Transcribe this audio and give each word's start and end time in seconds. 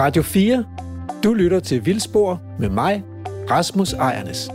Radio 0.00 0.22
4. 0.22 0.64
Du 1.24 1.34
lytter 1.34 1.60
til 1.60 1.86
Vildspor 1.86 2.42
med 2.58 2.68
mig, 2.68 3.04
Rasmus 3.50 3.92
Ejernes. 3.92 4.50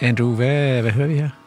Andrew, 0.00 0.34
hvad, 0.34 0.82
hvad 0.82 0.90
hører 0.90 1.08
vi 1.08 1.14
her? 1.14 1.37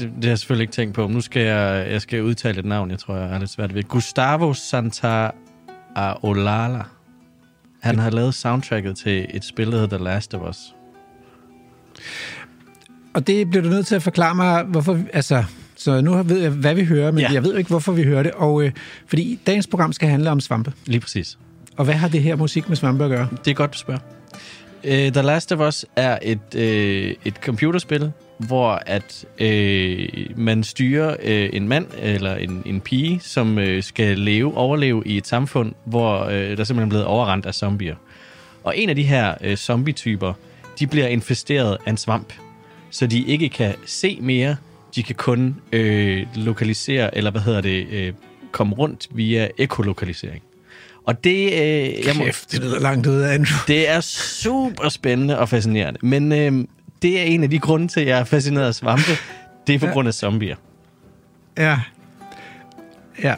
Det, 0.00 0.12
det 0.16 0.24
har 0.24 0.30
jeg 0.30 0.38
selvfølgelig 0.38 0.62
ikke 0.62 0.72
tænkt 0.72 0.94
på. 0.94 1.06
Nu 1.06 1.20
skal 1.20 1.42
jeg, 1.42 1.86
jeg 1.90 2.02
skal 2.02 2.22
udtale 2.22 2.58
et 2.58 2.64
navn, 2.64 2.90
jeg 2.90 2.98
tror, 2.98 3.16
jeg 3.16 3.34
er 3.34 3.38
lidt 3.38 3.50
svært 3.50 3.74
ved. 3.74 3.82
Gustavo 3.82 4.52
Santa 4.52 5.30
Olala. 6.22 6.82
Han 7.82 7.98
har 7.98 8.10
lavet 8.10 8.34
soundtracket 8.34 8.96
til 8.96 9.26
et 9.30 9.44
spil, 9.44 9.66
der 9.66 9.78
hedder 9.78 9.96
The 9.96 10.04
Last 10.04 10.34
of 10.34 10.48
Us. 10.48 10.58
Og 13.14 13.26
det 13.26 13.50
bliver 13.50 13.62
du 13.62 13.68
nødt 13.68 13.86
til 13.86 13.94
at 13.94 14.02
forklare 14.02 14.34
mig, 14.34 14.62
hvorfor... 14.64 14.98
Altså, 15.12 15.44
så 15.76 16.00
nu 16.00 16.22
ved 16.22 16.38
jeg, 16.38 16.50
hvad 16.50 16.74
vi 16.74 16.84
hører, 16.84 17.10
men 17.10 17.20
ja. 17.20 17.32
jeg 17.32 17.42
ved 17.42 17.52
jo 17.52 17.58
ikke, 17.58 17.70
hvorfor 17.70 17.92
vi 17.92 18.02
hører 18.02 18.22
det. 18.22 18.32
Og, 18.32 18.62
øh, 18.62 18.72
fordi 19.06 19.40
dagens 19.46 19.66
program 19.66 19.92
skal 19.92 20.08
handle 20.08 20.30
om 20.30 20.40
svampe. 20.40 20.72
Lige 20.86 21.00
præcis. 21.00 21.38
Og 21.76 21.84
hvad 21.84 21.94
har 21.94 22.08
det 22.08 22.22
her 22.22 22.36
musik 22.36 22.68
med 22.68 22.76
svampe 22.76 23.04
at 23.04 23.10
gøre? 23.10 23.28
Det 23.44 23.50
er 23.50 23.54
godt, 23.54 23.72
du 23.72 23.78
spørger. 23.78 24.00
Uh, 24.84 24.90
The 24.90 25.22
Last 25.22 25.52
of 25.52 25.60
Us 25.60 25.86
er 25.96 26.18
et, 26.22 26.54
uh, 26.54 27.26
et 27.26 27.34
computerspil, 27.42 28.12
hvor 28.38 28.82
at 28.86 29.24
uh, 29.40 30.38
man 30.38 30.64
styrer 30.64 31.16
uh, 31.24 31.56
en 31.56 31.68
mand 31.68 31.86
eller 31.98 32.34
en, 32.34 32.62
en 32.66 32.80
pige, 32.80 33.20
som 33.20 33.58
uh, 33.58 33.64
skal 33.80 34.18
leve, 34.18 34.56
overleve 34.56 35.02
i 35.06 35.16
et 35.16 35.26
samfund, 35.26 35.72
hvor 35.84 36.24
uh, 36.24 36.32
der 36.32 36.36
er 36.36 36.64
simpelthen 36.64 36.80
er 36.80 36.88
blevet 36.88 37.04
overrendt 37.04 37.46
af 37.46 37.54
zombier. 37.54 37.96
Og 38.64 38.78
en 38.78 38.88
af 38.88 38.96
de 38.96 39.02
her 39.02 39.34
uh, 39.46 39.54
zombie-typer, 39.54 40.32
de 40.78 40.86
bliver 40.86 41.06
infesteret 41.06 41.78
af 41.86 41.90
en 41.90 41.96
svamp, 41.96 42.32
så 42.90 43.06
de 43.06 43.24
ikke 43.24 43.48
kan 43.48 43.74
se 43.86 44.18
mere. 44.20 44.56
De 44.94 45.02
kan 45.02 45.14
kun 45.14 45.56
uh, 45.76 46.44
lokalisere, 46.44 47.16
eller 47.16 47.30
hvad 47.30 47.40
hedder 47.40 47.60
det, 47.60 48.08
uh, 48.08 48.14
komme 48.52 48.74
rundt 48.74 49.08
via 49.10 49.48
ekolokalisering. 49.58 50.42
Og 51.10 51.24
det... 51.24 51.52
Øh, 51.52 52.06
jeg 52.06 52.16
må, 52.16 52.24
Kæft, 52.24 52.52
det 52.52 52.60
lyder 52.60 52.80
langt 52.80 53.06
ud 53.06 53.20
af 53.20 53.38
Det 53.66 53.88
er 53.88 54.00
super 54.00 54.88
spændende 54.88 55.38
og 55.38 55.48
fascinerende. 55.48 55.98
Men 56.02 56.32
øh, 56.32 56.64
det 57.02 57.20
er 57.20 57.24
en 57.24 57.42
af 57.42 57.50
de 57.50 57.58
grunde 57.58 57.88
til, 57.88 58.00
at 58.00 58.06
jeg 58.06 58.18
er 58.18 58.24
fascineret 58.24 58.66
af 58.66 58.74
svampe. 58.74 59.10
Det 59.66 59.74
er 59.74 59.78
på 59.78 59.86
ja. 59.86 59.92
grund 59.92 60.08
af 60.08 60.14
zombier. 60.14 60.56
Ja. 61.58 61.78
Ja. 63.22 63.34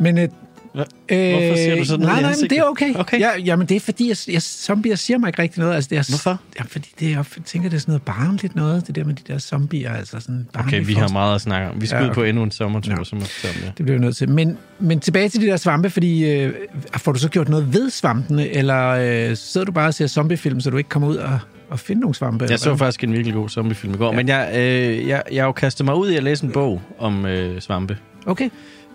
Men 0.00 0.18
øh, 0.18 0.28
Hvorfor 0.74 1.56
siger 1.56 1.76
du 1.76 1.84
sådan 1.84 2.06
nej, 2.06 2.20
noget 2.20 2.22
nej, 2.22 2.40
men 2.40 2.50
det 2.50 2.58
er 2.58 2.62
okay. 2.62 2.94
okay. 2.94 3.20
Ja, 3.20 3.30
jamen, 3.44 3.66
det 3.66 3.76
er 3.76 3.80
fordi, 3.80 4.08
jeg, 4.08 4.16
jeg, 4.28 4.42
zombier 4.42 4.96
siger 4.96 5.18
mig 5.18 5.28
ikke 5.28 5.42
rigtig 5.42 5.60
noget. 5.60 5.74
Altså, 5.74 5.88
det 5.90 5.98
er, 5.98 6.04
Hvorfor? 6.08 6.40
Ja, 6.58 6.64
fordi 6.64 6.88
det, 7.00 7.10
jeg 7.10 7.24
tænker, 7.44 7.68
det 7.68 7.76
er 7.76 7.80
sådan 7.80 7.92
noget 7.92 8.02
barnligt 8.02 8.56
noget, 8.56 8.86
det 8.86 8.94
der 8.94 9.04
med 9.04 9.14
de 9.14 9.32
der 9.32 9.38
zombier. 9.38 9.92
Altså 9.92 10.20
sådan 10.20 10.48
okay, 10.58 10.84
vi 10.86 10.94
har 10.94 11.08
meget 11.08 11.34
at 11.34 11.40
snakke 11.40 11.70
om. 11.70 11.80
Vi 11.80 11.86
skal 11.86 11.96
ja, 11.96 12.02
okay. 12.02 12.10
ud 12.10 12.14
på 12.14 12.22
endnu 12.22 12.42
en 12.42 12.50
sommertur, 12.50 12.94
ja. 12.98 13.04
som 13.04 13.18
er 13.18 13.24
ja. 13.44 13.66
Det 13.66 13.84
bliver 13.84 13.98
vi 13.98 14.04
nødt 14.04 14.16
til. 14.16 14.28
Men, 14.28 14.58
men 14.78 15.00
tilbage 15.00 15.28
til 15.28 15.40
de 15.40 15.46
der 15.46 15.56
svampe, 15.56 15.90
fordi 15.90 16.30
øh, 16.30 16.52
får 16.96 17.12
du 17.12 17.18
så 17.18 17.28
gjort 17.28 17.48
noget 17.48 17.74
ved 17.74 17.90
svampene, 17.90 18.48
eller 18.48 18.88
øh, 18.88 19.36
sidder 19.36 19.64
du 19.64 19.72
bare 19.72 19.88
og 19.88 19.94
ser 19.94 20.06
zombiefilm, 20.06 20.60
så 20.60 20.70
du 20.70 20.76
ikke 20.76 20.90
kommer 20.90 21.08
ud 21.08 21.16
og, 21.16 21.38
og 21.70 21.80
finde 21.80 22.00
nogle 22.00 22.14
svampe? 22.14 22.46
Jeg 22.50 22.58
så 22.58 22.68
eller? 22.68 22.76
faktisk 22.76 23.04
en 23.04 23.12
virkelig 23.12 23.34
god 23.34 23.48
zombiefilm 23.48 23.94
i 23.94 23.96
går, 23.96 24.10
ja. 24.10 24.16
men 24.16 24.28
jeg, 24.28 24.50
øh, 24.54 25.08
jeg, 25.08 25.22
jeg 25.32 25.42
har 25.42 25.46
jo 25.46 25.52
kastet 25.52 25.84
mig 25.84 25.94
ud 25.94 26.10
i 26.10 26.16
at 26.16 26.22
læse 26.22 26.44
en 26.44 26.52
bog 26.52 26.82
om 26.98 27.26
øh, 27.26 27.60
svampe. 27.60 27.96
Okay. 28.26 28.50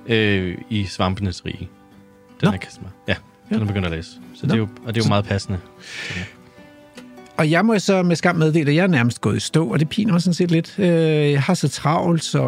Øh, 0.08 0.58
I 0.70 0.86
svampenes 0.86 1.46
rige. 1.46 1.70
Den 2.42 2.48
Nå. 2.48 2.52
er 2.52 2.58
kastet 2.58 2.82
mig. 2.82 2.92
Ja, 3.08 3.16
den 3.50 3.58
ja. 3.58 3.62
er 3.62 3.68
begyndt 3.68 3.86
at 3.86 3.92
læse. 3.92 4.10
Så 4.36 4.46
det 4.46 4.54
er 4.54 4.58
jo, 4.58 4.68
og 4.86 4.96
det 4.96 5.02
er 5.02 5.06
jo 5.06 5.10
meget 5.10 5.26
passende. 5.26 5.60
Og 7.38 7.52
jeg 7.52 7.66
må 7.66 7.80
så 7.80 8.04
med 8.04 8.16
skam 8.16 8.36
meddele, 8.36 8.70
at 8.70 8.76
jeg 8.76 8.84
er 8.84 8.88
nærmest 8.88 9.22
gået 9.22 9.38
i 9.38 9.40
stå, 9.40 9.68
og 9.68 9.80
det 9.80 9.90
piner 9.90 10.12
mig 10.12 10.22
sådan 10.22 10.34
set 10.34 10.52
lidt. 10.52 10.76
Jeg 10.78 11.42
har 11.42 11.54
så 11.54 11.68
travlt, 11.68 12.24
så 12.24 12.42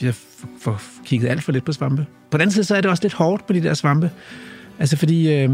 jeg 0.00 0.14
får 0.60 0.80
kigget 1.04 1.28
alt 1.28 1.42
for 1.42 1.52
lidt 1.52 1.64
på 1.64 1.72
svampe. 1.72 2.06
På 2.30 2.38
den 2.38 2.42
anden 2.42 2.52
side, 2.52 2.64
så 2.64 2.76
er 2.76 2.80
det 2.80 2.90
også 2.90 3.02
lidt 3.02 3.12
hårdt 3.12 3.46
på 3.46 3.52
de 3.52 3.62
der 3.62 3.74
svampe. 3.74 4.10
Altså 4.78 4.96
fordi, 4.96 5.32
øh, 5.32 5.50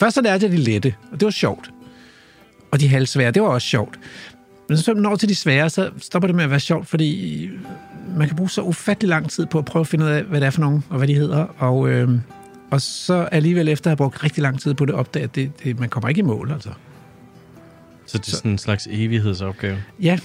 først 0.00 0.14
så 0.14 0.20
lærte 0.22 0.44
jeg 0.44 0.52
de 0.52 0.56
lette, 0.56 0.94
og 1.12 1.20
det 1.20 1.26
var 1.26 1.30
sjovt. 1.30 1.70
Og 2.70 2.80
de 2.80 2.88
halvsvære, 2.88 3.30
det 3.30 3.42
var 3.42 3.48
også 3.48 3.68
sjovt. 3.68 3.98
Men 4.68 4.78
så 4.78 4.94
når 4.94 5.16
til 5.16 5.28
de 5.28 5.34
svære, 5.34 5.70
så 5.70 5.90
stopper 5.98 6.26
det 6.26 6.36
med 6.36 6.44
at 6.44 6.50
være 6.50 6.60
sjovt, 6.60 6.88
fordi 6.88 7.50
man 8.16 8.26
kan 8.28 8.36
bruge 8.36 8.50
så 8.50 8.62
ufattelig 8.62 9.08
lang 9.08 9.30
tid 9.30 9.46
på 9.46 9.58
at 9.58 9.64
prøve 9.64 9.80
at 9.80 9.86
finde 9.86 10.04
ud 10.04 10.10
af, 10.10 10.22
hvad 10.22 10.40
det 10.40 10.46
er 10.46 10.50
for 10.50 10.60
nogen, 10.60 10.84
og 10.90 10.98
hvad 10.98 11.08
de 11.08 11.14
hedder. 11.14 11.46
Og, 11.58 11.88
øh, 11.88 12.10
og 12.70 12.80
så 12.80 13.14
alligevel 13.14 13.68
efter 13.68 13.86
at 13.86 13.90
have 13.90 13.96
brugt 13.96 14.24
rigtig 14.24 14.42
lang 14.42 14.60
tid 14.60 14.74
på 14.74 14.84
det, 14.84 14.94
opdage, 14.94 15.24
at 15.24 15.34
det, 15.34 15.52
det, 15.64 15.80
man 15.80 15.88
kommer 15.88 16.08
ikke 16.08 16.18
i 16.18 16.22
mål, 16.22 16.52
altså. 16.52 16.70
Så 18.06 18.18
det 18.18 18.32
er 18.32 18.36
sådan 18.36 18.50
en 18.50 18.58
slags 18.58 18.88
evighedsopgave? 18.90 19.76
Ja, 20.00 20.18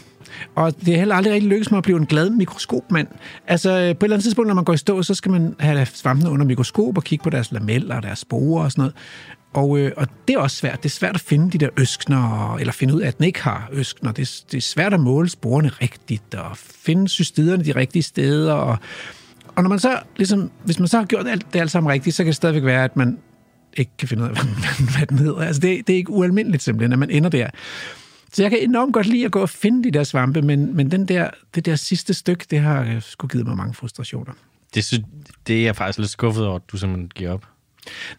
og 0.55 0.75
det 0.85 0.93
er 0.93 0.97
heller 0.97 1.15
aldrig 1.15 1.33
rigtig 1.33 1.49
lykkedes 1.49 1.71
mig 1.71 1.77
at 1.77 1.83
blive 1.83 1.97
en 1.97 2.05
glad 2.05 2.29
mikroskopmand. 2.29 3.07
Altså, 3.47 3.69
på 3.69 3.75
et 3.75 3.79
eller 4.03 4.15
andet 4.15 4.23
tidspunkt, 4.23 4.47
når 4.47 4.55
man 4.55 4.63
går 4.63 4.73
i 4.73 4.77
stå, 4.77 5.03
så 5.03 5.15
skal 5.15 5.31
man 5.31 5.55
have 5.59 5.85
svampene 5.85 6.29
under 6.29 6.45
mikroskop 6.45 6.97
og 6.97 7.03
kigge 7.03 7.23
på 7.23 7.29
deres 7.29 7.51
lameller 7.51 7.95
og 7.95 8.03
deres 8.03 8.19
sporer 8.19 8.63
og 8.63 8.71
sådan 8.71 8.81
noget. 8.81 8.95
Og, 9.53 9.79
øh, 9.79 9.91
og 9.97 10.07
det 10.27 10.33
er 10.33 10.39
også 10.39 10.57
svært. 10.57 10.83
Det 10.83 10.89
er 10.89 10.93
svært 10.93 11.15
at 11.15 11.21
finde 11.21 11.51
de 11.51 11.57
der 11.57 11.69
øskner, 11.77 12.55
eller 12.55 12.73
finde 12.73 12.93
ud 12.93 13.01
af, 13.01 13.07
at 13.07 13.17
den 13.17 13.25
ikke 13.25 13.41
har 13.41 13.69
øskner. 13.71 14.11
Det, 14.11 14.21
er, 14.21 14.43
det 14.51 14.57
er 14.57 14.61
svært 14.61 14.93
at 14.93 14.99
måle 14.99 15.29
sporene 15.29 15.69
rigtigt, 15.69 16.35
og 16.35 16.57
finde 16.57 17.07
cystiderne 17.07 17.65
de 17.65 17.75
rigtige 17.75 18.03
steder. 18.03 18.53
Og, 18.53 18.77
og 19.55 19.63
når 19.63 19.69
man 19.69 19.79
så, 19.79 19.99
ligesom, 20.17 20.51
hvis 20.65 20.79
man 20.79 20.87
så 20.87 20.97
har 20.97 21.05
gjort 21.05 21.27
alt, 21.27 21.53
det 21.53 21.59
alt 21.59 21.71
sammen 21.71 21.91
rigtigt, 21.91 22.15
så 22.15 22.23
kan 22.23 22.27
det 22.27 22.35
stadigvæk 22.35 22.63
være, 22.63 22.83
at 22.83 22.97
man 22.97 23.19
ikke 23.77 23.91
kan 23.97 24.07
finde 24.07 24.23
ud 24.23 24.27
af, 24.29 24.33
hvad, 24.35 24.43
hvad, 24.43 24.97
hvad 24.97 25.07
den 25.07 25.17
hedder. 25.17 25.41
Altså, 25.41 25.59
det, 25.61 25.87
det 25.87 25.93
er 25.93 25.97
ikke 25.97 26.11
ualmindeligt 26.11 26.63
simpelthen, 26.63 26.93
at 26.93 26.99
man 26.99 27.09
ender 27.09 27.29
der. 27.29 27.49
Så 28.33 28.41
jeg 28.41 28.51
kan 28.51 28.59
enormt 28.61 28.93
godt 28.93 29.07
lide 29.07 29.25
at 29.25 29.31
gå 29.31 29.41
og 29.41 29.49
finde 29.49 29.83
de 29.83 29.91
der 29.91 30.03
svampe, 30.03 30.41
men, 30.41 30.75
men 30.75 30.91
den 30.91 31.07
der, 31.07 31.29
det 31.55 31.65
der 31.65 31.75
sidste 31.75 32.13
stykke, 32.13 32.45
det 32.51 32.59
har 32.59 32.99
sgu 32.99 33.27
givet 33.27 33.47
mig 33.47 33.57
mange 33.57 33.73
frustrationer. 33.73 34.33
Det, 34.73 34.83
synes, 34.83 35.03
det 35.47 35.59
er 35.59 35.63
jeg 35.63 35.75
faktisk 35.75 35.99
lidt 35.99 36.11
skuffet 36.11 36.45
over, 36.45 36.55
at 36.55 36.61
du 36.71 36.77
simpelthen 36.77 37.11
giver 37.15 37.31
op. 37.31 37.45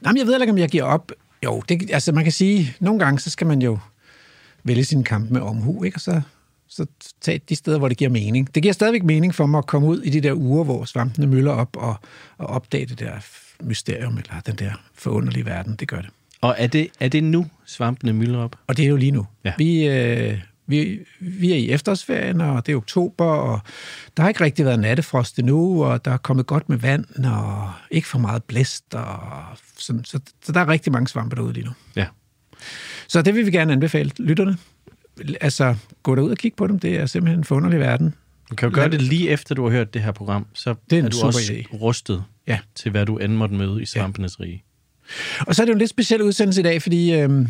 Nej, 0.01 0.13
men 0.13 0.19
jeg 0.19 0.27
ved 0.27 0.41
ikke, 0.41 0.53
om 0.53 0.59
jeg 0.59 0.69
giver 0.69 0.85
op. 0.85 1.13
Jo, 1.45 1.63
det, 1.69 1.91
altså 1.93 2.13
man 2.13 2.25
kan 2.25 2.33
sige, 2.33 2.77
nogle 2.81 3.05
gange, 3.05 3.21
så 3.21 3.31
skal 3.31 3.47
man 3.47 3.63
jo 3.63 3.79
vælge 4.65 4.85
sin 4.85 5.05
kamp 5.05 5.31
med 5.31 5.41
omhu, 5.41 5.85
ikke? 5.85 5.97
Og 5.97 6.01
så, 6.01 6.21
så 6.69 6.87
tage 7.21 7.41
de 7.49 7.57
steder, 7.57 7.79
hvor 7.79 7.89
det 7.89 7.97
giver 7.97 8.11
mening. 8.11 8.55
Det 8.55 8.63
giver 8.63 8.73
stadigvæk 8.73 9.03
mening 9.03 9.35
for 9.35 9.47
mig 9.47 9.59
at 9.59 9.67
komme 9.67 9.89
ud 9.89 10.03
i 10.03 10.11
de 10.11 10.21
der 10.21 10.33
uger, 10.33 10.65
hvor 10.65 10.85
svampene 10.85 11.27
møller 11.27 11.53
op 11.53 11.77
og, 11.77 11.97
og 12.39 12.47
opdage 12.47 12.87
det 12.87 12.99
der 12.99 13.13
mysterium, 13.63 14.17
eller 14.17 14.41
den 14.47 14.57
der 14.57 14.73
forunderlige 14.95 15.47
verden. 15.47 15.77
Det 15.77 15.89
gør 15.89 16.01
det. 16.01 16.11
Og 16.41 16.55
er 16.59 16.67
det, 16.67 16.89
er 17.01 17.09
det 17.09 17.25
nu, 17.25 17.47
svampene 17.65 18.13
mylder 18.13 18.39
op? 18.39 18.57
Og 18.67 18.77
det 18.77 18.85
er 18.85 18.89
jo 18.89 18.97
lige 18.97 19.13
nu. 19.13 19.27
Ja. 19.45 19.53
Vi, 19.59 19.89
øh, 19.89 20.39
vi, 20.67 20.99
vi 21.21 21.53
er 21.53 21.57
i 21.57 21.71
efterårsferien, 21.71 22.41
og 22.41 22.67
det 22.67 22.73
er 22.73 22.77
oktober, 22.77 23.25
og 23.25 23.61
der 24.17 24.23
har 24.23 24.29
ikke 24.29 24.45
rigtig 24.45 24.65
været 24.65 24.81
nattefrost 24.81 25.39
endnu, 25.39 25.85
og 25.85 26.05
der 26.05 26.11
er 26.11 26.17
kommet 26.17 26.47
godt 26.47 26.69
med 26.69 26.77
vand, 26.77 27.25
og 27.25 27.73
ikke 27.91 28.09
for 28.09 28.19
meget 28.19 28.45
blæst, 28.45 28.95
og 28.95 29.19
sådan, 29.79 30.05
så, 30.05 30.21
så 30.45 30.53
der 30.53 30.61
er 30.61 30.69
rigtig 30.69 30.93
mange 30.93 31.09
svampe 31.09 31.37
derude 31.37 31.53
lige 31.53 31.65
nu. 31.65 31.73
Ja. 31.97 32.07
Så 33.09 33.23
det 33.23 33.35
vil 33.35 33.47
vi 33.47 33.51
gerne 33.51 33.73
anbefale 33.73 34.11
lytterne. 34.19 34.57
Altså, 35.41 35.77
gå 36.03 36.15
derud 36.15 36.31
og 36.31 36.37
kig 36.37 36.53
på 36.57 36.67
dem. 36.67 36.79
Det 36.79 36.97
er 36.97 37.07
simpelthen 37.07 37.41
en 37.41 37.45
forunderlig 37.45 37.81
verden. 37.81 38.15
Du 38.51 38.55
kan 38.55 38.69
jo 38.69 38.75
gøre 38.75 38.89
det 38.89 39.03
lige 39.03 39.31
efter, 39.31 39.55
du 39.55 39.65
har 39.65 39.71
hørt 39.71 39.95
det 39.95 40.03
her 40.03 40.13
program, 40.13 40.47
så 40.53 40.75
det 40.91 40.99
er, 40.99 41.05
er 41.05 41.09
du 41.09 41.23
også 41.23 41.53
idé. 41.53 41.77
rustet 41.77 42.25
ja. 42.47 42.59
til, 42.75 42.91
hvad 42.91 43.07
du 43.07 43.19
end 43.19 43.33
måtte 43.33 43.55
møde 43.55 43.83
i 43.83 43.87
svampenes 43.87 44.41
rige. 44.41 44.65
Og 45.41 45.55
så 45.55 45.63
er 45.63 45.65
det 45.65 45.71
jo 45.71 45.75
en 45.75 45.79
lidt 45.79 45.91
speciel 45.91 46.23
udsendelse 46.23 46.61
i 46.61 46.65
dag, 46.65 46.83
fordi, 46.83 47.15
øh, 47.15 47.47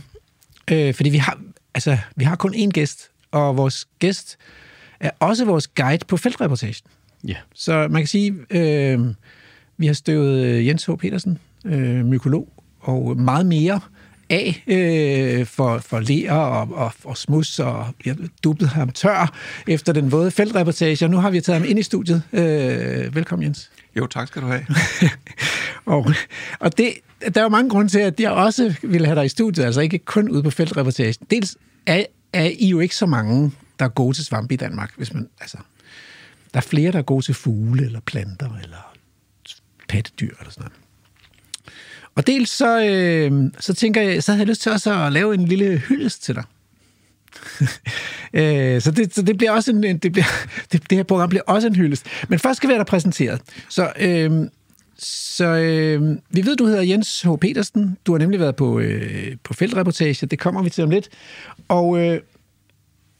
øh, 0.71 0.95
fordi 0.95 1.11
vi, 1.11 1.17
har, 1.17 1.39
altså, 1.75 1.99
vi 2.17 2.25
har 2.25 2.37
kun 2.37 2.55
én 2.55 2.71
gæst, 2.71 3.11
og 3.31 3.57
vores 3.57 3.89
gæst 3.99 4.39
er 5.01 5.11
også 5.19 5.45
vores 5.45 5.69
guide 5.69 6.05
på 6.09 6.17
feltreportagen. 6.17 6.75
Ja. 7.29 7.37
Så 7.55 7.89
man 7.91 8.03
kan 8.03 8.07
sige, 8.07 8.35
øh, 8.51 9.01
vi 9.77 9.87
har 9.87 9.95
støvet 9.95 10.67
Jens 10.67 10.87
H. 10.87 10.91
Petersen, 10.91 11.39
øh, 11.65 12.05
mykolog, 12.05 12.49
og 12.81 13.17
meget 13.17 13.47
mere 13.47 13.81
af 14.31 14.63
øh, 14.67 15.47
for, 15.47 15.79
for 15.79 16.01
ler 16.01 16.33
og, 16.33 16.69
og, 16.73 16.93
og 17.05 17.17
smus, 17.17 17.59
og 17.59 17.87
vi 18.05 18.11
har 18.11 18.17
dubbet 18.45 18.69
ham 18.69 18.91
tør 18.91 19.35
efter 19.69 19.93
den 19.93 20.13
våde 20.13 20.31
feltreportage, 20.31 21.07
og 21.07 21.11
nu 21.11 21.17
har 21.17 21.31
vi 21.31 21.41
taget 21.41 21.61
ham 21.61 21.69
ind 21.71 21.79
i 21.79 21.83
studiet. 21.83 22.23
Øh, 22.33 23.15
velkommen, 23.15 23.45
Jens. 23.45 23.71
Jo, 23.97 24.07
tak 24.07 24.29
skal 24.29 24.43
du 24.43 24.47
have. 24.47 24.67
og 25.85 26.13
og 26.59 26.79
det, 26.79 26.93
der 27.35 27.41
er 27.41 27.43
jo 27.43 27.49
mange 27.49 27.71
grunde 27.71 27.91
til, 27.91 27.99
at 27.99 28.21
jeg 28.21 28.31
også 28.31 28.75
ville 28.83 29.07
have 29.07 29.17
dig 29.17 29.25
i 29.25 29.29
studiet, 29.29 29.65
altså 29.65 29.81
ikke 29.81 29.99
kun 29.99 30.29
ude 30.29 30.43
på 30.43 30.51
feltreportagen. 30.51 31.15
Dels 31.31 31.57
er, 31.87 32.05
er 32.33 32.51
I 32.59 32.69
jo 32.69 32.81
ikke 32.81 32.97
så 32.97 33.07
mange, 33.07 33.53
der 33.79 33.85
er 33.85 33.89
gode 33.89 34.17
til 34.17 34.25
svampe 34.25 34.55
i 34.55 34.57
Danmark, 34.57 34.93
hvis 34.97 35.15
man, 35.15 35.29
altså, 35.41 35.57
der 36.55 36.61
er 36.61 36.65
flere, 36.65 36.93
der 36.93 36.99
er 36.99 37.03
gode 37.03 37.25
til 37.25 37.35
fugle, 37.35 37.85
eller 37.85 38.01
planter, 38.01 38.57
eller 38.63 38.95
pattedyr, 39.89 40.35
eller 40.41 40.51
sådan 40.51 40.63
noget. 40.63 40.73
Og 42.15 42.27
dels 42.27 42.51
så, 42.51 42.85
øh, 42.85 43.53
så 43.61 43.75
tænker 43.75 44.03
jeg, 44.03 44.23
så 44.23 44.33
havde 44.33 44.41
jeg 44.41 44.49
lyst 44.49 44.63
til 44.63 44.73
også 44.73 45.05
at 45.05 45.13
lave 45.13 45.35
en 45.35 45.45
lille 45.45 45.79
hyldest 45.79 46.23
til 46.23 46.35
dig. 46.35 46.45
øh, 48.41 48.83
så, 48.83 48.91
det, 48.91 49.15
så 49.15 49.23
det 49.23 49.37
bliver 49.37 49.53
også 49.53 49.71
en, 49.71 49.99
det, 49.99 50.13
bliver, 50.13 50.27
det, 50.73 50.91
det 50.91 50.99
her 50.99 51.03
program 51.03 51.29
bliver 51.29 51.43
også 51.47 51.69
en 51.69 51.77
hyldest. 51.77 52.07
Men 52.29 52.39
først 52.39 52.57
skal 52.57 52.69
vi 52.69 52.73
have 52.73 52.79
dig 52.79 52.87
præsenteret. 52.87 53.41
Så, 53.69 53.93
øh, 54.01 54.49
så 55.05 55.47
øh, 55.47 56.19
vi 56.31 56.47
ved, 56.47 56.57
du 56.57 56.67
hedder 56.67 56.83
Jens 56.83 57.23
H. 57.23 57.29
Petersen. 57.41 57.97
Du 58.07 58.13
har 58.13 58.19
nemlig 58.19 58.41
været 58.41 58.57
på, 58.57 58.79
øh, 58.79 59.37
på 59.45 59.55
feltreportage. 59.55 60.27
Det 60.27 60.39
kommer 60.39 60.63
vi 60.63 60.71
til 60.71 60.85
om 60.85 60.91
lidt. 60.91 61.09
Og, 61.69 61.99
øh, 61.99 62.21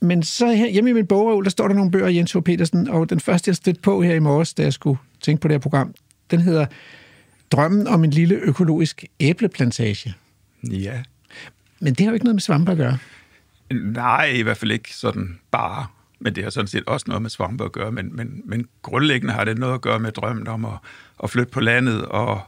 men 0.01 0.23
så 0.23 0.53
her, 0.53 0.69
hjemme 0.69 0.91
i 0.91 0.93
min 0.93 1.07
bogreol, 1.07 1.45
der 1.45 1.51
står 1.51 1.69
der 1.69 1.75
nogle 1.75 1.91
bøger 1.91 2.07
af 2.07 2.13
Jens 2.13 2.33
H. 2.33 2.39
Petersen, 2.41 2.89
og 2.89 3.11
den 3.11 3.21
første, 3.21 3.49
jeg 3.49 3.57
stødte 3.57 3.81
på 3.81 4.03
her 4.03 4.15
i 4.15 4.19
morges, 4.19 4.55
da 4.55 4.63
jeg 4.63 4.73
skulle 4.73 4.99
tænke 5.21 5.41
på 5.41 5.49
det 5.49 5.55
her 5.55 5.61
program, 5.61 5.95
den 6.31 6.41
hedder 6.41 6.67
Drømmen 7.53 7.87
om 7.87 8.05
en 8.05 8.11
lille 8.11 8.35
økologisk 8.35 9.05
æbleplantage. 9.21 10.15
Ja. 10.71 11.03
Men 11.81 11.95
det 11.95 12.01
har 12.01 12.07
jo 12.07 12.15
ikke 12.15 12.25
noget 12.25 12.35
med 12.35 12.41
svampe 12.41 12.73
at 12.73 12.79
gøre. 12.79 12.99
Nej, 13.71 14.25
i 14.25 14.43
hvert 14.43 14.57
fald 14.57 14.71
ikke 14.71 14.95
sådan 14.95 15.39
bare. 15.51 15.87
Men 16.25 16.35
det 16.35 16.45
har 16.45 16.51
sådan 16.51 16.69
set 16.69 16.85
også 16.87 17.05
noget 17.09 17.23
med 17.23 17.31
svampe 17.31 17.65
at 17.65 17.73
gøre. 17.73 17.93
Men, 17.93 18.17
men, 18.17 18.43
men 18.45 18.69
grundlæggende 18.83 19.35
har 19.35 19.45
det 19.45 19.59
noget 19.59 19.75
at 19.75 19.81
gøre 19.81 19.99
med 19.99 20.13
drømmen 20.13 20.49
om 20.49 20.65
at, 20.65 20.73
at 21.23 21.31
flytte 21.31 21.53
på 21.53 21.61
landet 21.61 22.05
og, 22.05 22.41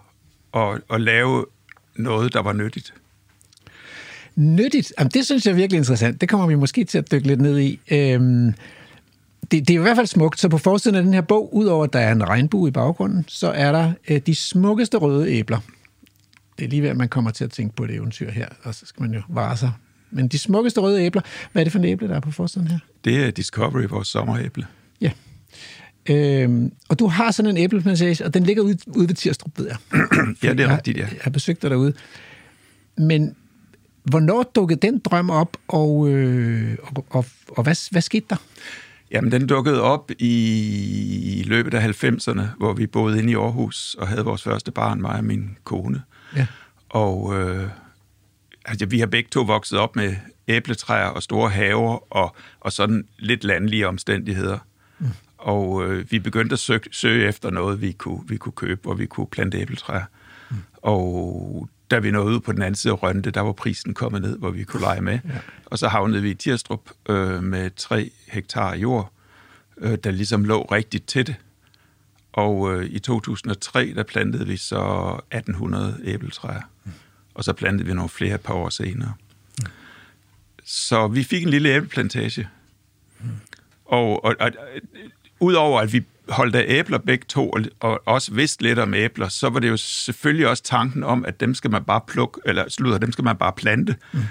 og, 0.52 0.80
og 0.88 1.00
lave 1.00 1.46
noget, 1.96 2.32
der 2.32 2.42
var 2.42 2.52
nyttigt. 2.52 2.94
Nyttigt? 4.36 4.92
Jamen, 4.98 5.10
det 5.10 5.26
synes 5.26 5.46
jeg 5.46 5.52
er 5.52 5.56
virkelig 5.56 5.78
interessant. 5.78 6.20
Det 6.20 6.28
kommer 6.28 6.46
vi 6.46 6.54
måske 6.54 6.84
til 6.84 6.98
at 6.98 7.10
dykke 7.12 7.26
lidt 7.26 7.40
ned 7.40 7.58
i. 7.58 7.80
Øhm, 7.90 8.54
det, 9.50 9.68
det 9.68 9.70
er 9.70 9.78
i 9.78 9.82
hvert 9.82 9.96
fald 9.96 10.06
smukt. 10.06 10.40
Så 10.40 10.48
på 10.48 10.58
forsiden 10.58 10.96
af 10.96 11.02
den 11.02 11.14
her 11.14 11.20
bog, 11.20 11.54
udover 11.54 11.84
at 11.84 11.92
der 11.92 11.98
er 11.98 12.12
en 12.12 12.28
regnbue 12.28 12.68
i 12.68 12.72
baggrunden, 12.72 13.24
så 13.28 13.50
er 13.50 13.72
der 13.72 13.92
øh, 14.08 14.20
de 14.26 14.34
smukkeste 14.34 14.96
røde 14.96 15.28
æbler. 15.28 15.58
Det 16.58 16.64
er 16.64 16.68
lige 16.68 16.82
ved, 16.82 16.88
at 16.88 16.96
man 16.96 17.08
kommer 17.08 17.30
til 17.30 17.44
at 17.44 17.50
tænke 17.50 17.76
på 17.76 17.84
et 17.84 17.90
eventyr 17.90 18.30
her, 18.30 18.48
og 18.62 18.74
så 18.74 18.86
skal 18.86 19.02
man 19.02 19.14
jo 19.14 19.22
vare 19.28 19.56
sig. 19.56 19.72
Men 20.10 20.28
de 20.28 20.38
smukkeste 20.38 20.80
røde 20.80 21.02
æbler, 21.02 21.22
hvad 21.52 21.62
er 21.62 21.64
det 21.64 21.72
for 21.72 21.78
en 21.78 21.84
æble, 21.84 22.08
der 22.08 22.14
er 22.14 22.20
på 22.20 22.30
forsiden 22.30 22.68
her? 22.68 22.78
Det 23.04 23.24
er 23.24 23.30
Discovery, 23.30 23.82
vores 23.88 24.08
sommeræble. 24.08 24.66
Ja. 25.00 25.10
Øhm, 26.08 26.72
og 26.88 26.98
du 26.98 27.06
har 27.06 27.30
sådan 27.30 27.50
en 27.50 27.56
æbleplantage, 27.56 28.24
og 28.24 28.34
den 28.34 28.42
ligger 28.42 28.62
ude, 28.62 28.78
ude 28.86 29.08
ved 29.08 29.14
Tirstrup, 29.14 29.58
ved 29.58 29.66
jeg. 29.66 29.76
ja, 30.42 30.52
det 30.52 30.60
er 30.60 30.76
rigtigt, 30.76 30.98
ja. 30.98 31.02
Jeg 31.02 31.20
har 31.20 31.30
besøgt 31.30 31.62
dig 31.62 31.70
derude. 31.70 31.92
Men 32.98 33.36
hvornår 34.04 34.42
dukkede 34.42 34.80
den 34.86 34.98
drøm 34.98 35.30
op, 35.30 35.56
og, 35.68 36.08
øh, 36.08 36.76
og, 36.82 37.06
og, 37.10 37.24
og 37.48 37.62
hvad, 37.62 37.90
hvad 37.90 38.02
skete 38.02 38.26
der? 38.30 38.36
Jamen, 39.10 39.32
den 39.32 39.46
dukkede 39.46 39.82
op 39.82 40.10
i 40.18 41.44
løbet 41.46 41.74
af 41.74 42.04
90'erne, 42.04 42.42
hvor 42.58 42.72
vi 42.72 42.86
boede 42.86 43.18
inde 43.18 43.32
i 43.32 43.34
Aarhus 43.34 43.96
og 43.98 44.08
havde 44.08 44.24
vores 44.24 44.42
første 44.42 44.72
barn, 44.72 45.00
mig 45.00 45.12
og 45.12 45.24
min 45.24 45.56
kone. 45.64 46.02
Ja. 46.36 46.46
Og 46.88 47.40
øh, 47.40 47.68
altså, 48.66 48.86
vi 48.86 48.98
har 48.98 49.06
begge 49.06 49.28
to 49.30 49.40
vokset 49.40 49.78
op 49.78 49.96
med 49.96 50.16
æbletræer 50.48 51.06
og 51.06 51.22
store 51.22 51.50
haver 51.50 52.14
og, 52.14 52.36
og 52.60 52.72
sådan 52.72 53.08
lidt 53.18 53.44
landlige 53.44 53.88
omstændigheder. 53.88 54.58
Mm. 54.98 55.08
Og 55.38 55.84
øh, 55.86 56.10
vi 56.10 56.18
begyndte 56.18 56.52
at 56.52 56.58
søge, 56.58 56.80
søge 56.92 57.28
efter 57.28 57.50
noget, 57.50 57.80
vi 57.80 57.92
kunne, 57.92 58.20
vi 58.28 58.36
kunne 58.36 58.52
købe, 58.52 58.80
hvor 58.82 58.94
vi 58.94 59.06
kunne 59.06 59.26
plante 59.26 59.58
æbletræer. 59.58 60.04
Mm. 60.50 60.56
Og 60.76 61.68
da 61.90 61.98
vi 61.98 62.10
nåede 62.10 62.34
ud 62.34 62.40
på 62.40 62.52
den 62.52 62.62
anden 62.62 62.74
side 62.74 62.92
af 62.92 63.02
Rønte, 63.02 63.30
der 63.30 63.40
var 63.40 63.52
prisen 63.52 63.94
kommet 63.94 64.22
ned, 64.22 64.38
hvor 64.38 64.50
vi 64.50 64.64
kunne 64.64 64.80
lege 64.80 65.00
med. 65.00 65.18
Ja. 65.24 65.38
Og 65.66 65.78
så 65.78 65.88
havnede 65.88 66.22
vi 66.22 66.30
i 66.30 66.34
Tirstrup 66.34 66.90
øh, 67.08 67.42
med 67.42 67.70
tre 67.76 68.10
hektar 68.28 68.74
jord, 68.74 69.12
øh, 69.78 69.98
der 70.04 70.10
ligesom 70.10 70.44
lå 70.44 70.62
rigtigt 70.62 71.06
til 71.06 71.26
det. 71.26 71.34
Og 72.32 72.74
øh, 72.74 72.86
i 72.86 72.98
2003, 72.98 73.92
der 73.94 74.02
plantede 74.02 74.46
vi 74.46 74.56
så 74.56 74.80
1800 75.30 76.00
æbletræer. 76.04 76.60
Mm. 76.84 76.92
Og 77.36 77.44
så 77.44 77.52
plantede 77.52 77.88
vi 77.88 77.94
nogle 77.94 78.08
flere 78.08 78.34
et 78.34 78.40
par 78.40 78.54
år 78.54 78.68
senere. 78.68 79.14
Mm. 79.58 79.66
Så 80.64 81.08
vi 81.08 81.22
fik 81.22 81.42
en 81.42 81.48
lille 81.48 81.68
æbleplantage. 81.68 82.48
Mm. 83.20 83.28
Og, 83.84 84.24
og, 84.24 84.36
og 84.40 84.50
udover 85.40 85.80
at 85.80 85.92
vi 85.92 86.04
holdt 86.28 86.56
af 86.56 86.64
æbler 86.68 86.98
begge 86.98 87.24
to, 87.28 87.54
og 87.80 88.02
også 88.06 88.34
vidste 88.34 88.62
lidt 88.62 88.78
om 88.78 88.94
æbler, 88.94 89.28
så 89.28 89.48
var 89.48 89.60
det 89.60 89.68
jo 89.68 89.76
selvfølgelig 89.76 90.48
også 90.48 90.62
tanken 90.62 91.04
om, 91.04 91.24
at 91.24 91.40
dem 91.40 91.54
skal 91.54 91.70
man 91.70 91.84
bare 91.84 92.00
plukke, 92.08 92.40
eller 92.44 92.68
slutter, 92.68 92.98
dem 92.98 93.12
skal 93.12 93.24
man 93.24 93.36
bare 93.36 93.52
plante, 93.52 93.96
mm. 94.12 94.22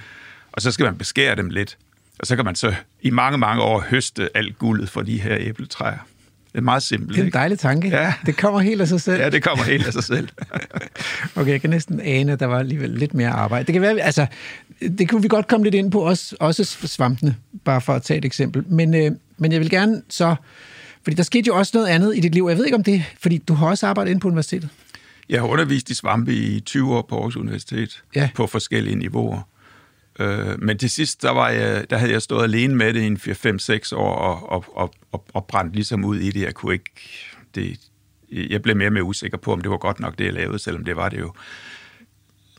og 0.52 0.62
så 0.62 0.72
skal 0.72 0.84
man 0.84 0.98
beskære 0.98 1.36
dem 1.36 1.50
lidt. 1.50 1.78
Og 2.19 2.28
så 2.28 2.36
kan 2.36 2.46
man 2.46 2.56
så 2.56 2.75
i 3.02 3.10
mange, 3.10 3.38
mange 3.38 3.63
år 3.63 3.80
høste 3.80 4.38
alt 4.38 4.57
guldet 4.57 4.90
fra 4.90 5.04
de 5.04 5.22
her 5.22 5.38
æbletræer. 5.40 5.98
Det 6.56 6.62
er 6.62 6.63
meget 6.63 6.84
simpelt. 6.84 7.16
Det 7.16 7.22
er 7.22 7.25
en 7.25 7.34
dejlig 7.34 7.60
tanke. 7.60 7.88
Ja. 7.88 8.13
Det 8.25 8.38
kommer 8.38 8.60
helt 8.60 8.81
af 8.81 8.88
sig 8.88 9.02
selv. 9.02 9.22
Ja, 9.22 9.30
det 9.30 9.44
kommer 9.44 9.63
helt 9.63 9.88
af 9.88 9.94
sig 9.94 10.04
selv. 10.04 10.30
okay, 11.36 11.52
jeg 11.52 11.62
kan 11.62 11.69
næsten 11.69 12.00
ane, 12.00 12.31
at 12.31 12.40
der 12.40 12.46
var 12.46 12.60
alligevel 12.60 12.90
lidt 12.90 13.13
mere 13.13 13.30
arbejde. 13.30 13.66
Det 13.66 13.74
kan 13.74 13.81
være, 13.81 14.00
altså, 14.00 14.25
det 14.98 15.10
kunne 15.10 15.22
vi 15.22 15.28
godt 15.28 15.48
komme 15.48 15.63
lidt 15.63 15.75
ind 15.75 15.92
på, 15.92 16.00
også, 16.00 16.36
også 16.40 16.63
svampene, 16.88 17.36
bare 17.66 17.81
for 17.81 17.94
at 17.94 18.04
tage 18.04 18.18
et 18.18 18.25
eksempel. 18.25 18.63
Men, 18.68 18.94
øh, 18.94 19.12
men 19.38 19.52
jeg 19.52 19.60
vil 19.60 19.69
gerne 19.69 20.02
så 20.10 20.36
fordi 21.04 21.16
der 21.16 21.24
skete 21.24 21.48
jo 21.48 21.56
også 21.56 21.72
noget 21.74 21.88
andet 21.88 22.18
i 22.18 22.19
dit 22.19 22.34
liv. 22.34 22.46
Jeg 22.50 22.57
ved 22.57 22.66
ikke 22.66 22.78
om 22.78 22.84
det, 22.84 23.04
fordi 23.19 23.38
du 23.38 23.54
har 23.54 23.68
også 23.68 23.88
arbejdet 23.88 24.12
inde 24.12 24.19
på 24.19 24.28
universitetet. 24.28 24.69
Jeg 25.30 25.40
har 25.40 25.48
undervist 25.48 25.90
i 25.90 25.94
svampe 25.94 26.34
i 26.34 26.60
20 26.60 26.96
år 26.96 27.06
på 27.10 27.16
Aarhus 27.16 27.36
Universitet, 27.36 28.04
ja. 28.16 28.30
på 28.36 28.48
forskellige 28.48 28.96
niveauer. 28.96 29.42
Øh, 30.19 30.62
men 30.62 30.77
til 30.77 30.89
sidst, 30.89 31.21
der, 31.21 31.29
var 31.29 31.50
jeg, 31.50 31.89
der 31.89 31.97
havde 31.97 32.12
jeg 32.12 32.21
stået 32.21 32.44
alene 32.44 32.75
med 32.75 32.94
det 32.94 33.01
i 33.01 33.06
en 33.06 33.17
4-5-6 33.17 33.95
år, 33.95 34.15
og, 34.15 34.50
og, 34.50 34.65
og, 34.75 34.94
og, 35.12 35.25
og 35.33 35.45
brændt 35.45 35.75
ligesom 35.75 36.06
ud 36.06 36.17
i 36.17 36.31
det. 36.31 36.41
Jeg 36.41 36.53
kunne 36.53 36.73
ikke... 36.73 36.91
Det, 37.56 37.79
jeg 38.31 38.62
blev 38.62 38.75
mere 38.75 38.88
og 38.88 38.94
mere 38.94 39.03
usikker 39.03 39.38
på, 39.38 39.53
om 39.53 39.62
det 39.62 39.71
var 39.71 39.77
godt 39.77 40.00
nok, 40.00 40.17
det 40.17 40.25
jeg 40.25 40.33
lavede, 40.33 40.59
selvom 40.59 40.85
det 40.85 40.95
var 40.95 41.09
det 41.09 41.19
jo. 41.19 41.33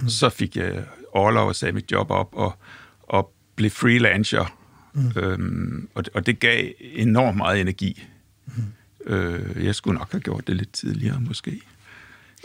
Mm. 0.00 0.08
Så 0.08 0.28
fik 0.28 0.56
jeg 0.56 0.84
overlov 1.12 1.48
og 1.48 1.56
sagde 1.56 1.72
mit 1.72 1.92
job 1.92 2.10
op, 2.10 2.28
og, 2.32 2.58
og 3.02 3.32
blev 3.56 3.70
freelancer. 3.70 4.58
Mm. 4.94 5.12
Øhm, 5.16 5.88
og, 5.94 6.04
og 6.14 6.26
det 6.26 6.40
gav 6.40 6.68
enormt 6.80 7.36
meget 7.36 7.60
energi 7.60 8.06
Mm. 8.46 9.12
Øh, 9.12 9.64
jeg 9.64 9.74
skulle 9.74 9.98
nok 9.98 10.12
have 10.12 10.20
gjort 10.20 10.46
det 10.46 10.56
lidt 10.56 10.72
tidligere, 10.72 11.20
måske. 11.20 11.60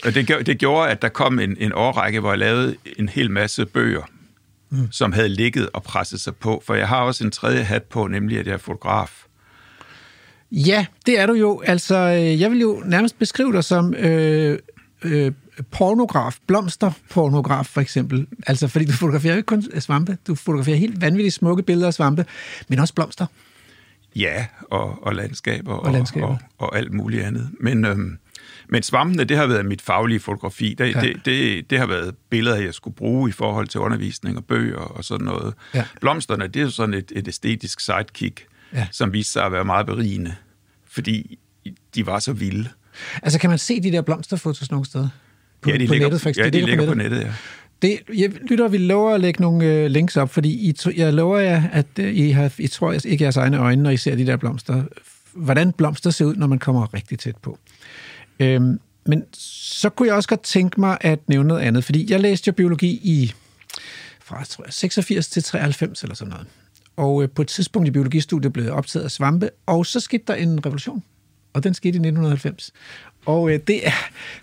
Og 0.04 0.16
det, 0.16 0.46
det 0.46 0.58
gjorde, 0.58 0.90
at 0.90 1.02
der 1.02 1.10
kom 1.10 1.40
en, 1.40 1.58
en 1.60 1.74
årrække, 1.74 2.20
hvor 2.20 2.32
jeg 2.32 2.40
lavede 2.40 2.76
en 2.98 3.10
hel 3.10 3.32
masse 3.32 3.66
bøger, 3.66 4.04
mm. 4.72 4.92
som 4.92 5.12
havde 5.12 5.30
ligget 5.30 5.70
og 5.74 5.84
presset 5.84 6.22
sig 6.22 6.36
på. 6.36 6.64
For 6.66 6.74
jeg 6.74 6.88
har 6.88 7.02
også 7.02 7.24
en 7.24 7.32
tredje 7.32 7.64
hat 7.64 7.84
på, 7.84 8.08
nemlig 8.08 8.40
at 8.40 8.48
jeg 8.48 8.54
er 8.54 8.58
fotograf. 8.58 9.26
Ja, 10.52 10.86
det 11.06 11.20
er 11.20 11.26
du 11.26 11.34
jo. 11.34 11.62
Altså, 11.66 11.96
øh, 11.96 12.42
jeg 12.42 12.52
vil 12.52 12.60
jo 12.60 12.84
nærmest 12.86 13.20
beskrive 13.20 13.54
dig 13.54 13.64
som 13.64 13.94
øh, 13.94 14.60
øh, 15.04 15.32
pornograf, 15.72 16.38
blomsterpornograf 16.48 17.66
for 17.66 17.82
eksempel. 17.82 18.28
Altså, 18.48 18.68
fordi 18.68 18.86
du 18.86 18.92
fotograferer 18.92 19.36
ikke 19.36 19.46
kun 19.46 19.64
svampe, 19.80 20.18
du 20.28 20.36
fotograferer 20.36 20.78
helt 20.78 21.02
vanvittigt 21.02 21.36
smukke 21.36 21.64
billeder 21.64 21.88
af 21.88 21.94
svampe, 21.94 22.26
men 22.68 22.80
også 22.80 22.94
blomster. 22.94 23.26
Ja, 24.16 24.46
og, 24.72 25.04
og 25.04 25.16
landskaber, 25.16 25.74
og, 25.74 25.94
landskaber. 25.94 26.28
Og, 26.28 26.38
og, 26.58 26.68
og 26.68 26.78
alt 26.78 26.94
muligt 26.94 27.24
andet. 27.24 27.50
Men, 27.60 27.86
øhm, 27.86 28.18
men 28.72 28.84
svampene, 28.84 29.24
det 29.24 29.38
har 29.38 29.48
været 29.48 29.66
mit 29.66 29.82
faglige 29.82 30.20
fotografi. 30.20 30.76
Det, 30.78 30.96
ja. 30.96 31.02
det, 31.02 31.26
det, 31.26 31.70
det 31.70 31.80
har 31.80 31.86
været 31.86 32.16
billeder, 32.30 32.56
jeg 32.56 32.74
skulle 32.74 32.96
bruge 32.96 33.30
i 33.30 33.32
forhold 33.32 33.68
til 33.68 33.80
undervisning 33.80 34.38
og 34.38 34.46
bøger 34.46 34.78
og 34.78 35.04
sådan 35.04 35.26
noget. 35.26 35.54
Ja. 35.74 35.86
Blomsterne, 36.02 36.48
det 36.48 36.56
er 36.56 36.64
jo 36.64 36.70
sådan 36.70 36.94
et, 36.94 37.12
et 37.16 37.28
æstetisk 37.28 37.80
sidekick, 37.80 38.46
ja. 38.74 38.88
som 38.92 39.14
viste 39.14 39.32
sig 39.32 39.44
at 39.44 39.52
være 39.52 39.66
meget 39.66 39.86
berigende, 39.86 40.36
fordi 40.90 41.40
de 41.96 42.06
var 42.06 42.20
så 42.20 42.34
vilde. 42.34 42.70
Altså, 43.24 43.40
kan 43.40 43.50
man 43.50 43.60
se 43.60 43.82
de 43.82 43.92
der 43.92 44.02
blomsterfotos 44.02 44.72
nogle 44.72 44.86
steder? 44.86 45.10
På, 45.62 45.70
ja, 45.70 45.78
de 45.78 45.88
på 45.88 45.94
ligger, 45.94 46.08
nettet, 46.08 46.22
faktisk. 46.22 46.40
Ja, 46.40 46.50
de, 46.50 46.62
de 46.62 46.66
ligger 46.66 46.86
på 46.86 46.94
nettet, 46.94 47.22
ja. 47.22 47.34
Det, 47.82 48.00
jeg 48.18 48.32
lytter, 48.50 48.68
vi 48.68 48.78
lover 48.78 49.16
at 49.16 49.22
lægge 49.22 49.42
nogle 49.42 49.66
øh, 49.66 49.86
links 49.86 50.18
op, 50.18 50.30
fordi 50.30 50.50
I, 50.50 50.76
jeg 50.96 51.14
lover 51.14 51.40
jer, 51.40 51.64
at 51.72 51.86
øh, 52.00 52.16
I, 52.16 52.30
har, 52.30 52.54
I 52.58 52.68
tror 52.68 52.92
ikke 52.92 53.24
jeres 53.24 53.38
egne 53.38 53.58
øjne, 53.58 53.84
når 53.84 53.90
I 53.90 53.98
ser 53.98 54.16
de 54.16 54.26
der 54.26 54.38
blomster. 54.38 54.84
Hvordan 55.34 55.72
blomster 55.72 56.10
ser 56.10 56.26
ud, 56.26 56.36
når 56.36 56.48
man 56.48 56.60
kommer 56.60 56.94
rigtig 56.94 57.20
tæt 57.20 57.38
på. 57.38 57.58
Øhm, 58.42 58.80
men 59.06 59.24
så 59.34 59.90
kunne 59.90 60.08
jeg 60.08 60.16
også 60.16 60.30
godt 60.30 60.42
tænke 60.42 60.80
mig 60.80 60.98
at 61.02 61.20
nævne 61.28 61.48
noget 61.48 61.62
andet, 61.62 61.84
fordi 61.84 62.12
jeg 62.12 62.20
læste 62.20 62.48
jo 62.48 62.54
biologi 62.54 62.88
i 62.88 63.34
fra 64.24 64.44
tror 64.44 64.64
jeg, 64.64 64.74
86 64.74 65.28
til 65.28 65.44
93 65.44 66.04
eller 66.04 66.16
sådan 66.16 66.30
noget. 66.30 66.48
Og 66.98 67.24
øh, 67.24 67.30
på 67.30 67.42
et 67.42 67.48
tidspunkt 67.48 67.88
i 67.88 67.92
biologistudiet 67.92 68.54
blev 68.54 68.64
jeg 68.64 68.74
optaget 68.74 69.04
af 69.04 69.12
svampe, 69.12 69.50
og 69.66 69.86
så 69.86 70.00
skete 70.00 70.24
der 70.28 70.34
en 70.34 70.66
revolution. 70.66 71.04
Og 71.54 71.64
den 71.64 71.74
skete 71.74 71.96
i 71.96 72.00
1990. 72.00 72.74
Og 73.26 73.52
øh, 73.52 73.60
det, 73.68 73.88
er, 73.88 73.92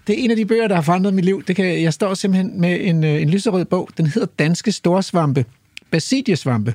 det 0.06 0.18
er 0.18 0.24
en 0.24 0.30
af 0.30 0.36
de 0.36 0.46
bøger, 0.46 0.68
der 0.68 0.74
har 0.74 0.82
forandret 0.82 1.14
mit 1.14 1.24
liv. 1.24 1.44
Det 1.44 1.56
kan, 1.56 1.82
jeg 1.82 1.92
står 1.92 2.14
simpelthen 2.14 2.60
med 2.60 2.78
en, 2.80 3.04
øh, 3.04 3.22
en 3.22 3.30
lyserød 3.30 3.64
bog. 3.64 3.88
Den 3.96 4.06
hedder 4.06 4.28
Danske 4.38 4.72
Storsvampe. 4.72 5.44
Basidiesvampe. 5.90 6.74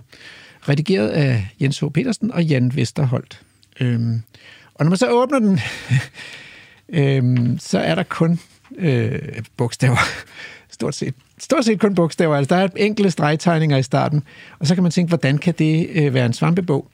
Redigeret 0.69 1.09
af 1.09 1.47
Jens 1.61 1.79
H. 1.79 1.85
Petersen 1.93 2.31
og 2.31 2.43
Jan 2.43 2.75
Vesterholt. 2.75 3.41
Øhm, 3.79 4.21
og 4.73 4.85
når 4.85 4.89
man 4.89 4.97
så 4.97 5.09
åbner 5.09 5.39
den, 5.39 5.59
øhm, 6.89 7.59
så 7.59 7.79
er 7.79 7.95
der 7.95 8.03
kun 8.03 8.39
øh, 8.77 9.19
bogstaver. 9.57 9.97
Stort 10.69 10.95
set. 10.95 11.13
Stort 11.39 11.65
set 11.65 11.79
kun 11.79 11.95
bogstaver. 11.95 12.35
Altså, 12.35 12.55
der 12.55 12.61
er 12.61 12.67
enkelte 12.75 13.11
stregtegninger 13.11 13.77
i 13.77 13.83
starten. 13.83 14.23
Og 14.59 14.67
så 14.67 14.73
kan 14.73 14.83
man 14.83 14.91
tænke, 14.91 15.09
hvordan 15.09 15.37
kan 15.37 15.53
det 15.59 15.89
øh, 15.93 16.13
være 16.13 16.25
en 16.25 16.33
svampebog? 16.33 16.87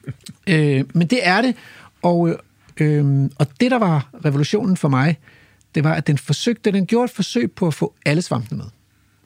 øh, 0.46 0.84
men 0.94 1.06
det 1.06 1.18
er 1.22 1.42
det. 1.42 1.56
Og, 2.02 2.36
øh, 2.80 3.30
og 3.38 3.46
det, 3.60 3.70
der 3.70 3.78
var 3.78 4.08
revolutionen 4.24 4.76
for 4.76 4.88
mig, 4.88 5.18
det 5.74 5.84
var, 5.84 5.94
at 5.94 6.06
den 6.06 6.18
forsøgte, 6.18 6.72
den 6.72 6.86
gjorde 6.86 7.04
et 7.04 7.10
forsøg 7.10 7.52
på 7.52 7.66
at 7.66 7.74
få 7.74 7.94
alle 8.06 8.22
svampene 8.22 8.58
med. 8.58 8.66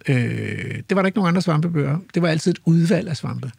Øh, 0.09 0.83
det 0.89 0.97
var 0.97 1.03
der 1.03 1.07
ikke 1.07 1.19
nogen 1.19 1.29
andre 1.29 1.43
svampebøger. 1.43 1.99
Det 2.15 2.23
var 2.23 2.29
altid 2.29 2.51
et 2.51 2.59
udvalg 2.65 3.09
af 3.09 3.17
svampe 3.17 3.51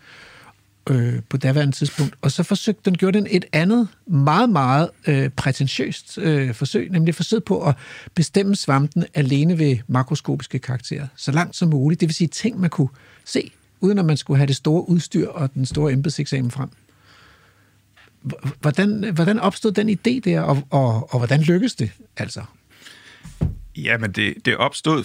øh, 0.89 1.19
på 1.29 1.37
daværende 1.37 1.75
tidspunkt. 1.75 2.15
Og 2.21 2.31
så 2.31 2.43
forsøgte 2.43 2.81
den, 2.85 2.97
gjorde 2.97 3.17
den 3.17 3.27
et 3.29 3.45
andet, 3.51 3.87
meget, 4.07 4.49
meget 4.49 4.89
øh, 5.07 5.29
prætentiøst 5.29 6.17
øh, 6.17 6.53
forsøg, 6.53 6.89
nemlig 6.91 7.15
forsøg 7.15 7.43
på 7.43 7.67
at 7.67 7.75
bestemme 8.15 8.55
svampen 8.55 9.05
alene 9.13 9.59
ved 9.59 9.77
makroskopiske 9.87 10.59
karakterer, 10.59 11.07
så 11.15 11.31
langt 11.31 11.55
som 11.55 11.69
muligt. 11.69 12.01
Det 12.01 12.07
vil 12.07 12.15
sige 12.15 12.27
ting, 12.27 12.59
man 12.59 12.69
kunne 12.69 12.89
se, 13.25 13.51
uden 13.81 13.99
at 13.99 14.05
man 14.05 14.17
skulle 14.17 14.37
have 14.37 14.47
det 14.47 14.55
store 14.55 14.89
udstyr 14.89 15.27
og 15.27 15.53
den 15.53 15.65
store 15.65 15.93
embedseksamen 15.93 16.51
frem. 16.51 16.69
Hvordan, 18.59 19.13
hvordan 19.13 19.39
opstod 19.39 19.71
den 19.71 19.89
idé 19.89 20.19
der, 20.19 20.41
og, 20.41 20.63
og, 20.69 21.13
og 21.13 21.19
hvordan 21.19 21.41
lykkedes 21.41 21.75
det 21.75 21.91
altså? 22.17 22.41
Jamen, 23.75 24.11
det, 24.11 24.33
det 24.45 24.57
opstod, 24.57 25.03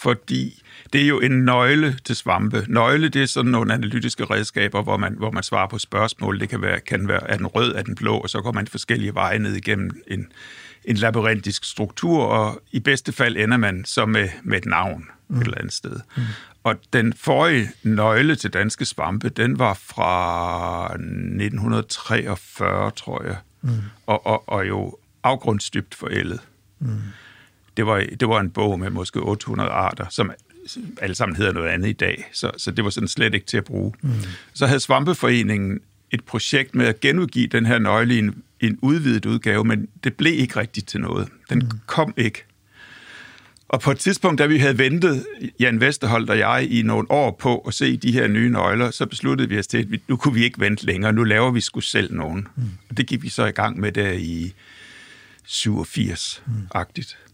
fordi 0.00 0.62
det 0.92 1.02
er 1.02 1.06
jo 1.06 1.20
en 1.20 1.44
nøgle 1.44 1.98
til 2.04 2.16
svampe. 2.16 2.64
Nøgle, 2.68 3.08
det 3.08 3.22
er 3.22 3.26
sådan 3.26 3.50
nogle 3.50 3.74
analytiske 3.74 4.24
redskaber, 4.24 4.82
hvor 4.82 4.96
man, 4.96 5.14
hvor 5.18 5.30
man 5.30 5.42
svarer 5.42 5.68
på 5.68 5.78
spørgsmål. 5.78 6.40
Det 6.40 6.48
kan 6.48 6.62
være, 6.62 6.80
kan 6.80 7.08
være, 7.08 7.30
er 7.30 7.36
den 7.36 7.46
rød, 7.46 7.74
er 7.74 7.82
den 7.82 7.94
blå, 7.94 8.18
og 8.18 8.30
så 8.30 8.40
går 8.40 8.52
man 8.52 8.66
forskellige 8.66 9.14
veje 9.14 9.38
ned 9.38 9.54
igennem 9.54 10.02
en, 10.06 10.32
en 10.84 10.96
labyrintisk 10.96 11.64
struktur, 11.64 12.24
og 12.24 12.62
i 12.72 12.80
bedste 12.80 13.12
fald 13.12 13.36
ender 13.36 13.56
man 13.56 13.84
så 13.84 14.06
med, 14.06 14.28
med 14.42 14.58
et 14.58 14.66
navn 14.66 15.06
mm. 15.28 15.36
et 15.36 15.44
eller 15.44 15.58
andet 15.58 15.72
sted. 15.72 16.00
Mm. 16.16 16.22
Og 16.64 16.74
den 16.92 17.12
forrige 17.12 17.70
nøgle 17.82 18.36
til 18.36 18.50
danske 18.50 18.84
svampe, 18.84 19.28
den 19.28 19.58
var 19.58 19.74
fra 19.74 20.84
1943, 20.92 22.90
tror 22.90 23.24
jeg, 23.24 23.36
mm. 23.62 23.70
og, 24.06 24.26
og, 24.26 24.48
og 24.48 24.68
jo 24.68 24.96
afgrundsdybt 25.22 25.94
forældet. 25.94 26.40
Mm. 26.78 27.00
Det, 27.78 27.86
var, 27.86 28.04
det 28.20 28.28
var 28.28 28.40
en 28.40 28.50
bog 28.50 28.80
med 28.80 28.90
måske 28.90 29.20
800 29.20 29.70
arter, 29.70 30.06
som 30.10 30.32
alle 31.00 31.14
sammen 31.14 31.36
hedder 31.36 31.52
noget 31.52 31.68
andet 31.68 31.88
i 31.88 31.92
dag, 31.92 32.28
så, 32.32 32.50
så 32.56 32.70
det 32.70 32.84
var 32.84 32.90
sådan 32.90 33.08
slet 33.08 33.34
ikke 33.34 33.46
til 33.46 33.56
at 33.56 33.64
bruge. 33.64 33.92
Mm. 34.02 34.10
Så 34.54 34.66
havde 34.66 34.80
Svampeforeningen 34.80 35.80
et 36.10 36.24
projekt 36.24 36.74
med 36.74 36.86
at 36.86 37.00
genudgive 37.00 37.46
den 37.46 37.66
her 37.66 37.78
nøgle 37.78 38.14
i 38.14 38.18
en, 38.18 38.42
en 38.60 38.78
udvidet 38.82 39.26
udgave, 39.26 39.64
men 39.64 39.88
det 40.04 40.14
blev 40.14 40.32
ikke 40.38 40.60
rigtigt 40.60 40.88
til 40.88 41.00
noget. 41.00 41.28
Den 41.50 41.58
mm. 41.58 41.70
kom 41.86 42.14
ikke. 42.16 42.44
Og 43.68 43.80
på 43.80 43.90
et 43.90 43.98
tidspunkt, 43.98 44.38
da 44.38 44.46
vi 44.46 44.58
havde 44.58 44.78
ventet, 44.78 45.26
Jan 45.60 45.80
Vesterholdt 45.80 46.30
og 46.30 46.38
jeg, 46.38 46.66
i 46.70 46.82
nogle 46.82 47.10
år 47.10 47.36
på 47.40 47.58
at 47.58 47.74
se 47.74 47.96
de 47.96 48.12
her 48.12 48.28
nye 48.28 48.50
nøgler, 48.50 48.90
så 48.90 49.06
besluttede 49.06 49.48
vi 49.48 49.58
os 49.58 49.66
til, 49.66 49.78
at 49.78 49.90
vi, 49.90 50.02
nu 50.08 50.16
kunne 50.16 50.34
vi 50.34 50.44
ikke 50.44 50.60
vente 50.60 50.86
længere, 50.86 51.12
nu 51.12 51.24
laver 51.24 51.50
vi 51.50 51.60
sgu 51.60 51.80
selv 51.80 52.14
nogen. 52.14 52.48
Mm. 52.56 52.62
Og 52.90 52.96
det 52.96 53.06
gik 53.06 53.22
vi 53.22 53.28
så 53.28 53.44
i 53.44 53.50
gang 53.50 53.80
med 53.80 53.92
der 53.92 54.12
i 54.12 54.54
87-agtigt. 55.46 57.16
Mm. 57.16 57.27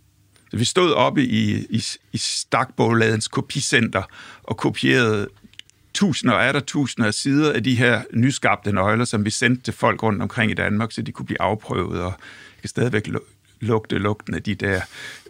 Vi 0.58 0.64
stod 0.64 0.92
oppe 0.92 1.24
i, 1.24 1.66
i, 1.70 1.84
i 2.12 2.18
Stakbogladens 2.18 3.28
kopicenter 3.28 4.02
og 4.42 4.56
kopierede 4.56 5.28
tusinder 5.94 6.34
og 6.34 6.44
er 6.44 6.52
der 6.52 6.60
tusinder 6.60 7.06
af 7.06 7.14
sider 7.14 7.52
af 7.52 7.64
de 7.64 7.74
her 7.74 8.02
nyskabte 8.12 8.72
nøgler, 8.72 9.04
som 9.04 9.24
vi 9.24 9.30
sendte 9.30 9.62
til 9.62 9.74
folk 9.74 10.02
rundt 10.02 10.22
omkring 10.22 10.50
i 10.50 10.54
Danmark, 10.54 10.92
så 10.92 11.02
de 11.02 11.12
kunne 11.12 11.26
blive 11.26 11.42
afprøvet, 11.42 12.00
og 12.00 12.14
jeg 12.56 12.60
kan 12.60 12.68
stadigvæk 12.68 13.08
lugte 13.60 13.98
lugten 13.98 14.34
af 14.34 14.42
de 14.42 14.54
der 14.54 14.80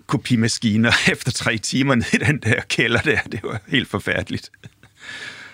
kopimaskiner 0.06 0.92
efter 1.12 1.32
tre 1.32 1.58
timer 1.58 1.94
nede 1.94 2.08
i 2.12 2.18
den 2.18 2.38
der 2.38 2.60
kælder 2.68 3.00
der. 3.00 3.20
Det 3.32 3.40
var 3.42 3.60
helt 3.68 3.88
forfærdeligt. 3.88 4.50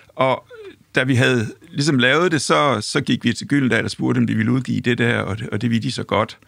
Og 0.09 0.47
da 0.95 1.03
vi 1.03 1.15
havde 1.15 1.47
ligesom 1.71 1.99
lavet 1.99 2.33
det, 2.33 2.43
så, 2.43 2.81
så 2.81 3.01
gik 3.01 3.25
vi 3.25 3.33
til 3.33 3.47
Gyldendal 3.47 3.85
og 3.85 3.91
spurgte, 3.91 4.19
om 4.19 4.27
de 4.27 4.35
ville 4.35 4.53
udgive 4.53 4.81
det 4.81 4.99
der, 4.99 5.19
og 5.19 5.39
det, 5.39 5.49
og 5.49 5.61
det 5.61 5.71
ville 5.71 5.83
de 5.83 5.93
så 5.93 6.05
godt. 6.05 6.39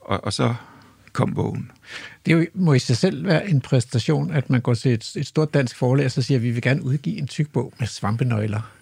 Og, 0.00 0.24
og 0.24 0.32
så 0.32 0.54
kom 1.12 1.34
bogen. 1.34 1.70
Det 2.26 2.32
jo, 2.32 2.46
må 2.54 2.74
i 2.74 2.78
sig 2.78 2.96
selv 2.96 3.24
være 3.24 3.48
en 3.48 3.60
præstation, 3.60 4.30
at 4.30 4.50
man 4.50 4.60
går 4.60 4.74
til 4.74 4.92
et, 4.92 5.12
et 5.16 5.26
stort 5.26 5.54
dansk 5.54 5.76
forlag, 5.76 6.04
og 6.04 6.10
så 6.10 6.22
siger, 6.22 6.38
at 6.38 6.42
vi 6.42 6.50
vil 6.50 6.62
gerne 6.62 6.82
udgive 6.82 7.18
en 7.18 7.26
tyk 7.26 7.52
bog 7.52 7.72
med 7.78 7.86
svampenøgler. 7.86 8.72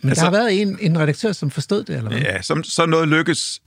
Men 0.00 0.08
altså, 0.08 0.24
der 0.24 0.30
har 0.30 0.38
været 0.38 0.62
en, 0.62 0.78
en 0.80 0.98
redaktør, 0.98 1.32
som 1.32 1.50
forstod 1.50 1.84
det, 1.84 1.96
eller 1.96 2.10
hvad? 2.10 2.20
Ja, 2.20 2.42
som, 2.42 2.64
så 2.64 2.86
noget 2.86 3.08
lykkes 3.08 3.62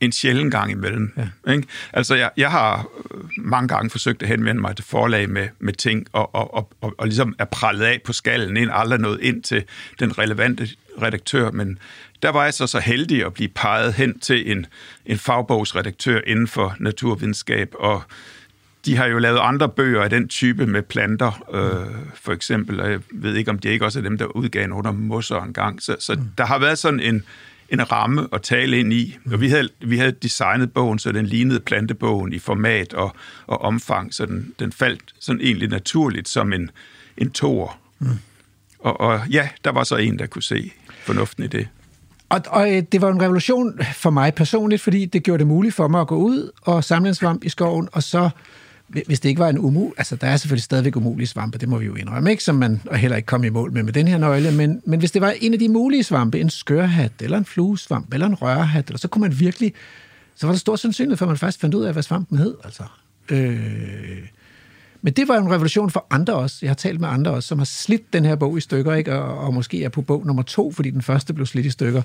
en 0.00 0.12
sjælden 0.12 0.50
gang 0.50 0.70
imellem. 0.70 1.12
Ja. 1.16 1.52
Ikke? 1.52 1.68
Altså, 1.92 2.14
jeg, 2.14 2.30
jeg 2.36 2.50
har 2.50 2.88
øh, 3.14 3.20
mange 3.36 3.68
gange 3.68 3.90
forsøgt 3.90 4.22
at 4.22 4.28
henvende 4.28 4.60
mig 4.60 4.76
til 4.76 4.84
forlag 4.84 5.30
med, 5.30 5.48
med 5.58 5.72
ting, 5.72 6.06
og, 6.12 6.34
og, 6.34 6.54
og, 6.54 6.70
og, 6.80 6.94
og 6.98 7.06
ligesom 7.06 7.34
er 7.38 7.44
prallet 7.44 7.84
af 7.84 8.00
på 8.04 8.12
skallen, 8.12 8.56
ind, 8.56 8.70
aldrig 8.72 9.00
noget 9.00 9.20
ind 9.20 9.42
til 9.42 9.64
den 10.00 10.18
relevante 10.18 10.68
redaktør, 11.02 11.50
men 11.50 11.78
der 12.22 12.28
var 12.30 12.44
jeg 12.44 12.54
så 12.54 12.66
så 12.66 12.80
heldig 12.80 13.26
at 13.26 13.34
blive 13.34 13.48
peget 13.48 13.94
hen 13.94 14.18
til 14.18 14.50
en, 14.50 14.66
en 15.06 15.18
fagbogsredaktør 15.18 16.20
inden 16.26 16.48
for 16.48 16.76
naturvidenskab, 16.78 17.74
og 17.78 18.02
de 18.84 18.96
har 18.96 19.06
jo 19.06 19.18
lavet 19.18 19.38
andre 19.38 19.68
bøger 19.68 20.02
af 20.02 20.10
den 20.10 20.28
type 20.28 20.66
med 20.66 20.82
planter, 20.82 21.44
øh, 21.52 21.94
for 22.14 22.32
eksempel, 22.32 22.80
og 22.80 22.90
jeg 22.90 23.00
ved 23.10 23.34
ikke, 23.34 23.50
om 23.50 23.58
det 23.58 23.70
ikke 23.70 23.84
også 23.84 23.98
er 23.98 24.02
dem, 24.02 24.18
der 24.18 24.24
udgav 24.24 24.64
en 24.64 24.72
under 24.72 24.92
mosser 24.92 25.42
en 25.42 25.52
gang. 25.52 25.82
Så, 25.82 25.96
så 25.98 26.14
mm. 26.14 26.28
der 26.38 26.46
har 26.46 26.58
været 26.58 26.78
sådan 26.78 27.00
en, 27.00 27.24
en 27.68 27.92
ramme 27.92 28.28
at 28.32 28.42
tale 28.42 28.78
ind 28.78 28.92
i. 28.92 29.18
Og 29.32 29.40
vi 29.40 29.48
havde, 29.48 29.68
vi 29.80 29.98
havde 29.98 30.12
designet 30.12 30.72
bogen, 30.72 30.98
så 30.98 31.12
den 31.12 31.26
lignede 31.26 31.60
plantebogen 31.60 32.32
i 32.32 32.38
format 32.38 32.92
og, 32.92 33.16
og 33.46 33.62
omfang, 33.62 34.14
så 34.14 34.26
den, 34.26 34.54
den 34.58 34.72
faldt 34.72 35.02
sådan 35.20 35.40
egentlig 35.40 35.68
naturligt 35.68 36.28
som 36.28 36.52
en, 36.52 36.70
en 37.16 37.30
tor. 37.30 37.78
Mm. 37.98 38.08
Og, 38.78 39.00
og 39.00 39.20
ja, 39.30 39.48
der 39.64 39.70
var 39.70 39.84
så 39.84 39.96
en, 39.96 40.18
der 40.18 40.26
kunne 40.26 40.42
se 40.42 40.72
fornuften 41.04 41.44
i 41.44 41.46
det. 41.46 41.68
Og, 42.30 42.40
og 42.46 42.72
øh, 42.72 42.82
det 42.92 43.00
var 43.00 43.10
en 43.10 43.22
revolution 43.22 43.80
for 43.94 44.10
mig 44.10 44.34
personligt, 44.34 44.82
fordi 44.82 45.06
det 45.06 45.22
gjorde 45.22 45.38
det 45.38 45.46
muligt 45.46 45.74
for 45.74 45.88
mig 45.88 46.00
at 46.00 46.06
gå 46.06 46.16
ud 46.16 46.50
og 46.62 46.84
samle 46.84 47.08
en 47.08 47.14
svamp 47.14 47.44
i 47.44 47.48
skoven, 47.48 47.88
og 47.92 48.02
så 48.02 48.30
hvis 49.06 49.20
det 49.20 49.28
ikke 49.28 49.38
var 49.38 49.48
en 49.48 49.58
umul, 49.58 49.92
altså 49.98 50.16
der 50.16 50.26
er 50.26 50.36
selvfølgelig 50.36 50.62
stadigvæk 50.62 50.96
umulige 50.96 51.26
svampe, 51.26 51.58
det 51.58 51.68
må 51.68 51.78
vi 51.78 51.86
jo 51.86 51.94
indrømme, 51.94 52.30
ikke? 52.30 52.42
som 52.42 52.54
man 52.54 52.82
og 52.86 52.96
heller 52.96 53.16
ikke 53.16 53.26
kom 53.26 53.44
i 53.44 53.48
mål 53.48 53.72
med 53.72 53.82
med 53.82 53.92
den 53.92 54.08
her 54.08 54.18
nøgle, 54.18 54.52
men, 54.52 54.82
men 54.86 54.98
hvis 54.98 55.10
det 55.10 55.22
var 55.22 55.30
en 55.40 55.52
af 55.52 55.58
de 55.58 55.68
mulige 55.68 56.04
svampe, 56.04 56.40
en 56.40 56.50
skørhat, 56.50 57.12
eller 57.20 57.38
en 57.38 57.44
fluesvamp, 57.44 58.14
eller 58.14 58.26
en 58.26 58.34
rørhat, 58.34 58.86
eller, 58.86 58.98
så 58.98 59.08
kunne 59.08 59.20
man 59.20 59.40
virkelig, 59.40 59.72
så 60.36 60.46
var 60.46 60.52
der 60.52 60.58
stor 60.58 60.76
sandsynlighed 60.76 61.16
for, 61.16 61.24
at 61.24 61.28
man 61.28 61.36
faktisk 61.36 61.60
fandt 61.60 61.74
ud 61.74 61.84
af, 61.84 61.92
hvad 61.92 62.02
svampen 62.02 62.38
hed. 62.38 62.54
Altså. 62.64 62.82
Øh, 63.28 64.18
men 65.02 65.12
det 65.12 65.28
var 65.28 65.36
en 65.36 65.50
revolution 65.50 65.90
for 65.90 66.06
andre 66.10 66.34
også. 66.34 66.58
Jeg 66.62 66.70
har 66.70 66.74
talt 66.74 67.00
med 67.00 67.08
andre 67.08 67.30
også, 67.30 67.46
som 67.46 67.58
har 67.58 67.64
slidt 67.64 68.12
den 68.12 68.24
her 68.24 68.36
bog 68.36 68.58
i 68.58 68.60
stykker, 68.60 68.94
ikke? 68.94 69.14
Og, 69.14 69.38
og 69.38 69.54
måske 69.54 69.84
er 69.84 69.88
på 69.88 70.02
bog 70.02 70.26
nummer 70.26 70.42
to, 70.42 70.72
fordi 70.72 70.90
den 70.90 71.02
første 71.02 71.34
blev 71.34 71.46
slidt 71.46 71.66
i 71.66 71.70
stykker, 71.70 72.02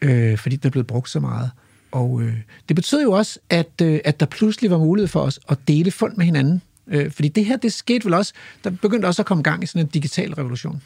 øh, 0.00 0.38
fordi 0.38 0.56
den 0.56 0.66
er 0.66 0.70
blevet 0.70 0.86
brugt 0.86 1.10
så 1.10 1.20
meget. 1.20 1.50
Og 1.92 2.22
øh, 2.22 2.34
det 2.68 2.76
betød 2.76 3.02
jo 3.02 3.12
også, 3.12 3.38
at, 3.50 3.80
øh, 3.82 4.00
at 4.04 4.20
der 4.20 4.26
pludselig 4.26 4.70
var 4.70 4.78
mulighed 4.78 5.08
for 5.08 5.20
os 5.20 5.40
at 5.48 5.58
dele 5.68 5.90
fund 5.90 6.16
med 6.16 6.24
hinanden. 6.24 6.62
Øh, 6.88 7.10
fordi 7.10 7.28
det 7.28 7.44
her, 7.44 7.56
det 7.56 7.72
skete 7.72 8.04
vel 8.04 8.14
også, 8.14 8.32
der 8.64 8.70
begyndte 8.70 9.06
også 9.06 9.22
at 9.22 9.26
komme 9.26 9.42
gang 9.42 9.62
i 9.62 9.66
sådan 9.66 9.82
en 9.82 9.86
digital 9.86 10.34
revolution. 10.34 10.82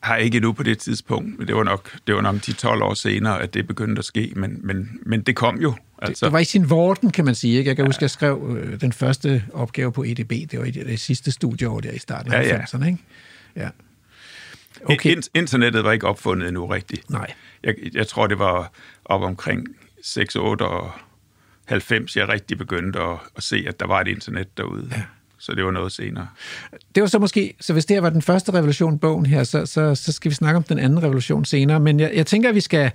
Har 0.00 0.16
ikke 0.16 0.36
endnu 0.36 0.52
på 0.52 0.62
det 0.62 0.78
tidspunkt, 0.78 1.38
men 1.38 1.46
det 1.46 1.56
var 1.56 1.62
nok, 1.62 1.98
det 2.06 2.14
var 2.14 2.20
nok 2.20 2.36
10-12 2.36 2.66
år 2.66 2.94
senere, 2.94 3.42
at 3.42 3.54
det 3.54 3.66
begyndte 3.66 3.98
at 3.98 4.04
ske, 4.04 4.32
men, 4.36 4.60
men, 4.62 5.00
men 5.06 5.20
det 5.20 5.36
kom 5.36 5.60
jo. 5.60 5.74
Altså. 6.08 6.26
Det, 6.26 6.30
det 6.30 6.32
var 6.32 6.38
i 6.38 6.44
sin 6.44 6.70
vorten, 6.70 7.10
kan 7.10 7.24
man 7.24 7.34
sige. 7.34 7.58
Ikke? 7.58 7.68
Jeg 7.68 7.76
kan 7.76 7.84
ja. 7.84 7.88
huske, 7.88 7.98
at 7.98 8.02
jeg 8.02 8.10
skrev 8.10 8.56
øh, 8.58 8.80
den 8.80 8.92
første 8.92 9.44
opgave 9.52 9.92
på 9.92 10.04
EDB, 10.04 10.30
det 10.30 10.58
var 10.58 10.64
i 10.64 10.70
det, 10.70 10.86
det 10.86 11.00
sidste 11.00 11.30
studieår 11.30 11.80
der 11.80 11.90
i 11.90 11.98
starten 11.98 12.32
af 12.32 12.46
ja, 12.46 12.58
90'erne. 12.58 12.86
Ikke? 12.86 12.98
Ja. 13.56 13.68
Okay. 14.84 15.16
In- 15.16 15.22
internettet 15.34 15.84
var 15.84 15.92
ikke 15.92 16.06
opfundet 16.06 16.48
endnu 16.48 16.66
rigtigt. 16.66 17.10
Nej. 17.10 17.32
Jeg, 17.62 17.74
jeg 17.94 18.08
tror, 18.08 18.26
det 18.26 18.38
var 18.38 18.72
op 19.04 19.22
omkring 19.22 19.66
6, 20.02 20.36
8 20.36 20.62
og 20.62 20.90
90, 21.64 22.16
jeg 22.16 22.28
rigtig 22.28 22.58
begyndte 22.58 23.00
at, 23.00 23.18
at 23.36 23.42
se, 23.42 23.64
at 23.68 23.80
der 23.80 23.86
var 23.86 24.00
et 24.00 24.08
internet 24.08 24.56
derude. 24.56 24.88
Ja. 24.92 25.02
Så 25.38 25.54
det 25.54 25.64
var 25.64 25.70
noget 25.70 25.92
senere. 25.92 26.28
Det 26.94 27.00
var 27.00 27.06
så 27.06 27.18
måske, 27.18 27.54
så 27.60 27.72
hvis 27.72 27.86
det 27.86 27.96
her 27.96 28.00
var 28.00 28.10
den 28.10 28.22
første 28.22 28.52
revolution, 28.52 28.98
bogen 28.98 29.26
her, 29.26 29.44
så, 29.44 29.66
så, 29.66 29.94
så 29.94 30.12
skal 30.12 30.30
vi 30.30 30.34
snakke 30.34 30.56
om 30.56 30.62
den 30.62 30.78
anden 30.78 31.02
revolution 31.02 31.44
senere. 31.44 31.80
Men 31.80 32.00
jeg, 32.00 32.12
jeg 32.14 32.26
tænker, 32.26 32.48
at 32.48 32.54
vi 32.54 32.60
skal, 32.60 32.90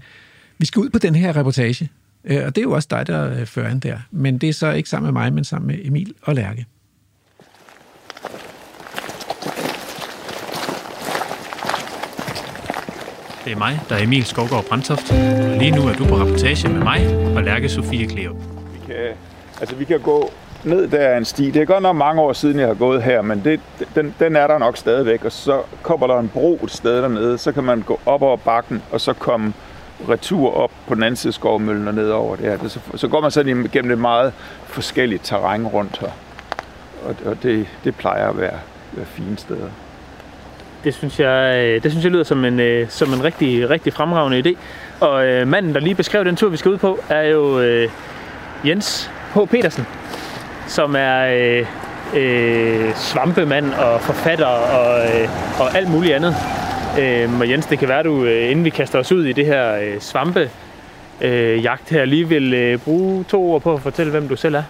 vi 0.57 0.65
skal 0.65 0.79
ud 0.79 0.89
på 0.89 0.99
den 0.99 1.15
her 1.15 1.35
reportage. 1.35 1.89
Øh, 2.23 2.45
og 2.45 2.55
det 2.55 2.57
er 2.57 2.63
jo 2.63 2.71
også 2.71 2.87
dig, 2.91 3.07
der 3.07 3.45
fører 3.45 3.69
an 3.69 3.79
der. 3.79 3.97
Men 4.11 4.37
det 4.37 4.49
er 4.49 4.53
så 4.53 4.71
ikke 4.71 4.89
sammen 4.89 5.13
med 5.13 5.21
mig, 5.21 5.33
men 5.33 5.43
sammen 5.43 5.67
med 5.67 5.77
Emil 5.83 6.13
og 6.21 6.35
Lærke. 6.35 6.65
Det 13.45 13.51
er 13.51 13.57
mig, 13.57 13.79
der 13.89 13.95
er 13.95 14.03
Emil 14.03 14.25
Skovgaard 14.25 14.65
Brandtoft. 14.65 15.11
Lige 15.59 15.71
nu 15.71 15.81
er 15.81 15.93
du 15.93 16.05
på 16.05 16.15
rapportage 16.15 16.69
med 16.69 16.79
mig 16.79 17.17
og 17.35 17.43
Lærke 17.43 17.69
Sofie 17.69 18.07
Kleo. 18.07 18.33
Vi 18.73 18.79
kan, 18.87 18.95
altså, 19.61 19.75
vi 19.75 19.85
kan 19.85 19.99
gå 19.99 20.31
ned 20.63 20.87
der 20.87 20.97
er 20.97 21.17
en 21.17 21.25
sti. 21.25 21.51
Det 21.51 21.61
er 21.61 21.65
godt 21.65 21.83
nok 21.83 21.95
mange 21.95 22.21
år 22.21 22.33
siden, 22.33 22.59
jeg 22.59 22.67
har 22.67 22.73
gået 22.73 23.03
her, 23.03 23.21
men 23.21 23.43
det, 23.43 23.59
den, 23.95 24.15
den 24.19 24.35
er 24.35 24.47
der 24.47 24.57
nok 24.57 24.77
stadigvæk. 24.77 25.25
Og 25.25 25.31
så 25.31 25.61
kommer 25.81 26.07
der 26.07 26.19
en 26.19 26.29
bro 26.29 26.59
et 26.63 26.71
sted 26.71 27.01
dernede, 27.01 27.37
så 27.37 27.51
kan 27.51 27.63
man 27.63 27.81
gå 27.81 27.99
op 28.05 28.21
over 28.21 28.37
bakken, 28.37 28.81
og 28.91 29.01
så 29.01 29.13
komme 29.13 29.53
retur 30.09 30.53
op 30.53 30.71
på 30.87 30.95
den 30.95 31.03
anden 31.03 31.15
side 31.15 31.29
af 31.29 31.33
skovmøllen 31.33 31.87
og 31.87 31.93
nedover 31.93 32.35
der. 32.35 32.57
det. 32.57 32.71
Så, 32.71 32.79
så 32.95 33.07
går 33.07 33.21
man 33.21 33.31
sådan 33.31 33.65
igennem 33.65 33.91
et 33.91 33.97
meget 33.97 34.33
forskelligt 34.65 35.23
terræn 35.23 35.67
rundt 35.67 35.97
her. 35.97 36.11
Og, 37.05 37.15
og 37.25 37.43
det, 37.43 37.67
det 37.83 37.95
plejer 37.95 38.29
at 38.29 38.37
være, 38.37 38.59
være 38.91 39.05
fine 39.05 39.37
steder. 39.37 39.69
Det 40.83 40.93
synes 40.93 41.19
jeg, 41.19 41.55
øh, 41.57 41.83
det 41.83 41.91
synes 41.91 42.03
jeg 42.03 42.11
lyder 42.11 42.23
som 42.23 42.45
en, 42.45 42.59
øh, 42.59 42.89
som 42.89 43.13
en 43.13 43.23
rigtig, 43.23 43.69
rigtig 43.69 43.93
fremragende 43.93 44.49
idé. 44.49 44.57
Og 44.99 45.27
øh, 45.27 45.47
manden, 45.47 45.73
der 45.73 45.79
lige 45.79 45.95
beskrev 45.95 46.25
den 46.25 46.35
tur, 46.35 46.49
vi 46.49 46.57
skal 46.57 46.71
ud 46.71 46.77
på, 46.77 46.99
er 47.09 47.21
jo 47.21 47.59
øh, 47.59 47.89
Jens 48.65 49.11
H. 49.33 49.37
Petersen, 49.51 49.85
som 50.67 50.95
er 50.97 51.25
øh, 51.25 51.65
øh, 52.15 52.95
svampemand 52.95 53.73
og 53.73 54.01
forfatter 54.01 54.45
og, 54.45 55.05
øh, 55.05 55.29
og 55.59 55.77
alt 55.77 55.89
muligt 55.89 56.15
andet. 56.15 56.35
Øhm, 56.97 57.41
og 57.41 57.49
Jens, 57.49 57.65
det 57.65 57.79
kan 57.79 57.87
være, 57.87 58.03
du, 58.03 58.25
øh, 58.25 58.51
inden 58.51 58.65
vi 58.65 58.69
kaster 58.69 58.99
os 58.99 59.11
ud 59.11 59.25
i 59.25 59.33
det 59.33 59.45
her 59.45 59.75
øh, 59.75 59.99
svampe 59.99 60.49
øh, 61.21 61.63
jagt 61.63 61.89
her, 61.89 62.05
lige 62.05 62.27
vil 62.27 62.53
øh, 62.53 62.79
bruge 62.79 63.23
to 63.23 63.51
ord 63.51 63.61
på 63.61 63.73
at 63.73 63.81
fortælle, 63.81 64.11
hvem 64.11 64.27
du 64.27 64.35
selv 64.35 64.55
er. 64.55 64.63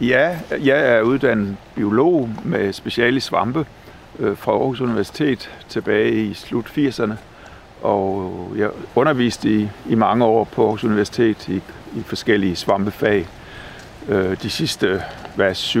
Ja, 0.00 0.38
jeg 0.64 0.96
er 0.96 1.00
uddannet 1.00 1.56
biolog 1.74 2.30
med 2.44 2.72
speciale 2.72 3.16
i 3.16 3.20
svampe 3.20 3.66
øh, 4.18 4.36
fra 4.36 4.52
Aarhus 4.52 4.80
Universitet 4.80 5.50
tilbage 5.68 6.10
i 6.12 6.34
slut 6.34 6.66
80'erne. 6.66 7.12
Og 7.82 8.52
jeg 8.56 8.70
underviste 8.94 9.50
i, 9.50 9.68
i 9.88 9.94
mange 9.94 10.24
år 10.24 10.44
på 10.44 10.62
Aarhus 10.62 10.84
Universitet 10.84 11.48
i, 11.48 11.56
i 11.96 12.02
forskellige 12.06 12.56
svampefag. 12.56 13.26
Øh, 14.08 14.42
de 14.42 14.50
sidste 14.50 15.02
hvad, 15.36 15.52
7-8 15.52 15.78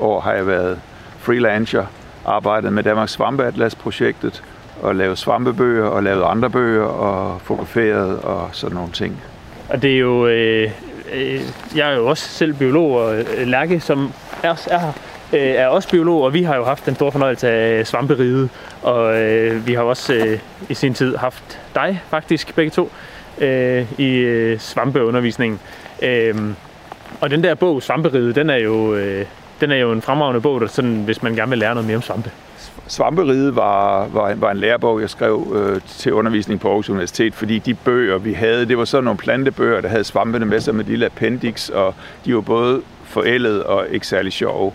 år 0.00 0.20
har 0.20 0.32
jeg 0.32 0.46
været 0.46 0.80
freelancer, 1.18 1.86
arbejdet 2.24 2.72
med 2.72 2.82
Danmarks 2.82 3.12
Svampeatlas-projektet 3.12 4.42
og 4.82 4.94
lavet 4.94 5.18
svampebøger 5.18 5.86
og 5.86 6.02
lavet 6.02 6.24
andre 6.24 6.50
bøger 6.50 6.84
og 6.84 7.40
fotograferet 7.40 8.18
og 8.18 8.48
sådan 8.52 8.74
nogle 8.74 8.92
ting. 8.92 9.22
Og 9.68 9.82
det 9.82 9.94
er 9.94 9.98
jo... 9.98 10.26
Øh, 10.26 10.70
øh, 11.12 11.40
jeg 11.76 11.92
er 11.92 11.96
jo 11.96 12.06
også 12.06 12.28
selv 12.28 12.54
biolog, 12.54 12.96
og 12.96 13.18
øh, 13.18 13.46
Lærke, 13.46 13.80
som 13.80 14.12
er, 14.42 14.66
er 14.70 14.78
her, 14.78 14.92
øh, 15.32 15.40
er 15.40 15.66
også 15.66 15.90
biolog, 15.90 16.22
og 16.22 16.34
vi 16.34 16.42
har 16.42 16.56
jo 16.56 16.64
haft 16.64 16.86
den 16.86 16.94
store 16.94 17.12
fornøjelse 17.12 17.48
af 17.48 17.86
svamperiget, 17.86 18.50
og 18.82 19.22
øh, 19.22 19.66
vi 19.66 19.74
har 19.74 19.82
også 19.82 20.14
øh, 20.14 20.38
i 20.68 20.74
sin 20.74 20.94
tid 20.94 21.16
haft 21.16 21.60
dig 21.74 22.02
faktisk, 22.08 22.54
begge 22.54 22.70
to, 22.70 22.90
øh, 23.38 24.00
i 24.00 24.14
øh, 24.14 24.58
svampeundervisningen. 24.58 25.60
Øh, 26.02 26.34
og 27.20 27.30
den 27.30 27.44
der 27.44 27.54
bog, 27.54 27.82
Svamperiget, 27.82 28.34
den 28.34 28.50
er 28.50 28.56
jo, 28.56 28.94
øh, 28.94 29.26
den 29.60 29.70
er 29.70 29.76
jo 29.76 29.92
en 29.92 30.02
fremragende 30.02 30.40
bog, 30.40 30.60
der 30.60 30.66
sådan, 30.66 31.02
hvis 31.04 31.22
man 31.22 31.34
gerne 31.34 31.50
vil 31.50 31.58
lære 31.58 31.74
noget 31.74 31.86
mere 31.86 31.96
om 31.96 32.02
svampe. 32.02 32.30
Svamperiget 32.86 33.56
var, 33.56 34.06
var, 34.06 34.34
var 34.34 34.50
en 34.50 34.56
lærebog, 34.56 35.00
jeg 35.00 35.10
skrev 35.10 35.52
øh, 35.54 35.80
til 35.86 36.12
undervisning 36.12 36.60
på 36.60 36.68
Aarhus 36.68 36.90
Universitet, 36.90 37.34
fordi 37.34 37.58
de 37.58 37.74
bøger, 37.74 38.18
vi 38.18 38.32
havde, 38.32 38.66
det 38.66 38.78
var 38.78 38.84
sådan 38.84 39.04
nogle 39.04 39.18
plantebøger, 39.18 39.80
der 39.80 39.88
havde 39.88 40.04
svampene 40.04 40.44
med 40.44 40.60
sig 40.60 40.74
med 40.74 40.84
lille 40.84 41.06
appendix, 41.06 41.68
og 41.68 41.94
de 42.24 42.34
var 42.34 42.40
både 42.40 42.82
forældet 43.04 43.62
og 43.62 43.86
ikke 43.90 44.06
særlig 44.06 44.32
sjove. 44.32 44.72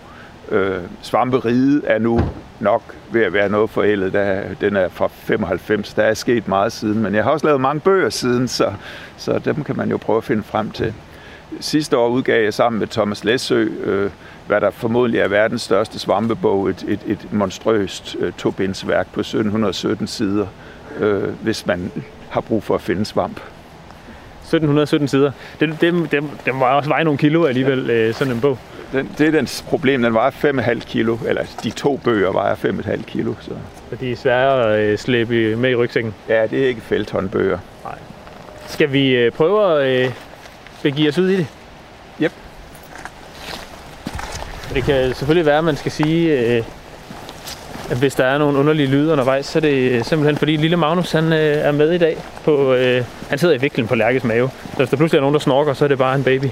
Øh, 0.50 0.76
Svamperiget 1.02 1.82
er 1.86 1.98
nu 1.98 2.20
nok 2.60 2.82
ved 3.12 3.22
at 3.22 3.32
være 3.32 3.48
noget 3.48 3.70
forældet. 3.70 4.12
Der, 4.12 4.42
den 4.60 4.76
er 4.76 4.88
fra 4.88 5.08
95, 5.12 5.94
der 5.94 6.02
er 6.02 6.14
sket 6.14 6.48
meget 6.48 6.72
siden, 6.72 7.02
men 7.02 7.14
jeg 7.14 7.24
har 7.24 7.30
også 7.30 7.46
lavet 7.46 7.60
mange 7.60 7.80
bøger 7.80 8.10
siden, 8.10 8.48
så, 8.48 8.72
så 9.16 9.38
dem 9.38 9.64
kan 9.64 9.76
man 9.76 9.90
jo 9.90 9.96
prøve 9.96 10.16
at 10.16 10.24
finde 10.24 10.42
frem 10.42 10.70
til. 10.70 10.94
Sidste 11.60 11.96
år 11.96 12.08
udgav 12.08 12.42
jeg 12.42 12.54
sammen 12.54 12.78
med 12.78 12.86
Thomas 12.86 13.24
Læsø, 13.24 13.68
øh, 13.84 14.10
hvad 14.50 14.60
der 14.60 14.70
formodentlig 14.70 15.20
er 15.20 15.28
verdens 15.28 15.62
største 15.62 15.98
svampebog, 15.98 16.68
et, 16.68 16.84
et, 16.88 17.00
et 17.06 17.32
monstrøst 17.32 18.16
øh, 18.20 18.32
tobindsværk 18.32 19.06
på 19.12 19.20
1717 19.20 20.06
sider, 20.06 20.46
øh, 20.98 21.28
hvis 21.42 21.66
man 21.66 21.92
har 22.30 22.40
brug 22.40 22.62
for 22.62 22.74
at 22.74 22.80
finde 22.80 23.04
svamp. 23.04 23.36
1717 23.36 25.08
sider. 25.08 25.32
Den, 25.60 25.78
dem, 25.80 26.06
dem, 26.06 26.30
dem 26.46 26.60
var 26.60 26.74
også 26.74 26.88
veje 26.88 27.04
nogle 27.04 27.18
kilo 27.18 27.44
alligevel, 27.44 27.90
øh, 27.90 28.14
sådan 28.14 28.32
en 28.32 28.40
bog. 28.40 28.58
Den, 28.92 29.10
det 29.18 29.26
er 29.26 29.30
dens 29.30 29.64
problem. 29.68 30.02
Den 30.02 30.14
vejer 30.14 30.30
5,5 30.30 30.80
kilo, 30.80 31.18
eller 31.28 31.42
de 31.64 31.70
to 31.70 31.96
bøger 31.96 32.32
vejer 32.32 32.54
5,5 32.54 33.02
kilo. 33.02 33.34
Så. 33.40 33.50
Så 33.90 33.96
de 33.96 34.12
er 34.12 34.16
svære 34.16 34.74
at 34.74 34.80
øh, 34.80 34.98
slæbe 34.98 35.56
med 35.56 35.70
i 35.70 35.74
rygsækken. 35.74 36.14
Ja, 36.28 36.46
det 36.46 36.64
er 36.64 36.68
ikke 36.68 36.80
felthåndbøger. 36.80 37.58
Skal 38.66 38.92
vi 38.92 39.16
øh, 39.16 39.32
prøve 39.32 39.80
at 39.80 40.04
øh, 40.06 40.12
begive 40.82 41.08
os 41.08 41.18
ud 41.18 41.28
i 41.28 41.36
det? 41.36 41.46
Det 44.74 44.84
kan 44.84 45.14
selvfølgelig 45.14 45.46
være, 45.46 45.58
at 45.58 45.64
man 45.64 45.76
skal 45.76 45.92
sige, 45.92 46.38
øh, 46.38 46.64
at 47.90 47.96
hvis 47.96 48.14
der 48.14 48.24
er 48.24 48.38
nogle 48.38 48.58
underlige 48.58 48.86
lyde 48.86 49.12
undervejs, 49.12 49.46
så 49.46 49.58
er 49.58 49.60
det 49.60 50.06
simpelthen 50.06 50.36
fordi 50.36 50.56
lille 50.56 50.76
Magnus 50.76 51.12
han, 51.12 51.32
øh, 51.32 51.56
er 51.56 51.72
med 51.72 51.92
i 51.92 51.98
dag. 51.98 52.18
På, 52.44 52.72
øh, 52.74 53.04
han 53.28 53.38
sidder 53.38 53.54
i 53.54 53.58
viklen 53.58 53.86
på 53.86 53.94
Lærkes 53.94 54.24
mave. 54.24 54.50
Så 54.70 54.76
hvis 54.76 54.88
der 54.88 54.96
pludselig 54.96 55.18
er 55.18 55.20
nogen, 55.20 55.34
der 55.34 55.40
snorker, 55.40 55.74
så 55.74 55.84
er 55.84 55.88
det 55.88 55.98
bare 55.98 56.14
en 56.14 56.24
baby. 56.24 56.46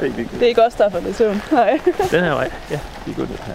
Det 0.00 0.42
er 0.42 0.46
ikke 0.46 0.64
også 0.64 0.78
derfor, 0.80 0.98
det 0.98 1.08
er 1.08 1.14
søvn. 1.14 1.42
Nej. 1.52 1.80
Den 2.10 2.24
her 2.24 2.34
vej, 2.34 2.50
ja. 2.70 2.78
Vi 3.06 3.12
går 3.12 3.22
ned 3.22 3.38
her. 3.46 3.54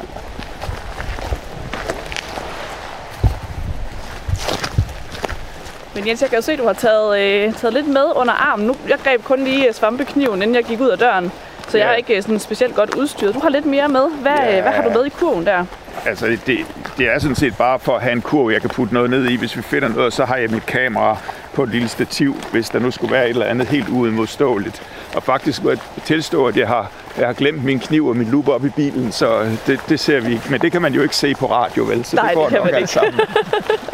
Men 5.95 6.07
Jens, 6.07 6.21
jeg 6.21 6.29
kan 6.29 6.37
jo 6.37 6.41
se, 6.41 6.51
at 6.51 6.59
du 6.59 6.65
har 6.65 6.73
taget, 6.73 7.19
øh, 7.19 7.53
taget 7.53 7.73
lidt 7.73 7.87
med 7.87 8.05
under 8.15 8.33
armen. 8.33 8.67
Nu, 8.67 8.75
jeg 8.89 8.97
greb 9.03 9.23
kun 9.23 9.43
lige 9.43 9.67
øh, 9.67 9.73
svampekniven, 9.73 10.41
inden 10.41 10.55
jeg 10.55 10.63
gik 10.63 10.81
ud 10.81 10.89
af 10.89 10.97
døren. 10.97 11.31
Så 11.73 11.77
jeg 11.77 11.85
Ja. 11.85 11.91
er 11.91 11.95
ikke 11.95 12.15
øh, 12.17 12.21
sådan 12.21 12.39
specielt 12.39 12.75
godt 12.75 12.95
udstyret. 12.95 13.33
Du 13.35 13.39
har 13.39 13.49
lidt 13.49 13.65
mere 13.65 13.87
med. 13.87 14.09
Hvad, 14.21 14.31
Ja. 14.31 14.57
øh, 14.57 14.61
hvad 14.61 14.71
har 14.71 14.83
du 14.83 14.89
med 14.89 15.05
i 15.05 15.09
kurven 15.09 15.45
der? 15.45 15.65
Altså, 16.05 16.25
det, 16.27 16.57
det 16.97 17.13
er 17.13 17.19
sådan 17.19 17.35
set 17.35 17.57
bare 17.57 17.79
for 17.79 17.95
at 17.95 18.01
have 18.01 18.13
en 18.13 18.21
kurv, 18.21 18.51
jeg 18.51 18.61
kan 18.61 18.69
putte 18.69 18.93
noget 18.93 19.09
ned 19.09 19.25
i. 19.25 19.35
Hvis 19.35 19.57
vi 19.57 19.61
finder 19.61 19.87
noget, 19.87 20.13
så 20.13 20.25
har 20.25 20.35
jeg 20.35 20.49
mit 20.49 20.65
kamera 20.65 21.17
på 21.53 21.63
et 21.63 21.69
lille 21.69 21.87
stativ, 21.87 22.35
hvis 22.51 22.69
der 22.69 22.79
nu 22.79 22.91
skulle 22.91 23.13
være 23.13 23.23
et 23.23 23.29
eller 23.29 23.45
andet 23.45 23.67
helt 23.67 23.89
uimodståeligt. 23.89 24.81
Og 25.15 25.23
faktisk 25.23 25.63
må 25.63 25.69
jeg 25.69 25.79
tilstå, 26.05 26.47
at 26.47 26.57
jeg 26.57 26.67
har, 26.67 26.91
jeg 27.17 27.25
har 27.27 27.33
glemt 27.33 27.63
min 27.63 27.79
kniv 27.79 28.07
og 28.07 28.17
min 28.17 28.27
lupe 28.27 28.53
op 28.53 28.65
i 28.65 28.69
bilen, 28.69 29.11
så 29.11 29.57
det, 29.67 29.79
det 29.89 29.99
ser 29.99 30.19
vi 30.19 30.31
ikke. 30.31 30.43
Men 30.49 30.61
det 30.61 30.71
kan 30.71 30.81
man 30.81 30.93
jo 30.93 31.01
ikke 31.01 31.15
se 31.15 31.33
på 31.35 31.45
radio, 31.51 31.83
vel? 31.83 32.05
Så 32.05 32.15
Nej, 32.15 32.25
det 32.27 32.35
går 32.35 32.43
det 32.43 32.49
kan 32.51 32.57
nok 32.59 32.71
man 32.71 32.77
ikke. 32.81 32.91
sammen. 32.91 33.19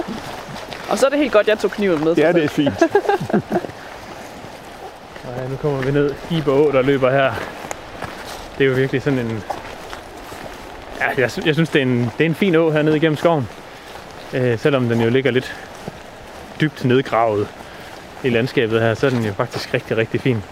Og 0.90 0.98
så 0.98 1.06
er 1.06 1.10
det 1.10 1.20
helt 1.20 1.32
godt, 1.32 1.48
jeg 1.48 1.60
tog 1.60 1.72
kniven 1.72 2.04
med. 2.04 2.16
Ja, 2.16 2.32
det 2.32 2.44
er 2.44 2.48
fint. 2.48 2.74
Nej, 5.26 5.48
nu 5.50 5.56
kommer 5.62 5.82
vi 5.82 5.92
ned 5.92 6.14
i 6.32 6.42
Å, 6.48 6.72
der 6.72 6.82
løber 6.82 7.12
her. 7.12 7.32
Det 8.60 8.66
er 8.66 8.70
jo 8.70 8.76
virkelig 8.76 9.02
sådan 9.02 9.20
en... 9.20 9.44
Ja, 11.00 11.08
jeg, 11.18 11.30
jeg 11.46 11.54
synes, 11.54 11.70
det 11.70 11.80
er, 11.80 11.86
en, 11.86 12.12
det 12.18 12.26
er 12.26 12.26
en 12.26 12.36
fin 12.36 12.56
å 12.56 12.72
hernede 12.72 12.98
igennem 12.98 13.18
skoven. 13.18 13.48
Øh, 14.34 14.60
selvom 14.60 14.90
den 14.90 15.02
jo 15.02 15.10
ligger 15.10 15.32
lidt 15.32 15.56
dybt 16.62 16.86
nedgravet 16.86 17.48
i 18.24 18.30
landskabet 18.30 18.82
her, 18.82 18.94
så 18.94 19.06
er 19.06 19.10
den 19.10 19.26
jo 19.26 19.34
faktisk 19.34 19.74
rigtig, 19.74 19.98
rigtig 19.98 20.22
fin. 20.22 20.44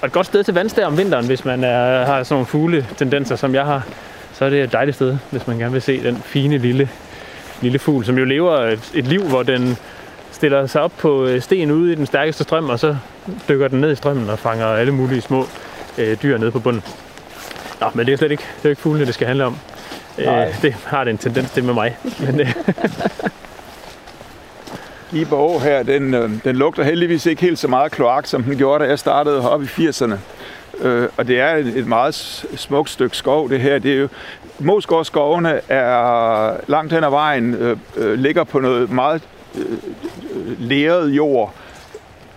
Og 0.00 0.06
et 0.06 0.12
godt 0.12 0.26
sted 0.26 0.44
til 0.44 0.54
vandstær 0.54 0.86
om 0.86 0.98
vinteren, 0.98 1.26
hvis 1.26 1.44
man 1.44 1.64
er, 1.64 2.04
har 2.04 2.22
sådan 2.22 2.34
nogle 2.34 2.46
fugle 2.46 2.86
tendenser, 2.96 3.36
som 3.36 3.54
jeg 3.54 3.64
har, 3.64 3.86
så 4.32 4.44
er 4.44 4.50
det 4.50 4.62
et 4.62 4.72
dejligt 4.72 4.94
sted, 4.94 5.18
hvis 5.30 5.46
man 5.46 5.58
gerne 5.58 5.72
vil 5.72 5.82
se 5.82 6.02
den 6.02 6.16
fine 6.16 6.58
lille, 6.58 6.88
lille 7.60 7.78
fugl, 7.78 8.04
som 8.04 8.18
jo 8.18 8.24
lever 8.24 8.56
et, 8.58 8.90
et 8.94 9.04
liv, 9.04 9.22
hvor 9.22 9.42
den 9.42 9.76
stiller 10.30 10.66
sig 10.66 10.82
op 10.82 10.92
på 10.98 11.26
øh, 11.26 11.42
sten 11.42 11.70
ude 11.70 11.92
i 11.92 11.94
den 11.94 12.06
stærkeste 12.06 12.44
strøm, 12.44 12.68
og 12.68 12.78
så 12.78 12.96
dykker 13.48 13.68
den 13.68 13.80
ned 13.80 13.92
i 13.92 13.94
strømmen 13.94 14.30
og 14.30 14.38
fanger 14.38 14.66
alle 14.66 14.92
mulige 14.92 15.20
små 15.20 15.46
øh, 15.98 16.16
dyr 16.22 16.38
nede 16.38 16.50
på 16.50 16.58
bunden. 16.58 16.82
Nå, 17.82 17.88
men 17.94 18.06
det 18.06 18.12
er 18.12 18.16
slet 18.16 18.30
ikke, 18.30 18.44
det 18.56 18.64
er 18.64 18.70
ikke 18.70 18.82
fuglene, 18.82 19.06
det 19.06 19.14
skal 19.14 19.26
handle 19.26 19.44
om. 19.44 19.56
Øh, 20.18 20.26
Nej. 20.26 20.54
det 20.62 20.74
har 20.86 21.04
det 21.04 21.10
en 21.10 21.18
tendens 21.18 21.50
til 21.50 21.64
med 21.64 21.74
mig. 21.74 21.96
Men, 22.20 22.40
øh, 22.40 22.50
Giber 25.10 25.36
Å 25.36 25.58
her, 25.58 25.82
den, 25.82 26.14
øh, 26.14 26.30
den 26.44 26.56
lugter 26.56 26.82
heldigvis 26.82 27.26
ikke 27.26 27.42
helt 27.42 27.58
så 27.58 27.68
meget 27.68 27.92
kloak, 27.92 28.26
som 28.26 28.42
den 28.42 28.56
gjorde, 28.56 28.84
da 28.84 28.88
jeg 28.88 28.98
startede 28.98 29.42
heroppe 29.42 29.68
i 29.78 29.88
80'erne. 29.88 30.14
Øh, 30.86 31.08
og 31.16 31.28
det 31.28 31.40
er 31.40 31.56
et, 31.56 31.66
et 31.66 31.86
meget 31.86 32.14
smukt 32.56 32.90
stykke 32.90 33.16
skov, 33.16 33.50
det 33.50 33.60
her. 33.60 33.78
Det 33.78 33.92
er 33.92 33.96
jo, 33.96 34.08
Moskov 34.58 35.04
skovene 35.04 35.60
er 35.68 36.56
langt 36.66 36.92
hen 36.92 37.04
ad 37.04 37.10
vejen, 37.10 37.54
øh, 37.54 37.76
øh, 37.96 38.14
ligger 38.14 38.44
på 38.44 38.60
noget 38.60 38.90
meget 38.90 39.22
øh, 39.54 39.64
øh, 40.34 40.60
leret 40.60 41.08
jord, 41.08 41.54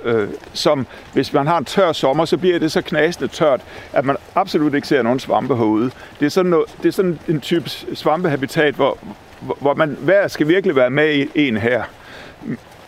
øh, 0.05 0.29
som 0.53 0.87
hvis 1.13 1.33
man 1.33 1.47
har 1.47 1.57
en 1.57 1.65
tør 1.65 1.91
sommer, 1.91 2.25
så 2.25 2.37
bliver 2.37 2.59
det 2.59 2.71
så 2.71 2.81
knasende 2.81 3.27
tørt, 3.27 3.61
at 3.93 4.05
man 4.05 4.17
absolut 4.35 4.73
ikke 4.73 4.87
ser 4.87 5.01
nogen 5.01 5.19
svampe 5.19 5.55
herude. 5.55 5.91
Det 6.19 6.25
er 6.25 6.29
sådan, 6.29 6.49
noget, 6.49 6.65
det 6.83 6.87
er 6.87 6.93
sådan 6.93 7.19
en 7.27 7.41
type 7.41 7.69
svampehabitat, 7.69 8.73
hvor, 8.75 8.97
hvor, 9.39 9.73
man 9.73 9.97
hver 9.99 10.27
skal 10.27 10.47
virkelig 10.47 10.75
være 10.75 10.89
med 10.89 11.13
i 11.13 11.47
en 11.47 11.57
her. 11.57 11.83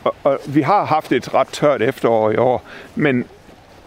Og, 0.04 0.16
og 0.24 0.40
vi 0.46 0.62
har 0.62 0.86
haft 0.86 1.12
et 1.12 1.34
ret 1.34 1.48
tørt 1.48 1.82
efterår 1.82 2.32
i 2.32 2.38
år, 2.38 2.64
men 2.96 3.26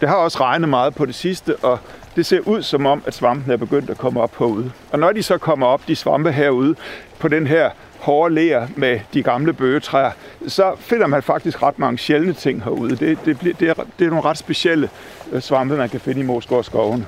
det 0.01 0.09
har 0.09 0.15
også 0.15 0.39
regnet 0.39 0.69
meget 0.69 0.95
på 0.95 1.05
det 1.05 1.15
sidste, 1.15 1.55
og 1.55 1.79
det 2.15 2.25
ser 2.25 2.39
ud 2.39 2.61
som 2.61 2.85
om, 2.85 3.03
at 3.05 3.13
svampen 3.13 3.51
er 3.51 3.57
begyndt 3.57 3.89
at 3.89 3.97
komme 3.97 4.21
op 4.21 4.37
herude. 4.39 4.71
Og 4.91 4.99
når 4.99 5.11
de 5.11 5.23
så 5.23 5.37
kommer 5.37 5.67
op, 5.67 5.87
de 5.87 5.95
svampe 5.95 6.31
herude, 6.31 6.75
på 7.19 7.27
den 7.27 7.47
her 7.47 7.69
hårde 8.01 8.35
ler 8.35 8.67
med 8.75 8.99
de 9.13 9.23
gamle 9.23 9.53
bøgetræer, 9.53 10.11
så 10.47 10.75
finder 10.79 11.07
man 11.07 11.23
faktisk 11.23 11.63
ret 11.63 11.79
mange 11.79 11.97
sjældne 11.97 12.33
ting 12.33 12.63
herude. 12.63 12.95
Det, 12.95 13.17
det, 13.25 13.39
bliver- 13.39 13.55
det, 13.55 13.69
er, 13.69 13.73
det 13.99 14.05
er 14.05 14.09
nogle 14.09 14.25
ret 14.25 14.37
specielle 14.37 14.89
øh, 15.31 15.41
svampe, 15.41 15.77
man 15.77 15.89
kan 15.89 15.99
finde 15.99 16.19
i 16.21 16.23
Moskov. 16.23 16.99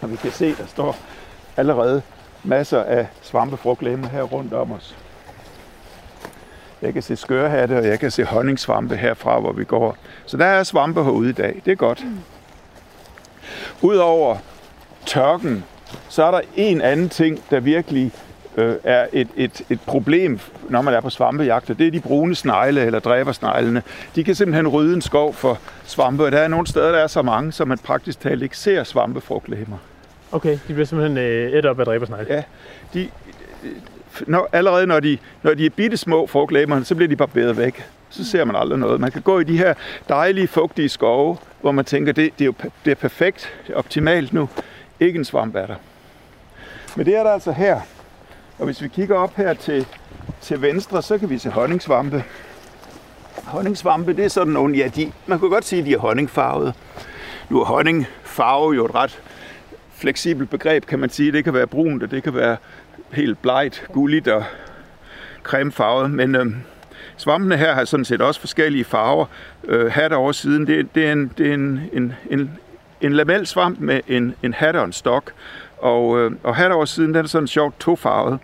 Og 0.00 0.10
vi 0.10 0.16
kan 0.16 0.32
se, 0.32 0.48
der 0.54 0.66
står 0.66 0.96
allerede 1.56 2.02
masser 2.44 2.82
af 2.82 3.06
svampefrugtlemmer 3.22 4.08
her 4.08 4.22
rundt 4.22 4.52
om 4.52 4.72
os. 4.72 4.96
Jeg 6.82 6.92
kan 6.92 7.02
se 7.02 7.16
skørhatte, 7.16 7.78
og 7.78 7.86
jeg 7.86 8.00
kan 8.00 8.10
se 8.10 8.24
honningsvampe 8.24 8.96
herfra, 8.96 9.40
hvor 9.40 9.52
vi 9.52 9.64
går. 9.64 9.96
Så 10.26 10.36
der 10.36 10.44
er 10.44 10.62
svampe 10.62 11.04
herude 11.04 11.30
i 11.30 11.32
dag. 11.32 11.62
Det 11.64 11.72
er 11.72 11.76
godt. 11.76 12.02
Udover 13.82 14.36
tørken, 15.06 15.64
så 16.08 16.22
er 16.24 16.30
der 16.30 16.40
en 16.56 16.80
anden 16.80 17.08
ting, 17.08 17.42
der 17.50 17.60
virkelig 17.60 18.12
øh, 18.58 18.76
er 18.84 19.06
et, 19.12 19.28
et, 19.36 19.62
et 19.70 19.80
problem, 19.86 20.40
når 20.68 20.82
man 20.82 20.94
er 20.94 21.00
på 21.00 21.10
svampejagt, 21.10 21.68
det 21.68 21.86
er 21.86 21.90
de 21.90 22.00
brune 22.00 22.34
snegle 22.34 22.84
eller 22.84 22.98
dræbersneglene. 22.98 23.82
De 24.14 24.24
kan 24.24 24.34
simpelthen 24.34 24.68
rydde 24.68 24.94
en 24.94 25.02
skov 25.02 25.34
for 25.34 25.58
svampe, 25.84 26.24
og 26.24 26.32
der 26.32 26.38
er 26.38 26.48
nogle 26.48 26.66
steder, 26.66 26.92
der 26.92 26.98
er 26.98 27.06
så 27.06 27.22
mange, 27.22 27.52
så 27.52 27.64
man 27.64 27.78
praktisk 27.78 28.20
talt 28.20 28.42
ikke 28.42 28.56
ser 28.56 28.84
svampefrugtlemmer. 28.84 29.76
okay, 30.32 30.52
de 30.52 30.72
bliver 30.72 30.84
simpelthen 30.84 31.18
øh, 31.18 31.52
et 31.52 31.66
op 31.66 31.80
af 31.80 31.86
dræbersnegle. 31.86 32.26
Ja, 32.34 32.42
de, 32.94 33.08
når, 34.26 34.48
allerede 34.52 34.86
når 34.86 35.00
de, 35.00 35.18
når 35.42 35.54
de 35.54 35.66
er 35.66 35.70
bitte 35.70 35.96
små 35.96 36.26
frugtlæberne, 36.26 36.84
så 36.84 36.94
bliver 36.94 37.08
de 37.08 37.16
bare 37.16 37.28
bedre 37.28 37.56
væk. 37.56 37.84
Så 38.10 38.24
ser 38.24 38.44
man 38.44 38.56
aldrig 38.56 38.78
noget. 38.78 39.00
Man 39.00 39.10
kan 39.10 39.22
gå 39.22 39.38
i 39.38 39.44
de 39.44 39.58
her 39.58 39.74
dejlige, 40.08 40.48
fugtige 40.48 40.88
skove, 40.88 41.36
hvor 41.60 41.72
man 41.72 41.84
tænker, 41.84 42.12
det, 42.12 42.32
det 42.38 42.44
er 42.44 42.46
jo 42.46 42.54
det 42.84 42.90
er 42.90 42.94
perfekt, 42.94 43.52
det 43.66 43.72
er 43.72 43.78
optimalt 43.78 44.32
nu. 44.32 44.48
Ikke 45.00 45.18
en 45.18 45.24
svamp 45.24 45.56
er 45.56 45.66
der. 45.66 45.74
Men 46.96 47.06
det 47.06 47.16
er 47.16 47.22
der 47.22 47.30
altså 47.30 47.52
her. 47.52 47.80
Og 48.58 48.64
hvis 48.64 48.82
vi 48.82 48.88
kigger 48.88 49.16
op 49.16 49.34
her 49.36 49.54
til, 49.54 49.86
til 50.40 50.62
venstre, 50.62 51.02
så 51.02 51.18
kan 51.18 51.30
vi 51.30 51.38
se 51.38 51.50
honningsvampe. 51.50 52.24
Honningsvampe, 53.44 54.12
det 54.12 54.24
er 54.24 54.28
sådan 54.28 54.52
nogle, 54.52 54.76
ja, 54.76 54.88
de, 54.96 55.12
man 55.26 55.38
kunne 55.38 55.50
godt 55.50 55.64
sige, 55.64 55.80
at 55.80 55.86
de 55.86 55.92
er 55.92 55.98
honningfarvede. 55.98 56.72
Nu 57.48 57.60
er 57.60 57.64
honningfarve 57.64 58.74
jo 58.74 58.84
et 58.84 58.94
ret 58.94 59.22
fleksibelt 59.94 60.50
begreb, 60.50 60.86
kan 60.86 60.98
man 60.98 61.10
sige. 61.10 61.32
Det 61.32 61.44
kan 61.44 61.54
være 61.54 61.66
brunt, 61.66 62.02
og 62.02 62.10
det 62.10 62.22
kan 62.22 62.34
være 62.34 62.56
helt 63.12 63.42
blegt, 63.42 63.86
gulligt 63.92 64.28
og 64.28 64.44
cremefarvet. 65.42 66.10
Men 66.10 66.34
øh, 66.34 66.46
svampene 67.16 67.56
her 67.56 67.74
har 67.74 67.84
sådan 67.84 68.04
set 68.04 68.20
også 68.20 68.40
forskellige 68.40 68.84
farver. 68.84 69.26
Øh, 69.64 69.92
hat 69.92 70.12
over 70.12 70.32
siden, 70.32 70.66
det, 70.66 70.94
det 70.94 71.06
er 71.06 71.12
en, 71.12 71.32
det 71.38 71.48
er 71.48 71.54
en, 71.54 71.80
en, 71.92 72.14
en, 72.30 72.58
en 73.00 73.12
lamelsvamp 73.12 73.80
med 73.80 74.00
en, 74.08 74.34
en 74.42 74.54
hat 74.54 74.76
og 74.76 74.84
en 74.84 74.92
stok. 74.92 75.32
Og, 75.80 76.18
øh, 76.18 76.32
og 76.42 76.56
hat 76.56 76.72
over 76.72 76.84
siden, 76.84 77.14
den 77.14 77.24
er 77.24 77.28
sådan 77.28 77.48
sjovt 77.48 77.80
tofarvet. 77.80 78.38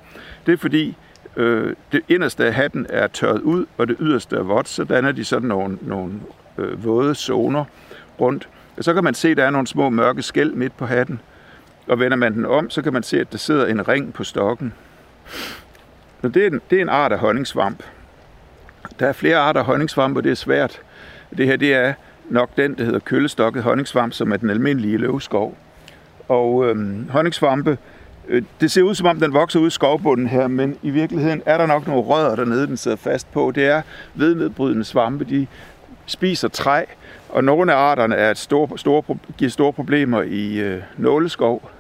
Det 0.47 0.53
er 0.53 0.57
fordi, 0.57 0.97
øh, 1.37 1.75
det 1.93 2.01
inderste 2.09 2.45
af 2.45 2.55
hatten 2.55 2.87
er 2.89 3.07
tørret 3.07 3.41
ud, 3.41 3.67
og 3.79 3.89
det 3.89 3.97
yderste 4.01 4.37
er 4.37 4.43
vådt, 4.43 4.69
så 4.69 4.85
danner 4.85 5.13
de 5.13 5.25
sådan 5.25 5.49
nogle, 5.49 5.79
nogle 5.83 6.13
øh, 6.59 6.85
våde 6.85 7.15
zoner 7.15 7.65
rundt. 8.21 8.49
Og 8.77 8.85
så 8.85 8.95
kan 8.95 9.05
man 9.05 9.15
se, 9.15 9.29
at 9.29 9.37
der 9.37 9.45
er 9.45 9.51
nogle 9.51 9.67
små 9.67 9.89
mørke 9.89 10.23
skæld 10.23 10.53
midt 10.53 10.77
på 10.77 10.87
hatten. 10.87 11.21
Og 11.87 12.01
vender 12.01 12.17
man 12.17 12.35
den 12.35 12.47
om, 12.47 12.71
så 12.71 12.83
kan 12.83 12.93
man 12.93 13.03
se, 13.03 13.21
at 13.21 13.33
der 13.33 13.39
sidder 13.39 13.67
en 13.67 13.89
ring 13.89 14.13
på 14.13 14.25
stokken. 14.25 14.73
Så 16.23 16.29
det 16.29 16.43
er 16.43 16.47
en, 16.47 16.61
det 16.71 16.79
er 16.79 16.83
en 16.83 16.89
art 16.89 17.13
af 17.13 17.19
honningsvamp. 17.19 17.83
Der 18.99 19.07
er 19.07 19.13
flere 19.13 19.37
arter 19.37 19.61
af 19.61 19.67
honningsvamp, 19.67 20.17
og 20.17 20.25
det 20.25 20.31
er 20.31 20.37
svært. 20.37 20.81
Det 21.37 21.47
her 21.47 21.57
det 21.57 21.75
er 21.75 21.95
nok 22.31 22.57
den, 22.57 22.75
der 22.75 22.85
hedder 22.85 22.99
køllestokket 22.99 23.63
honningsvamp, 23.63 24.13
som 24.13 24.33
er 24.33 24.37
den 24.37 24.51
almindelige 24.51 24.99
løvskov. 24.99 25.57
Og 26.29 26.65
øhm, 26.69 27.01
øh, 27.01 27.09
honningsvampe, 27.09 27.79
det 28.61 28.71
ser 28.71 28.83
ud 28.83 28.95
som 28.95 29.07
om, 29.07 29.21
den 29.21 29.33
vokser 29.33 29.61
ud 29.61 29.67
i 29.67 29.71
skovbunden 29.71 30.27
her, 30.27 30.49
men 30.49 30.77
i 30.83 30.91
virkeligheden 30.91 31.43
er 31.47 31.59
der 31.59 31.67
nok 31.67 31.87
nogle 31.87 32.03
rødder 32.03 32.37
dernede, 32.37 32.67
den 32.67 32.77
sidder 32.77 32.97
fast 32.97 33.33
på. 33.33 33.53
Det 33.55 33.65
er 33.65 33.83
vednedbrydende 34.15 34.85
svampe, 34.85 35.25
de 35.25 35.47
spiser 36.07 36.49
træ, 36.49 36.85
og 37.29 37.45
nogle 37.45 37.73
af 37.73 37.77
arterne 37.77 38.15
er 38.15 38.31
et 38.31 38.39
store, 38.39 38.79
store, 38.79 39.03
giver 39.39 39.51
store 39.51 39.73
problemer 39.73 40.23
i 40.23 40.59
øh, 40.59 40.83
nåleskov. 40.97 41.71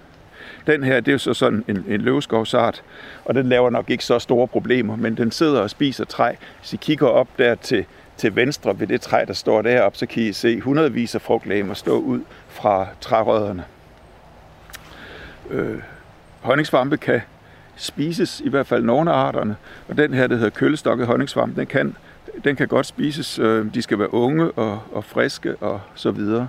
Den 0.66 0.84
her, 0.84 1.00
det 1.00 1.08
er 1.08 1.12
jo 1.12 1.18
så 1.18 1.34
sådan 1.34 1.64
en, 1.68 1.84
en 1.88 2.00
løvskovsart, 2.00 2.82
og 3.24 3.34
den 3.34 3.48
laver 3.48 3.70
nok 3.70 3.90
ikke 3.90 4.04
så 4.04 4.18
store 4.18 4.48
problemer, 4.48 4.96
men 4.96 5.16
den 5.16 5.30
sidder 5.30 5.60
og 5.60 5.70
spiser 5.70 6.04
træ. 6.04 6.34
Hvis 6.60 6.72
I 6.72 6.76
kigger 6.76 7.06
op 7.06 7.28
der 7.38 7.54
til, 7.54 7.84
til 8.16 8.36
venstre 8.36 8.80
ved 8.80 8.86
det 8.86 9.00
træ, 9.00 9.24
der 9.26 9.32
står 9.32 9.62
deroppe, 9.62 9.98
så 9.98 10.06
kan 10.06 10.22
I 10.22 10.32
se 10.32 10.60
hundredvis 10.60 11.14
af 11.14 11.20
frugtlæmer 11.20 11.74
stå 11.74 11.98
ud 11.98 12.20
fra 12.48 12.86
trærødderne. 13.00 13.64
Øh, 15.50 15.78
honningsvampe 16.40 16.96
kan 16.96 17.20
spises, 17.76 18.40
i 18.40 18.48
hvert 18.48 18.66
fald 18.66 18.84
nogle 18.84 19.10
af 19.10 19.14
arterne, 19.14 19.56
og 19.88 19.96
den 19.96 20.14
her, 20.14 20.26
der 20.26 20.36
hedder 20.36 20.50
kølestokket 20.50 21.06
honningsvamp, 21.06 21.56
den 21.56 21.66
kan, 21.66 21.96
den 22.44 22.56
kan 22.56 22.68
godt 22.68 22.86
spises. 22.86 23.38
Øh, 23.38 23.74
de 23.74 23.82
skal 23.82 23.98
være 23.98 24.14
unge 24.14 24.50
og, 24.50 24.82
og 24.92 25.04
friske 25.04 25.56
og 25.56 25.80
så 25.94 26.10
videre. 26.10 26.48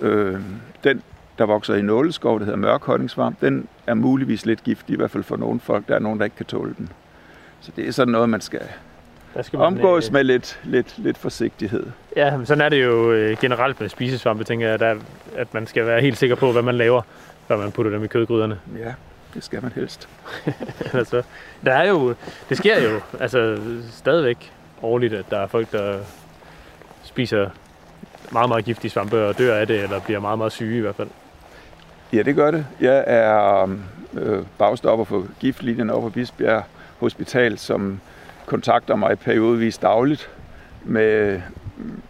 Øh, 0.00 0.40
den, 0.84 1.02
der 1.38 1.44
vokser 1.46 1.74
i 1.74 1.82
nåleskov, 1.82 2.38
der 2.38 2.44
hedder 2.44 2.58
mørk 2.58 2.84
honningsvamp, 2.84 3.40
den 3.40 3.68
er 3.86 3.94
muligvis 3.94 4.46
lidt 4.46 4.64
giftig, 4.64 4.92
i 4.92 4.96
hvert 4.96 5.10
fald 5.10 5.24
for 5.24 5.36
nogle 5.36 5.60
folk. 5.60 5.88
Der 5.88 5.94
er 5.94 5.98
nogen, 5.98 6.18
der 6.18 6.24
ikke 6.24 6.36
kan 6.36 6.46
tåle 6.46 6.74
den. 6.78 6.88
Så 7.60 7.72
det 7.76 7.88
er 7.88 7.92
sådan 7.92 8.12
noget, 8.12 8.28
man 8.28 8.40
skal, 8.40 8.60
Der 9.34 9.42
skal 9.42 9.56
man, 9.56 9.66
omgås 9.66 10.08
øh, 10.08 10.12
med 10.12 10.24
lidt, 10.24 10.60
lidt, 10.64 10.94
lidt 10.98 11.18
forsigtighed. 11.18 11.86
Ja, 12.16 12.36
men 12.36 12.46
sådan 12.46 12.64
er 12.64 12.68
det 12.68 12.84
jo 12.84 13.12
øh, 13.12 13.36
generelt 13.40 13.80
med 13.80 13.88
spisesvampe, 13.88 14.44
tænker 14.44 14.68
jeg, 14.68 14.78
der, 14.78 14.94
at 15.36 15.54
man 15.54 15.66
skal 15.66 15.86
være 15.86 16.00
helt 16.00 16.18
sikker 16.18 16.36
på, 16.36 16.52
hvad 16.52 16.62
man 16.62 16.74
laver, 16.74 17.02
før 17.48 17.56
man 17.56 17.72
putter 17.72 17.92
dem 17.92 18.04
i 18.04 18.06
kødgryderne. 18.06 18.60
Ja, 18.78 18.94
det 19.34 19.44
skal 19.44 19.62
man 19.62 19.72
helst. 19.74 20.08
altså, 20.92 21.22
der 21.64 21.72
er 21.72 21.88
jo, 21.88 22.14
det 22.48 22.56
sker 22.56 22.82
jo 22.82 23.00
altså, 23.20 23.58
stadigvæk 23.90 24.52
årligt, 24.82 25.14
at 25.14 25.24
der 25.30 25.38
er 25.38 25.46
folk, 25.46 25.72
der 25.72 25.98
spiser 27.02 27.50
meget, 28.32 28.48
meget 28.48 28.64
giftige 28.64 28.90
svampe 28.90 29.26
og 29.26 29.38
dør 29.38 29.56
af 29.56 29.66
det, 29.66 29.82
eller 29.82 30.00
bliver 30.00 30.20
meget, 30.20 30.38
meget 30.38 30.52
syge 30.52 30.78
i 30.78 30.80
hvert 30.80 30.96
fald. 30.96 31.08
Ja, 32.12 32.22
det 32.22 32.34
gør 32.34 32.50
det. 32.50 32.66
Jeg 32.80 33.04
er 33.06 33.68
øh, 34.14 34.42
bagstopper 34.58 35.04
for 35.04 35.26
giftlinjen 35.40 35.90
over 35.90 36.00
på 36.00 36.08
Bisbjerg 36.08 36.62
Hospital, 36.98 37.58
som 37.58 38.00
kontakter 38.46 38.96
mig 38.96 39.18
periodevis 39.18 39.78
dagligt 39.78 40.30
med 40.84 41.40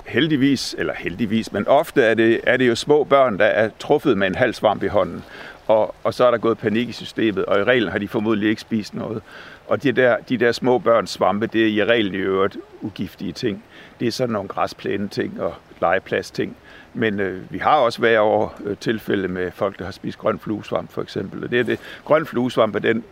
heldigvis, 0.06 0.74
eller 0.78 0.94
heldigvis, 0.94 1.52
men 1.52 1.68
ofte 1.68 2.02
er 2.02 2.14
det, 2.14 2.40
er 2.42 2.56
det 2.56 2.68
jo 2.68 2.74
små 2.74 3.04
børn, 3.04 3.38
der 3.38 3.44
er 3.44 3.70
truffet 3.78 4.18
med 4.18 4.26
en 4.26 4.34
halv 4.34 4.54
svamp 4.54 4.82
i 4.82 4.86
hånden. 4.86 5.24
Og, 5.66 5.94
og 6.04 6.14
så 6.14 6.24
er 6.24 6.30
der 6.30 6.38
gået 6.38 6.58
panik 6.58 6.88
i 6.88 6.92
systemet, 6.92 7.44
og 7.44 7.60
i 7.60 7.64
reglen 7.64 7.90
har 7.90 7.98
de 7.98 8.08
formodentlig 8.08 8.50
ikke 8.50 8.60
spist 8.60 8.94
noget. 8.94 9.22
Og 9.66 9.82
de 9.82 9.92
der, 9.92 10.16
de 10.28 10.36
der 10.36 10.52
små 10.52 10.78
børns 10.78 11.10
svampe, 11.10 11.46
det 11.46 11.62
er 11.62 11.66
i 11.66 11.84
reglen 11.84 12.14
i 12.14 12.18
øvrigt 12.18 12.56
ugiftige 12.82 13.32
ting. 13.32 13.64
Det 14.00 14.08
er 14.08 14.12
sådan 14.12 14.32
nogle 14.32 14.48
græsplæne 14.48 15.08
ting 15.08 15.40
og 15.40 15.54
legeplads 15.80 16.30
ting. 16.30 16.56
Men 16.94 17.20
øh, 17.20 17.52
vi 17.52 17.58
har 17.58 17.76
også 17.76 17.98
hver 17.98 18.20
år 18.20 18.60
øh, 18.64 18.76
tilfælde 18.76 19.28
med 19.28 19.50
folk, 19.50 19.78
der 19.78 19.84
har 19.84 19.92
spist 19.92 20.18
grøn 20.18 20.38
fluesvamp 20.38 20.92
for 20.92 21.02
eksempel. 21.02 21.44
Og 21.44 21.50
det 21.50 21.60
er 21.60 21.64
det. 21.64 21.78
Grøn 22.04 22.26
fluesvamp 22.26 22.74
er 22.74 22.78
den, 22.78 23.04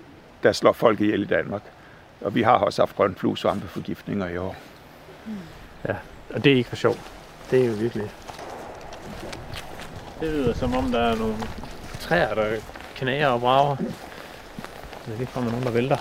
der 0.43 0.53
slår 0.53 0.73
folk 0.73 1.01
ihjel 1.01 1.23
i 1.23 1.27
Danmark. 1.27 1.63
Og 2.21 2.35
vi 2.35 2.43
har 2.43 2.53
også 2.53 2.83
haft 2.83 2.97
grøn 2.97 3.15
fluesvampeforgiftninger 3.15 4.29
i 4.29 4.37
år. 4.37 4.57
Ja, 5.89 5.95
og 6.35 6.45
det 6.45 6.53
er 6.53 6.57
ikke 6.57 6.69
for 6.69 6.77
sjovt. 6.77 7.01
Det 7.51 7.63
er 7.63 7.67
jo 7.67 7.73
virkelig... 7.73 8.11
Det 10.21 10.33
lyder 10.33 10.55
som 10.55 10.75
om, 10.75 10.93
der 10.93 11.01
er 11.01 11.17
nogle 11.17 11.35
træer, 12.01 12.35
der 12.35 12.57
knager 12.97 13.29
og 13.29 13.41
brager. 13.41 13.77
Men 15.07 15.19
det 15.19 15.29
kommer 15.29 15.51
nogen, 15.51 15.67
der 15.67 15.73
vælter. 15.73 15.97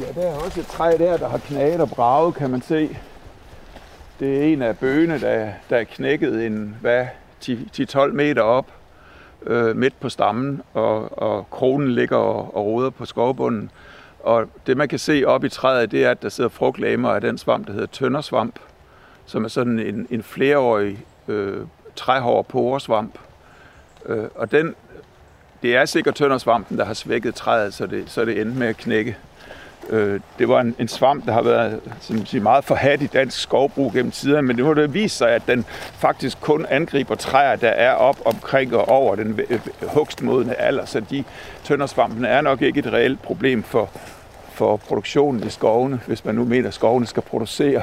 Ja, 0.00 0.20
der 0.20 0.28
er 0.28 0.34
også 0.34 0.60
et 0.60 0.66
træ 0.66 0.96
der, 0.98 1.16
der 1.16 1.28
har 1.28 1.38
knaget 1.38 1.80
og 1.80 1.90
braget, 1.90 2.34
kan 2.34 2.50
man 2.50 2.62
se. 2.62 2.98
Det 4.20 4.38
er 4.38 4.52
en 4.52 4.62
af 4.62 4.78
bøgene, 4.78 5.20
der, 5.20 5.50
der 5.70 5.76
er 5.76 5.84
knækket 5.84 6.46
en, 6.46 6.76
hvad, 6.80 7.06
10-12 7.44 8.06
meter 8.06 8.42
op 8.42 8.66
øh, 9.46 9.76
midt 9.76 10.00
på 10.00 10.08
stammen, 10.08 10.62
og, 10.74 11.18
og 11.22 11.50
kronen 11.50 11.90
ligger 11.90 12.16
og, 12.16 12.56
og 12.56 12.66
roder 12.66 12.90
på 12.90 13.04
skovbunden. 13.04 13.70
Og 14.28 14.48
det, 14.66 14.76
man 14.76 14.88
kan 14.88 14.98
se 14.98 15.24
op 15.26 15.44
i 15.44 15.48
træet, 15.48 15.90
det 15.90 16.04
er, 16.04 16.10
at 16.10 16.22
der 16.22 16.28
sidder 16.28 16.50
frugtlamer 16.50 17.10
af 17.10 17.20
den 17.20 17.38
svamp, 17.38 17.66
der 17.66 17.72
hedder 17.72 17.86
tøndersvamp, 17.86 18.58
som 19.26 19.44
er 19.44 19.48
sådan 19.48 19.78
en, 19.78 20.06
en 20.10 20.22
flereårig 20.22 20.98
øh, 21.28 21.60
træhård 21.96 22.46
poresvamp. 22.46 23.18
Øh, 24.06 24.24
og 24.34 24.52
den, 24.52 24.74
det 25.62 25.76
er 25.76 25.84
sikkert 25.84 26.14
tøndersvampen, 26.14 26.78
der 26.78 26.84
har 26.84 26.94
svækket 26.94 27.34
træet, 27.34 27.74
så 27.74 27.86
det, 27.86 28.10
så 28.10 28.24
det 28.24 28.40
endte 28.40 28.58
med 28.58 28.66
at 28.66 28.76
knække. 28.76 29.16
Øh, 29.88 30.20
det 30.38 30.48
var 30.48 30.60
en, 30.60 30.74
en 30.78 30.88
svamp, 30.88 31.26
der 31.26 31.32
har 31.32 31.42
været 31.42 31.80
som 32.00 32.26
siger, 32.26 32.42
meget 32.42 32.64
forhat 32.64 33.02
i 33.02 33.06
dansk 33.06 33.40
skovbrug 33.40 33.92
gennem 33.92 34.10
tiderne, 34.10 34.46
men 34.46 34.56
det 34.56 34.64
må 34.64 34.74
det 34.74 34.94
vise 34.94 35.16
sig, 35.16 35.30
at 35.30 35.42
den 35.46 35.64
faktisk 35.98 36.40
kun 36.40 36.66
angriber 36.70 37.14
træer, 37.14 37.56
der 37.56 37.68
er 37.68 37.92
op 37.92 38.16
omkring 38.24 38.76
og 38.76 38.88
over 38.88 39.14
den 39.14 39.26
hugstmodende 39.26 39.94
hugstmodne 39.94 40.54
alder, 40.54 40.84
så 40.84 41.00
de 41.00 41.24
tøndersvampen 41.64 42.24
er 42.24 42.40
nok 42.40 42.62
ikke 42.62 42.78
et 42.78 42.92
reelt 42.92 43.22
problem 43.22 43.62
for, 43.62 43.90
for 44.58 44.76
produktionen 44.76 45.46
i 45.46 45.50
skovene, 45.50 46.00
hvis 46.06 46.24
man 46.24 46.34
nu 46.34 46.44
mener, 46.44 46.68
at 46.68 46.74
skovene 46.74 47.06
skal 47.06 47.22
producere. 47.22 47.82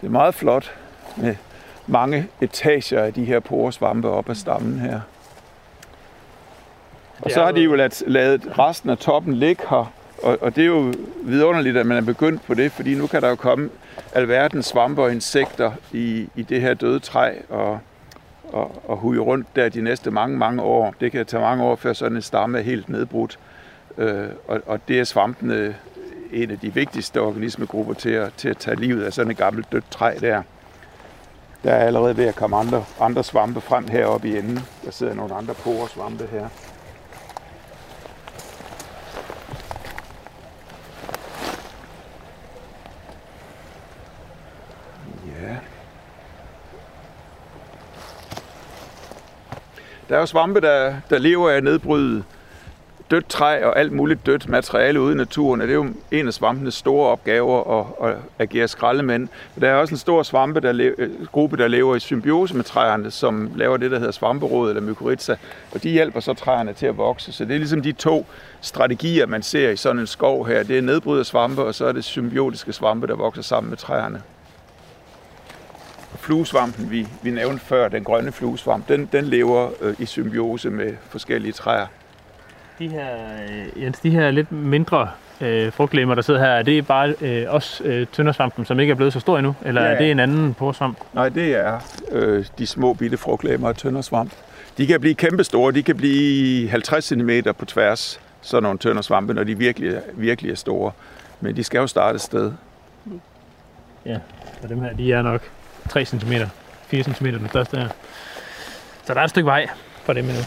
Det 0.00 0.06
er 0.06 0.10
meget 0.10 0.34
flot 0.34 0.72
med 1.16 1.34
mange 1.86 2.26
etager 2.40 3.02
af 3.02 3.12
de 3.14 3.24
her 3.24 3.40
poresvampe 3.40 4.08
op 4.08 4.30
ad 4.30 4.34
stammen 4.34 4.78
her. 4.78 5.00
Og 7.22 7.30
så 7.30 7.44
har 7.44 7.52
de 7.52 7.60
jo- 7.60 7.74
ladet, 7.74 8.02
ladet 8.06 8.58
resten 8.58 8.90
af 8.90 8.98
toppen 8.98 9.34
ligge 9.34 9.62
her, 9.70 9.92
og, 10.22 10.38
og 10.40 10.56
det 10.56 10.62
er 10.62 10.66
jo 10.66 10.92
vidunderligt, 11.22 11.76
at 11.76 11.86
man 11.86 11.96
er 11.96 12.02
begyndt 12.02 12.46
på 12.46 12.54
det, 12.54 12.72
fordi 12.72 12.94
nu 12.94 13.06
kan 13.06 13.22
der 13.22 13.28
jo 13.28 13.34
komme 13.34 13.70
alverdens 14.14 14.66
svampe 14.66 15.02
og 15.02 15.12
insekter 15.12 15.72
i, 15.92 16.28
i 16.36 16.42
det 16.42 16.60
her 16.60 16.74
døde 16.74 16.98
træ, 16.98 17.32
og, 17.48 17.78
og, 18.52 18.82
og 18.88 18.96
huge 18.96 19.20
rundt 19.20 19.46
der 19.56 19.68
de 19.68 19.80
næste 19.80 20.10
mange, 20.10 20.38
mange 20.38 20.62
år. 20.62 20.94
Det 21.00 21.12
kan 21.12 21.26
tage 21.26 21.40
mange 21.40 21.64
år, 21.64 21.76
før 21.76 21.92
sådan 21.92 22.16
en 22.16 22.22
stamme 22.22 22.58
er 22.58 22.62
helt 22.62 22.88
nedbrudt. 22.88 23.38
Øh, 23.98 24.28
og, 24.48 24.60
og 24.66 24.80
det 24.88 25.00
er 25.00 25.04
svampene 25.04 25.54
øh, 25.54 25.74
en 26.32 26.50
af 26.50 26.58
de 26.58 26.74
vigtigste 26.74 27.20
organismegrupper 27.20 27.94
til 27.94 28.10
at, 28.10 28.32
til 28.36 28.48
at 28.48 28.56
tage 28.56 28.76
livet 28.76 29.04
af 29.04 29.12
sådan 29.12 29.30
et 29.30 29.36
gammelt 29.36 29.72
dødt 29.72 29.90
træ 29.90 30.14
der. 30.20 30.42
Der 31.64 31.72
er 31.72 31.86
allerede 31.86 32.16
ved 32.16 32.24
at 32.24 32.34
komme 32.34 32.56
andre, 32.56 32.84
andre 33.00 33.24
svampe 33.24 33.60
frem 33.60 33.88
heroppe 33.88 34.28
i 34.28 34.38
enden. 34.38 34.60
Der 34.84 34.90
sidder 34.90 35.14
nogle 35.14 35.34
andre 35.34 35.54
poresvampe 35.54 36.26
her. 36.26 36.48
Ja. 45.26 45.56
Der 50.08 50.16
er 50.16 50.20
jo 50.20 50.26
svampe, 50.26 50.60
der, 50.60 50.94
der 51.10 51.18
lever 51.18 51.50
af 51.50 51.56
at 51.56 51.64
nedbryde 51.64 52.24
dødt 53.12 53.28
træ 53.28 53.64
og 53.64 53.78
alt 53.78 53.92
muligt 53.92 54.26
dødt 54.26 54.48
materiale 54.48 55.00
ude 55.00 55.12
i 55.12 55.16
naturen, 55.16 55.60
og 55.60 55.66
det 55.66 55.72
er 55.72 55.76
jo 55.76 55.86
en 56.10 56.26
af 56.26 56.34
svampenes 56.34 56.74
store 56.74 57.08
opgaver 57.08 57.80
at, 57.80 58.10
at 58.10 58.16
agere 58.38 58.68
skraldemænd. 58.68 59.28
Der 59.60 59.70
er 59.70 59.74
også 59.74 59.94
en 59.94 59.98
stor 59.98 60.22
svampe, 60.22 60.60
der 60.60 60.72
lever, 60.72 60.94
øh, 60.98 61.26
gruppe, 61.26 61.56
der 61.56 61.68
lever 61.68 61.96
i 61.96 62.00
symbiose 62.00 62.56
med 62.56 62.64
træerne, 62.64 63.10
som 63.10 63.50
laver 63.56 63.76
det, 63.76 63.90
der 63.90 63.98
hedder 63.98 64.12
svamperåd 64.12 64.68
eller 64.68 64.82
mykorrhiza, 64.82 65.36
og 65.74 65.82
de 65.82 65.90
hjælper 65.90 66.20
så 66.20 66.34
træerne 66.34 66.72
til 66.72 66.86
at 66.86 66.96
vokse. 66.96 67.32
Så 67.32 67.44
det 67.44 67.54
er 67.54 67.58
ligesom 67.58 67.82
de 67.82 67.92
to 67.92 68.26
strategier, 68.60 69.26
man 69.26 69.42
ser 69.42 69.70
i 69.70 69.76
sådan 69.76 69.98
en 69.98 70.06
skov 70.06 70.46
her. 70.46 70.62
Det 70.62 70.78
er 70.78 70.82
nedbryder 70.82 71.22
svampe, 71.22 71.62
og 71.62 71.74
så 71.74 71.86
er 71.86 71.92
det 71.92 72.04
symbiotiske 72.04 72.72
svampe, 72.72 73.06
der 73.06 73.14
vokser 73.16 73.42
sammen 73.42 73.70
med 73.70 73.78
træerne 73.78 74.22
fluesvampen, 76.16 76.90
vi, 76.90 77.08
vi 77.22 77.30
nævnte 77.30 77.64
før, 77.64 77.88
den 77.88 78.04
grønne 78.04 78.32
fluesvamp, 78.32 78.88
den, 78.88 79.08
den 79.12 79.24
lever 79.24 79.70
øh, 79.80 79.94
i 79.98 80.06
symbiose 80.06 80.70
med 80.70 80.94
forskellige 81.08 81.52
træer. 81.52 81.86
De 82.82 82.88
her, 82.88 83.16
øh, 83.48 83.82
Jens, 83.82 83.98
de 83.98 84.10
her 84.10 84.30
lidt 84.30 84.52
mindre 84.52 85.10
øh, 85.40 85.72
frugtlemmer, 85.72 86.14
der 86.14 86.22
sidder 86.22 86.40
her, 86.40 86.46
er 86.46 86.62
det 86.62 86.86
bare 86.86 87.14
øh, 87.20 87.46
også 87.48 87.84
øh, 87.84 88.06
tøndersvampen, 88.12 88.64
som 88.64 88.80
ikke 88.80 88.90
er 88.90 88.94
blevet 88.94 89.12
så 89.12 89.20
stor 89.20 89.38
endnu? 89.38 89.54
Eller 89.64 89.82
ja, 89.82 89.88
ja. 89.88 89.94
er 89.94 89.98
det 89.98 90.10
en 90.10 90.20
anden 90.20 90.54
porsvamp? 90.54 90.98
Nej, 91.12 91.28
det 91.28 91.56
er 91.56 91.80
øh, 92.12 92.46
de 92.58 92.66
små 92.66 92.94
bitte 92.94 93.16
frugtlemmer 93.16 93.68
og 93.68 93.76
tøndersvamp. 93.76 94.32
De 94.78 94.86
kan 94.86 95.00
blive 95.00 95.14
kæmpestore. 95.14 95.72
De 95.72 95.82
kan 95.82 95.96
blive 95.96 96.68
50 96.68 97.04
cm 97.04 97.30
på 97.58 97.64
tværs, 97.64 98.20
sådan 98.40 98.62
nogle 98.62 98.78
tøndersvampe, 98.78 99.34
når 99.34 99.44
de 99.44 99.58
virkelig, 99.58 100.00
virkelig 100.14 100.50
er 100.50 100.56
store. 100.56 100.92
Men 101.40 101.56
de 101.56 101.64
skal 101.64 101.78
jo 101.78 101.86
starte 101.86 102.16
et 102.16 102.20
sted. 102.20 102.52
Ja, 104.06 104.18
og 104.62 104.68
dem 104.68 104.80
her, 104.80 104.92
de 104.92 105.12
er 105.12 105.22
nok 105.22 105.42
3 105.88 106.04
cm, 106.04 106.32
4 106.86 107.02
cm 107.02 107.26
den 107.26 107.48
største 107.48 107.76
her. 107.76 107.88
Så 109.04 109.14
der 109.14 109.20
er 109.20 109.24
et 109.24 109.30
stykke 109.30 109.46
vej 109.46 109.66
for 110.04 110.12
dem 110.12 110.24
endnu. 110.24 110.42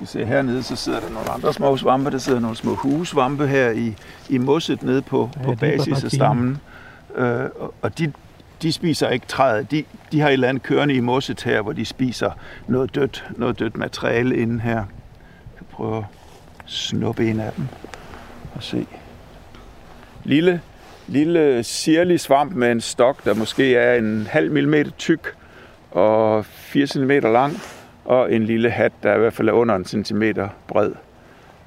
Vi 0.00 0.06
ser 0.06 0.24
hernede, 0.24 0.62
så 0.62 0.76
sidder 0.76 1.00
der 1.00 1.10
nogle 1.10 1.30
andre 1.30 1.54
små 1.54 1.76
svampe. 1.76 2.10
Der 2.10 2.18
sidder 2.18 2.40
nogle 2.40 2.56
små 2.56 2.74
hugesvampe 2.74 3.46
her 3.46 3.70
i, 3.70 3.94
i 4.28 4.38
mosset 4.38 4.82
nede 4.82 5.02
på, 5.02 5.30
ja, 5.36 5.44
på 5.44 5.54
basis 5.54 6.04
af 6.04 6.10
stammen. 6.10 6.58
Øh, 7.16 7.48
og 7.82 7.98
de, 7.98 8.12
de 8.62 8.72
spiser 8.72 9.08
ikke 9.08 9.26
træet. 9.26 9.70
De, 9.70 9.84
de 10.12 10.20
har 10.20 10.28
et 10.28 10.32
eller 10.32 10.48
andet 10.48 10.62
kørende 10.62 10.94
i 10.94 11.00
mosset 11.00 11.42
her, 11.42 11.62
hvor 11.62 11.72
de 11.72 11.84
spiser 11.84 12.30
noget 12.66 12.94
dødt, 12.94 13.24
noget 13.36 13.58
dødt 13.58 13.76
materiale 13.76 14.36
inden 14.36 14.60
her. 14.60 14.76
Jeg 14.76 14.86
kan 15.56 15.66
prøve 15.72 15.98
at 15.98 16.04
snuppe 16.66 17.30
en 17.30 17.40
af 17.40 17.52
dem 17.56 17.68
og 18.54 18.62
se. 18.62 18.86
Lille, 20.24 20.60
lille 21.06 21.62
sirlig 21.62 22.20
svamp 22.20 22.52
med 22.52 22.72
en 22.72 22.80
stok, 22.80 23.24
der 23.24 23.34
måske 23.34 23.74
er 23.74 23.94
en 23.94 24.26
halv 24.30 24.52
millimeter 24.52 24.90
tyk 24.90 25.34
og 25.90 26.44
4 26.44 26.86
cm 26.86 27.10
lang, 27.10 27.60
og 28.08 28.32
en 28.32 28.44
lille 28.44 28.70
hat, 28.70 28.92
der 29.02 29.14
i 29.14 29.18
hvert 29.18 29.32
fald 29.32 29.48
er 29.48 29.52
under 29.52 29.74
en 29.74 29.84
centimeter 29.84 30.48
bred. 30.66 30.92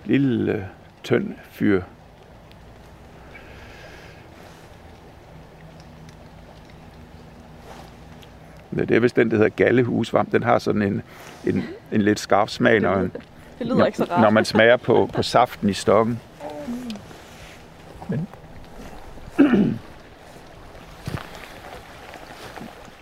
Lille, 0.05 0.67
tynd 1.03 1.33
fyr. 1.51 1.81
Det 8.71 8.91
er 8.91 8.99
vist 8.99 9.15
den, 9.15 9.31
der 9.31 9.37
hedder 9.37 9.49
gallehusvamp. 9.49 10.31
Den 10.31 10.43
har 10.43 10.59
sådan 10.59 10.81
en, 10.81 11.01
en, 11.45 11.63
en 11.91 12.01
lidt 12.01 12.19
skarp 12.19 12.49
smag, 12.49 12.79
når, 12.79 12.95
det 12.95 13.11
lyder 13.59 13.85
ikke 13.85 13.97
så 13.97 14.03
rart. 14.03 14.21
når 14.21 14.29
man 14.29 14.45
smager 14.45 14.77
på, 14.77 15.09
på 15.13 15.23
saften 15.23 15.69
i 15.69 15.73
stokken. 15.73 16.19
Men 18.09 18.27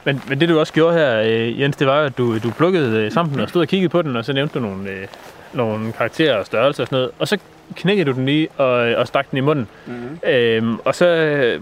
Men, 0.10 0.22
men 0.28 0.40
det 0.40 0.50
du 0.50 0.60
også 0.60 0.74
gjorde 0.74 0.98
her, 0.98 1.22
øh, 1.22 1.62
Jens, 1.62 1.76
det 1.76 1.88
var 1.88 2.02
at 2.02 2.18
du, 2.18 2.38
du 2.38 2.52
plukkede 2.52 3.00
øh, 3.00 3.12
sammen 3.12 3.40
og 3.40 3.50
stod 3.50 3.62
og 3.62 3.68
kiggede 3.68 3.90
på 3.90 4.02
den, 4.02 4.16
og 4.16 4.26
så 4.26 4.34
nævnte 4.34 4.60
du 4.60 4.64
nogle, 4.66 4.90
øh, 4.90 5.08
nogle 5.54 5.92
karakterer 5.92 6.38
og 6.38 6.46
størrelser 6.46 6.84
og 6.84 6.88
sådan 6.88 6.96
noget. 6.96 7.12
Og 7.20 7.28
så 7.28 7.38
knækkede 7.76 8.12
du 8.12 8.16
den 8.16 8.26
lige 8.26 8.48
og, 8.58 8.96
og 8.96 9.08
stak 9.08 9.32
den 9.32 9.38
i 9.38 9.42
munden. 9.42 9.68
Mm-hmm. 9.86 10.20
Øhm, 10.30 10.80
og 10.86 10.96
så 10.96 11.06
er, 11.06 11.58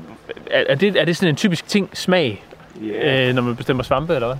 er, 0.70 0.76
det, 0.76 0.96
er 0.96 1.06
det 1.06 1.18
sådan 1.18 1.30
en 1.30 1.36
typisk 1.36 1.68
ting, 1.68 1.90
smag, 1.94 2.44
yeah. 2.84 3.30
øh, 3.30 3.36
når 3.36 3.42
man 3.42 3.56
bestemmer 3.56 3.84
svampe, 3.84 4.16
eller 4.16 4.28
hvad? 4.28 4.38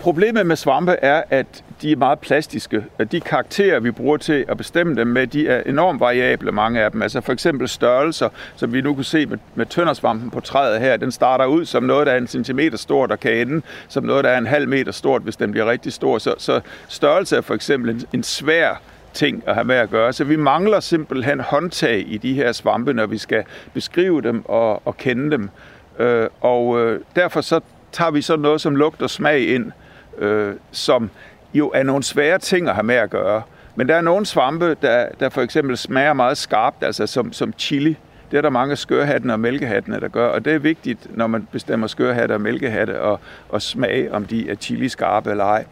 Problemet 0.00 0.46
med 0.46 0.56
svampe 0.56 0.92
er, 0.92 1.22
at 1.30 1.64
de 1.82 1.92
er 1.92 1.96
meget 1.96 2.18
plastiske. 2.18 2.84
At 2.98 3.12
de 3.12 3.20
karakterer, 3.20 3.80
vi 3.80 3.90
bruger 3.90 4.16
til 4.16 4.44
at 4.48 4.56
bestemme 4.56 4.96
dem 4.96 5.06
med, 5.06 5.26
de 5.26 5.48
er 5.48 5.62
enormt 5.66 6.00
variable, 6.00 6.52
mange 6.52 6.80
af 6.80 6.90
dem. 6.90 7.02
Altså 7.02 7.20
for 7.20 7.32
eksempel 7.32 7.68
størrelser, 7.68 8.28
som 8.56 8.72
vi 8.72 8.80
nu 8.80 8.94
kan 8.94 9.04
se 9.04 9.26
med, 9.26 9.38
med 9.54 9.66
tøndersvampen 9.66 10.30
på 10.30 10.40
træet 10.40 10.80
her. 10.80 10.96
Den 10.96 11.12
starter 11.12 11.46
ud 11.46 11.64
som 11.64 11.82
noget, 11.82 12.06
der 12.06 12.12
er 12.12 12.16
en 12.16 12.26
centimeter 12.26 12.78
stort 12.78 13.10
og 13.10 13.20
kan 13.20 13.32
ende 13.32 13.62
som 13.88 14.04
noget, 14.04 14.24
der 14.24 14.30
er 14.30 14.38
en 14.38 14.46
halv 14.46 14.68
meter 14.68 14.92
stort, 14.92 15.22
hvis 15.22 15.36
den 15.36 15.50
bliver 15.50 15.70
rigtig 15.70 15.92
stor. 15.92 16.18
Så, 16.18 16.34
så 16.38 16.60
størrelse 16.88 17.36
er 17.36 17.40
for 17.40 17.54
eksempel 17.54 17.90
en, 17.90 18.02
en 18.12 18.22
svær 18.22 18.80
ting 19.12 19.42
at 19.46 19.54
have 19.54 19.64
med 19.64 19.76
at 19.76 19.90
gøre. 19.90 20.12
Så 20.12 20.24
vi 20.24 20.36
mangler 20.36 20.80
simpelthen 20.80 21.40
håndtag 21.40 22.04
i 22.06 22.18
de 22.18 22.34
her 22.34 22.52
svampe, 22.52 22.92
når 22.92 23.06
vi 23.06 23.18
skal 23.18 23.44
beskrive 23.74 24.22
dem 24.22 24.46
og, 24.46 24.86
og 24.86 24.96
kende 24.96 25.30
dem. 25.30 25.50
Øh, 25.98 26.28
og 26.40 26.80
øh, 26.80 27.00
derfor 27.16 27.40
så 27.40 27.60
tager 27.92 28.10
vi 28.10 28.22
så 28.22 28.36
noget 28.36 28.60
som 28.60 28.76
lugt 28.76 29.02
og 29.02 29.10
smag 29.10 29.48
ind, 29.48 29.72
øh, 30.18 30.54
som 30.70 31.10
jo 31.54 31.70
er 31.74 31.82
nogle 31.82 32.02
svære 32.02 32.38
ting 32.38 32.68
at 32.68 32.74
have 32.74 32.84
med 32.84 32.94
at 32.94 33.10
gøre. 33.10 33.42
Men 33.74 33.88
der 33.88 33.94
er 33.94 34.00
nogle 34.00 34.26
svampe, 34.26 34.76
der, 34.82 35.08
der 35.20 35.28
for 35.28 35.42
eksempel 35.42 35.76
smager 35.76 36.12
meget 36.12 36.38
skarpt, 36.38 36.84
altså 36.84 37.06
som, 37.06 37.32
som 37.32 37.52
chili. 37.58 37.96
Det 38.30 38.36
er 38.38 38.42
der 38.42 38.50
mange 38.50 38.76
skørhattene 38.76 39.32
og 39.32 39.40
mælkehattene, 39.40 40.00
der 40.00 40.08
gør, 40.08 40.28
og 40.28 40.44
det 40.44 40.52
er 40.52 40.58
vigtigt, 40.58 41.16
når 41.16 41.26
man 41.26 41.48
bestemmer 41.52 41.86
skørhatte 41.86 42.32
og 42.32 42.40
mælkehatte, 42.40 43.00
og, 43.00 43.20
og 43.48 43.62
smage, 43.62 44.14
om 44.14 44.24
de 44.24 44.50
er 44.50 44.54
chili 44.54 44.88
skarpe 44.88 45.30
eller 45.30 45.44
ej. 45.44 45.64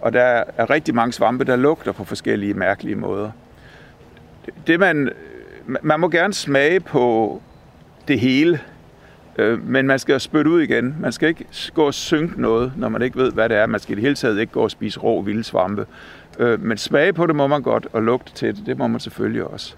Og 0.00 0.12
der 0.12 0.44
er 0.56 0.70
rigtig 0.70 0.94
mange 0.94 1.12
svampe, 1.12 1.44
der 1.44 1.56
lugter 1.56 1.92
på 1.92 2.04
forskellige 2.04 2.54
mærkelige 2.54 2.96
måder. 2.96 3.30
Det 4.66 4.80
man, 4.80 5.10
man 5.82 6.00
må 6.00 6.08
gerne 6.08 6.34
smage 6.34 6.80
på 6.80 7.42
det 8.08 8.20
hele, 8.20 8.60
Øh, 9.38 9.68
men 9.68 9.86
man 9.86 9.98
skal 9.98 10.20
spytte 10.20 10.50
ud 10.50 10.62
igen. 10.62 10.96
Man 11.00 11.12
skal 11.12 11.28
ikke 11.28 11.44
gå 11.74 11.86
og 11.86 11.94
synke 11.94 12.40
noget, 12.40 12.72
når 12.76 12.88
man 12.88 13.02
ikke 13.02 13.16
ved, 13.16 13.32
hvad 13.32 13.48
det 13.48 13.56
er. 13.56 13.66
Man 13.66 13.80
skal 13.80 13.92
i 13.92 13.94
det 13.94 14.02
hele 14.02 14.14
taget 14.14 14.40
ikke 14.40 14.52
gå 14.52 14.60
og 14.60 14.70
spise 14.70 15.00
rå 15.00 15.22
vilde 15.22 15.44
svampe. 15.44 15.86
Øh, 16.38 16.62
men 16.62 16.78
smage 16.78 17.12
på 17.12 17.26
det 17.26 17.36
må 17.36 17.46
man 17.46 17.62
godt, 17.62 17.86
og 17.92 18.02
lugte 18.02 18.32
til 18.32 18.56
det, 18.56 18.66
det 18.66 18.78
må 18.78 18.86
man 18.86 19.00
selvfølgelig 19.00 19.44
også. 19.44 19.74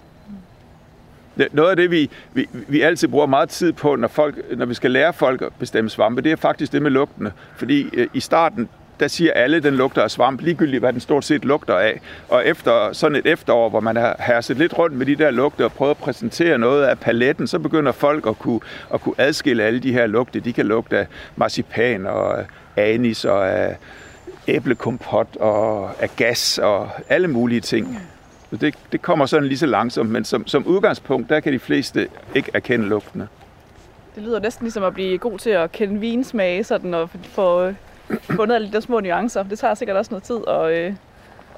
Noget 1.51 1.69
af 1.69 1.75
det, 1.75 1.91
vi, 1.91 2.09
vi, 2.33 2.49
vi 2.51 2.81
altid 2.81 3.07
bruger 3.07 3.25
meget 3.25 3.49
tid 3.49 3.73
på, 3.73 3.95
når, 3.95 4.07
folk, 4.07 4.57
når 4.57 4.65
vi 4.65 4.73
skal 4.73 4.91
lære 4.91 5.13
folk 5.13 5.41
at 5.41 5.53
bestemme 5.59 5.89
svampe, 5.89 6.21
det 6.21 6.31
er 6.31 6.35
faktisk 6.35 6.71
det 6.71 6.81
med 6.81 6.91
lugtene. 6.91 7.31
Fordi 7.55 7.89
øh, 7.93 8.07
i 8.13 8.19
starten, 8.19 8.69
der 8.99 9.07
siger 9.07 9.33
alle, 9.33 9.57
at 9.57 9.63
den 9.63 9.75
lugter 9.75 10.01
af 10.01 10.11
svamp, 10.11 10.41
ligegyldigt 10.41 10.81
hvad 10.81 10.93
den 10.93 11.01
stort 11.01 11.25
set 11.25 11.45
lugter 11.45 11.75
af. 11.75 12.01
Og 12.29 12.47
efter 12.47 12.93
sådan 12.93 13.15
et 13.15 13.25
efterår, 13.25 13.69
hvor 13.69 13.79
man 13.79 13.95
har 13.95 14.15
herset 14.19 14.57
lidt 14.57 14.77
rundt 14.77 14.95
med 14.95 15.05
de 15.05 15.15
der 15.15 15.31
lugte 15.31 15.65
og 15.65 15.71
prøvet 15.71 15.91
at 15.91 15.97
præsentere 15.97 16.57
noget 16.57 16.83
af 16.83 16.99
paletten, 16.99 17.47
så 17.47 17.59
begynder 17.59 17.91
folk 17.91 18.27
at 18.27 18.39
kunne, 18.39 18.59
at 18.93 19.01
kunne 19.01 19.15
adskille 19.17 19.63
alle 19.63 19.79
de 19.79 19.91
her 19.91 20.07
lugte. 20.07 20.39
De 20.39 20.53
kan 20.53 20.65
lugte 20.65 20.97
af 20.97 21.07
marcipan 21.35 22.05
og 22.05 22.45
anis 22.75 23.25
og 23.25 23.49
af 23.49 23.77
æblekompot 24.47 25.35
og 25.39 25.91
af 25.99 26.09
gas 26.15 26.57
og 26.57 26.89
alle 27.09 27.27
mulige 27.27 27.61
ting. 27.61 27.99
Så 28.49 28.55
det, 28.55 28.75
det 28.91 29.01
kommer 29.01 29.25
sådan 29.25 29.47
lige 29.47 29.57
så 29.57 29.65
langsomt, 29.65 30.09
men 30.09 30.25
som, 30.25 30.47
som 30.47 30.65
udgangspunkt, 30.65 31.29
der 31.29 31.39
kan 31.39 31.53
de 31.53 31.59
fleste 31.59 32.07
ikke 32.35 32.51
erkende 32.53 32.85
lugtene. 32.85 33.27
Det 34.15 34.23
lyder 34.23 34.39
næsten 34.39 34.65
ligesom 34.65 34.83
at 34.83 34.93
blive 34.93 35.17
god 35.17 35.39
til 35.39 35.49
at 35.49 35.71
kende 35.71 35.99
vinsmage, 35.99 36.63
sådan 36.63 36.93
og 36.93 37.09
få 37.23 37.73
fundet 38.21 38.55
alle 38.55 38.67
de 38.67 38.73
der 38.73 38.79
små 38.79 38.99
nuancer. 38.99 39.43
Det 39.43 39.59
tager 39.59 39.73
sikkert 39.73 39.97
også 39.97 40.11
noget 40.11 40.23
tid 40.23 40.39
at, 40.47 40.71
øh, 40.71 40.93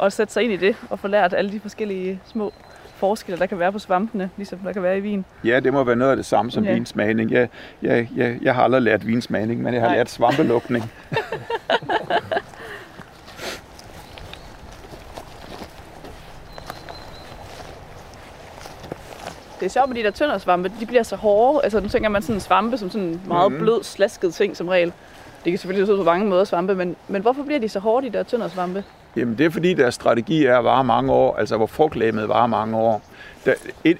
at 0.01 0.13
sætte 0.13 0.33
sig 0.33 0.43
ind 0.43 0.53
i 0.53 0.57
det 0.57 0.75
og 0.89 0.99
få 0.99 1.07
lært 1.07 1.33
alle 1.33 1.51
de 1.51 1.59
forskellige 1.59 2.19
små 2.25 2.53
forskelle, 2.95 3.39
der 3.39 3.45
kan 3.45 3.59
være 3.59 3.71
på 3.71 3.79
svampene, 3.79 4.29
ligesom 4.37 4.59
der 4.59 4.73
kan 4.73 4.83
være 4.83 4.97
i 4.97 5.01
vin. 5.01 5.25
Ja, 5.43 5.59
det 5.59 5.73
må 5.73 5.83
være 5.83 5.95
noget 5.95 6.11
af 6.11 6.17
det 6.17 6.25
samme 6.25 6.51
som 6.51 6.63
ja. 6.63 6.73
vinsmagning. 6.73 7.31
Jeg, 7.31 7.49
jeg, 7.81 8.09
jeg, 8.15 8.37
jeg 8.41 8.55
har 8.55 8.63
aldrig 8.63 8.81
lært 8.81 9.07
vinsmagning, 9.07 9.61
men 9.61 9.73
jeg 9.73 9.81
har 9.81 9.87
Nej. 9.87 9.97
lært 9.97 10.09
svampelukning. 10.09 10.91
det 19.59 19.65
er 19.65 19.69
sjovt 19.69 19.89
med 19.89 19.97
de 19.97 20.03
der 20.03 20.11
tøndersvampe, 20.11 20.71
de 20.79 20.85
bliver 20.85 21.03
så 21.03 21.15
hårde. 21.15 21.63
Altså 21.63 21.79
nu 21.79 21.87
tænker 21.87 22.09
man 22.09 22.21
sådan 22.21 22.35
en 22.35 22.39
svampe 22.39 22.77
som 22.77 22.89
sådan 22.89 23.07
en 23.07 23.21
meget 23.27 23.51
mm. 23.51 23.57
blød, 23.57 23.83
slasket 23.83 24.33
ting 24.33 24.57
som 24.57 24.67
regel. 24.67 24.93
Det 25.43 25.51
kan 25.51 25.57
selvfølgelig 25.57 25.87
se 25.87 25.93
ud 25.93 25.97
på 25.97 26.03
mange 26.03 26.27
måder 26.27 26.43
svampe, 26.43 26.75
men, 26.75 26.95
men 27.07 27.21
hvorfor 27.21 27.43
bliver 27.43 27.59
de 27.59 27.69
så 27.69 27.79
hårde, 27.79 28.07
de 28.07 28.13
der 28.13 28.23
tøndersvampe? 28.23 28.83
Jamen 29.15 29.37
det 29.37 29.45
er 29.45 29.49
fordi 29.49 29.73
deres 29.73 29.95
strategi 29.95 30.45
er 30.45 30.57
at 30.57 30.63
vare 30.63 30.83
mange 30.83 31.11
år, 31.13 31.35
altså 31.35 31.57
hvor 31.57 31.67
frugtlæmmet 31.67 32.29
varer 32.29 32.47
mange 32.47 32.77
år. 32.77 33.01
Der, 33.45 33.53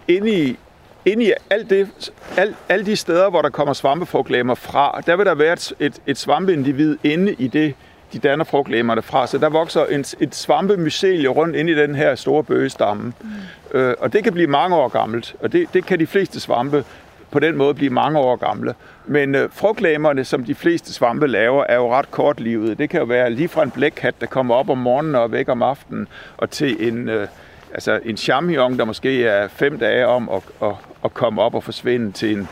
inde 0.08 0.32
i, 0.32 0.58
inde 1.06 1.25
i 1.25 1.34
alt 1.49 1.69
det, 1.69 2.12
alt, 2.38 2.56
alle 2.69 2.86
de 2.86 2.95
steder, 2.95 3.30
hvor 3.30 3.41
der 3.41 3.49
kommer 3.49 3.73
svampefrugtlæmmer 3.73 4.56
fra, 4.56 5.02
der 5.06 5.15
vil 5.15 5.25
der 5.25 5.36
være 5.36 5.54
et, 5.54 5.73
et, 5.80 6.02
et 6.08 6.17
svampeindivid 6.17 6.97
inde 7.04 7.34
i 7.34 7.47
det, 7.47 7.73
de 8.13 8.19
danner 8.19 8.45
frugtlæmmerne 8.45 9.02
fra. 9.02 9.28
Så 9.28 9.38
der 9.38 9.49
vokser 9.49 9.86
en, 9.86 10.06
et 10.19 10.36
svampemycelie 10.36 11.28
rundt 11.28 11.56
ind 11.56 11.69
i 11.69 11.75
den 11.75 11.95
her 11.95 12.15
store 12.15 12.43
bøgestamme. 12.43 13.13
Mm. 13.21 13.78
Øh, 13.78 13.95
og 13.99 14.13
det 14.13 14.23
kan 14.23 14.34
blive 14.34 14.47
mange 14.47 14.75
år 14.75 14.88
gammelt, 14.88 15.36
og 15.39 15.52
det, 15.52 15.73
det 15.73 15.86
kan 15.86 15.99
de 15.99 16.08
fleste 16.08 16.39
svampe 16.39 16.86
på 17.31 17.39
den 17.39 17.57
måde 17.57 17.73
blive 17.73 17.89
mange 17.89 18.19
år 18.19 18.35
gamle. 18.35 18.73
Men 19.05 19.35
øh, 19.35 19.49
frugtlæmerne, 19.51 20.23
som 20.23 20.43
de 20.43 20.55
fleste 20.55 20.93
svampe 20.93 21.27
laver, 21.27 21.63
er 21.69 21.75
jo 21.75 21.93
ret 21.93 22.11
kortlivede. 22.11 22.75
Det 22.75 22.89
kan 22.89 22.99
jo 22.99 23.05
være 23.05 23.29
lige 23.29 23.47
fra 23.47 23.63
en 23.63 23.71
blækhat, 23.71 24.21
der 24.21 24.27
kommer 24.27 24.55
op 24.55 24.69
om 24.69 24.77
morgenen 24.77 25.15
og 25.15 25.31
væk 25.31 25.49
om 25.49 25.61
aftenen, 25.61 26.07
og 26.37 26.49
til 26.49 26.87
en, 26.87 27.09
øh, 27.09 27.27
altså 27.73 27.99
en 28.05 28.17
champignon, 28.17 28.77
der 28.77 28.85
måske 28.85 29.25
er 29.25 29.47
fem 29.47 29.79
dage 29.79 30.07
om 30.07 30.29
at, 30.29 30.41
at, 30.61 30.75
at 31.05 31.13
komme 31.13 31.41
op 31.41 31.55
og 31.55 31.63
forsvinde, 31.63 32.11
til 32.11 32.37
en 32.37 32.47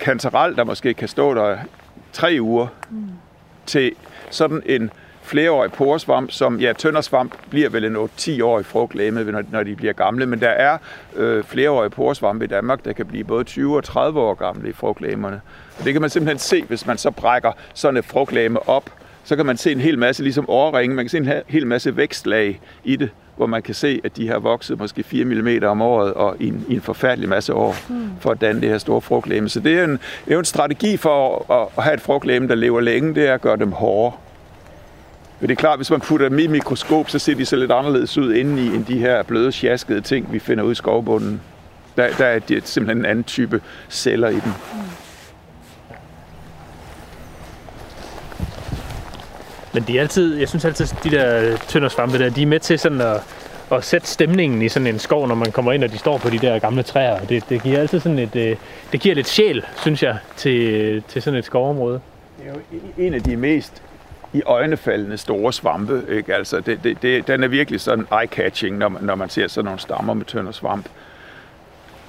kantarel, 0.00 0.56
der 0.56 0.64
måske 0.64 0.94
kan 0.94 1.08
stå 1.08 1.34
der 1.34 1.56
tre 2.12 2.36
uger, 2.40 2.66
mm. 2.90 3.08
til 3.66 3.92
sådan 4.30 4.62
en 4.66 4.90
flereårig 5.24 5.72
poresvamp, 5.72 6.30
som, 6.30 6.60
ja, 6.60 6.72
tøndersvamp 6.72 7.34
bliver 7.50 7.68
vel 7.68 7.84
en 7.84 7.96
8-10 7.96 8.44
år 8.44 8.60
i 8.60 8.62
frugtlæme, 8.62 9.24
når, 9.24 9.42
når 9.50 9.62
de 9.62 9.76
bliver 9.76 9.92
gamle, 9.92 10.26
men 10.26 10.40
der 10.40 10.48
er 10.48 10.78
øh, 11.16 11.44
flereårige 11.44 11.90
poresvampe 11.90 12.44
i 12.44 12.48
Danmark, 12.48 12.84
der 12.84 12.92
kan 12.92 13.06
blive 13.06 13.24
både 13.24 13.44
20 13.44 13.76
og 13.76 13.84
30 13.84 14.20
år 14.20 14.34
gamle 14.34 14.68
i 14.68 14.72
frugtlæmerne. 14.72 15.40
Og 15.78 15.84
det 15.84 15.92
kan 15.92 16.00
man 16.00 16.10
simpelthen 16.10 16.38
se, 16.38 16.62
hvis 16.62 16.86
man 16.86 16.98
så 16.98 17.10
brækker 17.10 17.52
sådan 17.74 17.96
et 17.96 18.04
frugtlæme 18.04 18.68
op, 18.68 18.90
så 19.24 19.36
kan 19.36 19.46
man 19.46 19.56
se 19.56 19.72
en 19.72 19.80
hel 19.80 19.98
masse, 19.98 20.22
ligesom 20.22 20.48
overringe, 20.48 20.96
man 20.96 21.04
kan 21.04 21.10
se 21.10 21.18
en 21.18 21.28
hel 21.46 21.66
masse 21.66 21.96
vækstlag 21.96 22.60
i 22.84 22.96
det, 22.96 23.10
hvor 23.36 23.46
man 23.46 23.62
kan 23.62 23.74
se, 23.74 24.00
at 24.04 24.16
de 24.16 24.28
har 24.28 24.38
vokset 24.38 24.78
måske 24.78 25.02
4 25.02 25.24
mm 25.24 25.64
om 25.64 25.82
året 25.82 26.14
og 26.14 26.36
i 26.40 26.48
en, 26.48 26.66
i 26.68 26.74
en 26.74 26.80
forfærdelig 26.80 27.28
masse 27.28 27.54
år 27.54 27.76
mm. 27.88 28.10
for 28.20 28.30
at 28.30 28.40
danne 28.40 28.60
det 28.60 28.68
her 28.68 28.78
store 28.78 29.00
frugtlæme. 29.00 29.48
Så 29.48 29.60
det 29.60 29.78
er, 29.78 29.84
en, 29.84 29.90
det 29.90 30.00
er 30.26 30.32
jo 30.32 30.38
en 30.38 30.44
strategi 30.44 30.96
for 30.96 31.52
at, 31.52 31.68
at 31.78 31.84
have 31.84 31.94
et 31.94 32.00
frugtlæme, 32.00 32.48
der 32.48 32.54
lever 32.54 32.80
længe, 32.80 33.14
det 33.14 33.28
er 33.28 33.34
at 33.34 33.40
gøre 33.40 33.56
dem 33.56 33.72
hårde. 33.72 34.16
Men 35.40 35.48
det 35.48 35.54
er 35.54 35.60
klart, 35.60 35.78
hvis 35.78 35.90
man 35.90 36.00
putter 36.00 36.28
dem 36.28 36.38
i 36.38 36.46
mikroskop, 36.46 37.10
så 37.10 37.18
ser 37.18 37.34
de 37.34 37.46
så 37.46 37.56
lidt 37.56 37.72
anderledes 37.72 38.18
ud 38.18 38.34
indeni, 38.34 38.66
end 38.66 38.84
de 38.84 38.98
her 38.98 39.22
bløde, 39.22 39.52
sjaskede 39.52 40.00
ting, 40.00 40.32
vi 40.32 40.38
finder 40.38 40.64
ud 40.64 40.72
i 40.72 40.74
skovbunden. 40.74 41.40
Der, 41.96 42.08
der 42.18 42.26
er 42.26 42.38
det 42.38 42.68
simpelthen 42.68 42.98
en 42.98 43.04
anden 43.10 43.24
type 43.24 43.60
celler 43.88 44.28
i 44.28 44.34
dem. 44.34 44.52
Men 49.74 49.82
de 49.82 49.96
er 49.96 50.00
altid, 50.00 50.36
jeg 50.36 50.48
synes 50.48 50.64
altid, 50.64 50.86
de 51.04 51.10
der 51.10 51.56
tøndersvampe 51.56 52.18
der, 52.18 52.30
de 52.30 52.42
er 52.42 52.46
med 52.46 52.60
til 52.60 52.78
sådan 52.78 53.00
at, 53.00 53.20
at 53.72 53.84
sætte 53.84 54.06
stemningen 54.06 54.62
i 54.62 54.68
sådan 54.68 54.86
en 54.86 54.98
skov, 54.98 55.28
når 55.28 55.34
man 55.34 55.52
kommer 55.52 55.72
ind, 55.72 55.84
og 55.84 55.92
de 55.92 55.98
står 55.98 56.18
på 56.18 56.30
de 56.30 56.38
der 56.38 56.58
gamle 56.58 56.82
træer. 56.82 57.20
Det, 57.20 57.48
det 57.48 57.62
giver 57.62 57.78
altid 57.78 58.00
sådan 58.00 58.18
et, 58.18 58.36
øh, 58.36 58.56
det 58.92 59.00
giver 59.00 59.14
lidt 59.14 59.28
sjæl, 59.28 59.64
synes 59.76 60.02
jeg, 60.02 60.16
til, 60.36 61.02
til 61.08 61.22
sådan 61.22 61.38
et 61.38 61.44
skovområde. 61.44 62.00
Det 62.38 62.48
er 62.48 62.54
jo 62.54 63.04
en 63.06 63.14
af 63.14 63.22
de 63.22 63.36
mest 63.36 63.82
i 64.34 64.42
øjnefaldende 64.46 65.18
store 65.18 65.52
svampe. 65.52 66.02
Ikke? 66.08 66.34
Altså, 66.34 66.60
det, 66.60 66.84
det, 66.84 67.02
det, 67.02 67.26
den 67.26 67.42
er 67.42 67.48
virkelig 67.48 67.80
sådan 67.80 68.06
eye-catching, 68.12 68.70
når 68.72 68.88
man, 68.88 69.02
når 69.02 69.14
man 69.14 69.28
ser 69.28 69.48
sådan 69.48 69.64
nogle 69.64 69.80
stammer 69.80 70.14
med 70.14 70.24
tønder 70.24 70.52
svamp. 70.52 70.86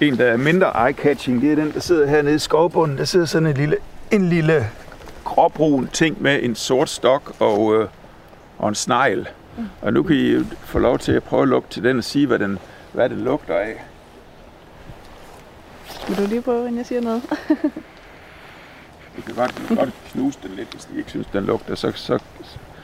En, 0.02 0.18
der 0.18 0.26
er 0.26 0.38
mindre 0.38 0.90
eye-catching, 0.90 1.42
det 1.42 1.52
er 1.52 1.56
den, 1.56 1.74
der 1.74 1.80
sidder 1.80 2.08
hernede 2.08 2.36
i 2.36 2.40
skovbunden. 2.40 2.98
Der 2.98 3.04
sidder 3.04 3.26
sådan 3.26 3.48
en 3.48 3.54
lille, 3.54 3.78
en 4.12 4.30
lille 4.30 4.68
gråbrun 5.24 5.90
ting 5.94 6.22
med 6.22 6.44
en 6.44 6.56
sort 6.56 6.90
stok 6.90 7.36
og, 7.40 7.76
øh, 7.76 7.88
og 8.58 8.70
en 8.70 8.76
snegl. 8.76 9.28
Mm. 9.58 9.66
Og 9.82 9.94
nu 9.94 10.04
kan 10.04 10.16
I 10.16 10.44
få 10.64 10.80
lov 10.80 11.00
til 11.00 11.12
at 11.12 11.24
prøve 11.24 11.42
at 11.42 11.48
lugte 11.48 11.74
til 11.74 11.84
den 11.84 11.98
og 11.98 12.04
sige, 12.04 12.28
hvad 12.28 12.40
den, 12.40 12.60
hvad 12.94 13.10
den 13.10 13.20
lugter 13.20 13.56
af. 13.56 13.84
Vil 16.08 16.18
du 16.18 16.28
lige 16.28 16.42
prøve, 16.42 16.62
inden 16.62 16.78
jeg 16.78 16.86
siger 16.86 17.02
noget? 17.02 17.24
Du 19.18 19.22
kan 19.22 19.36
godt, 19.36 19.56
kan 19.68 19.76
godt 19.76 19.90
knuse 20.12 20.40
den 20.44 20.52
lidt, 20.56 20.72
hvis 20.72 20.90
I 20.96 20.98
ikke 20.98 21.10
synes, 21.10 21.28
den 21.34 21.46
lugter. 21.46 21.76
Så, 21.76 21.92
så 21.96 22.20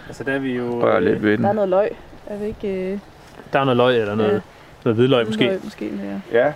altså, 0.07 0.23
der 0.23 0.31
er 0.31 0.39
vi 0.39 0.57
jo... 0.57 0.83
Rør 0.83 0.99
lidt 0.99 1.23
ved 1.23 1.31
den. 1.31 1.43
Der 1.43 1.49
er 1.49 1.53
noget 1.53 1.69
løg. 1.69 1.89
Er 2.27 2.37
vi 2.37 2.45
ikke... 2.45 2.67
Øh... 2.67 2.99
Der 3.53 3.59
er 3.59 3.63
noget 3.63 3.77
løg, 3.77 3.99
eller 3.99 4.15
noget, 4.15 4.33
ja. 4.33 4.39
noget 4.85 4.95
hvidløg 4.95 5.25
måske? 5.25 5.43
Løg, 5.43 5.59
måske 5.63 5.91
ja. 6.31 6.45
ja. 6.45 6.53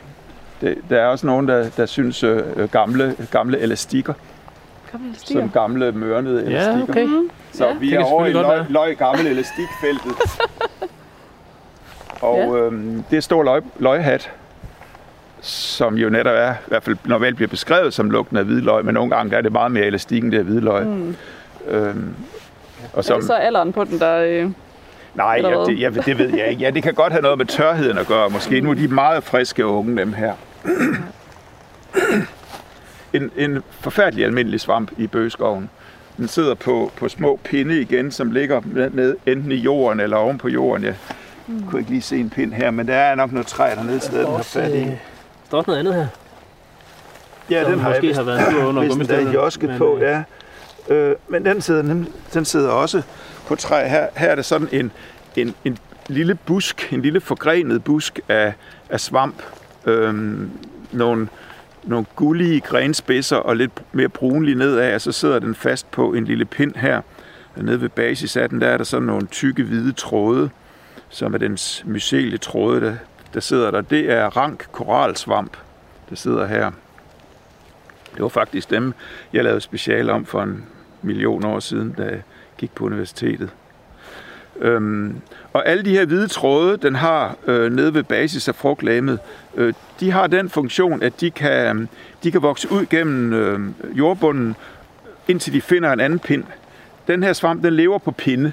Det, 0.61 0.77
der 0.89 1.01
er 1.01 1.05
også 1.05 1.27
nogen, 1.27 1.47
der, 1.47 1.69
der 1.69 1.85
synes 1.85 2.23
øh, 2.23 2.69
gamle, 2.71 3.15
gamle 3.31 3.59
elastikker. 3.59 4.13
Gamle 4.91 5.07
elastikker? 5.07 5.43
Som 5.43 5.49
gamle 5.49 5.91
mørnede 5.91 6.45
elastikker. 6.45 6.77
Ja, 6.77 6.83
okay. 6.83 7.05
Mm. 7.05 7.29
Så 7.51 7.67
ja. 7.67 7.73
vi 7.73 7.93
er 7.93 8.03
over 8.03 8.25
i 8.25 8.33
løg, 8.33 8.65
løg 8.69 8.97
gammel 8.97 9.27
elastikfeltet. 9.27 10.15
Og 12.21 12.37
ja. 12.37 12.57
øhm, 12.57 13.03
det 13.09 13.17
er 13.17 13.21
stor 13.21 13.43
løg, 13.43 13.63
løghat 13.79 14.31
som 15.41 15.95
jo 15.97 16.09
netop 16.09 16.35
er, 16.35 16.51
i 16.51 16.67
hvert 16.67 16.83
fald 16.83 16.97
normalt 17.05 17.35
bliver 17.35 17.49
beskrevet 17.49 17.93
som 17.93 18.09
lugten 18.09 18.37
af 18.37 18.45
hvidløg, 18.45 18.85
men 18.85 18.93
nogle 18.93 19.15
gange 19.15 19.35
er 19.35 19.41
det 19.41 19.51
meget 19.51 19.71
mere 19.71 19.85
elastik 19.85 20.23
end 20.23 20.31
det 20.31 20.37
af 20.37 20.43
hvidløg. 20.43 20.87
Mm. 20.87 21.15
Øhm, 21.67 22.15
og 22.93 23.05
som, 23.05 23.13
er 23.13 23.17
det 23.17 23.27
så 23.27 23.33
alderen 23.33 23.73
på 23.73 23.83
den, 23.83 23.99
der... 23.99 24.17
Øh, 24.17 24.49
nej, 25.15 25.41
ja, 25.43 25.49
det, 25.49 25.79
ja, 25.79 25.89
det 25.89 26.17
ved 26.17 26.37
jeg 26.37 26.47
ikke. 26.47 26.61
Ja, 26.61 26.69
det 26.69 26.83
kan 26.83 26.93
godt 26.93 27.13
have 27.13 27.21
noget 27.21 27.37
med 27.37 27.45
tørheden 27.45 27.97
at 27.97 28.07
gøre. 28.07 28.29
Måske 28.29 28.61
nu 28.61 28.69
er 28.69 28.73
de 28.73 28.87
meget 28.87 29.23
friske 29.23 29.65
unge, 29.65 29.97
dem 29.97 30.13
her. 30.13 30.33
en, 33.13 33.31
en 33.37 33.63
forfærdelig 33.69 34.25
almindelig 34.25 34.59
svamp 34.59 34.91
i 34.97 35.07
bøgeskoven. 35.07 35.69
Den 36.17 36.27
sidder 36.27 36.53
på, 36.53 36.91
på 36.97 37.09
små 37.09 37.39
pinde 37.43 37.81
igen, 37.81 38.11
som 38.11 38.31
ligger 38.31 38.61
ned, 38.93 39.17
enten 39.25 39.51
i 39.51 39.55
jorden 39.55 39.99
eller 39.99 40.17
oven 40.17 40.37
på 40.37 40.49
jorden. 40.49 40.83
Jeg 40.83 40.95
mm. 41.47 41.63
kunne 41.67 41.79
ikke 41.79 41.91
lige 41.91 42.01
se 42.01 42.17
en 42.17 42.29
pind 42.29 42.53
her, 42.53 42.71
men 42.71 42.87
der 42.87 42.95
er 42.95 43.15
nok 43.15 43.31
noget 43.31 43.47
træ 43.47 43.75
dernede, 43.75 43.99
så 43.99 44.17
den 44.17 44.25
har 44.25 44.43
fat 44.43 44.75
i. 44.75 44.87
Der 45.51 45.53
er 45.53 45.57
også 45.57 45.71
noget 45.71 45.79
andet 45.79 45.93
her. 45.93 46.07
Ja, 47.49 47.71
den 47.71 47.79
har 47.79 47.89
måske 47.89 48.07
jeg 48.07 48.15
har 48.15 48.23
været 48.23 48.53
tur 48.53 48.65
under 48.65 48.87
gummistøvlen. 48.87 49.27
Den 49.27 49.35
også 49.35 49.59
men, 49.61 49.77
på, 49.77 49.97
øh, 49.97 50.01
ja. 50.01 50.23
Øh, 50.89 51.15
men 51.27 51.45
den 51.45 51.61
sidder, 51.61 51.81
den, 51.81 52.07
den 52.33 52.45
sidder 52.45 52.69
også 52.69 53.01
på 53.47 53.55
træ. 53.55 53.87
Her, 53.87 54.07
her 54.15 54.29
er 54.31 54.35
det 54.35 54.45
sådan 54.45 54.69
en, 54.71 54.91
en, 55.35 55.55
en 55.65 55.77
lille 56.07 56.35
busk, 56.35 56.93
en 56.93 57.01
lille 57.01 57.21
forgrenet 57.21 57.83
busk 57.83 58.19
af, 58.29 58.53
af 58.89 58.99
svamp. 58.99 59.41
Øhm, 59.85 60.51
nogle, 60.91 61.27
nogle 61.83 62.05
gullige 62.15 62.59
grenspidser 62.61 63.37
og 63.37 63.55
lidt 63.55 63.71
mere 63.91 64.09
brunlige 64.09 64.55
nedad, 64.55 64.95
og 64.95 65.01
så 65.01 65.11
sidder 65.11 65.39
den 65.39 65.55
fast 65.55 65.91
på 65.91 66.13
en 66.13 66.25
lille 66.25 66.45
pind 66.45 66.75
her. 66.75 67.01
Nede 67.55 67.81
ved 67.81 67.89
basis 67.89 68.37
af 68.37 68.49
den, 68.49 68.61
der 68.61 68.67
er 68.67 68.77
der 68.77 68.83
sådan 68.83 69.05
nogle 69.05 69.27
tykke 69.27 69.63
hvide 69.63 69.91
tråde, 69.91 70.49
som 71.09 71.33
er 71.33 71.37
dens 71.37 71.83
mycelie 71.85 72.37
tråde, 72.37 72.81
der, 72.81 72.95
der 73.35 73.41
sidder 73.41 73.71
der, 73.71 73.81
det 73.81 74.11
er 74.11 74.37
rank 74.37 74.67
koralsvamp, 74.71 75.57
der 76.09 76.15
sidder 76.15 76.45
her. 76.45 76.71
Det 78.13 78.21
var 78.21 78.29
faktisk 78.29 78.69
dem, 78.69 78.93
jeg 79.33 79.43
lavede 79.43 79.61
special 79.61 80.09
om 80.09 80.25
for 80.25 80.41
en 80.41 80.65
million 81.01 81.45
år 81.45 81.59
siden, 81.59 81.95
da 81.97 82.03
jeg 82.03 82.21
gik 82.57 82.75
på 82.75 82.85
universitetet. 82.85 83.49
Øhm, 84.59 85.15
og 85.53 85.67
alle 85.67 85.85
de 85.85 85.89
her 85.91 86.05
hvide 86.05 86.27
tråde, 86.27 86.77
den 86.77 86.95
har 86.95 87.35
øh, 87.47 87.71
nede 87.71 87.93
ved 87.93 88.03
basis 88.03 88.47
af 88.47 88.55
frugtlamet, 88.55 89.19
øh, 89.55 89.73
de 89.99 90.11
har 90.11 90.27
den 90.27 90.49
funktion, 90.49 91.03
at 91.03 91.21
de 91.21 91.31
kan, 91.31 91.77
øh, 91.77 91.87
de 92.23 92.31
kan 92.31 92.41
vokse 92.41 92.71
ud 92.71 92.85
gennem 92.85 93.33
øh, 93.33 93.59
jordbunden, 93.97 94.55
indtil 95.27 95.53
de 95.53 95.61
finder 95.61 95.93
en 95.93 95.99
anden 95.99 96.19
pind. 96.19 96.43
Den 97.07 97.23
her 97.23 97.33
svamp, 97.33 97.63
den 97.63 97.73
lever 97.73 97.97
på 97.97 98.11
pinde, 98.11 98.51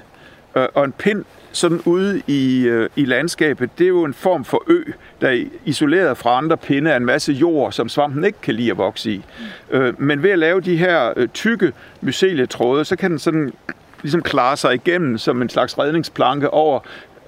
øh, 0.55 0.67
og 0.73 0.85
en 0.85 0.91
pind 0.91 1.25
sådan 1.53 1.81
ude 1.85 2.21
i, 2.27 2.63
øh, 2.67 2.89
i 2.95 3.05
landskabet, 3.05 3.69
det 3.77 3.83
er 3.83 3.89
jo 3.89 4.03
en 4.03 4.13
form 4.13 4.45
for 4.45 4.63
ø, 4.67 4.83
der 5.21 5.29
er 5.29 5.45
isoleret 5.65 6.17
fra 6.17 6.37
andre 6.37 6.57
pinde 6.57 6.93
af 6.93 6.97
en 6.97 7.05
masse 7.05 7.33
jord, 7.33 7.71
som 7.71 7.89
svampen 7.89 8.23
ikke 8.23 8.41
kan 8.41 8.55
lide 8.55 8.71
at 8.71 8.77
vokse 8.77 9.11
i. 9.11 9.25
Øh, 9.71 10.01
men 10.01 10.23
ved 10.23 10.29
at 10.29 10.39
lave 10.39 10.61
de 10.61 10.77
her 10.77 11.13
øh, 11.15 11.27
tykke 11.27 11.73
mycelietråde, 12.01 12.85
så 12.85 12.95
kan 12.95 13.11
den 13.11 13.19
sådan 13.19 13.53
ligesom 14.01 14.21
klare 14.21 14.57
sig 14.57 14.73
igennem 14.73 15.17
som 15.17 15.41
en 15.41 15.49
slags 15.49 15.77
redningsplanke 15.79 16.49
over 16.49 16.79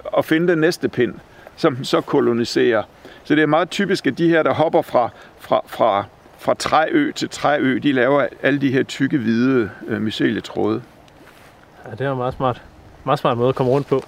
og 0.04 0.24
finde 0.24 0.48
den 0.48 0.58
næste 0.58 0.88
pind, 0.88 1.14
som 1.56 1.76
den 1.76 1.84
så 1.84 2.00
koloniserer. 2.00 2.82
Så 3.24 3.34
det 3.34 3.42
er 3.42 3.46
meget 3.46 3.70
typisk, 3.70 4.06
at 4.06 4.18
de 4.18 4.28
her, 4.28 4.42
der 4.42 4.54
hopper 4.54 4.82
fra, 4.82 5.10
fra, 5.38 5.60
fra, 5.66 6.04
fra 6.38 6.54
træø 6.54 7.12
til 7.12 7.28
træø, 7.28 7.78
de 7.82 7.92
laver 7.92 8.26
alle 8.42 8.60
de 8.60 8.70
her 8.70 8.82
tykke, 8.82 9.18
hvide 9.18 9.70
øh, 9.88 10.02
mycelietråde. 10.02 10.82
Ja, 11.86 11.90
det 11.90 12.00
er 12.00 12.14
meget 12.14 12.34
smart 12.34 12.62
meget 13.06 13.18
smart 13.18 13.38
måde 13.38 13.48
at 13.48 13.54
komme 13.54 13.72
rundt 13.72 13.86
på. 13.86 14.04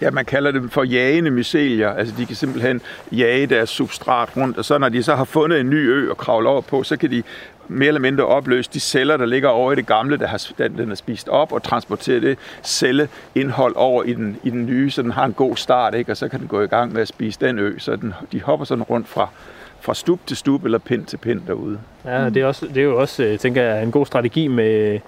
Ja, 0.00 0.10
man 0.10 0.24
kalder 0.24 0.50
dem 0.50 0.70
for 0.70 0.84
jagende 0.84 1.30
mycelier. 1.30 1.90
Altså, 1.90 2.14
de 2.18 2.26
kan 2.26 2.36
simpelthen 2.36 2.80
jage 3.12 3.46
deres 3.46 3.70
substrat 3.70 4.36
rundt, 4.36 4.58
og 4.58 4.64
så 4.64 4.78
når 4.78 4.88
de 4.88 5.02
så 5.02 5.14
har 5.14 5.24
fundet 5.24 5.60
en 5.60 5.70
ny 5.70 5.88
ø 5.88 6.10
og 6.10 6.16
kravle 6.16 6.48
over 6.48 6.60
på, 6.60 6.82
så 6.82 6.96
kan 6.96 7.10
de 7.10 7.22
mere 7.68 7.88
eller 7.88 8.00
mindre 8.00 8.26
opløse 8.26 8.70
de 8.72 8.80
celler, 8.80 9.16
der 9.16 9.26
ligger 9.26 9.48
over 9.48 9.72
i 9.72 9.74
det 9.74 9.86
gamle, 9.86 10.16
der 10.16 10.26
har, 10.26 10.46
den, 10.58 10.78
den 10.78 10.90
er 10.90 10.94
spist 10.94 11.28
op, 11.28 11.52
og 11.52 11.62
transportere 11.62 12.20
det 12.20 12.38
celleindhold 12.62 13.76
over 13.76 14.02
i 14.02 14.12
den, 14.12 14.36
i 14.42 14.50
den 14.50 14.66
nye, 14.66 14.90
så 14.90 15.02
den 15.02 15.10
har 15.10 15.24
en 15.24 15.32
god 15.32 15.56
start, 15.56 15.94
ikke? 15.94 16.12
og 16.12 16.16
så 16.16 16.28
kan 16.28 16.40
den 16.40 16.48
gå 16.48 16.62
i 16.62 16.66
gang 16.66 16.92
med 16.92 17.02
at 17.02 17.08
spise 17.08 17.40
den 17.40 17.58
ø. 17.58 17.78
Så 17.78 17.96
den, 17.96 18.14
de 18.32 18.42
hopper 18.42 18.64
sådan 18.64 18.84
rundt 18.84 19.08
fra, 19.08 19.28
fra 19.80 19.94
stup 19.94 20.26
til 20.26 20.36
stup 20.36 20.64
eller 20.64 20.78
pind 20.78 21.06
til 21.06 21.16
pind 21.16 21.40
derude. 21.46 21.78
Ja, 22.04 22.28
det 22.28 22.36
er, 22.36 22.46
også, 22.46 22.66
det 22.66 22.76
er 22.76 22.82
jo 22.84 23.00
også, 23.00 23.22
øh, 23.22 23.38
tænker 23.38 23.62
jeg, 23.62 23.82
en 23.82 23.92
god 23.92 24.06
strategi 24.06 24.48
med 24.48 25.00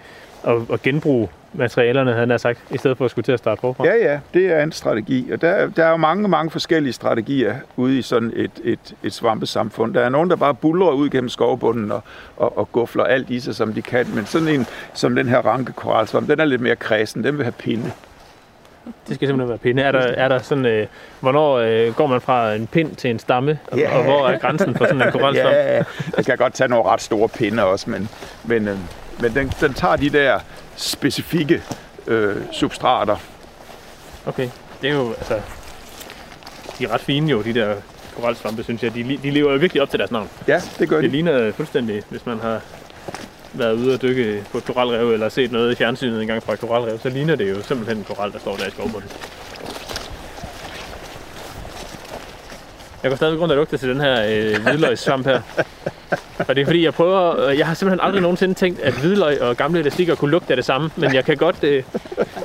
at, 0.45 0.57
at 0.73 0.83
genbruge 0.83 1.29
materialerne, 1.55 2.13
han 2.13 2.39
sagt, 2.39 2.59
i 2.71 2.79
stedet 2.79 2.99
for 2.99 3.05
at 3.05 3.11
skulle 3.11 3.25
til 3.25 3.33
at 3.33 3.39
starte 3.39 3.61
forfra. 3.61 3.85
Ja, 3.85 3.95
ja, 3.95 4.21
det 4.35 4.47
er 4.47 4.63
en 4.63 4.73
strategi. 4.73 5.31
Og 5.33 5.41
der, 5.41 5.69
der 5.69 5.85
er 5.85 5.91
jo 5.91 5.97
mange, 5.97 6.29
mange 6.29 6.51
forskellige 6.51 6.93
strategier 6.93 7.55
ude 7.77 7.99
i 7.99 8.03
sådan 8.03 8.33
et, 8.37 8.51
et, 8.65 8.95
et 9.03 9.13
svampesamfund. 9.13 9.95
Der 9.95 10.01
er 10.01 10.09
nogen, 10.09 10.31
der 10.31 10.37
bare 10.37 10.55
bulrer 10.55 10.93
ud 10.93 11.09
gennem 11.09 11.29
skovbunden 11.29 11.93
og, 11.93 12.03
og, 12.37 12.59
og 12.59 12.73
gufler 12.73 13.05
alt 13.05 13.31
i 13.31 13.41
sig, 13.41 13.55
som 13.55 13.73
de 13.73 13.83
kan. 13.83 14.07
Men 14.15 14.27
sådan 14.27 14.49
en 14.49 14.67
som 14.95 15.15
den 15.15 15.29
her 15.29 15.39
ranke 15.39 15.73
koralsvamp, 15.73 16.29
den 16.29 16.41
er 16.41 16.45
lidt 16.45 16.61
mere 16.61 16.77
kredsen. 16.77 17.25
Den 17.25 17.37
vil 17.37 17.45
have 17.45 17.53
pinde. 17.53 17.93
Det 18.85 19.15
skal 19.15 19.29
simpelthen 19.29 19.49
være 19.49 19.59
pinde. 19.59 19.83
Er 19.83 19.93
der, 19.93 19.99
er 20.01 20.29
der 20.29 20.39
sådan, 20.39 20.67
øh, 20.67 20.87
hvornår 21.21 21.55
øh, 21.59 21.95
går 21.95 22.07
man 22.07 22.21
fra 22.21 22.55
en 22.55 22.67
pind 22.67 22.97
til 22.97 23.11
en 23.11 23.19
stamme, 23.19 23.59
og, 23.73 23.79
yeah. 23.79 23.97
og 23.97 24.05
hvor 24.05 24.29
er 24.29 24.39
grænsen 24.39 24.75
for 24.75 24.85
sådan 24.85 25.03
en 25.03 25.13
koralsvamp? 25.21 25.55
ja, 25.55 25.83
jeg 26.17 26.25
kan 26.27 26.37
godt 26.37 26.55
tage 26.55 26.69
nogle 26.69 26.85
ret 26.91 27.01
store 27.01 27.29
pinde 27.29 27.65
også, 27.65 27.91
men, 27.91 28.09
men, 28.45 28.69
øh, 28.69 28.77
men 29.21 29.35
den, 29.35 29.53
den 29.61 29.75
tager 29.75 29.97
de 29.97 30.11
der 30.11 30.39
specifikke 30.77 31.63
øh, 32.07 32.37
substrater. 32.53 33.17
Okay, 34.27 34.49
det 34.83 34.91
er 34.91 34.95
jo 34.95 35.13
altså... 35.13 35.41
de 36.79 36.85
er 36.85 36.95
ret 36.95 37.01
fine 37.01 37.31
jo, 37.31 37.43
de 37.43 37.55
der 37.55 37.75
koralsvampe, 38.17 38.63
synes 38.63 38.83
jeg. 38.83 38.95
De, 38.95 39.19
de 39.23 39.31
lever 39.31 39.53
jo 39.53 39.59
virkelig 39.59 39.83
op 39.83 39.91
til 39.91 39.99
deres 39.99 40.11
navn. 40.11 40.29
Ja, 40.49 40.61
det 40.79 40.89
gør 40.89 40.97
Det 40.97 41.05
de. 41.05 41.09
ligner 41.09 41.53
fuldstændig, 41.53 42.03
hvis 42.09 42.27
man 42.27 42.41
har 42.41 42.61
været 43.53 43.75
ude 43.75 43.95
og 43.95 44.03
dykke 44.03 44.45
på 44.53 44.59
et 44.59 44.65
koralrev, 44.65 45.11
eller 45.13 45.29
set 45.29 45.53
noget 45.53 45.73
i 45.73 45.75
fjernsynet 45.75 46.21
engang 46.23 46.43
fra 46.43 46.53
et 46.53 46.61
koralrev, 46.61 46.99
så 46.99 47.09
ligner 47.09 47.35
det 47.37 47.51
jo 47.51 47.63
simpelthen 47.63 47.99
en 47.99 48.05
koral, 48.05 48.33
der 48.33 48.39
står 48.39 48.57
der 48.57 48.67
i 48.67 48.71
skovbunden. 48.71 49.11
Jeg 53.03 53.11
går 53.11 53.17
stadig 53.17 53.41
rundt 53.41 53.53
og 53.53 53.57
lugter 53.57 53.77
til 53.77 53.89
den 53.89 54.01
her 54.01 54.23
øh, 54.29 54.63
hvidløgssvamp 54.63 55.27
her. 55.27 55.41
Og 56.49 56.55
det 56.57 56.61
er 56.63 56.65
fordi, 56.67 56.85
jeg 56.85 56.95
prøver... 56.95 57.41
øh, 57.47 57.59
Jeg 57.59 57.67
har 57.67 57.75
simpelthen 57.75 58.07
aldrig 58.07 58.23
nogensinde 58.23 58.55
tænkt, 58.55 58.81
at 58.81 58.95
hvidløg 58.95 59.43
og 59.43 59.57
gamle 59.57 59.81
elastikker 59.81 60.15
kunne 60.15 60.31
lugte 60.31 60.51
af 60.53 60.57
det 60.57 60.65
samme. 60.65 60.91
Men 60.97 61.15
jeg 61.15 61.25
kan 61.25 61.37
godt... 61.37 61.65
Øh, 61.65 61.83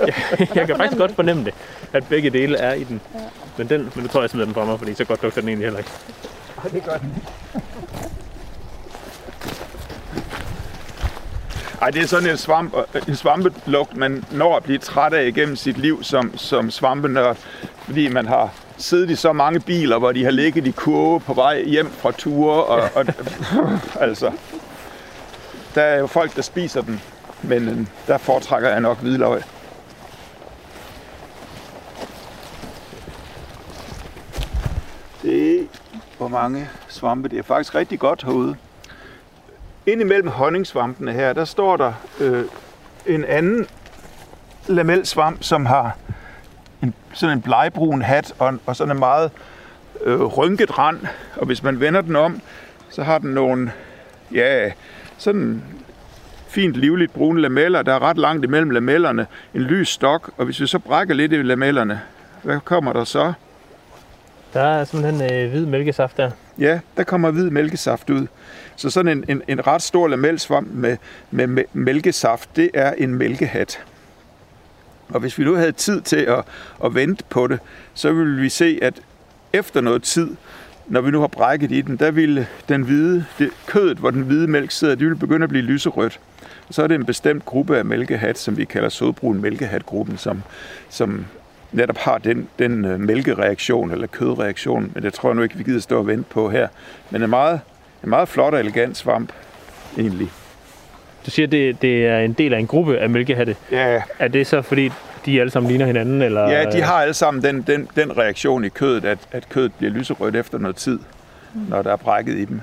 jeg, 0.08 0.14
jeg 0.56 0.68
kan 0.68 0.76
faktisk 0.78 0.98
godt 0.98 1.16
fornemme 1.16 1.46
det, 1.46 1.54
at 1.94 2.04
begge 2.10 2.30
dele 2.30 2.58
er 2.58 2.74
i 2.74 2.84
den. 2.84 3.02
Men, 3.58 3.70
den, 3.70 3.82
men 3.96 4.04
nu 4.04 4.08
tror 4.08 4.20
jeg, 4.20 4.22
jeg 4.24 4.30
smider 4.30 4.46
den 4.46 4.54
fra 4.54 4.66
mig, 4.66 4.80
fordi 4.80 4.94
så 4.94 5.06
godt 5.06 5.24
lugter 5.24 5.42
den 5.42 5.50
egentlig 5.50 5.66
heller 5.66 5.80
ikke. 5.80 5.92
Det 6.74 6.84
gør 6.86 6.98
den. 6.98 7.14
Ej, 11.82 11.92
det 11.92 12.02
er 12.02 12.08
sådan 12.08 12.30
en, 12.30 12.38
svamp, 12.38 12.76
en 13.08 13.16
svampelugt, 13.16 13.98
man 13.98 14.26
når 14.32 14.58
at 14.58 14.64
blive 14.64 14.78
træt 14.78 15.14
af 15.14 15.28
igennem 15.28 15.56
sit 15.56 15.78
liv 15.78 16.04
som, 16.04 16.38
som 16.38 16.72
svampenørd, 16.72 17.38
fordi 17.80 18.08
man 18.08 18.28
har 18.28 18.54
siddet 18.78 19.10
i 19.10 19.16
så 19.16 19.34
mange 19.34 19.60
biler, 19.60 20.00
hvor 20.00 20.12
de 20.12 20.24
har 20.24 20.32
ligget 20.32 20.68
i 20.68 20.72
kurve 20.72 21.20
på 21.20 21.34
vej 21.34 21.64
hjem 21.64 21.92
fra 21.92 22.12
ture, 22.12 22.64
og, 22.64 22.90
og 22.96 23.06
altså, 24.06 24.32
der 25.76 25.82
er 25.82 26.00
jo 26.00 26.08
folk, 26.08 26.36
der 26.36 26.42
spiser 26.42 26.82
den, 26.82 27.02
men 27.42 27.70
øh, 27.70 27.88
der 28.08 28.18
foretrækker 28.18 28.70
jeg 28.70 28.80
nok 28.80 29.00
hvidløg. 29.00 29.42
Det 35.22 35.60
er, 35.60 35.64
hvor 36.18 36.28
mange 36.28 36.70
svampe, 36.88 37.30
det 37.30 37.40
er 37.40 37.44
faktisk 37.44 37.76
rigtig 37.76 38.00
godt 38.00 38.24
herude. 38.24 38.56
Indimellem 39.88 40.28
honningsvampene 40.28 41.14
her, 41.14 41.34
der 41.34 41.46
står 41.46 41.78
der 41.78 41.94
øh, 42.20 42.44
en 43.06 43.26
anden 43.26 43.68
lamelsvamp, 44.68 45.44
som 45.44 45.66
har 45.66 45.98
en, 46.84 46.94
sådan 47.14 47.38
en 47.38 47.42
blegbrun 47.42 48.02
hat 48.02 48.34
og, 48.40 48.60
og 48.66 48.76
sådan 48.76 48.96
en 48.96 49.00
meget 49.00 49.32
øh, 50.04 50.22
rynket 50.22 50.78
rand. 50.78 51.00
Og 51.36 51.46
hvis 51.46 51.64
man 51.64 51.80
vender 51.80 52.02
den 52.02 52.16
om, 52.16 52.42
så 52.90 53.04
har 53.04 53.18
den 53.18 53.30
nogle, 53.30 53.72
ja, 54.34 54.72
sådan 55.18 55.64
fint 56.48 56.76
livligt 56.76 57.14
brune 57.14 57.42
lameller. 57.42 57.82
Der 57.82 57.94
er 57.94 58.02
ret 58.02 58.18
langt 58.18 58.46
imellem 58.46 58.70
lamellerne. 58.70 59.28
En 59.54 59.62
lys 59.62 59.90
stok, 59.90 60.32
og 60.38 60.46
hvis 60.46 60.62
vi 60.62 60.68
så 60.68 60.80
brækker 60.80 61.14
lidt 61.14 61.34
i 61.34 61.36
lamellerne, 61.36 62.02
hvad 62.44 62.60
kommer 62.60 62.94
der 62.94 63.04
så? 63.04 63.34
Der 64.58 64.64
er 64.64 64.84
simpelthen 64.84 65.34
øh, 65.34 65.50
hvid 65.52 65.66
mælkesaft 65.66 66.18
der. 66.18 66.32
Ja, 66.60 66.80
der 66.98 67.04
kommer 67.04 67.32
hvid 67.32 67.50
mælkesaft 67.50 68.10
ud. 68.10 68.28
Så 68.76 68.90
sådan 68.90 69.18
en, 69.18 69.26
en, 69.28 69.42
en 69.48 69.68
ret 69.68 69.82
stor 69.82 70.08
lamelsvamp 70.08 70.68
med, 70.72 70.98
med, 71.32 71.48
med 71.48 71.64
mælkesaft, 71.74 72.56
det 72.56 72.70
er 72.74 72.94
en 72.98 73.16
mælkehat. 73.16 73.80
Og 75.10 75.20
hvis 75.20 75.38
vi 75.38 75.44
nu 75.44 75.56
havde 75.56 75.72
tid 75.72 76.02
til 76.02 76.16
at, 76.16 76.44
at 76.86 76.96
vente 76.96 77.24
på 77.30 77.48
det, 77.48 77.60
så 77.94 78.12
ville 78.12 78.42
vi 78.42 78.50
se, 78.50 78.80
at 78.82 78.94
efter 79.54 79.82
noget 79.82 80.04
tid, 80.04 80.30
når 80.88 81.02
vi 81.02 81.12
nu 81.12 81.20
har 81.20 81.28
brækket 81.28 81.72
i 81.72 81.82
den, 81.82 81.98
der 81.98 82.12
ville 82.12 82.48
den 82.70 82.82
hvide, 82.82 83.26
det, 83.40 83.50
kødet, 83.68 83.98
hvor 83.98 84.12
den 84.12 84.22
hvide 84.22 84.48
mælk 84.48 84.72
sidder, 84.72 84.96
det 84.96 85.06
ville 85.06 85.20
begynde 85.20 85.44
at 85.44 85.50
blive 85.50 85.64
lyserødt. 85.64 86.20
Og 86.68 86.74
så 86.74 86.84
er 86.84 86.88
det 86.88 86.96
en 86.96 87.06
bestemt 87.06 87.46
gruppe 87.46 87.78
af 87.78 87.86
mælkehat, 87.86 88.38
som 88.38 88.58
vi 88.58 88.66
kalder 88.66 88.90
sødbrun 88.90 89.42
mælkehatgruppen, 89.42 90.18
som, 90.18 90.44
som 90.90 91.26
netop 91.72 91.98
har 91.98 92.18
den, 92.18 92.48
den 92.60 92.86
øh, 92.86 93.00
mælkereaktion 93.00 93.92
eller 93.92 94.08
kødreaktion, 94.08 94.92
men 94.94 95.04
det 95.04 95.14
tror 95.14 95.30
jeg 95.30 95.36
nu 95.36 95.42
ikke, 95.42 95.58
vi 95.58 95.64
gider 95.64 95.80
stå 95.80 95.98
og 95.98 96.08
vente 96.08 96.26
på 96.30 96.50
her. 96.50 96.68
Men 97.10 97.24
en 97.24 97.30
meget, 97.30 97.60
en 98.04 98.10
meget 98.10 98.28
flot 98.28 98.54
og 98.54 98.60
elegant 98.60 98.98
svamp, 98.98 99.32
egentlig. 99.98 100.28
Du 101.26 101.32
siger, 101.32 101.48
det, 101.48 101.82
det 101.82 102.08
er 102.08 102.20
en 102.20 102.34
del 102.34 102.54
af 102.54 102.60
en 102.60 102.68
gruppe 102.68 102.98
af 102.98 103.10
mælkehatte. 103.10 103.56
Ja, 103.72 104.02
Er 104.20 104.28
det 104.28 104.48
så, 104.48 104.62
fordi 104.62 104.92
de 105.26 105.40
alle 105.40 105.52
sammen 105.52 105.70
ligner 105.70 105.86
hinanden? 105.86 106.22
Eller? 106.22 106.50
ja 106.50 106.66
de 106.72 106.82
har 106.82 106.94
alle 106.94 107.14
sammen 107.14 107.44
den, 107.44 107.62
den, 107.62 107.88
den 107.96 108.18
reaktion 108.18 108.66
i 108.66 108.70
kødet, 108.70 109.06
at, 109.06 109.20
at 109.32 109.50
kødet 109.50 109.74
bliver 109.74 109.94
lyserødt 109.94 110.36
efter 110.36 110.58
noget 110.58 110.76
tid, 110.76 111.00
når 111.70 111.82
der 111.82 111.92
er 111.92 111.96
brækket 111.96 112.34
i 112.34 112.46
dem. 112.46 112.62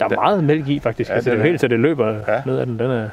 Der 0.00 0.04
er 0.04 0.14
meget 0.14 0.44
mælk 0.44 0.68
i, 0.68 0.80
faktisk. 0.80 1.10
Ja, 1.10 1.14
altså, 1.14 1.30
det 1.30 1.38
er 1.38 1.42
helt, 1.42 1.60
så 1.60 1.68
det 1.68 1.80
løber 1.80 2.12
ja. 2.28 2.42
ned 2.46 2.58
ad 2.58 2.66
den. 2.66 2.78
den 2.78 2.90
er... 2.90 3.08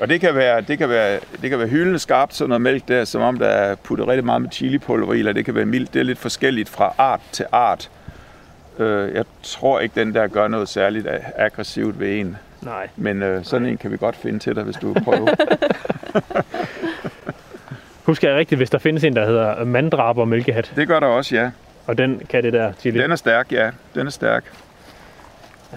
Og 0.00 0.08
det 0.08 0.20
kan 0.20 0.34
være, 0.34 0.60
det 0.60 0.78
kan 0.78 0.88
være, 0.88 1.20
det 1.42 1.50
kan 1.50 1.58
være 1.58 1.68
hyldende 1.68 1.98
skarpt, 1.98 2.34
sådan 2.34 2.48
noget 2.48 2.60
mælk 2.60 2.88
der, 2.88 3.04
som 3.04 3.22
om 3.22 3.38
der 3.38 3.46
er 3.46 3.74
puttet 3.74 4.08
rigtig 4.08 4.24
meget 4.24 4.42
med 4.42 4.50
chilipulver 4.50 5.14
i, 5.14 5.18
eller 5.18 5.32
det 5.32 5.44
kan 5.44 5.54
være 5.54 5.64
mildt. 5.66 5.94
Det 5.94 6.00
er 6.00 6.04
lidt 6.04 6.18
forskelligt 6.18 6.68
fra 6.68 6.94
art 6.98 7.20
til 7.32 7.46
art. 7.52 7.90
Øh, 8.78 9.14
jeg 9.14 9.24
tror 9.42 9.80
ikke, 9.80 10.00
den 10.00 10.14
der 10.14 10.26
gør 10.26 10.48
noget 10.48 10.68
særligt 10.68 11.06
aggressivt 11.36 12.00
ved 12.00 12.20
en. 12.20 12.36
Nej. 12.62 12.88
Men 12.96 13.22
øh, 13.22 13.44
sådan 13.44 13.66
en 13.66 13.76
kan 13.76 13.90
vi 13.90 13.96
godt 13.96 14.16
finde 14.16 14.38
til 14.38 14.56
dig, 14.56 14.64
hvis 14.64 14.76
du 14.76 14.94
prøver. 15.04 15.34
Husker 18.06 18.28
jeg 18.28 18.38
rigtigt, 18.38 18.58
hvis 18.58 18.70
der 18.70 18.78
findes 18.78 19.04
en, 19.04 19.16
der 19.16 19.26
hedder 19.26 19.64
mandraber 19.64 20.24
mælkehat, 20.24 20.72
det 20.76 20.88
gør 20.88 21.00
der 21.00 21.06
også, 21.06 21.34
ja. 21.34 21.50
og 21.86 21.98
den 21.98 22.22
kan 22.28 22.42
det 22.42 22.52
der 22.52 22.72
chili. 22.72 22.98
Den 22.98 23.10
er 23.10 23.16
stærk, 23.16 23.52
ja. 23.52 23.70
Den 23.94 24.06
er 24.06 24.10
stærk. 24.10 24.44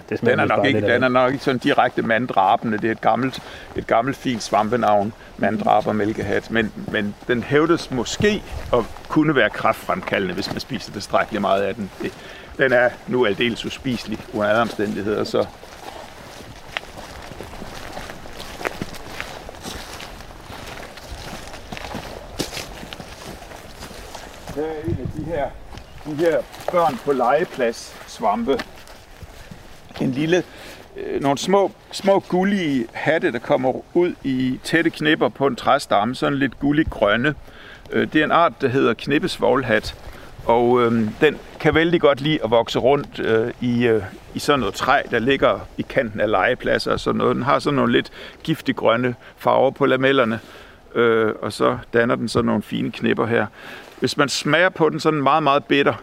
Det 0.08 0.20
Den 0.20 0.40
er 0.40 0.44
nok 0.44 0.66
ikke, 0.66 0.80
den 0.80 1.02
er 1.02 1.08
nok 1.08 1.32
ikke 1.32 1.44
sådan 1.44 1.58
direkte 1.58 2.02
manddrabende. 2.02 2.78
Det 2.78 2.88
er 2.88 2.92
et 2.92 3.00
gammelt, 3.00 3.42
et 3.76 3.86
gammelt 3.86 4.16
fint 4.16 4.42
svampenavn, 4.42 5.12
mandraber 5.38 5.92
mælkehat. 5.92 6.50
Men, 6.50 6.72
men 6.88 7.14
den 7.28 7.42
hævdes 7.42 7.90
måske 7.90 8.42
at 8.72 8.84
kunne 9.08 9.34
være 9.34 9.50
kraftfremkaldende, 9.50 10.34
hvis 10.34 10.52
man 10.52 10.60
spiser 10.60 10.92
tilstrækkeligt 10.92 11.40
meget 11.40 11.62
af 11.62 11.74
den. 11.74 11.90
Det, 12.02 12.12
den 12.58 12.72
er 12.72 12.90
nu 13.06 13.26
aldeles 13.26 13.64
uspiselig 13.64 14.18
under 14.32 14.48
alle 14.48 14.62
omstændigheder, 14.62 15.24
så 15.24 15.46
Her 24.54 24.62
er 24.62 24.82
en 24.84 24.98
af 25.00 25.08
de 25.16 25.24
her, 25.24 25.50
de 26.06 26.14
her 26.14 26.42
børn 26.70 26.98
på 27.04 27.12
legeplads 27.12 27.94
svampe. 28.06 28.58
En 30.00 30.12
lille, 30.12 30.42
øh, 30.96 31.22
nogle 31.22 31.38
små, 31.38 31.72
små 31.92 32.20
gullige 32.28 32.86
hatte, 32.92 33.32
der 33.32 33.38
kommer 33.38 33.96
ud 33.96 34.14
i 34.24 34.60
tætte 34.64 34.90
knipper 34.90 35.28
på 35.28 35.46
en 35.46 35.56
træstamme, 35.56 36.14
sådan 36.14 36.38
lidt 36.38 36.60
gullig 36.60 36.86
grønne. 36.90 37.34
Øh, 37.92 38.12
det 38.12 38.20
er 38.20 38.24
en 38.24 38.30
art, 38.30 38.52
der 38.60 38.68
hedder 38.68 38.94
knippesvoglhat, 38.94 39.94
og 40.44 40.82
øh, 40.82 41.08
den 41.20 41.38
kan 41.60 41.74
vældig 41.74 42.00
godt 42.00 42.20
lide 42.20 42.38
at 42.44 42.50
vokse 42.50 42.78
rundt 42.78 43.18
øh, 43.18 43.52
i, 43.60 43.86
øh, 43.86 44.02
i 44.34 44.38
sådan 44.38 44.60
noget 44.60 44.74
træ, 44.74 45.00
der 45.10 45.18
ligger 45.18 45.60
i 45.78 45.82
kanten 45.82 46.20
af 46.20 46.30
legepladser 46.30 46.92
og 46.92 47.00
sådan 47.00 47.18
noget. 47.18 47.36
Den 47.36 47.44
har 47.44 47.58
sådan 47.58 47.76
nogle 47.76 47.92
lidt 47.92 48.10
giftig 48.42 48.76
grønne 48.76 49.14
farver 49.36 49.70
på 49.70 49.86
lamellerne, 49.86 50.40
øh, 50.94 51.32
og 51.42 51.52
så 51.52 51.78
danner 51.92 52.14
den 52.14 52.28
sådan 52.28 52.46
nogle 52.46 52.62
fine 52.62 52.90
knipper 52.90 53.26
her. 53.26 53.46
Hvis 54.00 54.16
man 54.16 54.28
smager 54.28 54.68
på 54.68 54.88
den, 54.88 55.00
så 55.00 55.08
er 55.08 55.12
den 55.12 55.22
meget, 55.22 55.42
meget 55.42 55.64
bitter, 55.64 55.94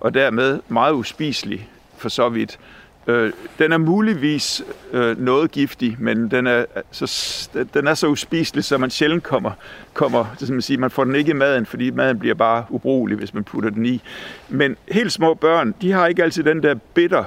og 0.00 0.14
dermed 0.14 0.60
meget 0.68 0.92
uspiselig 0.92 1.68
for 1.96 2.08
så 2.08 2.28
vidt. 2.28 2.58
Øh, 3.06 3.32
den 3.58 3.72
er 3.72 3.78
muligvis 3.78 4.62
øh, 4.92 5.20
noget 5.20 5.50
giftig, 5.50 5.96
men 5.98 6.30
den 6.30 6.46
er, 6.46 6.64
øh, 6.76 6.82
så, 6.90 7.48
den 7.74 7.86
er 7.86 7.94
så 7.94 8.06
uspiselig, 8.06 8.64
så 8.64 8.78
man 8.78 8.90
sjældent 8.90 9.22
kommer, 9.22 9.50
kommer 9.94 10.26
det 10.40 10.50
man, 10.50 10.62
siger, 10.62 10.80
man 10.80 10.90
får 10.90 11.04
den 11.04 11.14
ikke 11.14 11.30
i 11.30 11.34
maden, 11.34 11.66
fordi 11.66 11.90
maden 11.90 12.18
bliver 12.18 12.34
bare 12.34 12.64
ubrugelig, 12.70 13.18
hvis 13.18 13.34
man 13.34 13.44
putter 13.44 13.70
den 13.70 13.86
i. 13.86 14.02
Men 14.48 14.76
helt 14.88 15.12
små 15.12 15.34
børn, 15.34 15.74
de 15.80 15.92
har 15.92 16.06
ikke 16.06 16.22
altid 16.22 16.44
den 16.44 16.62
der 16.62 16.74
bitter 16.94 17.24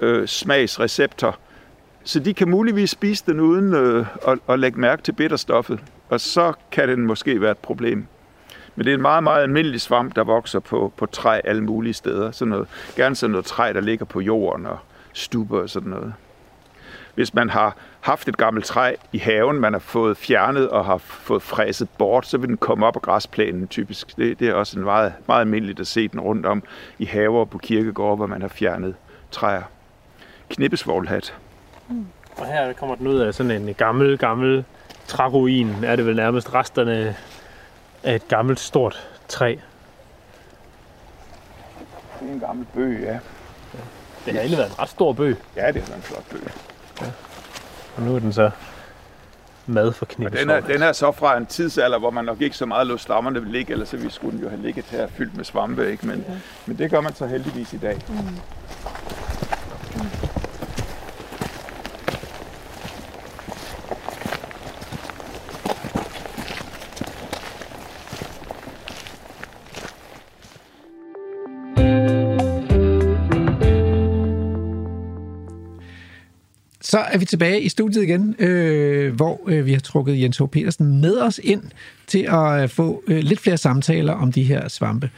øh, 0.00 0.28
smagsreceptor, 0.28 1.38
så 2.04 2.20
de 2.20 2.34
kan 2.34 2.50
muligvis 2.50 2.90
spise 2.90 3.24
den 3.26 3.40
uden 3.40 3.74
øh, 3.74 4.06
at, 4.28 4.38
at 4.48 4.58
lægge 4.58 4.80
mærke 4.80 5.02
til 5.02 5.12
bitterstoffet, 5.12 5.80
og 6.08 6.20
så 6.20 6.52
kan 6.72 6.88
den 6.88 7.06
måske 7.06 7.40
være 7.40 7.50
et 7.50 7.58
problem. 7.58 8.06
Men 8.76 8.84
det 8.84 8.90
er 8.90 8.94
en 8.94 9.02
meget, 9.02 9.22
meget 9.22 9.42
almindelig 9.42 9.80
svamp, 9.80 10.16
der 10.16 10.24
vokser 10.24 10.60
på, 10.60 10.92
på 10.96 11.06
træ 11.06 11.40
alle 11.44 11.64
mulige 11.64 11.94
steder. 11.94 12.30
Sådan 12.30 12.50
noget, 12.50 12.68
gerne 12.96 13.16
sådan 13.16 13.30
noget 13.30 13.46
træ, 13.46 13.72
der 13.72 13.80
ligger 13.80 14.04
på 14.04 14.20
jorden 14.20 14.66
og 14.66 14.78
stuber 15.12 15.62
og 15.62 15.70
sådan 15.70 15.90
noget. 15.90 16.14
Hvis 17.14 17.34
man 17.34 17.50
har 17.50 17.76
haft 18.00 18.28
et 18.28 18.36
gammelt 18.36 18.66
træ 18.66 18.94
i 19.12 19.18
haven, 19.18 19.60
man 19.60 19.72
har 19.72 19.80
fået 19.80 20.16
fjernet 20.16 20.68
og 20.68 20.84
har 20.84 20.98
fået 20.98 21.42
fræset 21.42 21.88
bort, 21.98 22.26
så 22.26 22.38
vil 22.38 22.48
den 22.48 22.56
komme 22.56 22.86
op 22.86 22.94
på 22.94 23.00
græsplænen 23.00 23.68
typisk. 23.68 24.16
Det, 24.16 24.40
det 24.40 24.48
er 24.48 24.54
også 24.54 24.78
en 24.78 24.84
meget, 24.84 25.12
meget 25.26 25.40
almindeligt 25.40 25.80
at 25.80 25.86
se 25.86 26.08
den 26.08 26.20
rundt 26.20 26.46
om 26.46 26.62
i 26.98 27.04
haver 27.04 27.40
og 27.40 27.50
på 27.50 27.58
kirkegårde, 27.58 28.16
hvor 28.16 28.26
man 28.26 28.40
har 28.40 28.48
fjernet 28.48 28.94
træer. 29.30 29.62
Knippesvoglhat. 30.48 31.34
Og 32.36 32.46
her 32.46 32.72
kommer 32.72 32.94
den 32.94 33.06
ud 33.06 33.18
af 33.18 33.34
sådan 33.34 33.68
en 33.68 33.74
gammel, 33.74 34.18
gammel 34.18 34.64
træruin. 35.06 35.84
Er 35.84 35.96
det 35.96 36.06
vel 36.06 36.16
nærmest 36.16 36.54
resterne 36.54 37.16
af 38.02 38.14
et 38.14 38.28
gammelt, 38.28 38.60
stort 38.60 39.08
træ. 39.28 39.56
Det 42.20 42.28
er 42.28 42.32
en 42.32 42.40
gammel 42.40 42.66
bøg, 42.74 43.00
ja. 43.02 43.18
Det 44.24 44.32
har 44.32 44.40
egentlig 44.40 44.58
været 44.58 44.70
en 44.70 44.78
ret 44.78 44.88
stor 44.88 45.12
bøg, 45.12 45.36
Ja, 45.56 45.66
det 45.66 45.76
er 45.76 45.84
sådan 45.86 45.96
en 45.98 46.02
flot 46.02 46.24
bøg. 46.30 46.40
og 47.96 48.02
nu 48.02 48.14
er 48.14 48.18
den 48.18 48.32
så 48.32 48.50
mad 49.66 49.92
for 49.92 50.04
Og 50.04 50.08
knippet. 50.08 50.40
den 50.40 50.50
er, 50.50 50.60
den 50.60 50.82
er 50.82 50.92
så 50.92 51.12
fra 51.12 51.36
en 51.36 51.46
tidsalder, 51.46 51.98
hvor 51.98 52.10
man 52.10 52.24
nok 52.24 52.40
ikke 52.40 52.56
så 52.56 52.66
meget 52.66 52.86
lå 52.86 52.96
stammerne 52.96 53.52
ligge, 53.52 53.72
ellers 53.72 53.88
så 53.88 53.96
vi 53.96 54.10
skulle 54.10 54.32
den 54.36 54.44
jo 54.44 54.48
have 54.50 54.62
ligget 54.62 54.84
her 54.84 55.06
fyldt 55.16 55.36
med 55.36 55.44
svampe, 55.44 55.90
ikke? 55.90 56.06
Men, 56.06 56.24
men 56.66 56.78
det 56.78 56.90
gør 56.90 57.00
man 57.00 57.14
så 57.14 57.26
heldigvis 57.26 57.72
i 57.72 57.76
dag. 57.78 57.98
Så 76.90 76.98
er 76.98 77.18
vi 77.18 77.24
tilbage 77.24 77.60
i 77.62 77.68
studiet 77.68 78.02
igen, 78.02 78.34
øh, 78.38 79.14
hvor 79.14 79.40
øh, 79.48 79.66
vi 79.66 79.72
har 79.72 79.80
trukket 79.80 80.20
Jens 80.20 80.38
H. 80.38 80.42
Petersen 80.52 81.00
med 81.00 81.16
os 81.18 81.40
ind 81.44 81.62
til 82.06 82.26
at 82.30 82.62
øh, 82.62 82.68
få 82.68 83.02
øh, 83.06 83.18
lidt 83.18 83.40
flere 83.40 83.58
samtaler 83.58 84.12
om 84.12 84.32
de 84.32 84.42
her 84.42 84.68
svampe. 84.68 85.10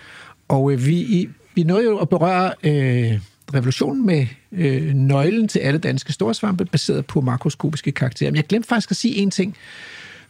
Og 0.49 0.73
øh, 0.73 0.87
vi, 0.87 0.97
i- 0.97 1.29
vi 1.55 1.63
nåede 1.63 1.85
jo 1.85 1.99
at 1.99 2.09
berøre 2.09 2.53
øh, 2.65 3.19
revolutionen 3.55 4.07
med 4.07 4.27
øh, 4.53 4.95
nøglen 4.95 5.49
til 5.49 5.59
alle 5.59 5.79
danske 5.79 6.13
storsvampe, 6.13 6.65
baseret 6.65 7.07
på 7.07 7.21
makroskopiske 7.21 7.93
karakterer. 7.93 8.31
Men 8.31 8.37
jeg 8.37 8.45
glemte 8.45 8.69
faktisk 8.69 8.91
at 8.91 8.97
sige 8.97 9.17
en 9.17 9.31
ting. 9.31 9.57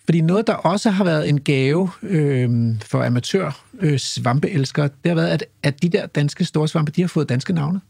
Fordi 0.05 0.21
noget, 0.21 0.47
der 0.47 0.55
også 0.55 0.91
har 0.91 1.05
været 1.05 1.29
en 1.29 1.41
gave 1.41 1.91
øh, 2.03 2.51
for 2.85 3.05
amatør 3.05 3.65
øh, 3.81 3.99
svampeelskere, 3.99 4.85
det 4.85 5.09
har 5.11 5.15
været, 5.15 5.29
at, 5.29 5.45
at 5.63 5.83
de 5.83 5.89
der 5.89 6.07
danske 6.07 6.45
storsvampe, 6.45 6.93
de 6.97 7.01
har 7.01 7.09
fået 7.09 7.29
danske 7.29 7.53
navne. 7.53 7.81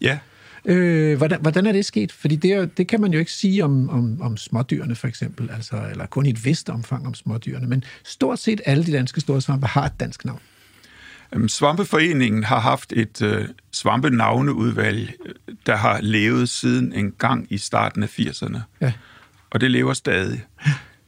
Ja, 0.00 0.18
Øh, 0.64 1.16
hvordan, 1.16 1.40
hvordan 1.40 1.66
er 1.66 1.72
det 1.72 1.84
sket? 1.84 2.12
Fordi 2.12 2.36
det, 2.36 2.78
det 2.78 2.88
kan 2.88 3.00
man 3.00 3.12
jo 3.12 3.18
ikke 3.18 3.32
sige 3.32 3.64
om, 3.64 3.90
om, 3.90 4.22
om 4.22 4.36
smådyrene, 4.36 4.94
for 4.94 5.08
eksempel, 5.08 5.50
altså, 5.50 5.76
eller 5.90 6.06
kun 6.06 6.26
i 6.26 6.30
et 6.30 6.44
vist 6.44 6.70
omfang 6.70 7.06
om 7.06 7.14
smådyrene, 7.14 7.66
men 7.66 7.84
stort 8.04 8.38
set 8.38 8.60
alle 8.66 8.86
de 8.86 8.92
danske 8.92 9.20
store 9.20 9.40
svampe 9.40 9.66
har 9.66 9.84
et 9.84 10.00
dansk 10.00 10.24
navn. 10.24 10.40
Øhm, 11.32 11.48
Svampeforeningen 11.48 12.44
har 12.44 12.60
haft 12.60 12.92
et 12.92 13.22
øh, 13.22 13.48
svampenavneudvalg, 13.72 15.14
øh, 15.26 15.54
der 15.66 15.76
har 15.76 16.00
levet 16.00 16.48
siden 16.48 16.92
en 16.92 17.12
gang 17.18 17.46
i 17.50 17.58
starten 17.58 18.02
af 18.02 18.18
80'erne. 18.18 18.58
Ja. 18.80 18.92
Og 19.50 19.60
det 19.60 19.70
lever 19.70 19.92
stadig. 19.92 20.44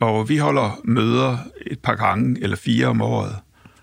Og 0.01 0.29
vi 0.29 0.37
holder 0.37 0.81
møder 0.85 1.39
et 1.67 1.79
par 1.79 1.95
gange 1.95 2.43
eller 2.43 2.57
fire 2.57 2.87
om 2.87 3.01
året, 3.01 3.37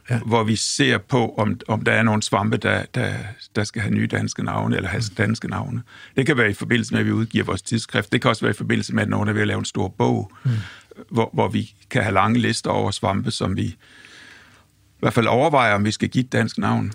Ja. 0.10 0.20
hvor 0.26 0.44
vi 0.44 0.56
ser 0.56 0.98
på, 0.98 1.34
om, 1.38 1.60
om 1.68 1.82
der 1.82 1.92
er 1.92 2.04
nogle 2.04 2.24
svampe, 2.24 2.58
der, 2.58 2.84
der, 2.96 3.14
der 3.56 3.64
skal 3.64 3.82
have 3.82 3.94
nye 3.94 4.08
danske 4.08 4.44
navne, 4.44 4.76
eller 4.76 4.90
have 4.90 5.04
danske 5.18 5.48
navne. 5.48 5.82
Det 6.16 6.26
kan 6.26 6.38
være 6.38 6.50
i 6.50 6.54
forbindelse 6.54 6.94
med, 6.94 7.00
at 7.00 7.06
vi 7.06 7.12
udgiver 7.12 7.46
vores 7.46 7.62
tidsskrift. 7.62 8.12
Det 8.12 8.22
kan 8.22 8.30
også 8.30 8.42
være 8.42 8.52
i 8.52 8.58
forbindelse 8.58 8.96
med, 8.96 9.04
at 9.04 9.10
nogen 9.10 9.30
er 9.30 9.34
ved 9.34 9.42
at 9.42 9.48
lave 9.48 9.60
en 9.60 9.66
stor 9.66 9.88
bog, 9.88 10.32
mm. 10.44 10.52
hvor, 11.10 11.30
hvor 11.34 11.48
vi 11.48 11.74
kan 11.90 12.04
have 12.04 12.14
lange 12.14 12.40
lister 12.40 12.70
over 12.70 12.92
svampe, 12.92 13.32
som 13.32 13.58
vi 13.58 13.76
i 14.98 15.00
hvert 15.00 15.14
fald 15.14 15.28
overvejer, 15.28 15.74
om 15.74 15.86
vi 15.86 15.92
skal 15.92 16.10
give 16.10 16.24
et 16.24 16.32
dansk 16.32 16.58
navn. 16.58 16.94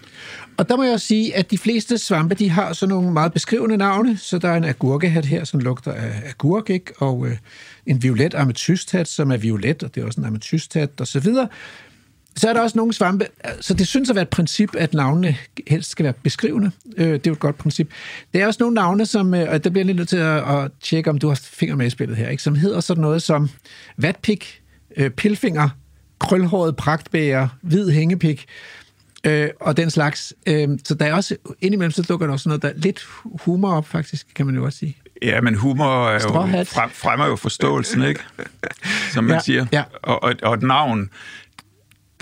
Og 0.57 0.69
der 0.69 0.77
må 0.77 0.83
jeg 0.83 0.93
også 0.93 1.07
sige, 1.07 1.37
at 1.37 1.51
de 1.51 1.59
fleste 1.59 1.99
svampe, 1.99 2.35
de 2.35 2.51
har 2.51 2.73
sådan 2.73 2.95
nogle 2.95 3.13
meget 3.13 3.33
beskrivende 3.33 3.77
navne, 3.77 4.19
så 4.19 4.39
der 4.39 4.49
er 4.49 4.57
en 4.57 4.65
agurkehat 4.65 5.27
her, 5.27 5.45
som 5.45 5.61
lugter 5.61 5.93
af 5.93 6.23
agurk, 6.29 6.71
ikke? 6.71 6.93
og 6.99 7.27
øh, 7.27 7.37
en 7.87 8.03
violet 8.03 8.35
ametysthat, 8.35 9.09
som 9.09 9.31
er 9.31 9.37
violet, 9.37 9.83
og 9.83 9.95
det 9.95 10.01
er 10.01 10.07
også 10.07 10.21
en 10.21 10.27
ametysthat, 10.27 11.01
og 11.01 11.07
så 11.07 11.21
videre. 11.21 11.49
Så 12.37 12.49
er 12.49 12.53
der 12.53 12.61
også 12.61 12.79
nogle 12.79 12.93
svampe, 12.93 13.27
så 13.61 13.75
det 13.75 13.87
synes 13.87 14.11
at 14.11 14.17
være 14.17 14.23
et 14.23 14.29
princip, 14.29 14.71
at 14.79 14.95
navnene 14.95 15.37
helst 15.67 15.91
skal 15.91 16.05
være 16.05 16.13
beskrivende. 16.13 16.71
Øh, 16.97 17.07
det 17.07 17.15
er 17.15 17.21
jo 17.27 17.33
et 17.33 17.39
godt 17.39 17.59
princip. 17.59 17.91
Der 18.35 18.43
er 18.43 18.47
også 18.47 18.59
nogle 18.61 18.75
navne, 18.75 19.07
som, 19.07 19.35
øh, 19.35 19.51
og 19.51 19.65
der 19.65 19.71
bliver 19.71 19.81
jeg 19.81 19.87
lidt 19.87 19.97
nødt 19.97 20.09
til 20.09 20.17
at, 20.17 20.57
at 20.57 20.71
tjekke, 20.81 21.11
om 21.11 21.19
du 21.19 21.29
har 21.29 21.41
finger 21.43 21.77
med 21.77 21.87
i 21.87 21.91
spillet 21.91 22.17
her, 22.17 22.29
ikke? 22.29 22.43
som 22.43 22.55
hedder 22.55 22.81
sådan 22.81 23.01
noget 23.01 23.23
som 23.23 23.51
vatpik, 23.97 24.63
øh, 24.97 25.11
pilfinger, 25.11 25.69
krølhåret 26.21 26.77
pragtbæger, 26.77 27.49
hvid 27.63 27.91
hængepik, 27.91 28.47
øh, 29.25 29.49
og 29.61 29.77
den 29.77 29.91
slags. 29.91 30.35
Øh, 30.47 30.69
så 30.85 30.95
der 30.95 31.07
er 31.07 31.15
også, 31.15 31.37
indimellem 31.61 31.93
så 31.93 32.03
dukker 32.03 32.27
der 32.27 32.33
også 32.33 32.49
noget, 32.49 32.63
der 32.63 32.69
er 32.69 32.73
lidt 32.77 33.07
humor 33.25 33.75
op, 33.75 33.89
faktisk, 33.89 34.27
kan 34.35 34.47
man 34.47 34.55
jo 34.55 34.65
også 34.65 34.79
sige. 34.79 34.97
Ja, 35.23 35.41
men 35.41 35.55
humor 35.55 36.09
er 36.09 36.13
jo, 36.13 36.65
frem, 36.65 36.91
fremmer 36.91 37.27
jo 37.27 37.37
forståelsen, 37.37 38.03
ikke? 38.03 38.21
Som 39.15 39.25
man 39.25 39.35
ja, 39.35 39.41
siger. 39.41 39.67
ja. 39.73 39.83
Og, 40.03 40.23
og, 40.23 40.35
og 40.43 40.55
et 40.55 40.63
navn, 40.63 41.11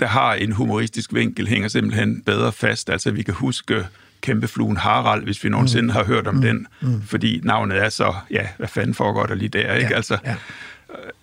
der 0.01 0.07
har 0.07 0.33
en 0.33 0.51
humoristisk 0.51 1.13
vinkel, 1.13 1.47
hænger 1.47 1.67
simpelthen 1.67 2.21
bedre 2.21 2.51
fast. 2.51 2.89
Altså, 2.89 3.11
vi 3.11 3.23
kan 3.23 3.33
huske 3.33 3.85
kæmpefluen 4.21 4.77
Harald, 4.77 5.23
hvis 5.23 5.43
vi 5.43 5.49
nogensinde 5.49 5.83
mm. 5.83 5.89
har 5.89 6.03
hørt 6.03 6.27
om 6.27 6.35
mm. 6.35 6.41
den, 6.41 6.67
mm. 6.81 7.01
fordi 7.01 7.41
navnet 7.43 7.77
er 7.77 7.89
så, 7.89 8.13
ja, 8.31 8.47
hvad 8.57 8.67
fanden 8.67 8.93
foregår 8.93 9.25
der 9.25 9.35
lige 9.35 9.49
der, 9.49 9.73
ikke? 9.73 9.89
Ja, 9.89 9.95
altså, 9.95 10.17
ja. 10.25 10.35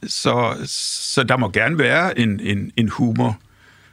så, 0.07 0.57
så 0.67 1.23
der 1.23 1.37
må 1.37 1.51
gerne 1.51 1.79
være 1.79 2.19
en, 2.19 2.41
en, 2.41 2.73
en 2.77 2.89
humor. 2.89 3.39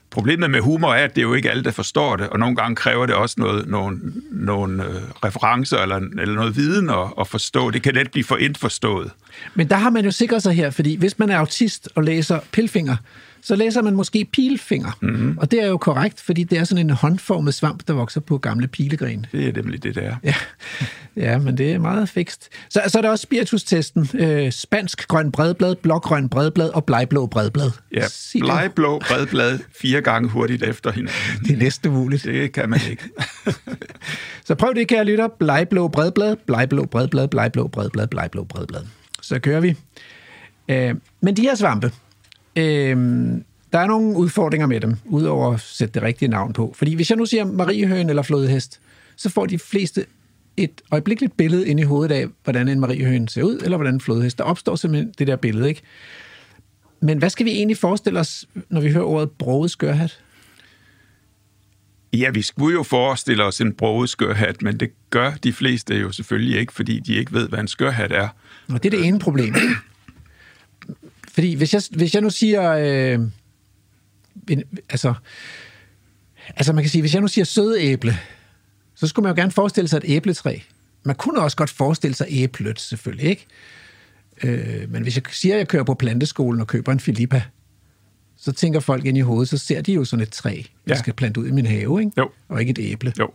Problemet 0.09 0.49
med 0.49 0.59
humor 0.59 0.93
er, 0.93 1.03
at 1.03 1.15
det 1.15 1.21
er 1.21 1.25
jo 1.25 1.33
ikke 1.33 1.51
alle, 1.51 1.63
der 1.63 1.71
forstår 1.71 2.15
det, 2.15 2.29
og 2.29 2.39
nogle 2.39 2.55
gange 2.55 2.75
kræver 2.75 3.05
det 3.05 3.15
også 3.15 3.36
noget, 3.38 3.67
nogle, 3.67 3.99
nogle 4.31 4.83
øh, 4.83 4.95
referencer 5.25 5.77
eller, 5.77 5.95
eller 5.95 6.36
noget 6.36 6.55
viden 6.55 6.89
at, 6.89 7.13
at 7.19 7.27
forstå. 7.27 7.71
Det 7.71 7.81
kan 7.81 7.93
let 7.93 8.11
blive 8.11 8.23
for 8.23 8.38
indforstået. 8.38 9.11
Men 9.53 9.69
der 9.69 9.75
har 9.75 9.89
man 9.89 10.05
jo 10.05 10.11
sikret 10.11 10.43
sig 10.43 10.53
her, 10.53 10.69
fordi 10.69 10.95
hvis 10.95 11.19
man 11.19 11.29
er 11.29 11.38
autist 11.38 11.89
og 11.95 12.03
læser 12.03 12.39
pilfinger, 12.51 12.95
så 13.45 13.55
læser 13.55 13.81
man 13.81 13.95
måske 13.95 14.25
pilfinger. 14.33 14.91
Mm-hmm. 15.01 15.37
Og 15.37 15.51
det 15.51 15.63
er 15.63 15.67
jo 15.67 15.77
korrekt, 15.77 16.21
fordi 16.21 16.43
det 16.43 16.57
er 16.57 16.63
sådan 16.63 16.85
en 16.85 16.89
håndformet 16.89 17.53
svamp, 17.53 17.87
der 17.87 17.93
vokser 17.93 18.21
på 18.21 18.37
gamle 18.37 18.67
pilegren. 18.67 19.25
Det 19.31 19.47
er 19.47 19.53
nemlig 19.53 19.83
det, 19.83 19.95
der. 19.95 20.15
Ja, 20.23 20.35
ja 21.15 21.37
men 21.37 21.57
det 21.57 21.71
er 21.71 21.79
meget 21.79 22.09
fikst. 22.09 22.49
Så, 22.69 22.81
så 22.87 22.97
er 22.97 23.01
der 23.01 23.09
også 23.09 23.23
spiritustesten. 23.23 24.09
Øh, 24.13 24.51
spansk 24.51 25.07
grøn 25.07 25.31
bredblad, 25.31 25.75
blågrøn 25.75 26.29
bredblad 26.29 26.69
og 26.69 26.85
blegblå 26.85 27.25
bredblad. 27.25 27.71
Ja, 27.93 28.05
blegblå 28.39 28.99
bredblad 28.99 29.59
fire 29.81 30.01
gange 30.01 30.29
hurtigt 30.29 30.63
efter 30.63 30.91
hinanden. 30.91 31.45
Det 31.45 31.53
er 31.53 31.57
næsten 31.57 31.91
umuligt. 31.91 32.23
Det 32.23 32.51
kan 32.51 32.69
man 32.69 32.79
ikke. 32.89 33.03
Så 34.47 34.55
prøv 34.55 34.75
det, 34.75 34.87
kære 34.87 35.05
lytter. 35.05 35.27
Blegblå 35.27 35.87
bredblad, 35.87 36.35
blegblå 36.35 36.85
bredblad, 36.85 37.27
blegblå 37.27 37.67
bredblad, 37.67 38.07
blegblå 38.07 38.43
bredblad. 38.43 38.81
Så 39.21 39.39
kører 39.39 39.59
vi. 39.59 39.75
Øh, 40.69 40.95
men 41.21 41.37
de 41.37 41.41
her 41.41 41.55
svampe, 41.55 41.91
øh, 42.55 42.97
der 43.73 43.79
er 43.79 43.87
nogle 43.87 44.17
udfordringer 44.17 44.67
med 44.67 44.81
dem, 44.81 44.95
udover 45.05 45.53
at 45.53 45.61
sætte 45.61 45.93
det 45.93 46.03
rigtige 46.03 46.29
navn 46.29 46.53
på. 46.53 46.73
Fordi 46.77 46.93
hvis 46.93 47.09
jeg 47.09 47.17
nu 47.17 47.25
siger 47.25 47.45
mariehøn 47.45 48.09
eller 48.09 48.21
flodhest, 48.21 48.79
så 49.15 49.29
får 49.29 49.45
de 49.45 49.59
fleste 49.59 50.05
et 50.57 50.81
øjeblikkeligt 50.91 51.37
billede 51.37 51.67
ind 51.67 51.79
i 51.79 51.83
hovedet 51.83 52.15
af, 52.15 52.25
hvordan 52.43 52.67
en 52.67 52.79
mariehøn 52.79 53.27
ser 53.27 53.43
ud, 53.43 53.59
eller 53.63 53.77
hvordan 53.77 53.93
en 53.93 54.01
flodhest. 54.01 54.37
Der 54.37 54.43
opstår 54.43 54.75
simpelthen 54.75 55.13
det 55.19 55.27
der 55.27 55.35
billede, 55.35 55.69
ikke? 55.69 55.81
Men 56.99 57.17
hvad 57.17 57.29
skal 57.29 57.45
vi 57.45 57.51
egentlig 57.51 57.77
forestille 57.77 58.19
os, 58.19 58.45
når 58.69 58.81
vi 58.81 58.91
hører 58.91 59.03
ordet 59.03 59.31
broget 59.31 59.71
skørhat? 59.71 60.19
Ja, 62.13 62.29
vi 62.29 62.41
skulle 62.41 62.73
jo 62.73 62.83
forestille 62.83 63.43
os 63.43 63.61
en 63.61 63.73
broget 63.73 64.09
skørhat, 64.09 64.61
men 64.61 64.79
det 64.79 64.89
gør 65.09 65.31
de 65.43 65.53
fleste 65.53 65.95
jo 65.95 66.11
selvfølgelig 66.11 66.59
ikke, 66.59 66.73
fordi 66.73 66.99
de 66.99 67.15
ikke 67.15 67.33
ved, 67.33 67.49
hvad 67.49 67.59
en 67.59 67.67
skørhat 67.67 68.11
er. 68.11 68.27
Og 68.69 68.83
det 68.83 68.93
er 68.93 68.97
det 68.97 69.07
ene 69.07 69.19
problem. 69.19 69.55
Fordi 71.36 71.53
hvis 71.55 71.73
jeg, 71.73 71.81
hvis 71.91 72.13
jeg 72.13 72.21
nu 72.21 72.29
siger... 72.29 72.71
Øh, 72.71 73.19
en, 74.49 74.63
altså, 74.89 75.13
altså 76.55 76.73
man 76.73 76.83
kan 76.83 76.89
sige, 76.91 77.01
hvis 77.01 77.13
jeg 77.13 77.21
nu 77.21 77.27
siger 77.27 77.45
søde 77.45 77.81
æble, 77.81 78.17
så 78.95 79.07
skulle 79.07 79.23
man 79.23 79.36
jo 79.36 79.41
gerne 79.41 79.51
forestille 79.51 79.88
sig 79.88 79.97
et 79.97 80.03
æbletræ. 80.07 80.57
Man 81.03 81.15
kunne 81.15 81.41
også 81.41 81.57
godt 81.57 81.69
forestille 81.69 82.15
sig 82.15 82.27
æblet, 82.29 82.79
selvfølgelig, 82.79 83.25
ikke? 83.29 83.45
Øh, 84.43 84.91
men 84.91 85.03
hvis 85.03 85.15
jeg 85.15 85.23
siger, 85.31 85.55
at 85.55 85.59
jeg 85.59 85.67
kører 85.67 85.83
på 85.83 85.93
planteskolen 85.93 86.61
og 86.61 86.67
køber 86.67 86.91
en 86.91 86.99
Filippa, 86.99 87.43
så 88.38 88.51
tænker 88.51 88.79
folk 88.79 89.05
ind 89.05 89.17
i 89.17 89.21
hovedet, 89.21 89.49
så 89.49 89.57
ser 89.57 89.81
de 89.81 89.93
jo 89.93 90.05
sådan 90.05 90.23
et 90.23 90.29
træ, 90.31 90.49
jeg 90.55 90.65
Ja. 90.88 90.95
skal 90.99 91.13
plante 91.13 91.39
ud 91.41 91.47
i 91.47 91.51
min 91.51 91.65
have, 91.65 91.99
ikke? 91.99 92.11
Jo. 92.17 92.29
Og 92.49 92.59
ikke 92.61 92.71
et 92.71 92.79
æble. 92.91 93.13
Jo. 93.19 93.29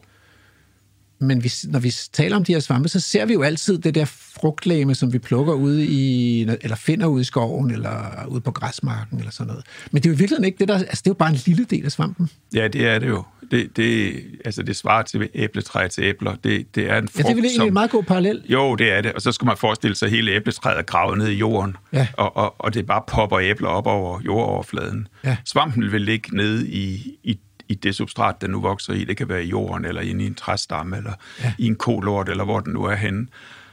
Men 1.22 1.40
hvis, 1.40 1.66
når 1.68 1.78
vi 1.78 1.94
taler 2.12 2.36
om 2.36 2.44
de 2.44 2.52
her 2.52 2.60
svampe, 2.60 2.88
så 2.88 3.00
ser 3.00 3.24
vi 3.26 3.32
jo 3.32 3.42
altid 3.42 3.78
det 3.78 3.94
der 3.94 4.04
frugtlæme, 4.04 4.94
som 4.94 5.12
vi 5.12 5.18
plukker 5.18 5.52
ude 5.52 5.86
i, 5.86 6.40
eller 6.42 6.76
finder 6.76 7.06
ude 7.06 7.20
i 7.20 7.24
skoven, 7.24 7.70
eller 7.70 8.24
ude 8.28 8.40
på 8.40 8.50
græsmarken, 8.50 9.18
eller 9.18 9.32
sådan 9.32 9.46
noget. 9.46 9.64
Men 9.90 10.02
det 10.02 10.08
er 10.08 10.10
jo 10.10 10.14
i 10.14 10.18
virkeligheden 10.18 10.44
ikke 10.44 10.58
det 10.58 10.68
der, 10.68 10.74
altså 10.74 10.90
det 11.04 11.06
er 11.06 11.10
jo 11.10 11.14
bare 11.14 11.30
en 11.30 11.38
lille 11.46 11.64
del 11.64 11.84
af 11.84 11.92
svampen. 11.92 12.30
Ja, 12.54 12.68
det 12.68 12.86
er 12.86 12.98
det 12.98 13.08
jo. 13.08 13.22
Det, 13.50 13.76
det, 13.76 14.14
altså, 14.44 14.62
det 14.62 14.76
svarer 14.76 15.02
til 15.02 15.28
æbletræ 15.34 15.88
til 15.88 16.04
æbler. 16.04 16.34
Det, 16.44 16.74
det 16.74 16.90
er 16.90 16.98
en 16.98 17.08
frugt, 17.08 17.18
Ja, 17.18 17.22
det 17.22 17.30
er 17.30 17.34
vel 17.34 17.44
egentlig 17.44 17.66
en 17.66 17.72
meget 17.72 17.90
god 17.90 18.02
parallel. 18.02 18.42
Jo, 18.48 18.74
det 18.74 18.92
er 18.92 19.00
det. 19.00 19.12
Og 19.12 19.22
så 19.22 19.32
skulle 19.32 19.48
man 19.48 19.56
forestille 19.56 19.96
sig, 19.96 20.06
at 20.06 20.12
hele 20.12 20.32
æbletræet 20.32 20.78
er 20.78 20.82
gravet 20.82 21.18
ned 21.18 21.28
i 21.28 21.34
jorden, 21.34 21.76
Ja. 21.92 22.06
og, 22.16 22.36
og, 22.36 22.54
og 22.58 22.74
det 22.74 22.86
bare 22.86 23.02
popper 23.08 23.38
æbler 23.38 23.68
op 23.68 23.86
over 23.86 24.20
jordoverfladen. 24.26 25.08
Ja. 25.24 25.36
Svampen 25.44 25.92
vil 25.92 26.00
ligge 26.00 26.36
nede 26.36 26.68
i, 26.68 27.14
i, 27.24 27.38
i 27.70 27.74
det 27.74 27.94
substrat, 27.94 28.40
den 28.40 28.50
nu 28.50 28.60
vokser 28.60 28.92
i. 28.92 29.04
Det 29.04 29.16
kan 29.16 29.28
være 29.28 29.44
i 29.44 29.48
jorden, 29.48 29.84
eller 29.84 30.00
inde 30.00 30.24
i 30.24 30.26
en 30.26 30.34
træstamme, 30.34 30.96
eller 30.96 31.12
Ja. 31.44 31.52
i 31.58 31.66
en 31.66 31.76
kolort, 31.76 32.28
eller 32.28 32.44
hvor 32.44 32.60
den 32.60 32.72
nu 32.72 32.84
er 32.84 32.94
henne. 32.94 33.26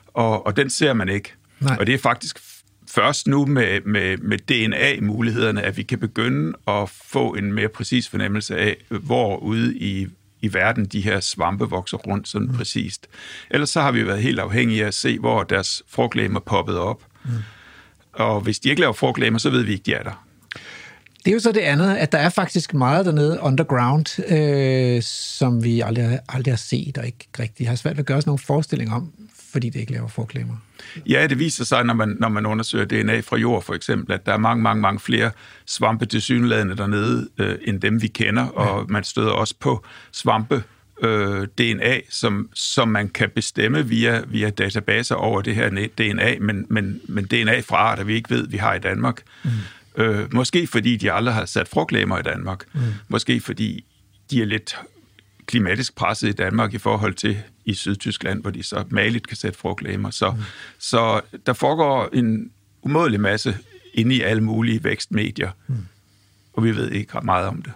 Og, 0.07 0.45
og 0.45 0.57
den 0.57 0.69
ser 0.69 0.93
man 0.93 1.09
ikke. 1.09 1.33
Nej. 1.59 1.77
Og 1.79 1.87
det 1.87 1.93
er 1.93 1.99
faktisk 1.99 2.39
først 2.89 3.27
nu 3.27 3.45
med, 3.45 3.81
med, 3.81 4.17
med 4.17 4.37
DNA-mulighederne, 4.37 5.61
at 5.61 5.77
vi 5.77 5.83
kan 5.83 5.99
begynde 5.99 6.53
at 6.67 6.89
få 6.89 7.33
en 7.33 7.53
mere 7.53 7.67
præcis 7.67 8.09
fornemmelse 8.09 8.57
af, 8.57 8.75
hvor 8.89 9.37
ude 9.37 9.77
i, 9.77 10.07
i 10.41 10.53
verden 10.53 10.85
de 10.85 11.01
her 11.01 11.19
svampe 11.19 11.65
vokser 11.65 11.97
rundt 11.97 12.27
sådan 12.27 12.47
mm. 12.47 12.53
præcist. 12.53 13.07
Ellers 13.49 13.69
så 13.69 13.81
har 13.81 13.91
vi 13.91 14.07
været 14.07 14.21
helt 14.21 14.39
afhængige 14.39 14.83
af 14.83 14.87
at 14.87 14.93
se, 14.93 15.19
hvor 15.19 15.43
deres 15.43 15.83
frugtlæm 15.89 16.35
er 16.35 16.39
poppet 16.39 16.77
op. 16.77 17.03
Mm. 17.25 17.31
Og 18.13 18.41
hvis 18.41 18.59
de 18.59 18.69
ikke 18.69 18.81
laver 18.81 18.93
frugtlemmer, 18.93 19.39
så 19.39 19.49
ved 19.49 19.63
vi 19.63 19.71
ikke, 19.71 19.83
de 19.83 19.93
er 19.93 20.03
der. 20.03 20.26
Det 21.27 21.31
er 21.31 21.35
jo 21.35 21.39
så 21.39 21.51
det 21.51 21.61
andet, 21.61 21.95
at 21.95 22.11
der 22.11 22.17
er 22.17 22.29
faktisk 22.29 22.73
meget 22.73 23.05
dernede 23.05 23.39
underground, 23.41 24.31
øh, 24.31 25.01
som 25.03 25.63
vi 25.63 25.81
aldrig, 25.81 26.19
aldrig 26.29 26.51
har 26.51 26.57
set 26.57 26.97
og 26.97 27.05
ikke 27.05 27.27
rigtig 27.39 27.67
har 27.67 27.75
svært 27.75 27.93
ved 27.93 27.99
at 27.99 28.05
gøre 28.05 28.17
os 28.17 28.25
nogle 28.25 28.39
forestillinger 28.39 28.95
om, 28.95 29.11
fordi 29.51 29.69
det 29.69 29.79
ikke 29.79 29.91
laver 29.91 30.07
forklemmer. 30.07 30.53
Ja, 31.09 31.27
det 31.27 31.39
viser 31.39 31.65
sig, 31.65 31.83
når 31.83 31.93
man, 31.93 32.17
når 32.19 32.29
man 32.29 32.45
undersøger 32.45 32.85
DNA 32.85 33.19
fra 33.19 33.37
jord 33.37 33.63
for 33.63 33.73
eksempel, 33.73 34.13
at 34.13 34.25
der 34.25 34.33
er 34.33 34.37
mange, 34.37 34.63
mange, 34.63 34.81
mange 34.81 34.99
flere 34.99 35.31
svampe 35.65 36.05
til 36.05 36.21
synladende 36.21 36.77
dernede, 36.77 37.27
øh, 37.37 37.55
end 37.65 37.81
dem 37.81 38.01
vi 38.01 38.07
kender, 38.07 38.43
ja. 38.43 38.49
og 38.49 38.85
man 38.91 39.03
støder 39.03 39.31
også 39.31 39.55
på 39.59 39.85
svampe 40.11 40.63
øh, 41.01 41.47
DNA, 41.57 41.99
som, 42.09 42.49
som 42.53 42.87
man 42.87 43.09
kan 43.09 43.29
bestemme 43.29 43.87
via, 43.87 44.21
via 44.27 44.49
databaser 44.49 45.15
over 45.15 45.41
det 45.41 45.55
her 45.55 45.87
DNA, 45.97 46.35
men, 46.39 46.65
men, 46.69 47.01
men 47.07 47.25
DNA 47.25 47.59
fra 47.59 47.75
arter, 47.75 48.03
vi 48.03 48.13
ikke 48.13 48.29
ved, 48.29 48.47
vi 48.47 48.57
har 48.57 48.73
i 48.73 48.79
Danmark. 48.79 49.21
Mm. 49.43 49.49
Øh, 49.97 50.33
måske 50.33 50.67
fordi 50.67 50.97
de 50.97 51.11
aldrig 51.11 51.35
har 51.35 51.45
sat 51.45 51.67
frugtlæmer 51.67 52.19
i 52.19 52.23
Danmark. 52.23 52.63
Mm. 52.73 52.81
Måske 53.07 53.39
fordi 53.39 53.85
de 54.31 54.41
er 54.41 54.45
lidt 54.45 54.77
klimatisk 55.45 55.95
presset 55.95 56.27
i 56.27 56.31
Danmark 56.31 56.73
i 56.73 56.77
forhold 56.77 57.13
til 57.13 57.37
i 57.65 57.73
Sydtyskland, 57.73 58.41
hvor 58.41 58.51
de 58.51 58.63
så 58.63 58.83
maligt 58.89 59.27
kan 59.27 59.37
sætte 59.37 59.59
frugtlæmer. 59.59 60.09
Så, 60.09 60.31
mm. 60.31 60.37
så 60.79 61.21
der 61.45 61.53
foregår 61.53 62.09
en 62.13 62.51
umådelig 62.81 63.21
masse 63.21 63.57
inde 63.93 64.15
i 64.15 64.21
alle 64.21 64.43
mulige 64.43 64.83
vækstmedier, 64.83 65.51
mm. 65.67 65.75
og 66.53 66.63
vi 66.63 66.75
ved 66.75 66.91
ikke 66.91 67.13
meget 67.23 67.47
om 67.47 67.61
det. 67.61 67.71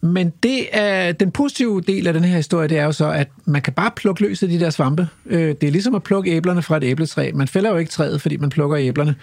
Men 0.00 0.32
det 0.42 0.66
er, 0.72 1.12
den 1.12 1.30
positive 1.30 1.80
del 1.80 2.06
af 2.06 2.12
den 2.12 2.24
her 2.24 2.36
historie, 2.36 2.68
det 2.68 2.78
er 2.78 2.84
jo 2.84 2.92
så, 2.92 3.10
at 3.10 3.28
man 3.44 3.62
kan 3.62 3.72
bare 3.72 3.90
plukke 3.96 4.22
løs 4.22 4.42
af 4.42 4.48
de 4.48 4.60
der 4.60 4.70
svampe. 4.70 5.08
Øh, 5.26 5.54
det 5.60 5.64
er 5.64 5.70
ligesom 5.70 5.94
at 5.94 6.02
plukke 6.02 6.30
æblerne 6.30 6.62
fra 6.62 6.76
et 6.76 6.84
æbletræ. 6.84 7.30
Man 7.34 7.48
fælder 7.48 7.70
jo 7.70 7.76
ikke 7.76 7.90
træet, 7.90 8.22
fordi 8.22 8.36
man 8.36 8.50
plukker 8.50 8.78
æblerne. 8.78 9.14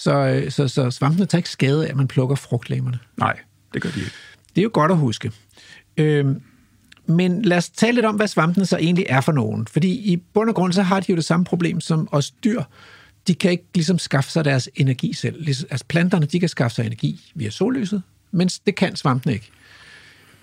Så, 0.00 0.12
øh, 0.12 0.50
så, 0.50 0.68
så 0.68 0.90
svampene 0.90 1.26
tager 1.26 1.38
ikke 1.38 1.50
skade 1.50 1.86
af, 1.86 1.90
at 1.90 1.96
man 1.96 2.08
plukker 2.08 2.36
frugtlæmerne. 2.36 2.98
Nej, 3.16 3.38
det 3.74 3.82
gør 3.82 3.90
de 3.90 3.98
ikke. 3.98 4.12
Det 4.54 4.58
er 4.58 4.62
jo 4.62 4.70
godt 4.72 4.92
at 4.92 4.98
huske. 4.98 5.32
Øh, 5.96 6.26
men 7.06 7.42
lad 7.42 7.56
os 7.56 7.70
tale 7.70 7.94
lidt 7.94 8.06
om, 8.06 8.16
hvad 8.16 8.28
svampene 8.28 8.66
så 8.66 8.76
egentlig 8.76 9.06
er 9.08 9.20
for 9.20 9.32
nogen. 9.32 9.66
Fordi 9.66 9.90
i 9.90 10.16
bund 10.16 10.48
og 10.48 10.54
grund, 10.54 10.72
så 10.72 10.82
har 10.82 11.00
de 11.00 11.06
jo 11.10 11.16
det 11.16 11.24
samme 11.24 11.44
problem 11.44 11.80
som 11.80 12.08
os 12.12 12.30
dyr. 12.30 12.62
De 13.26 13.34
kan 13.34 13.50
ikke 13.50 13.64
ligesom 13.74 13.98
skaffe 13.98 14.30
sig 14.30 14.44
deres 14.44 14.68
energi 14.74 15.12
selv. 15.12 15.48
Altså 15.48 15.84
planterne, 15.88 16.26
de 16.26 16.40
kan 16.40 16.48
skaffe 16.48 16.74
sig 16.74 16.86
energi 16.86 17.30
via 17.34 17.50
sollyset, 17.50 18.02
mens 18.30 18.58
det 18.58 18.74
kan 18.74 18.96
svampene 18.96 19.32
ikke. 19.32 19.50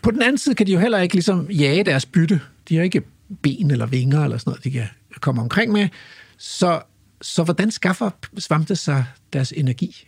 På 0.01 0.11
den 0.11 0.21
anden 0.21 0.37
side 0.37 0.55
kan 0.55 0.67
de 0.67 0.71
jo 0.71 0.79
heller 0.79 0.99
ikke 0.99 1.15
ligesom 1.15 1.51
jage 1.51 1.83
deres 1.83 2.05
bytte. 2.05 2.41
De 2.69 2.75
har 2.75 2.83
ikke 2.83 3.01
ben 3.41 3.71
eller 3.71 3.85
vinger 3.85 4.23
eller 4.23 4.37
sådan 4.37 4.51
noget, 4.51 4.63
de 4.63 4.71
kan 4.71 4.87
komme 5.19 5.41
omkring 5.41 5.71
med. 5.71 5.87
Så, 6.37 6.81
så 7.22 7.43
hvordan 7.43 7.72
skaffer 7.72 8.09
svampene 8.38 8.76
sig 8.76 9.05
deres 9.34 9.53
energi? 9.57 10.07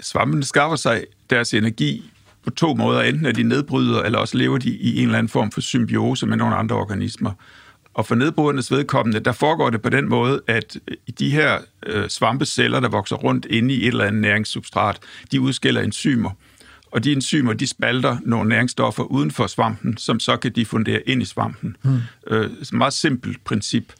Svampene 0.00 0.44
skaffer 0.44 0.76
sig 0.76 1.04
deres 1.30 1.54
energi 1.54 2.10
på 2.44 2.50
to 2.50 2.74
måder. 2.74 3.02
Enten 3.02 3.26
er 3.26 3.32
de 3.32 3.42
nedbryder, 3.42 4.02
eller 4.02 4.18
også 4.18 4.36
lever 4.36 4.58
de 4.58 4.70
i 4.70 4.98
en 4.98 5.04
eller 5.04 5.18
anden 5.18 5.28
form 5.28 5.50
for 5.50 5.60
symbiose 5.60 6.26
med 6.26 6.36
nogle 6.36 6.54
andre 6.54 6.76
organismer. 6.76 7.32
Og 7.94 8.06
for 8.06 8.14
nedbrydernes 8.14 8.70
vedkommende, 8.70 9.20
der 9.20 9.32
foregår 9.32 9.70
det 9.70 9.82
på 9.82 9.88
den 9.88 10.08
måde, 10.08 10.40
at 10.46 10.76
de 11.18 11.30
her 11.30 11.58
øh, 11.86 12.08
svampeceller, 12.08 12.80
der 12.80 12.88
vokser 12.88 13.16
rundt 13.16 13.46
inde 13.50 13.74
i 13.74 13.80
et 13.80 13.86
eller 13.86 14.04
andet 14.04 14.22
næringssubstrat, 14.22 14.98
de 15.32 15.40
udskiller 15.40 15.80
enzymer. 15.80 16.30
Og 16.90 17.04
de 17.04 17.12
enzymer, 17.12 17.52
de 17.52 17.66
spalter 17.66 18.16
nogle 18.22 18.48
næringsstoffer 18.48 19.02
uden 19.02 19.30
for 19.30 19.46
svampen, 19.46 19.96
som 19.96 20.20
så 20.20 20.36
kan 20.36 20.52
diffundere 20.52 21.08
ind 21.08 21.22
i 21.22 21.24
svampen. 21.24 21.76
Hmm. 21.82 21.98
Øh, 22.26 22.50
et 22.60 22.72
meget 22.72 22.92
simpelt 22.92 23.44
princip. 23.44 23.92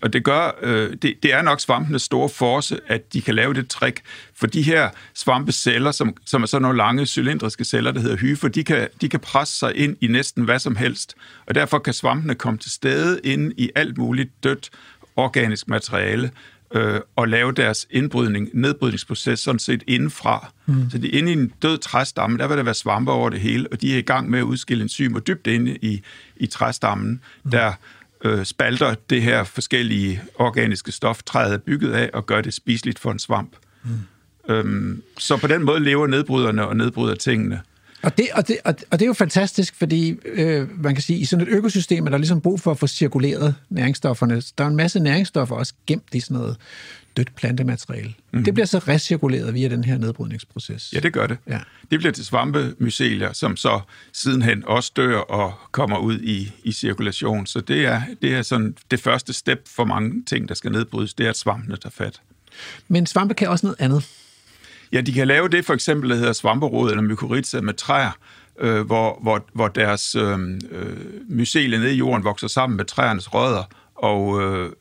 Og 0.00 0.12
det 0.12 0.24
gør, 0.24 0.50
øh, 0.62 0.96
det, 1.02 1.14
det 1.22 1.32
er 1.32 1.42
nok 1.42 1.60
svampenes 1.60 2.02
store 2.02 2.28
force, 2.28 2.80
at 2.86 3.12
de 3.12 3.22
kan 3.22 3.34
lave 3.34 3.54
det 3.54 3.68
trick, 3.68 4.00
for 4.34 4.46
de 4.46 4.62
her 4.62 4.90
svampeceller, 5.14 5.90
som, 5.90 6.16
som 6.24 6.42
er 6.42 6.46
sådan 6.46 6.62
nogle 6.62 6.76
lange 6.76 7.06
cylindriske 7.06 7.64
celler, 7.64 7.90
der 7.90 8.00
hedder 8.00 8.16
hyfer, 8.16 8.48
de 8.48 8.64
kan, 8.64 8.88
de 9.00 9.08
kan 9.08 9.20
presse 9.20 9.58
sig 9.58 9.76
ind 9.76 9.96
i 10.00 10.06
næsten 10.06 10.44
hvad 10.44 10.58
som 10.58 10.76
helst, 10.76 11.14
og 11.46 11.54
derfor 11.54 11.78
kan 11.78 11.92
svampene 11.92 12.34
komme 12.34 12.58
til 12.58 12.70
stede 12.70 13.20
ind 13.24 13.52
i 13.56 13.70
alt 13.74 13.98
muligt 13.98 14.44
dødt 14.44 14.70
organisk 15.16 15.68
materiale, 15.68 16.30
øh, 16.74 17.00
og 17.16 17.28
lave 17.28 17.52
deres 17.52 17.86
indbrydning, 17.90 18.50
nedbrydningsproces 18.52 19.40
sådan 19.40 19.58
set 19.58 19.82
indenfra. 19.86 20.52
Mm. 20.66 20.90
Så 20.90 20.98
de 20.98 21.08
inde 21.08 21.30
i 21.30 21.32
en 21.32 21.52
død 21.62 21.78
træstamme, 21.78 22.38
der 22.38 22.48
vil 22.48 22.56
der 22.56 22.62
være 22.62 22.74
svampe 22.74 23.12
over 23.12 23.30
det 23.30 23.40
hele, 23.40 23.68
og 23.72 23.80
de 23.80 23.94
er 23.94 23.98
i 23.98 24.02
gang 24.02 24.30
med 24.30 24.38
at 24.38 24.42
udskille 24.42 24.82
enzymer 24.82 25.20
dybt 25.20 25.46
inde 25.46 25.76
i, 25.82 26.02
i 26.36 26.46
træstammen, 26.46 27.20
mm. 27.44 27.50
der 27.50 27.72
øh, 28.24 28.44
spalter 28.44 28.94
det 29.10 29.22
her 29.22 29.44
forskellige 29.44 30.22
organiske 30.34 30.92
stof, 30.92 31.22
træet 31.22 31.54
er 31.54 31.58
bygget 31.58 31.92
af, 31.92 32.10
og 32.12 32.26
gør 32.26 32.40
det 32.40 32.54
spiseligt 32.54 32.98
for 32.98 33.12
en 33.12 33.18
svamp. 33.18 33.56
Mm. 33.84 33.90
Øhm, 34.54 35.02
så 35.18 35.36
på 35.36 35.46
den 35.46 35.62
måde 35.62 35.80
lever 35.80 36.06
nedbryderne 36.06 36.66
og 36.66 36.76
nedbryder 36.76 37.14
tingene. 37.14 37.60
Og 38.02 38.18
det, 38.18 38.28
og, 38.34 38.48
det, 38.48 38.56
og 38.64 38.76
det 38.92 39.02
er 39.02 39.06
jo 39.06 39.12
fantastisk, 39.12 39.74
fordi 39.74 40.16
øh, 40.24 40.82
man 40.82 40.94
kan 40.94 41.02
sige, 41.02 41.18
i 41.18 41.24
sådan 41.24 41.46
et 41.46 41.52
økosystem 41.52 42.06
er 42.06 42.10
der 42.10 42.18
ligesom 42.18 42.40
brug 42.40 42.60
for 42.60 42.70
at 42.70 42.78
få 42.78 42.86
cirkuleret 42.86 43.54
næringsstofferne. 43.70 44.42
Der 44.58 44.64
er 44.64 44.68
en 44.68 44.76
masse 44.76 45.00
næringsstoffer 45.00 45.56
også 45.56 45.74
gemt 45.86 46.14
i 46.14 46.20
sådan 46.20 46.36
noget 46.36 46.56
dødt 47.18 47.36
plantemateriale. 47.36 48.08
Mm-hmm. 48.08 48.44
Det 48.44 48.54
bliver 48.54 48.66
så 48.66 48.78
recirkuleret 48.78 49.54
via 49.54 49.68
den 49.68 49.84
her 49.84 49.98
nedbrydningsproces. 49.98 50.92
Ja, 50.94 51.00
det 51.00 51.12
gør 51.12 51.26
det. 51.26 51.38
Ja. 51.46 51.58
Det 51.90 51.98
bliver 51.98 52.12
til 52.12 52.24
svampemycelier, 52.24 53.32
som 53.32 53.56
så 53.56 53.80
sidenhen 54.12 54.64
også 54.66 54.92
dør 54.96 55.18
og 55.18 55.54
kommer 55.72 55.98
ud 55.98 56.18
i, 56.18 56.52
i 56.64 56.72
cirkulation. 56.72 57.46
Så 57.46 57.60
det 57.60 57.86
er, 57.86 58.02
det 58.22 58.34
er 58.34 58.42
sådan 58.42 58.76
det 58.90 59.00
første 59.00 59.32
step 59.32 59.68
for 59.68 59.84
mange 59.84 60.24
ting, 60.26 60.48
der 60.48 60.54
skal 60.54 60.72
nedbrydes, 60.72 61.14
det 61.14 61.26
er, 61.26 61.30
at 61.30 61.38
svampene 61.38 61.76
tager 61.76 61.90
fat. 61.90 62.20
Men 62.88 63.06
svampe 63.06 63.34
kan 63.34 63.48
også 63.48 63.66
noget 63.66 63.76
andet. 63.80 64.08
Ja, 64.92 65.00
de 65.00 65.12
kan 65.12 65.28
lave 65.28 65.48
det 65.48 65.64
for 65.64 65.74
eksempel, 65.74 66.10
der 66.10 66.16
hedder 66.16 66.32
svamperod 66.32 66.90
eller 66.90 67.02
mykorrhiza 67.02 67.60
med 67.60 67.74
træer, 67.74 68.18
øh, 68.60 68.80
hvor, 68.80 69.18
hvor, 69.22 69.46
hvor 69.52 69.68
deres 69.68 70.14
øh, 70.14 70.38
øh, 70.70 70.96
mycelie 71.28 71.78
nede 71.78 71.94
i 71.94 71.96
jorden 71.96 72.24
vokser 72.24 72.48
sammen 72.48 72.76
med 72.76 72.84
træernes 72.84 73.34
rødder 73.34 73.64
og 73.94 74.42
øh, 74.42 74.72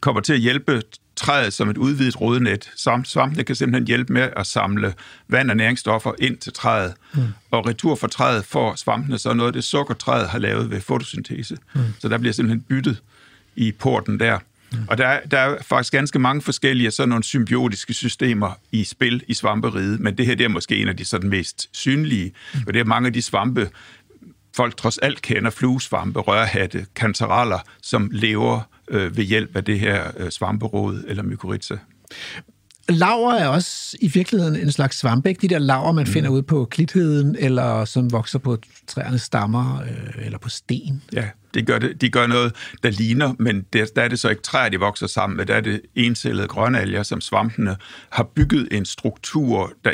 kommer 0.00 0.20
til 0.20 0.32
at 0.32 0.40
hjælpe 0.40 0.82
træet 1.22 1.52
som 1.52 1.70
et 1.70 1.78
udvidet 1.78 2.20
rodnet. 2.20 2.70
Svampene 3.04 3.44
kan 3.44 3.56
simpelthen 3.56 3.86
hjælpe 3.86 4.12
med 4.12 4.28
at 4.36 4.46
samle 4.46 4.94
vand 5.28 5.50
og 5.50 5.56
næringsstoffer 5.56 6.12
ind 6.18 6.36
til 6.36 6.52
træet. 6.52 6.94
Mm. 7.14 7.22
Og 7.50 7.66
retur 7.66 7.94
fra 7.94 8.08
træet 8.08 8.44
får 8.44 8.74
svampene 8.74 9.18
så 9.18 9.34
noget 9.34 9.48
af 9.48 9.52
det 9.52 9.64
sukker, 9.64 9.94
træet 9.94 10.28
har 10.28 10.38
lavet 10.38 10.70
ved 10.70 10.80
fotosyntese. 10.80 11.56
Mm. 11.74 11.80
Så 11.98 12.08
der 12.08 12.18
bliver 12.18 12.32
simpelthen 12.32 12.60
byttet 12.60 13.02
i 13.56 13.72
porten 13.72 14.20
der. 14.20 14.38
Mm. 14.72 14.78
Og 14.88 14.98
der, 14.98 15.20
der 15.30 15.38
er 15.38 15.62
faktisk 15.62 15.92
ganske 15.92 16.18
mange 16.18 16.42
forskellige 16.42 16.90
sådan 16.90 17.08
nogle 17.08 17.24
symbiotiske 17.24 17.94
systemer 17.94 18.50
i 18.72 18.84
spil 18.84 19.22
i 19.28 19.34
svamperiget, 19.34 20.00
men 20.00 20.18
det 20.18 20.26
her 20.26 20.34
det 20.34 20.44
er 20.44 20.48
måske 20.48 20.76
en 20.76 20.88
af 20.88 20.96
de 20.96 21.04
sådan 21.04 21.30
mest 21.30 21.68
synlige, 21.72 22.32
mm. 22.54 22.60
og 22.66 22.74
det 22.74 22.80
er 22.80 22.84
mange 22.84 23.06
af 23.06 23.12
de 23.12 23.22
svampe, 23.22 23.70
folk 24.56 24.76
trods 24.76 24.98
alt 24.98 25.22
kender, 25.22 25.50
fluesvampe, 25.50 26.20
rørhatte, 26.20 26.86
kantereller, 26.96 27.58
som 27.82 28.08
lever 28.12 28.71
øh, 28.92 29.16
ved 29.16 29.24
hjælp 29.24 29.56
af 29.56 29.64
det 29.64 29.80
her 29.80 30.10
øh, 30.16 30.30
svamperod 30.30 31.04
eller 31.08 31.22
mykorrhiza. 31.22 31.76
Laver 32.88 33.32
er 33.32 33.48
også 33.48 33.96
i 34.00 34.08
virkeligheden 34.08 34.56
en 34.56 34.72
slags 34.72 34.98
svampe, 34.98 35.28
ikke? 35.28 35.42
De 35.42 35.48
der 35.48 35.58
laver, 35.58 35.92
man 35.92 36.04
mm. 36.04 36.12
finder 36.12 36.30
ud 36.30 36.42
på 36.42 36.64
klitheden, 36.64 37.36
eller 37.38 37.84
som 37.84 38.12
vokser 38.12 38.38
på 38.38 38.58
træernes 38.86 39.22
stammer, 39.22 39.82
øh, 39.82 40.26
eller 40.26 40.38
på 40.38 40.48
sten. 40.48 41.02
Ja, 41.12 41.28
de 41.54 41.62
gør, 41.62 41.78
det, 41.78 42.00
de 42.00 42.08
gør 42.08 42.26
noget, 42.26 42.54
der 42.82 42.90
ligner, 42.90 43.34
men 43.38 43.66
der, 43.72 43.86
der 43.96 44.02
er 44.02 44.08
det 44.08 44.18
så 44.18 44.28
ikke 44.28 44.42
træer, 44.42 44.68
de 44.68 44.80
vokser 44.80 45.06
sammen 45.06 45.36
med. 45.36 45.46
Der 45.46 45.54
er 45.54 45.60
det 45.60 45.80
encellede 45.94 46.48
grønalger, 46.48 47.02
som 47.02 47.20
svampene 47.20 47.76
har 48.10 48.24
bygget 48.34 48.68
en 48.70 48.84
struktur, 48.84 49.72
der, 49.84 49.92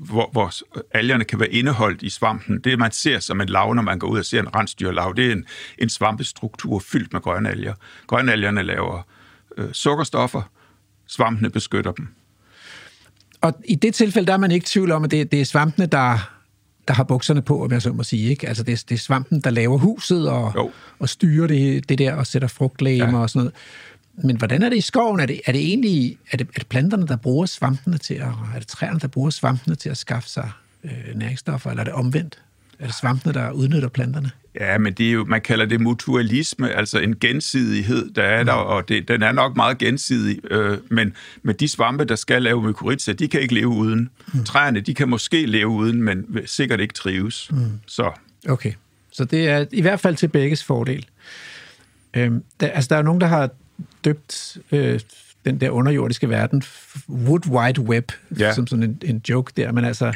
hvor, 0.00 0.28
hvor 0.32 0.52
algerne 0.90 1.24
kan 1.24 1.40
være 1.40 1.52
indeholdt 1.52 2.02
i 2.02 2.10
svampen. 2.10 2.60
Det, 2.60 2.78
man 2.78 2.92
ser 2.92 3.18
som 3.18 3.40
en 3.40 3.48
lav, 3.48 3.74
når 3.74 3.82
man 3.82 3.98
går 3.98 4.08
ud 4.08 4.18
og 4.18 4.24
ser 4.24 4.40
en 4.40 4.54
rensdyrlav, 4.54 5.12
det 5.16 5.26
er 5.26 5.32
en, 5.32 5.44
en 5.78 5.88
svampestruktur 5.88 6.78
fyldt 6.78 7.12
med 7.12 7.20
grønalger. 7.20 7.74
Grønalgerne 8.06 8.62
laver 8.62 9.02
øh, 9.56 9.72
sukkerstoffer, 9.72 10.42
svampene 11.06 11.50
beskytter 11.50 11.92
dem. 11.92 12.08
Og 13.40 13.54
i 13.64 13.74
det 13.74 13.94
tilfælde, 13.94 14.26
der 14.26 14.32
er 14.32 14.38
man 14.38 14.50
ikke 14.50 14.66
tvivl 14.66 14.90
om, 14.90 15.04
at 15.04 15.10
det, 15.10 15.32
det 15.32 15.40
er 15.40 15.44
svampene, 15.44 15.86
der, 15.86 16.30
der 16.88 16.94
har 16.94 17.04
bukserne 17.04 17.42
på, 17.42 17.64
om 17.64 17.72
jeg 17.72 17.82
så 17.82 17.92
må 17.92 18.02
sige. 18.02 18.30
Ikke? 18.30 18.48
Altså 18.48 18.62
det, 18.62 18.72
er, 18.72 18.84
det 18.88 18.94
er 18.94 18.98
svampen, 18.98 19.40
der 19.40 19.50
laver 19.50 19.78
huset 19.78 20.30
og, 20.30 20.52
og 20.98 21.08
styrer 21.08 21.46
det, 21.46 21.88
det 21.88 21.98
der 21.98 22.14
og 22.14 22.26
sætter 22.26 22.48
frugtlæmer 22.48 23.18
ja. 23.18 23.18
og 23.18 23.30
sådan 23.30 23.40
noget. 23.40 23.54
Men 24.16 24.36
hvordan 24.36 24.62
er 24.62 24.68
det 24.68 24.76
i 24.76 24.80
skoven? 24.80 25.20
Er 25.20 25.26
det, 25.26 25.40
er 25.46 25.52
det 25.52 25.60
egentlig 25.60 26.18
er 26.30 26.36
det, 26.36 26.48
er 26.54 26.58
det 26.58 26.66
planterne, 26.66 27.06
der 27.06 27.16
bruger 27.16 27.46
svampene 27.46 27.98
til 27.98 28.14
at, 28.14 28.28
er 28.54 28.58
det 28.58 28.66
træerne, 28.66 29.00
der 29.00 29.08
bruger 29.08 29.30
svampene 29.30 29.74
til 29.76 29.88
at 29.88 29.96
skaffe 29.96 30.28
sig 30.28 30.50
øh, 30.84 31.14
næringsstoffer, 31.14 31.70
eller 31.70 31.80
er 31.80 31.84
det 31.84 31.94
omvendt? 31.94 32.38
Er 32.78 32.86
det 32.86 32.94
svampene, 32.94 33.34
der 33.34 33.50
udnytter 33.50 33.88
planterne? 33.88 34.30
Ja, 34.60 34.78
men 34.78 34.92
det 34.92 35.08
er 35.08 35.12
jo, 35.12 35.24
man 35.24 35.40
kalder 35.40 35.66
det 35.66 35.80
mutualisme, 35.80 36.70
altså 36.70 36.98
en 36.98 37.18
gensidighed, 37.18 38.10
der 38.10 38.22
er 38.22 38.40
mm. 38.42 38.46
der, 38.46 38.52
og 38.52 38.88
det, 38.88 39.08
den 39.08 39.22
er 39.22 39.32
nok 39.32 39.56
meget 39.56 39.78
gensidig, 39.78 40.52
øh, 40.52 40.78
men, 40.90 41.12
men 41.42 41.56
de 41.56 41.68
svampe, 41.68 42.04
der 42.04 42.16
skal 42.16 42.42
lave 42.42 42.62
mykorrhiza, 42.62 43.12
de 43.12 43.28
kan 43.28 43.40
ikke 43.40 43.54
leve 43.54 43.68
uden. 43.68 44.10
Mm. 44.34 44.44
Træerne, 44.44 44.80
de 44.80 44.94
kan 44.94 45.08
måske 45.08 45.46
leve 45.46 45.68
uden, 45.68 46.02
men 46.02 46.26
sikkert 46.46 46.80
ikke 46.80 46.94
trives. 46.94 47.48
Mm. 47.50 47.80
Så. 47.86 48.10
Okay, 48.48 48.72
så 49.12 49.24
det 49.24 49.48
er 49.48 49.64
i 49.72 49.80
hvert 49.80 50.00
fald 50.00 50.16
til 50.16 50.28
begges 50.28 50.64
fordel. 50.64 51.06
Øhm, 52.16 52.42
der, 52.60 52.66
altså, 52.68 52.88
der 52.88 52.96
er 52.96 53.02
nogen, 53.02 53.20
der 53.20 53.26
har 53.26 53.50
døbt 54.04 54.56
øh, 54.72 55.00
den 55.44 55.60
der 55.60 55.70
underjordiske 55.70 56.28
verden, 56.28 56.62
Wood 57.08 57.46
Wide 57.48 57.80
Web, 57.80 58.12
Ja. 58.38 58.54
som 58.54 58.66
sådan 58.66 58.82
en, 58.82 58.98
en 59.04 59.22
joke 59.28 59.52
der, 59.56 59.72
men 59.72 59.84
altså, 59.84 60.12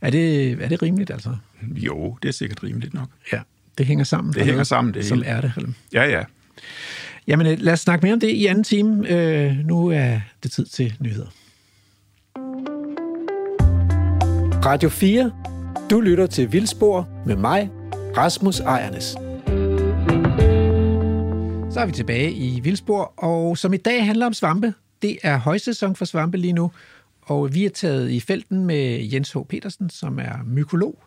er 0.00 0.10
det, 0.10 0.52
er 0.52 0.68
det 0.68 0.82
rimeligt 0.82 1.10
altså? 1.10 1.36
Jo, 1.62 2.16
det 2.22 2.28
er 2.28 2.32
sikkert 2.32 2.62
rimeligt 2.62 2.94
nok. 2.94 3.08
Ja, 3.32 3.40
det 3.78 3.86
hænger 3.86 4.04
sammen. 4.04 4.32
Det 4.34 4.40
hænger 4.42 4.52
noget, 4.54 4.66
sammen, 4.66 4.94
det 4.94 5.04
Som 5.06 5.18
hele. 5.18 5.28
er 5.30 5.40
det. 5.40 5.52
eller? 5.56 5.70
Ja, 5.92 6.04
ja. 6.04 6.22
Jamen, 7.26 7.46
øh, 7.46 7.58
lad 7.60 7.72
os 7.72 7.80
snakke 7.80 8.02
mere 8.06 8.12
om 8.12 8.20
det 8.20 8.28
i 8.30 8.46
anden 8.46 8.64
time. 8.64 9.08
Øh, 9.10 9.56
nu 9.56 9.86
er 9.88 10.20
det 10.42 10.52
tid 10.52 10.66
til 10.66 10.94
nyheder. 11.00 11.26
Radio 14.64 14.88
4. 14.88 15.32
Du 15.90 16.00
lytter 16.00 16.26
til 16.26 16.52
Vildspor 16.52 17.08
med 17.26 17.36
mig, 17.36 17.70
Rasmus 18.16 18.60
Ejernes. 18.60 19.16
Så 21.74 21.80
er 21.80 21.86
vi 21.86 21.92
tilbage 21.92 22.32
i 22.32 22.60
Vildspor, 22.60 23.14
og 23.16 23.58
som 23.58 23.72
i 23.72 23.76
dag 23.76 24.06
handler 24.06 24.26
om 24.26 24.32
svampe. 24.32 24.74
Det 25.02 25.18
er 25.22 25.38
højsæson 25.38 25.96
for 25.96 26.04
svampe 26.04 26.38
lige 26.38 26.52
nu, 26.52 26.70
og 27.22 27.54
vi 27.54 27.64
er 27.64 27.70
taget 27.70 28.10
i 28.10 28.20
felten 28.20 28.66
med 28.66 29.08
Jens 29.12 29.32
H. 29.32 29.38
Petersen, 29.48 29.90
som 29.90 30.18
er 30.18 30.44
mykolog, 30.46 30.98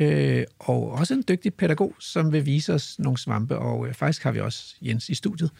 øh, 0.00 0.44
og 0.58 0.92
også 0.92 1.14
en 1.14 1.24
dygtig 1.28 1.54
pædagog, 1.54 1.94
som 1.98 2.32
vil 2.32 2.46
vise 2.46 2.74
os 2.74 2.98
nogle 2.98 3.18
svampe, 3.18 3.58
og 3.58 3.86
øh, 3.86 3.94
faktisk 3.94 4.22
har 4.22 4.32
vi 4.32 4.40
også 4.40 4.74
Jens 4.82 5.08
i 5.08 5.14
studiet. 5.14 5.50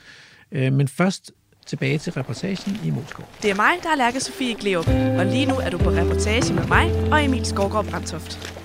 Øh, 0.53 0.73
men 0.73 0.89
først 0.89 1.33
tilbage 1.67 1.99
til 1.99 2.13
reportagen 2.13 2.81
i 2.85 2.91
Moskov. 2.91 3.29
Det 3.43 3.51
er 3.51 3.55
mig, 3.55 3.73
der 3.83 3.91
er 3.91 3.97
Lærke 3.97 4.21
Sofie 4.21 4.55
Gleup, 4.55 4.89
og 4.89 5.27
lige 5.27 5.47
nu 5.47 5.55
er 5.55 5.71
du 5.71 5.79
på 5.79 5.91
reportage 5.91 6.55
med 6.55 6.67
mig 6.67 7.13
og 7.13 7.25
Emil 7.25 7.45
Skovgaard 7.45 7.87
Brandtoft. 7.87 8.57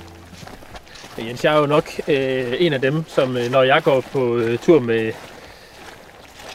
Jens, 1.18 1.44
jeg 1.44 1.56
er 1.56 1.60
jo 1.60 1.66
nok 1.66 1.92
øh, 2.08 2.54
en 2.60 2.74
af 2.74 2.82
dem, 2.82 3.04
som 3.08 3.38
øh, 3.38 3.52
når 3.52 3.64
jeg 3.64 3.84
går 3.84 4.02
på 4.02 4.38
øh, 4.38 4.58
tur 4.60 4.80
med, 4.80 5.12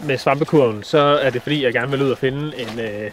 med 0.05 0.19
svampekurven, 0.19 0.83
så 0.83 0.99
er 0.99 1.31
det 1.31 1.43
fordi, 1.43 1.65
jeg 1.65 1.73
gerne 1.73 1.91
vil 1.91 2.03
ud 2.03 2.11
og 2.11 2.19
finde 2.19 2.53
en, 2.61 2.81
øh, 2.81 3.11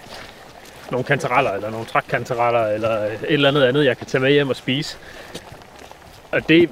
nogle 0.92 1.04
kantereller, 1.04 1.52
eller 1.52 1.70
nogle 1.70 1.86
trækkantereller, 1.86 2.68
eller 2.68 2.90
et 3.04 3.18
eller 3.30 3.50
andet 3.50 3.64
andet, 3.64 3.86
jeg 3.86 3.98
kan 3.98 4.08
tage 4.08 4.22
med 4.22 4.32
hjem 4.32 4.50
og 4.50 4.56
spise. 4.56 4.98
Og 6.32 6.50
det, 6.50 6.70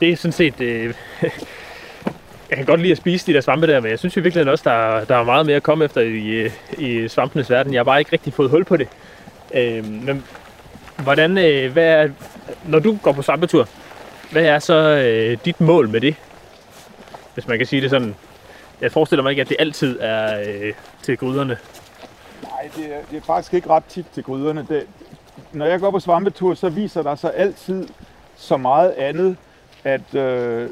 det 0.00 0.10
er 0.10 0.16
sådan 0.16 0.32
set... 0.32 0.60
Øh, 0.60 0.94
jeg 2.50 2.56
kan 2.56 2.64
godt 2.66 2.80
lide 2.80 2.92
at 2.92 2.98
spise 2.98 3.26
de 3.26 3.32
der 3.32 3.40
svampe 3.40 3.66
der, 3.66 3.80
men 3.80 3.90
jeg 3.90 3.98
synes 3.98 4.16
jo 4.16 4.22
virkelig 4.22 4.50
også, 4.50 4.70
der, 4.70 5.04
der 5.04 5.16
er 5.16 5.24
meget 5.24 5.46
mere 5.46 5.56
at 5.56 5.62
komme 5.62 5.84
efter 5.84 6.00
i, 6.00 6.28
øh, 6.28 6.50
i 6.78 7.08
svampenes 7.08 7.50
verden. 7.50 7.72
Jeg 7.72 7.78
har 7.78 7.84
bare 7.84 7.98
ikke 7.98 8.12
rigtig 8.12 8.32
fået 8.32 8.50
hul 8.50 8.64
på 8.64 8.76
det. 8.76 8.88
Øh, 9.54 9.84
men 9.84 10.24
hvordan, 11.02 11.38
øh, 11.38 11.72
hvad 11.72 11.84
er, 11.84 12.08
når 12.64 12.78
du 12.78 12.98
går 13.02 13.12
på 13.12 13.22
svampetur, 13.22 13.68
hvad 14.30 14.44
er 14.44 14.58
så 14.58 14.74
øh, 14.74 15.38
dit 15.44 15.60
mål 15.60 15.88
med 15.88 16.00
det? 16.00 16.14
Hvis 17.34 17.48
man 17.48 17.58
kan 17.58 17.66
sige 17.66 17.82
det 17.82 17.90
sådan. 17.90 18.14
Jeg 18.84 18.92
forestiller 18.92 19.22
mig 19.22 19.30
ikke, 19.30 19.42
at 19.42 19.48
det 19.48 19.56
altid 19.58 19.98
er 20.00 20.40
øh, 20.40 20.72
til 21.02 21.16
gryderne. 21.18 21.58
Nej, 22.42 22.70
det 22.76 22.84
er, 22.84 22.98
det 23.10 23.16
er 23.16 23.22
faktisk 23.22 23.54
ikke 23.54 23.68
ret 23.68 23.84
tit 23.84 24.06
til 24.14 24.22
gryderne. 24.22 24.66
Det, 24.68 24.86
når 25.52 25.66
jeg 25.66 25.80
går 25.80 25.90
på 25.90 26.00
svampetur, 26.00 26.54
så 26.54 26.68
viser 26.68 27.02
der 27.02 27.14
sig 27.14 27.32
altid 27.34 27.88
så 28.36 28.56
meget 28.56 28.90
andet, 28.90 29.36
at 29.84 30.14
øh, 30.14 30.68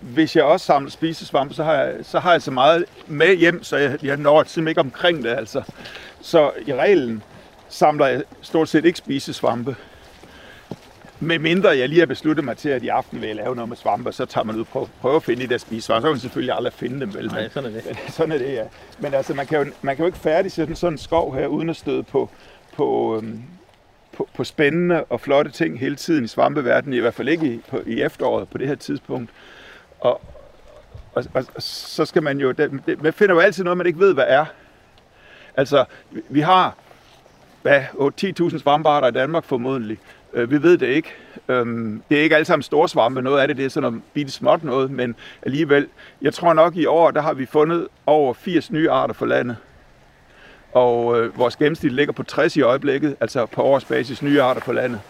hvis 0.00 0.36
jeg 0.36 0.44
også 0.44 0.66
samler 0.66 0.90
spisesvampe, 0.90 1.54
så 1.54 1.64
har, 1.64 1.74
jeg, 1.74 1.94
så 2.02 2.18
har 2.18 2.32
jeg 2.32 2.42
så 2.42 2.50
meget 2.50 2.84
med 3.06 3.36
hjem, 3.36 3.62
så 3.62 3.76
jeg, 3.76 4.04
jeg 4.04 4.16
når 4.16 4.42
simpelthen 4.42 4.68
ikke 4.68 4.80
omkring 4.80 5.24
det. 5.24 5.30
Altså. 5.30 5.62
Så 6.20 6.50
i 6.66 6.74
reglen 6.74 7.22
samler 7.68 8.06
jeg 8.06 8.22
stort 8.42 8.68
set 8.68 8.84
ikke 8.84 8.98
spisesvampe. 8.98 9.76
Med 11.20 11.38
mindre 11.38 11.68
jeg 11.68 11.88
lige 11.88 11.98
har 11.98 12.06
besluttet 12.06 12.44
mig 12.44 12.56
til, 12.56 12.68
at 12.68 12.82
i 12.82 12.88
aften 12.88 13.20
vil 13.20 13.26
jeg 13.26 13.36
lave 13.36 13.54
noget 13.54 13.68
med 13.68 13.76
svampe, 13.76 14.12
så 14.12 14.24
tager 14.24 14.44
man 14.44 14.54
ud 14.56 14.60
og 14.60 14.66
prøver, 14.66 14.86
prøver 15.00 15.16
at 15.16 15.22
finde 15.22 15.42
de 15.42 15.48
der 15.48 15.58
spisesvampe. 15.58 16.00
Så 16.02 16.06
kan 16.06 16.12
man 16.12 16.20
selvfølgelig 16.20 16.54
aldrig 16.56 16.72
finde 16.72 17.00
dem, 17.00 17.14
vel? 17.14 17.22
Men- 17.24 17.32
Nej, 17.34 17.48
sådan 17.48 17.70
er 17.70 17.74
det. 17.74 17.86
men 17.86 17.96
sådan 18.12 18.32
er 18.32 18.38
det, 18.38 18.52
ja. 18.52 18.64
Men 18.98 19.14
altså, 19.14 19.34
man 19.34 19.46
kan 19.46 19.58
jo, 19.58 19.72
man 19.82 19.96
kan 19.96 20.02
jo 20.02 20.06
ikke 20.06 20.18
færdigsætte 20.18 20.74
sådan 20.76 20.94
en 20.94 20.98
skov 20.98 21.34
her, 21.34 21.46
uden 21.46 21.70
at 21.70 21.76
støde 21.76 22.02
på, 22.02 22.30
på, 22.76 23.16
øhm, 23.16 23.42
på, 24.16 24.28
på 24.34 24.44
spændende 24.44 25.04
og 25.04 25.20
flotte 25.20 25.50
ting 25.50 25.80
hele 25.80 25.96
tiden 25.96 26.24
i 26.24 26.28
svampeverdenen, 26.28 26.94
i 26.94 27.00
hvert 27.00 27.14
fald 27.14 27.28
ikke 27.28 27.46
i, 27.46 27.60
på, 27.70 27.80
i 27.86 28.02
efteråret 28.02 28.48
på 28.48 28.58
det 28.58 28.68
her 28.68 28.74
tidspunkt. 28.74 29.30
Og, 30.00 30.20
og, 31.14 31.24
og, 31.34 31.44
og 31.54 31.62
så 31.62 32.04
skal 32.04 32.22
man 32.22 32.40
jo, 32.40 32.52
det, 32.52 32.70
det, 32.86 33.02
man 33.02 33.12
finder 33.12 33.34
jo 33.34 33.40
altid 33.40 33.64
noget, 33.64 33.76
man 33.76 33.86
ikke 33.86 33.98
ved, 33.98 34.14
hvad 34.14 34.24
er. 34.28 34.44
Altså, 35.56 35.84
vi- 36.10 36.22
vi 36.28 36.40
har, 36.40 36.74
hvad, 37.62 37.80
8-10.000 38.50 38.58
svampearter 38.58 39.08
i 39.08 39.12
Danmark 39.12 39.44
formodentlig. 39.44 39.98
Øh, 40.32 40.50
Vi 40.50 40.62
ved 40.62 40.78
det 40.78 40.86
ikke. 40.86 41.14
Øhm, 41.48 42.02
Det 42.08 42.18
er 42.18 42.22
ikke 42.22 42.34
alle 42.34 42.44
sammen 42.44 42.62
store 42.62 42.88
svampe. 42.88 43.22
Noget 43.22 43.40
af 43.40 43.48
det, 43.48 43.56
det 43.56 43.64
er 43.64 43.68
sådan 43.68 43.90
noget 43.90 44.02
bitte 44.14 44.32
småt 44.32 44.64
noget, 44.64 44.90
men 44.90 45.14
alligevel. 45.42 45.86
Jeg 46.22 46.34
tror 46.34 46.52
nok 46.52 46.76
i 46.76 46.86
år, 46.86 47.10
der 47.10 47.20
har 47.22 47.34
vi 47.34 47.46
fundet 47.46 47.88
over 48.06 48.34
80 48.34 48.70
nye 48.70 48.90
arter 48.90 49.14
for 49.14 49.26
landet. 49.26 49.56
Og 50.72 51.20
øh, 51.20 51.38
vores 51.38 51.56
gennemsnit 51.56 51.92
ligger 51.92 52.12
på 52.12 52.22
60 52.22 52.56
i 52.56 52.60
øjeblikket, 52.62 53.16
altså 53.20 53.46
på 53.46 53.62
årsbasis 53.62 54.22
nye 54.22 54.42
arter 54.42 54.60
på 54.60 54.72
landet. 54.72 55.00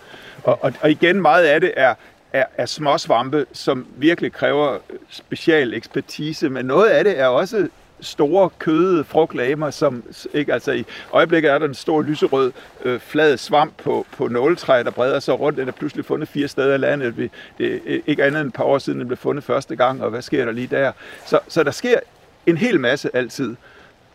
Og, 0.44 0.58
og, 0.64 0.72
og 0.80 0.90
igen, 0.90 1.20
meget 1.22 1.44
af 1.44 1.60
det 1.60 1.72
er, 1.76 1.94
er, 2.32 2.44
er 2.56 2.66
småsvampe, 2.66 3.46
som 3.52 3.86
virkelig 3.96 4.32
kræver 4.32 4.78
special 5.10 5.74
ekspertise, 5.74 6.48
men 6.48 6.66
noget 6.66 6.88
af 6.88 7.04
det 7.04 7.18
er 7.18 7.26
også 7.26 7.68
store 8.00 8.50
kødede 8.58 9.04
frugtlamer, 9.04 9.70
som 9.70 10.02
ikke, 10.34 10.52
altså 10.52 10.72
i 10.72 10.84
øjeblikket 11.12 11.50
er 11.50 11.58
der 11.58 11.66
en 11.66 11.74
stor 11.74 12.02
lyserød 12.02 12.52
øh, 12.84 13.00
flad 13.00 13.36
svamp 13.36 13.72
på, 13.82 14.06
på 14.16 14.28
nåletræ, 14.28 14.82
der 14.82 14.90
breder 14.90 15.20
sig 15.20 15.40
rundt. 15.40 15.58
Den 15.58 15.68
er 15.68 15.72
pludselig 15.72 16.04
fundet 16.04 16.28
fire 16.28 16.48
steder 16.48 16.74
i 16.74 16.78
landet. 16.78 17.18
Vi- 17.18 17.30
Det 17.58 17.80
er 17.86 17.98
ikke 18.06 18.24
andet 18.24 18.40
end 18.40 18.48
et 18.48 18.54
par 18.54 18.64
år 18.64 18.78
siden, 18.78 18.98
den 18.98 19.06
blev 19.08 19.16
fundet 19.16 19.44
første 19.44 19.76
gang, 19.76 20.02
og 20.02 20.10
hvad 20.10 20.22
sker 20.22 20.44
der 20.44 20.52
lige 20.52 20.66
der? 20.66 20.92
Så, 21.26 21.38
så 21.48 21.62
der 21.64 21.70
sker 21.70 21.98
en 22.46 22.56
hel 22.56 22.80
masse 22.80 23.16
altid. 23.16 23.56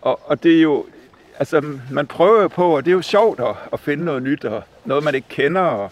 Og, 0.01 0.19
og 0.25 0.43
det 0.43 0.57
er 0.57 0.61
jo, 0.61 0.85
altså 1.39 1.63
man 1.91 2.07
prøver 2.07 2.41
jo 2.41 2.47
på, 2.47 2.75
og 2.75 2.85
det 2.85 2.91
er 2.91 2.95
jo 2.95 3.01
sjovt 3.01 3.39
at, 3.39 3.55
at 3.73 3.79
finde 3.79 4.05
noget 4.05 4.23
nyt, 4.23 4.45
og 4.45 4.63
noget 4.85 5.03
man 5.03 5.15
ikke 5.15 5.27
kender, 5.29 5.61
og, 5.61 5.91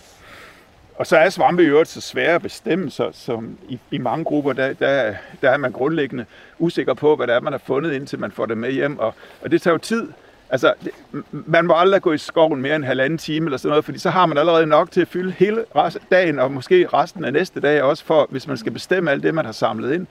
og 1.02 1.08
så 1.08 1.18
er 1.18 1.30
svampe 1.30 1.64
i 1.64 1.66
øvrigt 1.66 1.90
så 1.90 2.02
svære 2.02 2.36
at 2.36 2.42
bestemme, 2.42 2.92
så, 2.92 3.10
som 3.14 3.58
i, 3.70 3.80
i 3.92 3.98
mange 3.98 4.26
grupper, 4.26 4.54
der, 4.54 4.74
der, 4.74 5.14
der 5.42 5.50
er 5.50 5.58
man 5.58 5.72
grundlæggende 5.72 6.26
usikker 6.60 6.94
på, 6.94 7.16
hvad 7.16 7.28
det 7.28 7.36
er, 7.36 7.40
man 7.40 7.54
har 7.54 7.62
fundet, 7.66 7.94
indtil 7.94 8.20
man 8.20 8.32
får 8.32 8.46
det 8.46 8.58
med 8.58 8.72
hjem. 8.72 9.00
Og, 9.00 9.14
og 9.42 9.52
det 9.52 9.62
tager 9.62 9.74
jo 9.74 9.78
tid. 9.78 10.08
Altså, 10.50 10.74
det, 10.84 10.92
man 11.32 11.66
må 11.66 11.74
aldrig 11.78 12.02
gå 12.02 12.14
i 12.14 12.18
skoven 12.18 12.62
mere 12.62 12.76
end 12.76 12.84
en 12.84 12.88
halvanden 12.88 13.18
time 13.18 13.46
eller 13.46 13.58
sådan 13.58 13.70
noget, 13.70 13.86
fordi 13.86 14.00
så 14.00 14.10
har 14.10 14.26
man 14.26 14.38
allerede 14.38 14.66
nok 14.66 14.92
til 14.92 15.02
at 15.02 15.08
fylde 15.08 15.32
hele 15.32 15.66
rest- 15.76 16.10
dagen, 16.12 16.40
og 16.40 16.52
måske 16.52 16.88
resten 16.94 17.26
af 17.26 17.34
næste 17.34 17.60
dag 17.60 17.84
også, 17.84 18.06
for 18.06 18.28
hvis 18.30 18.48
man 18.48 18.58
skal 18.58 18.72
bestemme 18.72 19.12
alt 19.12 19.24
det, 19.24 19.34
man 19.34 19.46
har 19.46 19.52
samlet 19.52 19.94
ind, 19.94 20.08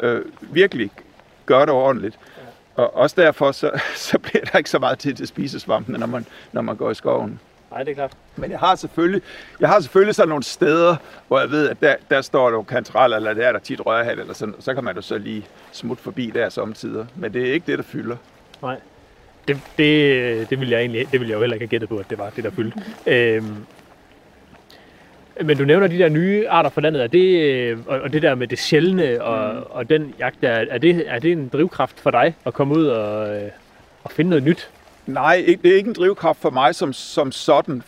øh, 0.00 0.20
virkelig 0.40 0.90
gøre 1.46 1.60
det 1.60 1.70
ordentligt. 1.70 2.18
Og 2.76 2.96
også 2.96 3.20
derfor, 3.22 3.52
så, 3.52 3.70
så 4.08 4.18
bliver 4.18 4.44
der 4.44 4.58
ikke 4.58 4.70
så 4.70 4.78
meget 4.78 4.98
tid 4.98 5.14
til 5.14 5.26
spisesvampene, 5.26 5.98
når 5.98 6.06
man, 6.06 6.26
når 6.52 6.62
man 6.62 6.76
går 6.76 6.90
i 6.90 6.94
skoven. 6.94 7.40
Nej, 7.70 7.82
det 7.82 7.90
er 7.90 7.94
klart. 7.94 8.12
Men 8.36 8.50
jeg 8.50 8.58
har 8.58 8.74
selvfølgelig, 8.74 9.22
jeg 9.60 9.68
har 9.68 9.80
selvfølgelig 9.80 10.14
sådan 10.14 10.28
nogle 10.28 10.44
steder, 10.44 10.96
hvor 11.28 11.40
jeg 11.40 11.50
ved, 11.50 11.68
at 11.68 11.80
der, 11.80 11.94
der 12.10 12.20
står 12.20 12.50
der 12.50 12.62
kantraller, 12.62 13.16
eller 13.16 13.34
der 13.34 13.46
er 13.48 13.52
der 13.52 13.58
tit 13.58 13.86
rørhat, 13.86 14.18
eller 14.18 14.34
sådan, 14.34 14.54
så 14.58 14.74
kan 14.74 14.84
man 14.84 14.96
jo 14.96 15.02
så 15.02 15.18
lige 15.18 15.46
smutte 15.72 16.02
forbi 16.02 16.30
der 16.34 16.48
samtidig. 16.48 17.06
Men 17.16 17.32
det 17.32 17.48
er 17.48 17.52
ikke 17.52 17.66
det, 17.66 17.78
der 17.78 17.84
fylder. 17.84 18.16
Nej. 18.62 18.76
Det, 19.48 19.60
det, 19.78 20.50
det, 20.50 20.60
ville 20.60 20.72
jeg 20.72 20.80
egentlig, 20.80 21.12
det 21.12 21.20
ville 21.20 21.30
jeg 21.30 21.34
jo 21.34 21.40
heller 21.40 21.54
ikke 21.54 21.64
have 21.64 21.70
gættet 21.70 21.88
på, 21.88 21.98
at 21.98 22.10
det 22.10 22.18
var 22.18 22.30
det, 22.36 22.44
der 22.44 22.50
fyldte. 22.50 22.82
Øhm, 23.06 23.56
men 25.44 25.56
du 25.56 25.64
nævner 25.64 25.86
de 25.86 25.98
der 25.98 26.08
nye 26.08 26.48
arter 26.48 26.70
for 26.70 26.80
landet, 26.80 27.02
er 27.02 27.06
det, 27.06 27.42
øh, 27.42 27.78
og, 27.86 28.12
det 28.12 28.22
der 28.22 28.34
med 28.34 28.46
det 28.46 28.58
sjældne 28.58 29.22
og, 29.22 29.54
mm. 29.54 29.62
og 29.70 29.90
den 29.90 30.14
jagt, 30.18 30.42
der, 30.42 30.50
er 30.50 30.78
det, 30.78 31.04
er 31.06 31.18
det 31.18 31.32
en 31.32 31.48
drivkraft 31.48 32.00
for 32.00 32.10
dig 32.10 32.34
at 32.46 32.54
komme 32.54 32.74
ud 32.74 32.86
og, 32.86 33.36
øh, 33.36 33.50
og 34.04 34.10
finde 34.10 34.28
noget 34.28 34.44
nyt? 34.44 34.70
Nej, 35.08 35.44
ikke, 35.46 35.62
det 35.62 35.72
er 35.72 35.76
ikke 35.76 35.88
en 35.88 35.94
drivkraft 35.94 36.40
for 36.40 36.50
mig 36.50 36.74
som, 36.74 36.92
som 36.92 37.32
sådan, 37.32 37.82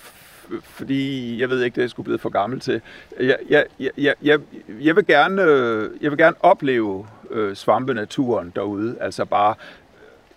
fordi 0.63 1.41
jeg 1.41 1.51
ved 1.51 1.63
ikke, 1.63 1.75
det 1.75 1.81
er 1.81 1.85
jeg 1.85 1.91
skulle 1.91 2.05
blive 2.05 2.19
for 2.19 2.29
gammel 2.29 2.61
til. 2.61 2.81
Jeg, 3.21 3.37
jeg, 3.49 3.65
jeg, 3.79 4.15
jeg, 4.23 4.39
jeg, 4.81 4.97
vil, 4.97 5.07
gerne, 5.07 5.43
øh, 5.43 5.91
jeg 6.01 6.11
vil 6.11 6.19
gerne 6.19 6.37
opleve 6.41 7.07
øh, 7.31 7.57
svampenaturen 7.57 8.53
derude, 8.57 8.97
altså 9.01 9.25
bare 9.25 9.55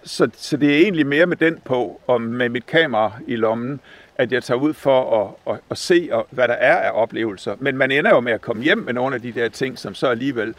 så, 0.03 0.29
så 0.37 0.57
det 0.57 0.73
er 0.73 0.77
egentlig 0.77 1.07
mere 1.07 1.25
med 1.25 1.37
den 1.37 1.61
på, 1.65 2.01
og 2.07 2.21
med 2.21 2.49
mit 2.49 2.65
kamera 2.65 3.11
i 3.27 3.35
lommen, 3.35 3.79
at 4.15 4.31
jeg 4.31 4.43
tager 4.43 4.59
ud 4.59 4.73
for 4.73 5.21
at, 5.21 5.53
at, 5.53 5.59
at 5.71 5.77
se, 5.77 6.09
hvad 6.29 6.47
der 6.47 6.53
er 6.53 6.75
af 6.75 7.01
oplevelser. 7.01 7.55
Men 7.59 7.77
man 7.77 7.91
ender 7.91 8.11
jo 8.11 8.19
med 8.19 8.33
at 8.33 8.41
komme 8.41 8.63
hjem 8.63 8.77
med 8.77 8.93
nogle 8.93 9.15
af 9.15 9.21
de 9.21 9.31
der 9.31 9.49
ting, 9.49 9.79
som 9.79 9.93
så 9.93 10.07
alligevel 10.07 10.55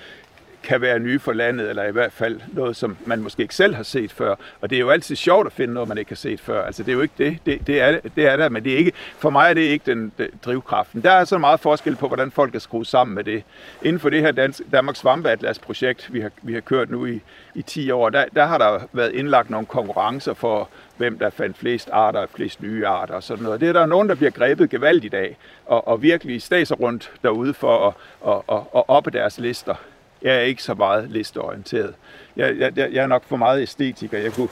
kan 0.65 0.81
være 0.81 0.99
nye 0.99 1.19
for 1.19 1.33
landet, 1.33 1.69
eller 1.69 1.85
i 1.85 1.93
hvert 1.93 2.13
fald 2.13 2.41
noget, 2.53 2.77
som 2.77 2.97
man 3.07 3.21
måske 3.21 3.43
ikke 3.43 3.55
selv 3.55 3.75
har 3.75 3.83
set 3.83 4.13
før. 4.13 4.35
Og 4.61 4.71
det 4.71 4.77
er 4.77 4.81
jo 4.81 4.91
altid 4.91 5.17
sjovt 5.17 5.47
at 5.47 5.53
finde 5.53 5.75
noget, 5.75 5.89
man 5.89 5.99
ikke 5.99 6.11
har 6.11 6.17
set 6.17 6.41
før. 6.41 6.65
Altså, 6.65 6.83
det 6.83 6.89
er 6.89 6.97
jo 6.97 7.01
ikke 7.01 7.15
det. 7.19 7.39
Det, 7.47 7.67
det, 7.67 7.81
er, 7.81 8.01
det 8.17 8.27
er 8.27 8.37
der, 8.37 8.49
men 8.49 8.65
det 8.65 8.73
er 8.73 8.77
ikke, 8.77 8.93
for 9.19 9.31
mig 9.31 9.51
er 9.51 9.55
det 9.55 9.61
ikke 9.61 9.95
den, 9.95 10.13
den 10.19 10.29
drivkraften. 10.45 11.03
Der 11.03 11.11
er 11.11 11.25
så 11.25 11.39
meget 11.39 11.61
forskel 11.61 11.97
på, 11.97 12.07
hvordan 12.07 12.31
folk 12.31 12.55
er 12.55 12.59
skruet 12.59 12.87
sammen 12.87 13.15
med 13.15 13.25
det. 13.25 13.43
Inden 13.83 14.01
for 14.01 14.11
det 14.11 14.21
her 14.21 14.33
Dans, 14.33 14.63
Danmarks 14.73 14.99
Svampeatlas-projekt, 14.99 16.13
vi 16.13 16.21
har, 16.21 16.31
vi 16.43 16.55
har 16.55 16.61
kørt 16.61 16.91
nu 16.91 17.07
i, 17.07 17.21
i 17.55 17.63
10 17.63 17.91
år, 17.91 18.11
der, 18.11 18.25
der 18.35 18.45
har 18.45 18.59
der 18.59 18.81
været 18.93 19.13
indlagt 19.13 19.51
nogle 19.51 19.67
konkurrencer 19.67 20.35
for, 20.35 20.69
hvem 20.97 21.19
der 21.19 21.31
fandt 21.31 21.57
flest 21.59 21.91
arter 21.93 22.21
og 22.21 22.29
flest 22.35 22.63
nye 22.63 22.87
arter 22.87 23.15
og 23.15 23.23
sådan 23.23 23.45
noget. 23.45 23.61
Det 23.61 23.69
er 23.69 23.73
der 23.73 23.87
nogen, 23.87 24.09
der 24.09 24.15
bliver 24.15 24.31
grebet 24.31 24.71
gevaldigt 24.71 25.15
af, 25.15 25.37
og, 25.67 25.89
og 25.89 26.03
virkelig 26.03 26.43
staser 26.43 26.75
rundt 26.75 27.13
derude 27.23 27.55
for 27.55 27.89
at, 27.89 27.95
at, 28.33 28.57
at, 28.57 28.63
at 28.77 28.83
oppe 28.89 29.11
deres 29.11 29.39
lister. 29.39 29.75
Jeg 30.25 30.37
er 30.37 30.41
ikke 30.41 30.63
så 30.63 30.75
meget 30.75 31.11
listeorienteret. 31.11 31.95
Jeg, 32.37 32.57
jeg, 32.59 32.73
jeg 32.77 33.03
er 33.03 33.07
nok 33.07 33.25
for 33.25 33.37
meget 33.37 33.63
æstetiker. 33.63 34.19
Jeg 34.19 34.33
kunne 34.33 34.49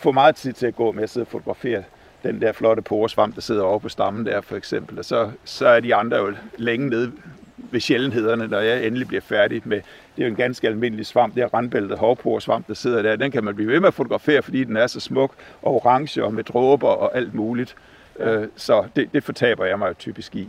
få 0.00 0.12
meget 0.12 0.36
tid 0.36 0.52
til 0.52 0.66
at 0.66 0.76
gå 0.76 0.92
med 0.92 1.02
at 1.02 1.10
sidde 1.10 1.24
og 1.24 1.28
fotografere 1.28 1.82
den 2.22 2.40
der 2.40 2.52
flotte 2.52 2.82
poresvamp, 2.82 3.34
der 3.34 3.40
sidder 3.40 3.62
over 3.62 3.78
på 3.78 3.88
stammen 3.88 4.26
der 4.26 4.40
for 4.40 4.56
eksempel. 4.56 4.98
Og 4.98 5.04
så, 5.04 5.30
så 5.44 5.68
er 5.68 5.80
de 5.80 5.94
andre 5.94 6.16
jo 6.16 6.32
længe 6.56 6.88
nede 6.88 7.12
ved 7.56 7.80
sjældenhederne, 7.80 8.48
når 8.48 8.60
jeg 8.60 8.86
endelig 8.86 9.08
bliver 9.08 9.20
færdig 9.20 9.62
med, 9.64 9.76
det 10.16 10.22
er 10.22 10.26
jo 10.26 10.30
en 10.30 10.36
ganske 10.36 10.66
almindelig 10.68 11.06
svamp, 11.06 11.34
det 11.34 11.42
er 11.42 11.54
randbæltet 11.54 11.98
hårporesvamp, 11.98 12.68
der 12.68 12.74
sidder 12.74 13.02
der. 13.02 13.16
Den 13.16 13.30
kan 13.30 13.44
man 13.44 13.54
blive 13.54 13.72
ved 13.72 13.80
med 13.80 13.88
at 13.88 13.94
fotografere, 13.94 14.42
fordi 14.42 14.64
den 14.64 14.76
er 14.76 14.86
så 14.86 15.00
smuk 15.00 15.32
og 15.62 15.74
orange 15.74 16.24
og 16.24 16.34
med 16.34 16.44
dråber 16.44 16.88
og 16.88 17.16
alt 17.16 17.34
muligt. 17.34 17.76
Øh, 18.20 18.48
Så 18.56 18.84
det, 18.96 19.08
det 19.12 19.24
fortaber 19.24 19.64
jeg 19.64 19.78
mig 19.78 19.88
jo 19.88 19.94
typisk 19.98 20.36
i. 20.36 20.48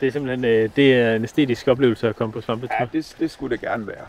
Det 0.00 0.08
er 0.08 0.12
simpelthen 0.12 0.44
øh, 0.44 0.70
det 0.76 0.94
er 0.94 1.16
en 1.16 1.24
æstetisk 1.24 1.68
oplevelse 1.68 2.08
at 2.08 2.16
komme 2.16 2.32
på 2.32 2.40
svampetur. 2.40 2.76
Ja, 2.80 2.86
det, 2.92 3.16
det 3.18 3.30
skulle 3.30 3.56
det 3.56 3.60
gerne 3.60 3.86
være. 3.86 4.06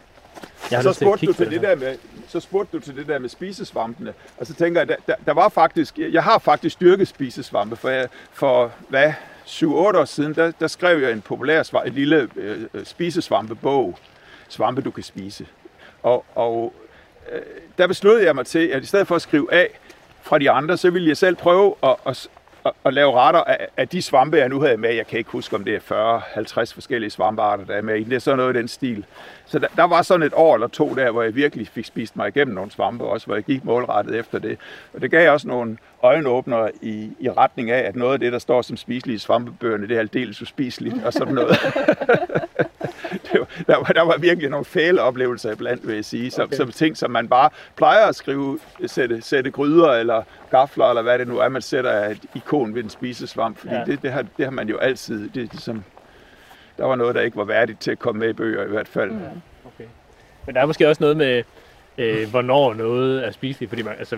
Jeg 0.72 0.84
så 0.84 0.94
spurgte 0.94 1.26
du 1.26 1.34
til 1.34 1.46
det 1.46 1.52
det 1.52 1.62
der 1.62 1.76
med, 1.76 1.98
så 2.28 2.40
spurgte 2.40 2.78
du 2.78 2.84
til 2.84 2.96
det 2.96 3.08
der 3.08 3.20
med 3.20 3.30
spisesvampene. 3.30 4.14
Og 4.38 4.48
så 4.48 4.54
tænker 4.54 4.82
jeg, 4.82 4.88
der, 4.88 4.96
der, 5.08 5.16
der 5.26 5.34
var 5.34 5.50
faktisk, 5.50 5.98
jeg 5.98 6.24
har 6.24 6.40
faktisk 6.40 6.82
dyrket 6.82 7.08
spisesvampe, 7.08 7.76
for, 7.76 7.90
jeg, 7.90 8.08
for 8.34 8.72
hvad, 8.90 9.14
7-8 9.46 9.66
år 9.66 10.06
siden, 10.06 10.36
der, 10.36 10.52
der 10.60 10.68
skrev 10.68 11.02
jeg 11.02 11.12
en 11.12 11.22
populær 11.22 11.84
en 11.86 11.94
lille 11.94 12.30
øh, 12.36 12.62
øh, 12.74 12.86
spisesvampebog, 12.86 14.00
Svampe 14.50 14.82
du 14.82 14.92
kan 14.92 15.04
spise. 15.04 15.46
Og, 16.04 16.26
og 16.36 16.74
øh, 17.32 17.42
der 17.78 17.88
besluttede 17.88 18.26
jeg 18.26 18.36
mig 18.36 18.46
til, 18.46 18.68
at 18.68 18.84
i 18.84 18.86
stedet 18.86 19.08
for 19.08 19.16
at 19.16 19.22
skrive 19.22 19.54
af 19.54 19.80
fra 20.22 20.40
de 20.40 20.52
andre, 20.52 20.78
så 20.78 20.90
ville 20.90 21.08
jeg 21.08 21.18
selv 21.18 21.36
prøve 21.36 21.76
at, 21.84 21.96
at, 22.06 22.28
at, 22.66 22.72
at 22.86 22.94
lave 22.94 23.14
retter 23.14 23.44
af, 23.44 23.68
af 23.78 23.88
de 23.88 24.02
svampe, 24.02 24.38
jeg 24.38 24.50
nu 24.50 24.62
havde 24.62 24.78
med. 24.78 24.94
Jeg 24.94 25.08
kan 25.08 25.18
ikke 25.18 25.32
huske, 25.32 25.56
om 25.56 25.64
det 25.64 25.76
er 25.76 26.20
40-50 26.70 26.74
forskellige 26.74 27.10
svampearter, 27.10 27.66
der 27.66 27.74
er 27.74 27.82
med 27.82 27.96
i. 27.96 28.04
Det 28.04 28.14
er 28.14 28.20
sådan 28.20 28.38
noget 28.38 28.56
i 28.56 28.60
den 28.60 28.68
stil. 28.68 29.06
Så 29.46 29.60
der, 29.60 29.68
der 29.76 29.84
var 29.84 30.02
sådan 30.02 30.28
et 30.28 30.34
år 30.36 30.54
eller 30.54 30.68
to 30.68 30.94
der, 30.96 31.12
hvor 31.12 31.24
jeg 31.24 31.36
virkelig 31.36 31.68
fik 31.68 31.86
spist 31.86 32.16
mig 32.16 32.28
igennem 32.28 32.56
nogle 32.56 32.72
svampe 32.72 33.04
også, 33.04 33.26
hvor 33.26 33.36
jeg 33.36 33.44
gik 33.44 33.66
målrettet 33.66 34.16
efter 34.16 34.40
det. 34.40 34.58
Og 34.94 35.02
det 35.02 35.12
gav 35.12 35.32
også 35.34 35.48
nogle 35.48 35.78
øjenåbner 36.04 36.70
i, 36.82 37.12
i 37.20 37.30
retning 37.30 37.72
af, 37.72 37.88
at 37.88 37.96
noget 37.96 38.14
af 38.14 38.20
det, 38.20 38.34
der 38.34 38.40
står 38.40 38.62
som 38.62 38.78
spiselige 38.78 39.20
svampebøgerne, 39.20 39.88
det 39.88 39.96
er 39.96 40.00
aldeles 40.00 40.42
uspiseligt 40.42 40.96
og 41.06 41.14
sådan 41.14 41.34
noget. 41.34 41.58
det 43.78 43.78
der, 43.80 43.86
var, 43.88 43.94
der 43.94 44.02
var 44.14 44.18
virkelig 44.18 44.50
nogle 44.50 44.66
fæle 44.66 45.02
oplevelser 45.02 45.52
iblandt, 45.52 45.88
vil 45.88 45.96
jeg 45.96 46.06
sige. 46.06 46.32
Som, 46.32 46.44
okay. 46.44 46.56
som 46.56 46.72
ting, 46.72 46.98
som 46.98 47.12
man 47.12 47.28
bare 47.28 47.50
plejer 47.76 48.06
at 48.06 48.16
skrive, 48.16 48.60
sætte, 48.86 49.22
sætte 49.22 49.52
gryder 49.52 49.92
eller 49.92 50.24
gafler, 50.52 50.86
eller 50.86 51.02
hvad 51.02 51.20
det 51.20 51.28
nu 51.28 51.38
er, 51.40 51.50
man 51.50 51.62
sætter 51.62 52.06
et 52.10 52.20
ikon 52.36 52.76
ved 52.76 52.84
en 52.84 52.90
spisesvamp. 52.90 53.58
Fordi 53.58 53.74
Ja. 53.76 53.84
det, 53.84 54.02
det, 54.02 54.12
har, 54.12 54.26
det 54.38 54.46
har 54.46 54.52
man 54.52 54.70
jo 54.70 54.78
altid. 54.78 55.30
Det, 55.30 55.44
er 55.44 55.48
ligesom, 55.52 55.84
der 56.78 56.86
var 56.86 56.96
noget, 56.96 57.16
der 57.16 57.22
ikke 57.22 57.38
var 57.38 57.44
værdigt 57.44 57.80
til 57.80 57.92
at 57.92 58.00
komme 58.00 58.20
med 58.20 58.30
i 58.30 58.34
bøger 58.34 58.64
i 58.66 58.70
hvert 58.70 58.88
fald. 58.88 59.12
Mm. 59.12 59.18
Okay. 59.66 59.90
Men 60.46 60.56
der 60.56 60.62
er 60.62 60.66
måske 60.66 60.88
også 60.90 61.04
noget 61.04 61.18
med, 61.18 61.44
øh, 61.98 62.30
hvornår 62.30 62.74
noget 62.74 63.26
er 63.28 63.32
spiseligt, 63.32 63.70
fordi 63.70 63.82
man, 63.82 63.94
altså, 64.00 64.18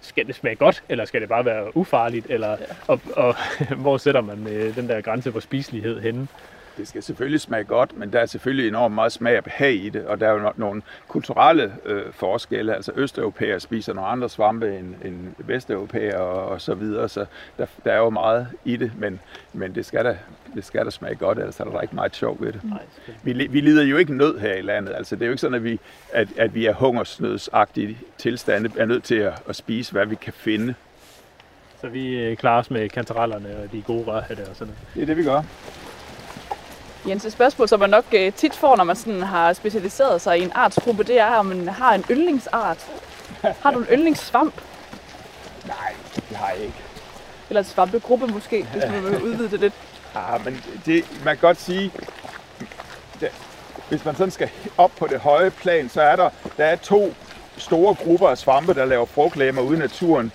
skal 0.00 0.26
det 0.26 0.34
smage 0.34 0.56
godt, 0.56 0.82
eller 0.88 1.04
skal 1.04 1.20
det 1.20 1.28
bare 1.28 1.44
være 1.44 1.76
ufarligt, 1.76 2.26
eller 2.30 2.48
ja. 2.50 2.56
og, 2.86 3.00
og, 3.16 3.34
hvor 3.82 3.96
sætter 3.96 4.20
man 4.20 4.46
øh, 4.48 4.74
den 4.76 4.88
der 4.88 5.00
grænse 5.00 5.32
for 5.32 5.40
spiselighed 5.40 6.00
henne? 6.00 6.28
Det 6.76 6.88
skal 6.88 7.02
selvfølgelig 7.02 7.40
smage 7.40 7.64
godt, 7.64 7.98
men 7.98 8.12
der 8.12 8.20
er 8.20 8.26
selvfølgelig 8.26 8.68
enormt 8.68 8.94
meget 8.94 9.12
smag 9.12 9.38
og 9.38 9.44
behag 9.44 9.74
i 9.74 9.88
det, 9.88 10.04
og 10.06 10.20
der 10.20 10.28
er 10.28 10.32
jo 10.32 10.48
no- 10.48 10.52
nogle 10.56 10.82
kulturelle 11.08 11.72
øh, 11.84 12.12
forskelle. 12.12 12.74
Altså 12.74 12.92
østeuropæere 12.96 13.60
spiser 13.60 13.92
nogle 13.92 14.08
andre 14.08 14.28
svampe 14.28 14.78
end, 14.78 14.94
end 15.04 15.34
vesteuropæere 15.38 16.16
og, 16.20 16.48
og 16.48 16.60
så 16.60 16.74
videre, 16.74 17.08
så 17.08 17.26
der, 17.58 17.66
der 17.84 17.92
er 17.92 17.98
jo 17.98 18.10
meget 18.10 18.46
i 18.64 18.76
det, 18.76 18.92
men, 18.98 19.20
men 19.52 19.74
det, 19.74 19.86
skal 19.86 20.04
da, 20.04 20.18
det 20.54 20.64
skal 20.64 20.84
da 20.84 20.90
smage 20.90 21.14
godt, 21.14 21.38
ellers 21.38 21.60
er 21.60 21.64
der 21.64 21.80
ikke 21.80 21.94
meget 21.94 22.16
sjov 22.16 22.36
ved 22.40 22.52
det. 22.52 22.60
Vi, 23.22 23.32
vi 23.32 23.60
lider 23.60 23.82
jo 23.84 23.96
ikke 23.96 24.14
nød 24.16 24.38
her 24.38 24.54
i 24.54 24.62
landet. 24.62 24.94
Altså, 24.94 25.16
det 25.16 25.22
er 25.22 25.26
jo 25.26 25.32
ikke 25.32 25.40
sådan, 25.40 25.54
at 25.54 25.64
vi, 25.64 25.80
at, 26.12 26.28
at 26.36 26.54
vi 26.54 26.66
er 26.66 26.74
hungersnødsagtige 26.74 27.98
tilstande, 28.18 28.70
er 28.76 28.84
nødt 28.86 29.04
til 29.04 29.14
at, 29.14 29.42
at 29.48 29.56
spise, 29.56 29.92
hvad 29.92 30.06
vi 30.06 30.14
kan 30.14 30.32
finde. 30.32 30.74
Så 31.80 31.88
vi 31.88 32.18
øh, 32.18 32.36
klarer 32.36 32.58
os 32.58 32.70
med 32.70 32.88
kantarellerne 32.88 33.56
og 33.56 33.72
de 33.72 33.82
gode 33.82 34.04
rørhatte 34.04 34.40
og 34.40 34.56
sådan 34.56 34.66
noget. 34.66 34.94
Det 34.94 35.02
er 35.02 35.06
det, 35.06 35.16
vi 35.16 35.24
gør. 35.24 35.42
Jens, 37.08 37.24
et 37.24 37.32
spørgsmål, 37.32 37.68
som 37.68 37.80
man 37.80 37.90
nok 37.90 38.04
øh, 38.12 38.32
tit 38.32 38.54
får, 38.54 38.76
når 38.76 38.84
man 38.84 38.96
sådan 38.96 39.22
har 39.22 39.52
specialiseret 39.52 40.20
sig 40.20 40.38
i 40.38 40.42
en 40.42 40.52
artsgruppe, 40.54 41.04
det 41.04 41.20
er, 41.20 41.26
om 41.34 41.46
man 41.46 41.68
har 41.68 41.94
en 41.94 42.04
yndlingsart. 42.10 42.86
Har 43.62 43.70
du 43.70 43.78
en 43.78 43.86
yndlingssvamp? 43.92 44.54
Nej, 45.66 45.94
det 46.14 46.36
har 46.36 46.48
jeg 46.48 46.60
ikke. 46.60 46.74
Eller 47.48 47.60
en 47.60 47.66
svampegruppe 47.66 48.26
måske, 48.26 48.66
hvis 48.72 48.84
du 48.84 48.90
vil 48.90 49.22
udvide 49.22 49.50
det 49.50 49.60
lidt. 49.60 49.74
Ah, 50.14 50.44
men 50.44 50.64
det, 50.86 51.04
man 51.24 51.36
kan 51.36 51.40
godt 51.40 51.60
sige, 51.60 51.92
det, 53.20 53.28
hvis 53.88 54.04
man 54.04 54.16
sådan 54.16 54.30
skal 54.30 54.50
op 54.78 54.90
på 54.98 55.06
det 55.06 55.20
høje 55.20 55.50
plan, 55.50 55.88
så 55.88 56.02
er 56.02 56.16
der, 56.16 56.30
der 56.56 56.64
er 56.64 56.76
to 56.76 57.14
store 57.56 57.94
grupper 57.94 58.28
af 58.28 58.38
svampe, 58.38 58.74
der 58.74 58.84
laver 58.84 59.06
frugtlæmer 59.06 59.62
ude 59.62 59.76
i 59.76 59.80
naturen, 59.80 60.32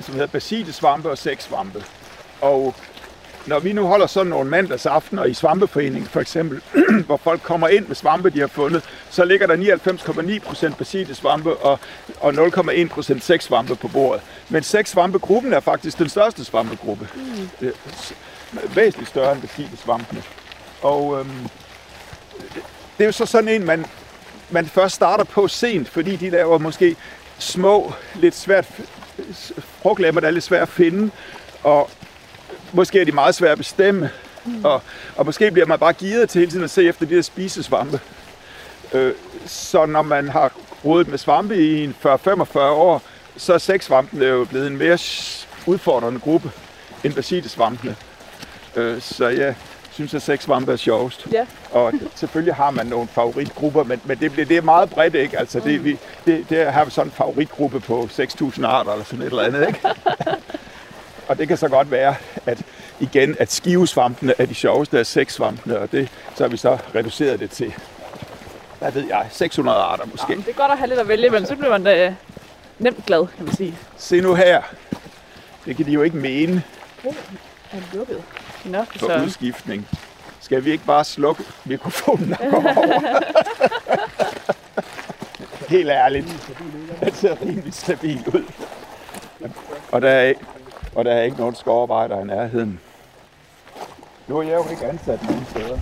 som 0.00 0.14
hedder 0.14 0.26
basilesvampe 0.26 1.10
og 1.10 1.18
sæksvampe. 1.18 1.84
Og 2.40 2.74
når 3.46 3.58
vi 3.58 3.72
nu 3.72 3.86
holder 3.86 4.06
sådan 4.06 4.30
nogle 4.30 4.50
mandagsaftener 4.50 5.24
i 5.24 5.34
svampeforeningen 5.34 6.06
for 6.06 6.20
eksempel, 6.20 6.60
hvor 7.06 7.16
folk 7.16 7.42
kommer 7.42 7.68
ind 7.68 7.86
med 7.86 7.96
svampe, 7.96 8.30
de 8.30 8.40
har 8.40 8.46
fundet, 8.46 8.82
så 9.10 9.24
ligger 9.24 9.46
der 9.46 9.76
99,9% 10.70 10.76
basilesvampe 10.76 11.56
og, 11.56 11.78
og 12.20 12.32
0,1% 12.32 13.20
sæksvampe 13.20 13.76
på 13.76 13.88
bordet. 13.88 14.22
Men 14.48 14.62
sæksvampegruppen 14.62 15.52
er 15.52 15.60
faktisk 15.60 15.98
den 15.98 16.08
største 16.08 16.44
svampegruppe. 16.44 17.08
Mm. 17.14 17.72
Væsentligt 18.74 19.08
større 19.08 19.32
end 19.32 19.40
basilesvampene. 19.40 20.22
Og 20.82 21.20
øhm, 21.20 21.48
det, 22.98 23.04
er 23.04 23.04
jo 23.04 23.12
så 23.12 23.26
sådan 23.26 23.48
en, 23.48 23.64
man, 23.64 23.86
man 24.50 24.66
først 24.66 24.94
starter 24.94 25.24
på 25.24 25.48
sent, 25.48 25.88
fordi 25.88 26.16
de 26.16 26.30
laver 26.30 26.58
måske 26.58 26.96
små, 27.38 27.92
lidt 28.14 28.34
svært 28.34 28.66
frugtlemmer, 29.58 30.20
der 30.20 30.28
er 30.28 30.32
lidt 30.32 30.44
svært 30.44 30.62
at 30.62 30.68
finde, 30.68 31.10
og 31.62 31.90
måske 32.74 33.00
er 33.00 33.04
de 33.04 33.12
meget 33.12 33.34
svære 33.34 33.52
at 33.52 33.58
bestemme, 33.58 34.10
mm. 34.44 34.64
og, 34.64 34.82
og 35.16 35.26
måske 35.26 35.50
bliver 35.50 35.66
man 35.66 35.78
bare 35.78 35.92
givet 35.92 36.28
til 36.28 36.38
hele 36.38 36.50
tiden 36.50 36.64
at 36.64 36.70
se 36.70 36.84
efter 36.84 37.06
de 37.06 37.16
der 37.16 37.22
spisesvampe. 37.22 38.00
Øh, 38.92 39.12
så 39.46 39.86
når 39.86 40.02
man 40.02 40.28
har 40.28 40.52
rodet 40.84 41.08
med 41.08 41.18
svampe 41.18 41.56
i 41.56 41.84
en 41.84 41.96
40-45 42.06 42.58
år, 42.58 43.02
så 43.36 43.54
er 43.54 43.58
sæksvampen 43.58 44.22
jo 44.22 44.44
blevet 44.44 44.66
en 44.66 44.76
mere 44.76 44.98
udfordrende 45.66 46.20
gruppe 46.20 46.50
end 47.04 47.14
basilesvampene. 47.14 47.96
Øh, 48.76 49.00
så 49.00 49.28
jeg 49.28 49.54
synes, 49.92 50.14
at 50.14 50.22
sæksvampe 50.22 50.72
er 50.72 50.76
sjovest. 50.76 51.26
Ja. 51.32 51.46
Og 51.80 51.92
selvfølgelig 52.14 52.54
har 52.54 52.70
man 52.70 52.86
nogle 52.86 53.08
favoritgrupper, 53.08 53.84
men, 53.84 54.00
men 54.04 54.18
det, 54.18 54.32
bliver, 54.32 54.46
det 54.46 54.56
er 54.56 54.62
meget 54.62 54.90
bredt, 54.90 55.14
ikke? 55.14 55.38
Altså, 55.38 55.60
det, 55.60 55.84
vi, 55.84 55.98
det, 56.26 56.46
det 56.50 56.72
har 56.72 56.84
vi 56.84 56.90
sådan 56.90 57.08
en 57.08 57.12
favoritgruppe 57.12 57.80
på 57.80 58.08
6.000 58.12 58.66
arter 58.66 58.92
eller 58.92 59.04
sådan 59.04 59.22
et 59.22 59.26
eller 59.26 59.42
andet, 59.42 59.66
ikke? 59.68 59.80
og 61.28 61.38
det 61.38 61.48
kan 61.48 61.56
så 61.56 61.68
godt 61.68 61.90
være, 61.90 62.14
at 62.46 62.62
igen, 63.00 63.36
at 63.38 63.52
skivesvampene 63.52 64.34
er 64.38 64.46
de 64.46 64.54
sjoveste 64.54 64.98
af 64.98 65.06
sæksvampene, 65.06 65.78
og 65.78 65.92
det, 65.92 66.08
så 66.34 66.44
har 66.44 66.48
vi 66.48 66.56
så 66.56 66.78
reduceret 66.94 67.40
det 67.40 67.50
til, 67.50 67.74
hvad 68.78 68.92
ved 68.92 69.04
jeg, 69.08 69.26
600 69.30 69.78
arter 69.78 70.04
måske. 70.04 70.36
Det 70.36 70.48
er 70.48 70.52
godt 70.52 70.72
at 70.72 70.78
have 70.78 70.88
lidt 70.88 71.00
at 71.00 71.08
vælge 71.08 71.26
imellem, 71.26 71.46
så 71.46 71.56
bliver 71.56 71.78
man 71.78 71.96
øh, 71.98 72.12
nemt 72.78 73.06
glad, 73.06 73.26
kan 73.36 73.44
man 73.44 73.54
sige. 73.54 73.78
Se 73.96 74.20
nu 74.20 74.34
her. 74.34 74.62
Det 75.66 75.76
kan 75.76 75.86
de 75.86 75.92
jo 75.92 76.02
ikke 76.02 76.16
mene 76.16 76.62
Er 77.04 77.10
det 77.72 77.84
lukket? 77.92 78.22
Nå, 78.64 78.84
for 78.84 78.98
så... 78.98 79.22
udskiftning. 79.24 79.88
Skal 80.40 80.64
vi 80.64 80.70
ikke 80.70 80.84
bare 80.84 81.04
slukke 81.04 81.44
mikrofonen 81.64 82.36
over? 82.40 82.84
Helt 85.68 85.90
ærligt. 85.90 86.54
Den 87.00 87.14
ser 87.14 87.36
rimelig 87.42 87.74
stabil 87.74 88.24
ud. 88.26 88.44
Og 89.92 90.02
der 90.02 90.08
er, 90.10 90.32
og 90.94 91.04
der 91.04 91.12
er 91.12 91.22
ikke 91.22 91.36
nogen 91.36 91.54
skovarbejder 91.54 92.20
i 92.20 92.24
nærheden. 92.24 92.80
Nu 94.26 94.38
er 94.38 94.42
jeg 94.42 94.54
jo 94.54 94.70
ikke 94.70 94.86
ansat 94.86 95.22
nogen 95.22 95.46
steder. 95.50 95.78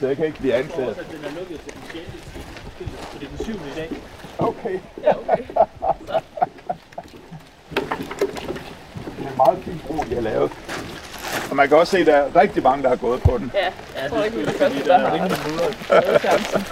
Så 0.00 0.06
jeg 0.06 0.16
kan 0.16 0.26
ikke 0.26 0.38
blive 0.38 0.54
anklaget. 0.54 0.96
den 0.96 1.24
er 1.24 1.38
lukket 1.38 1.60
til 1.60 1.72
den 1.72 1.82
6. 1.92 2.04
Så 3.12 3.18
det 3.20 3.26
er 3.26 3.36
den 3.36 3.44
7. 3.44 3.52
i 3.52 3.74
dag. 3.76 3.90
Okay. 4.38 4.78
Ja, 5.02 5.12
okay. 5.20 5.42
Det 9.16 9.24
er 9.24 9.30
en 9.30 9.36
meget 9.36 9.58
fin 9.64 9.80
bro, 9.86 9.94
de 10.10 10.14
har 10.14 10.20
lavet. 10.22 10.52
Og 11.50 11.56
man 11.56 11.68
kan 11.68 11.76
også 11.76 11.90
se, 11.90 11.98
at 11.98 12.06
der 12.06 12.14
er 12.16 12.36
rigtig 12.36 12.62
mange, 12.62 12.82
der 12.82 12.88
har 12.88 12.96
gået 12.96 13.22
på 13.22 13.38
den. 13.38 13.52
Ja, 13.54 13.64
jeg 14.02 14.10
tror 14.10 14.22
ikke, 14.22 14.36
vi 14.36 14.42
er 14.42 14.50
første, 14.50 14.84
der 14.84 14.98
har 14.98 15.28
taget 15.88 16.20
chancen. 16.20 16.64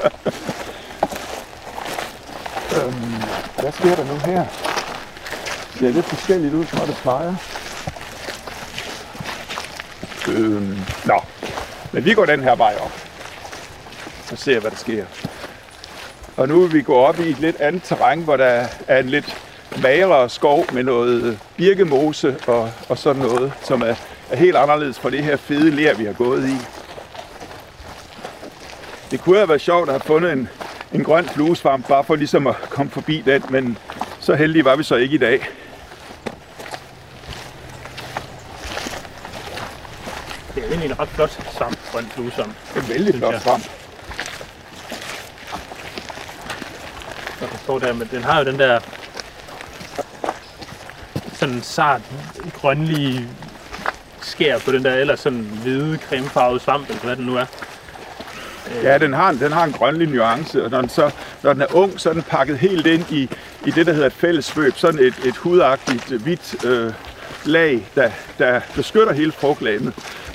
Øhm, 2.77 3.23
hvad 3.61 3.73
sker 3.73 3.95
der 3.95 4.05
nu 4.05 4.33
her? 4.33 4.72
Det 5.83 5.89
ser 5.89 5.95
lidt 5.95 6.07
forskelligt 6.07 6.55
ud, 6.55 6.64
fra 6.64 6.87
det 6.87 6.97
plejer. 6.97 7.35
Øhm, 10.28 10.78
nå, 11.05 11.20
men 11.93 12.05
vi 12.05 12.14
går 12.14 12.24
den 12.24 12.43
her 12.43 12.57
vej 12.57 12.74
op. 12.80 12.93
Og 14.33 14.39
ser, 14.39 14.61
hvad 14.61 14.70
der 14.70 14.76
sker. 14.76 15.05
Og 16.37 16.49
nu 16.49 16.61
vil 16.61 16.72
vi 16.72 16.83
gå 16.83 16.95
op 16.95 17.20
i 17.20 17.30
et 17.30 17.39
lidt 17.39 17.61
andet 17.61 17.83
terræn, 17.83 18.20
hvor 18.20 18.37
der 18.37 18.66
er 18.89 18.99
en 18.99 19.09
lidt 19.09 19.37
magere 19.83 20.28
skov 20.28 20.64
med 20.72 20.83
noget 20.83 21.39
birkemose 21.57 22.37
og, 22.47 22.70
og 22.89 22.99
sådan 22.99 23.22
noget, 23.22 23.53
som 23.62 23.83
er, 23.83 23.95
er 24.30 24.37
helt 24.37 24.57
anderledes 24.57 24.99
fra 24.99 25.11
det 25.11 25.24
her 25.24 25.37
fede 25.37 25.70
ler, 25.70 25.95
vi 25.95 26.05
har 26.05 26.12
gået 26.12 26.49
i. 26.49 26.57
Det 29.11 29.20
kunne 29.20 29.37
have 29.37 29.49
været 29.49 29.61
sjovt 29.61 29.89
at 29.89 29.95
have 29.95 30.07
fundet 30.07 30.33
en, 30.33 30.49
en 30.93 31.05
grøn 31.05 31.28
fluesvamp, 31.28 31.89
bare 31.89 32.05
for 32.05 32.14
ligesom 32.14 32.47
at 32.47 32.57
komme 32.70 32.91
forbi 32.91 33.22
den, 33.26 33.43
men 33.51 33.78
Så 34.22 34.35
heldige 34.35 34.64
var 34.64 34.76
vi 34.76 34.83
så 34.83 34.97
ikke 34.97 35.14
i 35.14 35.18
dag. 35.18 35.49
Det 40.55 40.64
er 40.64 40.68
jo 40.68 40.72
egentlig 40.83 40.95
en 40.97 41.01
ret 41.01 41.09
flot 41.09 41.39
svamp, 41.57 41.78
grøn 41.93 42.07
fluesvamp. 42.14 42.53
En 42.76 42.89
vældig 42.89 43.14
flot 43.14 43.43
svamp. 43.43 43.64
Og 47.41 47.49
den 47.51 47.59
står 47.62 47.78
der, 47.78 47.93
men 47.93 48.09
den 48.11 48.24
har 48.24 48.39
jo 48.39 48.45
den 48.45 48.59
der 48.59 48.80
sådan 51.35 51.62
sart 51.62 52.01
grønlige 52.61 53.28
skær 54.22 54.59
på 54.59 54.72
den 54.72 54.85
der 54.85 54.95
ellers 54.95 55.20
sådan 55.20 55.41
hvide 55.62 55.99
cremefarvede 56.09 56.61
svamp, 56.61 56.89
eller 56.89 57.03
hvad 57.03 57.16
den 57.16 57.26
nu 57.26 57.37
er. 57.37 57.45
Ja, 58.83 58.99
den 58.99 59.12
har, 59.12 59.28
en- 59.30 59.39
den 59.39 59.53
har 59.53 59.64
en 59.64 59.72
grønlig 59.72 60.09
nuance, 60.09 60.64
og 60.64 60.70
når 60.70 60.80
den, 60.80 60.91
så, 60.91 61.11
når 61.43 61.53
den 61.53 61.62
er 61.62 61.74
ung, 61.74 62.01
så 62.01 62.09
er 62.09 62.12
den 62.12 62.22
pakket 62.22 62.59
helt 62.59 62.87
ind 62.87 63.05
i, 63.11 63.28
i 63.66 63.70
det, 63.70 63.87
der 63.87 63.93
hedder 63.93 64.07
et 64.07 64.12
fælles 64.12 64.45
svøb. 64.45 64.76
Sådan 64.76 65.01
et, 65.01 65.14
et 65.24 65.37
hudagtigt, 65.37 66.12
øh, 66.12 66.22
hvidt 66.22 66.64
øh, 66.64 66.93
lag, 67.45 67.87
der, 67.95 68.11
der 68.39 68.61
beskytter 68.74 69.12
hele 69.12 69.33
frugtlaget. 69.33 69.93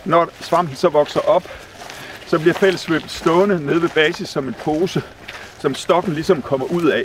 Når 0.07 0.29
svampen 0.41 0.75
så 0.75 0.89
vokser 0.89 1.19
op, 1.19 1.43
så 2.27 2.39
bliver 2.39 2.53
fællesvøbet 2.53 3.11
stående 3.11 3.65
nede 3.65 3.81
ved 3.81 3.89
basis 3.89 4.29
som 4.29 4.47
en 4.47 4.55
pose, 4.63 5.01
som 5.59 5.75
stokken 5.75 6.13
ligesom 6.13 6.41
kommer 6.41 6.65
ud 6.65 6.85
af. 6.85 7.03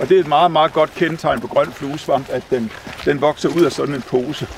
Og 0.00 0.08
det 0.08 0.16
er 0.16 0.20
et 0.20 0.26
meget, 0.26 0.50
meget 0.50 0.72
godt 0.72 0.94
kendetegn 0.94 1.40
på 1.40 1.46
grøn 1.46 1.72
fluesvamp, 1.72 2.28
at 2.30 2.42
den, 2.50 2.72
den 3.04 3.20
vokser 3.20 3.48
ud 3.48 3.64
af 3.64 3.72
sådan 3.72 3.94
en 3.94 4.02
pose. 4.02 4.48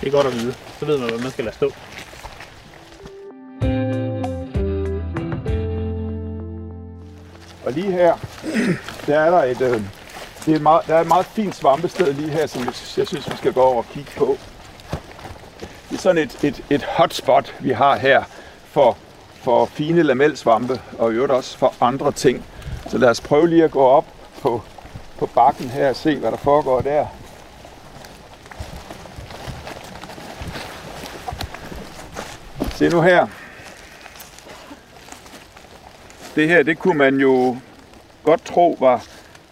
Det 0.00 0.06
er 0.06 0.10
godt 0.10 0.26
at 0.26 0.34
vide. 0.34 0.54
Så 0.78 0.86
ved 0.86 0.98
man, 0.98 1.08
hvad 1.08 1.18
man 1.18 1.30
skal 1.30 1.44
lade 1.44 1.56
stå. 1.56 1.72
Og 7.64 7.72
lige 7.72 7.92
her, 7.92 8.16
der 9.06 9.20
er 9.20 9.30
der 9.30 9.42
et, 9.44 9.60
øh, 9.60 9.82
det 10.46 10.52
er 10.52 10.56
et 10.56 10.62
meget, 10.62 10.86
der 10.86 10.94
er 10.94 11.00
et 11.00 11.08
meget 11.08 11.26
fint 11.26 11.54
svampested 11.54 12.12
lige 12.12 12.30
her, 12.30 12.46
som 12.46 12.60
jeg 12.60 12.74
jeg 12.96 13.06
synes, 13.06 13.30
vi 13.30 13.36
skal 13.36 13.52
gå 13.52 13.60
over 13.60 13.76
og 13.76 13.86
kigge 13.92 14.10
på. 14.16 14.38
Det 15.90 15.96
er 15.96 16.00
sådan 16.00 16.22
et, 16.22 16.44
et, 16.44 16.64
et 16.70 16.82
hotspot, 16.82 17.54
vi 17.60 17.70
har 17.70 17.96
her 17.96 18.22
for, 18.64 18.96
for 19.34 19.64
fine 19.64 20.02
lamelsvampe, 20.02 20.80
og 20.98 21.12
i 21.12 21.14
øvrigt 21.14 21.32
også 21.32 21.58
for 21.58 21.74
andre 21.80 22.12
ting. 22.12 22.44
Så 22.88 22.98
lad 22.98 23.08
os 23.08 23.20
prøve 23.20 23.48
lige 23.48 23.64
at 23.64 23.70
gå 23.70 23.82
op 23.82 24.04
på, 24.42 24.62
på 25.18 25.26
bakken 25.26 25.70
her 25.70 25.88
og 25.88 25.96
se, 25.96 26.16
hvad 26.16 26.30
der 26.30 26.36
foregår 26.36 26.80
der. 26.80 27.06
Se 32.74 32.88
nu 32.88 33.00
her. 33.00 33.26
Det 36.34 36.48
her, 36.48 36.62
det 36.62 36.78
kunne 36.78 36.98
man 36.98 37.16
jo 37.16 37.56
godt 38.24 38.44
tro 38.44 38.76
var, 38.80 39.04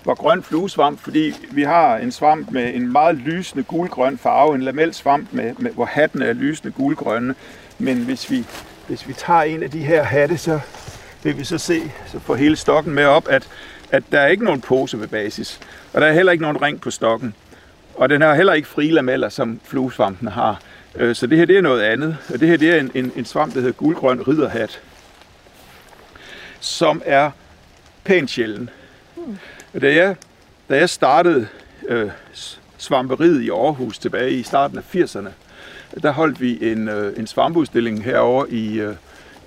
var 0.04 0.14
grøn 0.14 0.42
fluesvamp, 0.42 1.00
fordi 1.00 1.34
vi 1.50 1.62
har 1.62 1.96
en 1.96 2.12
svamp 2.12 2.50
med 2.50 2.74
en 2.74 2.92
meget 2.92 3.16
lysende 3.16 3.64
gulgrøn 3.64 4.18
farve, 4.18 4.54
en 4.54 4.62
lamelsvamp, 4.62 5.28
med, 5.32 5.54
med, 5.58 5.70
hvor 5.70 5.84
hatten 5.84 6.22
er 6.22 6.32
lysende 6.32 6.72
gulgrønne. 6.72 7.34
Men 7.78 7.96
hvis 7.96 8.30
vi, 8.30 8.44
hvis 8.86 9.08
vi 9.08 9.12
tager 9.12 9.42
en 9.42 9.62
af 9.62 9.70
de 9.70 9.78
her 9.78 10.02
hatte, 10.02 10.38
så 10.38 10.60
vil 11.22 11.38
vi 11.38 11.44
så 11.44 11.58
se, 11.58 11.92
så 12.06 12.18
får 12.18 12.34
hele 12.34 12.56
stokken 12.56 12.94
med 12.94 13.04
op, 13.04 13.28
at, 13.28 13.48
at 13.90 14.02
der 14.12 14.20
er 14.20 14.26
ikke 14.26 14.44
nogen 14.44 14.60
pose 14.60 15.00
ved 15.00 15.08
basis, 15.08 15.60
og 15.92 16.00
der 16.00 16.06
er 16.06 16.12
heller 16.12 16.32
ikke 16.32 16.42
nogen 16.42 16.62
ring 16.62 16.80
på 16.80 16.90
stokken. 16.90 17.34
Og 17.94 18.08
den 18.08 18.22
har 18.22 18.34
heller 18.34 18.52
ikke 18.52 18.68
frie 18.68 18.90
lameller, 18.90 19.28
som 19.28 19.60
fluesvampen 19.64 20.28
har. 20.28 20.60
Øh, 20.94 21.14
så 21.14 21.26
det 21.26 21.38
her 21.38 21.44
det 21.44 21.56
er 21.56 21.62
noget 21.62 21.82
andet. 21.82 22.16
Og 22.34 22.40
det 22.40 22.48
her 22.48 22.56
det 22.56 22.70
er 22.70 22.80
en, 22.80 22.90
en, 22.94 23.12
en 23.16 23.24
svamp, 23.24 23.54
der 23.54 23.60
hedder 23.60 23.74
gulgrøn 23.74 24.28
ridderhat, 24.28 24.80
som 26.60 27.02
er 27.04 27.30
pænt 28.04 28.30
sjælden. 28.30 28.70
Og 29.16 29.36
da 29.72 29.94
jeg, 29.94 30.16
da 30.68 30.76
jeg 30.76 30.90
startede 30.90 31.48
øh, 31.88 32.10
svamperiet 32.78 33.42
i 33.42 33.50
Aarhus 33.50 33.98
tilbage 33.98 34.32
i 34.32 34.42
starten 34.42 34.78
af 34.78 34.94
80'erne, 34.94 35.28
der 36.02 36.10
holdt 36.10 36.40
vi 36.40 36.72
en, 36.72 36.88
øh, 36.88 37.18
en 37.18 37.26
svampeudstilling 37.26 38.04
herover 38.04 38.46
i, 38.48 38.80
øh, 38.80 38.94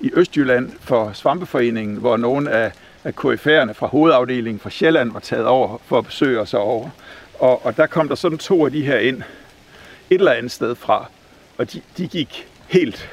i 0.01 0.11
Østjylland 0.13 0.71
for 0.79 1.11
Svampeforeningen, 1.13 1.97
hvor 1.97 2.17
nogle 2.17 2.51
af, 2.51 2.71
af 3.03 3.11
KF'erne 3.11 3.71
fra 3.71 3.87
hovedafdelingen 3.87 4.59
fra 4.59 4.69
Sjælland 4.69 5.11
var 5.11 5.19
taget 5.19 5.45
over 5.45 5.77
for 5.85 5.97
at 5.97 6.05
besøge 6.05 6.39
os 6.39 6.53
over. 6.53 6.89
Og, 7.39 7.65
og 7.65 7.77
der 7.77 7.87
kom 7.87 8.07
der 8.07 8.15
sådan 8.15 8.37
to 8.37 8.65
af 8.65 8.71
de 8.71 8.81
her 8.81 8.97
ind, 8.97 9.17
et 10.09 10.17
eller 10.19 10.31
andet 10.31 10.51
sted 10.51 10.75
fra, 10.75 11.05
og 11.57 11.73
de, 11.73 11.81
de 11.97 12.07
gik 12.07 12.47
helt 12.67 13.09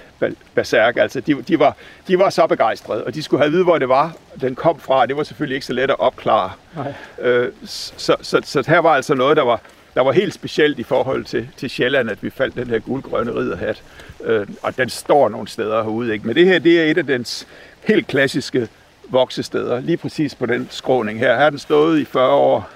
berserk. 0.55 0.97
Altså, 0.97 1.21
de, 1.21 1.43
de, 1.43 1.59
var, 1.59 1.77
de 2.09 2.19
var 2.19 2.31
så 2.31 2.47
begejstrede, 2.47 3.05
og 3.05 3.15
de 3.15 3.23
skulle 3.23 3.41
have 3.41 3.47
at 3.47 3.53
vide, 3.53 3.65
hvor 3.65 3.79
det 3.79 3.89
var, 3.89 4.17
den 4.41 4.55
kom 4.55 4.81
fra. 4.81 5.07
Det 5.07 5.17
var 5.17 5.23
selvfølgelig 5.23 5.55
ikke 5.55 5.67
så 5.67 5.73
let 5.73 5.91
at 5.91 6.01
opklare. 6.01 6.51
Nej. 6.77 6.95
Øh, 7.21 7.53
så, 7.65 8.17
så, 8.21 8.41
så, 8.45 8.65
her 8.67 8.79
var 8.79 8.91
altså 8.91 9.15
noget, 9.15 9.37
der 9.37 9.43
var, 9.43 9.61
der 9.95 10.01
var 10.01 10.13
helt 10.13 10.35
specielt 10.35 10.79
i 10.79 10.83
forhold 10.83 11.25
til, 11.25 11.49
til 11.57 11.71
Sjælland, 11.71 12.11
at 12.11 12.23
vi 12.23 12.31
faldt 12.31 12.55
den 12.55 12.67
her 12.67 12.79
guldgrønne 12.79 13.35
ridderhat. 13.35 13.83
Øh, 14.25 14.47
og 14.63 14.77
den 14.77 14.89
står 14.89 15.29
nogle 15.29 15.49
steder 15.49 15.83
herude. 15.83 16.13
Ikke? 16.13 16.27
Men 16.27 16.37
det 16.37 16.47
her, 16.47 16.59
det 16.59 16.81
er 16.81 16.91
et 16.91 16.99
af 16.99 17.07
dens 17.07 17.47
helt 17.85 18.07
klassiske 18.07 18.69
voksesteder. 19.09 19.81
Lige 19.81 19.97
præcis 19.97 20.35
på 20.35 20.47
den 20.47 20.69
skråning 20.71 21.19
her. 21.19 21.35
Her 21.35 21.43
har 21.43 21.51
den 21.51 21.59
stået 21.59 21.99
i 21.99 22.05
40 22.05 22.31
år, 22.31 22.71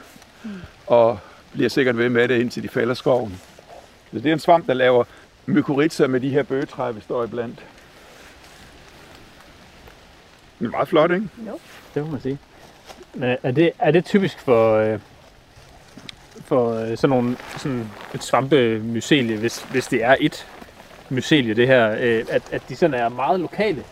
og 0.86 1.18
bliver 1.52 1.68
sikkert 1.68 1.98
ved 1.98 2.08
med 2.08 2.28
det, 2.28 2.40
indtil 2.40 2.62
de 2.62 2.68
fælder 2.68 2.94
skoven. 2.94 3.40
Så 4.12 4.18
det 4.18 4.26
er 4.26 4.32
en 4.32 4.38
svamp, 4.38 4.66
der 4.66 4.74
laver 4.74 5.04
mykorrhiza 5.46 6.06
med 6.06 6.20
de 6.20 6.28
her 6.28 6.42
bøgetræer, 6.42 6.92
vi 6.92 7.00
står 7.00 7.24
iblandt. 7.24 7.64
Den 10.58 10.66
er 10.66 10.70
meget 10.70 10.88
flot, 10.88 11.10
ikke? 11.10 11.28
Det 11.94 12.04
må 12.04 12.10
man 12.10 12.20
sige. 12.20 12.38
Men 13.14 13.36
er 13.42 13.50
det, 13.50 13.72
er 13.78 13.90
det 13.90 14.04
typisk 14.04 14.38
for, 14.38 14.76
øh, 14.76 14.98
for 16.44 16.74
øh, 16.74 16.96
sådan 16.96 17.08
nogle 17.08 17.36
sådan 17.56 17.90
et 18.14 18.24
svampemycelie, 18.24 19.36
hvis, 19.36 19.62
hvis 19.62 19.86
det 19.86 20.04
er 20.04 20.16
et 20.20 20.46
mycelie, 21.08 21.54
det 21.54 21.66
her, 21.66 21.96
øh, 22.00 22.24
at, 22.30 22.42
at 22.52 22.62
de 22.68 22.76
sådan 22.76 22.94
er 22.94 23.08
meget 23.08 23.40
lokale? 23.40 23.84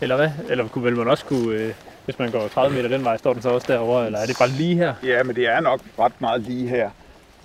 Eller 0.00 0.16
hvad? 0.16 0.30
Eller 0.48 0.68
kunne 0.68 0.84
vel 0.84 0.96
man 0.96 1.08
også 1.08 1.24
kunne, 1.24 1.54
øh, 1.54 1.74
hvis 2.04 2.18
man 2.18 2.30
går 2.30 2.48
30 2.48 2.76
meter 2.76 2.88
den 2.88 3.04
vej, 3.04 3.16
står 3.16 3.32
den 3.32 3.42
så 3.42 3.48
også 3.48 3.72
derovre, 3.72 4.06
eller 4.06 4.18
er 4.18 4.26
det 4.26 4.36
bare 4.38 4.48
lige 4.48 4.74
her? 4.74 4.94
Ja, 5.02 5.22
men 5.22 5.36
det 5.36 5.46
er 5.46 5.60
nok 5.60 5.80
ret 5.98 6.20
meget 6.20 6.40
lige 6.40 6.68
her. 6.68 6.90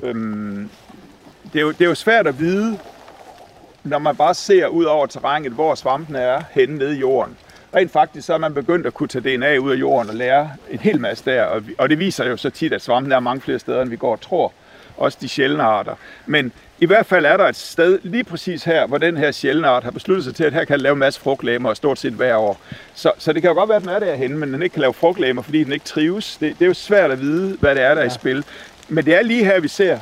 Øhm, 0.04 0.70
det, 1.54 1.60
er 1.60 1.62
jo, 1.64 1.72
det 1.72 1.82
er 1.82 1.86
jo 1.86 1.96
svært 1.96 2.28
at 2.28 2.40
vide, 2.40 2.80
når 3.84 4.00
man 4.00 4.16
bare 4.16 4.34
ser 4.34 4.68
ud 4.68 4.86
over 4.86 5.06
terrænet, 5.06 5.52
hvor 5.52 5.76
svampen 5.76 6.16
er 6.16 6.42
henne 6.52 6.78
nede 6.78 6.96
i 6.96 7.00
jorden. 7.00 7.38
Rent 7.76 7.92
faktisk 7.92 8.28
så 8.28 8.34
er 8.34 8.38
man 8.38 8.54
begyndt 8.54 8.86
at 8.86 8.94
kunne 8.94 9.08
tage 9.08 9.38
DNA 9.38 9.58
ud 9.58 9.72
af 9.72 9.76
jorden 9.76 10.10
og 10.10 10.16
lære 10.16 10.52
en 10.72 10.80
hel 10.80 11.00
masse 11.00 11.26
der, 11.26 11.44
og, 11.44 11.62
og 11.78 11.90
det 11.90 12.00
viser 12.00 12.26
jo 12.26 12.38
så 12.38 12.50
tit, 12.50 12.74
at 12.74 12.82
svampen 12.82 13.12
er 13.12 13.20
mange 13.20 13.42
flere 13.42 13.60
steder, 13.60 13.82
end 13.82 13.90
vi 13.90 13.96
går 13.96 14.12
og 14.12 14.22
tror. 14.22 14.54
Også 14.98 15.18
de 15.22 15.30
sjældne 15.30 15.64
arter. 15.64 15.96
Men 16.26 16.52
i 16.80 16.86
hvert 16.86 17.06
fald 17.06 17.26
er 17.26 17.38
der 17.38 17.48
et 17.48 17.56
sted 17.56 18.00
lige 18.04 18.24
præcis 18.24 18.64
her, 18.64 18.88
hvor 18.88 18.98
den 18.98 19.18
her 19.18 19.32
sjældne 19.32 19.68
art 19.68 19.84
har 19.84 19.92
besluttet 19.92 20.24
sig 20.26 20.36
til, 20.36 20.44
at 20.44 20.54
her 20.54 20.66
kan 20.66 20.80
lave 20.80 20.94
en 20.94 21.00
masse 21.00 21.20
frugtlæmer 21.20 21.74
stort 21.74 22.00
set 22.00 22.14
hver 22.14 22.36
år. 22.36 22.60
Så, 22.94 23.12
så 23.18 23.34
det 23.34 23.42
kan 23.42 23.50
jo 23.50 23.56
godt 23.56 23.70
være, 23.70 23.76
at 23.76 23.82
den 23.82 23.90
er 23.90 24.00
derhenne, 24.00 24.38
men 24.38 24.54
den 24.54 24.62
ikke 24.62 24.74
kan 24.74 24.82
lave 24.82 24.94
frugtlæmer, 24.94 25.42
fordi 25.42 25.64
den 25.64 25.74
ikke 25.74 25.86
trives. 25.86 26.38
Det, 26.38 26.56
det 26.60 26.66
er 26.66 26.68
jo 26.68 26.74
svært 26.74 27.12
at 27.12 27.22
vide, 27.22 27.58
hvad 27.60 27.76
det 27.76 27.84
er, 27.84 27.96
der 27.96 28.02
er 28.02 28.06
i 28.06 28.10
spil. 28.10 28.46
Men 28.90 29.06
det 29.06 29.16
er 29.16 29.22
lige 29.22 29.46
her, 29.46 29.60
vi 29.60 29.68
ser 29.68 30.00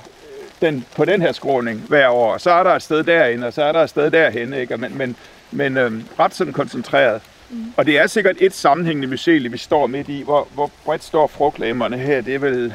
den, 0.61 0.85
på 0.95 1.05
den 1.05 1.21
her 1.21 1.31
skråning 1.31 1.79
hver 1.87 2.09
år. 2.09 2.37
Så 2.37 2.51
er 2.51 2.63
der 2.63 2.71
et 2.71 2.81
sted 2.81 3.03
derinde, 3.03 3.47
og 3.47 3.53
så 3.53 3.63
er 3.63 3.71
der 3.71 3.79
et 3.79 3.89
sted 3.89 4.11
derhen. 4.11 4.53
Ikke? 4.53 4.77
Men, 4.77 4.97
men, 4.97 5.15
men 5.51 5.77
øhm, 5.77 6.03
ret 6.19 6.33
sådan 6.33 6.53
koncentreret. 6.53 7.21
Mm. 7.49 7.73
Og 7.77 7.85
det 7.85 7.99
er 7.99 8.07
sikkert 8.07 8.35
et 8.39 8.53
sammenhængende 8.53 9.07
mycelie, 9.07 9.51
vi 9.51 9.57
står 9.57 9.87
midt 9.87 10.09
i. 10.09 10.21
Hvor, 10.23 10.47
hvor 10.53 10.71
bredt 10.85 11.03
står 11.03 11.27
frugtlæmerne 11.27 11.97
her? 11.97 12.21
Det 12.21 12.35
er 12.35 12.39
vel, 12.39 12.73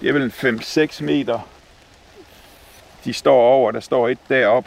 det 0.00 0.08
er 0.08 0.12
vel 0.12 0.22
en 0.22 0.60
5-6 0.60 1.04
meter. 1.04 1.48
De 3.04 3.12
står 3.12 3.40
over. 3.40 3.70
Der 3.70 3.80
står 3.80 4.08
et 4.08 4.18
derop, 4.28 4.66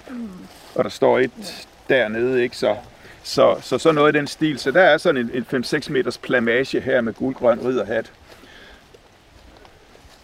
og 0.76 0.84
der 0.84 0.90
står 0.90 1.20
et 1.20 1.68
dernede. 1.90 2.44
Ikke? 2.44 2.58
Så, 2.58 2.76
så, 3.24 3.56
så 3.62 3.78
så 3.78 3.92
noget 3.92 4.16
i 4.16 4.18
den 4.18 4.28
stil. 4.28 4.60
Så 4.60 4.72
der 4.72 4.82
er 4.82 4.98
sådan 4.98 5.30
en, 5.34 5.46
en 5.52 5.64
5-6 5.64 5.92
meters 5.92 6.18
plamage 6.18 6.80
her 6.80 7.02
med 7.02 7.14
guldgrøn 7.14 7.66
ridderhat. 7.66 8.12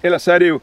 Ellers 0.04 0.22
så 0.22 0.32
er 0.32 0.40
det 0.40 0.50
jo 0.50 0.60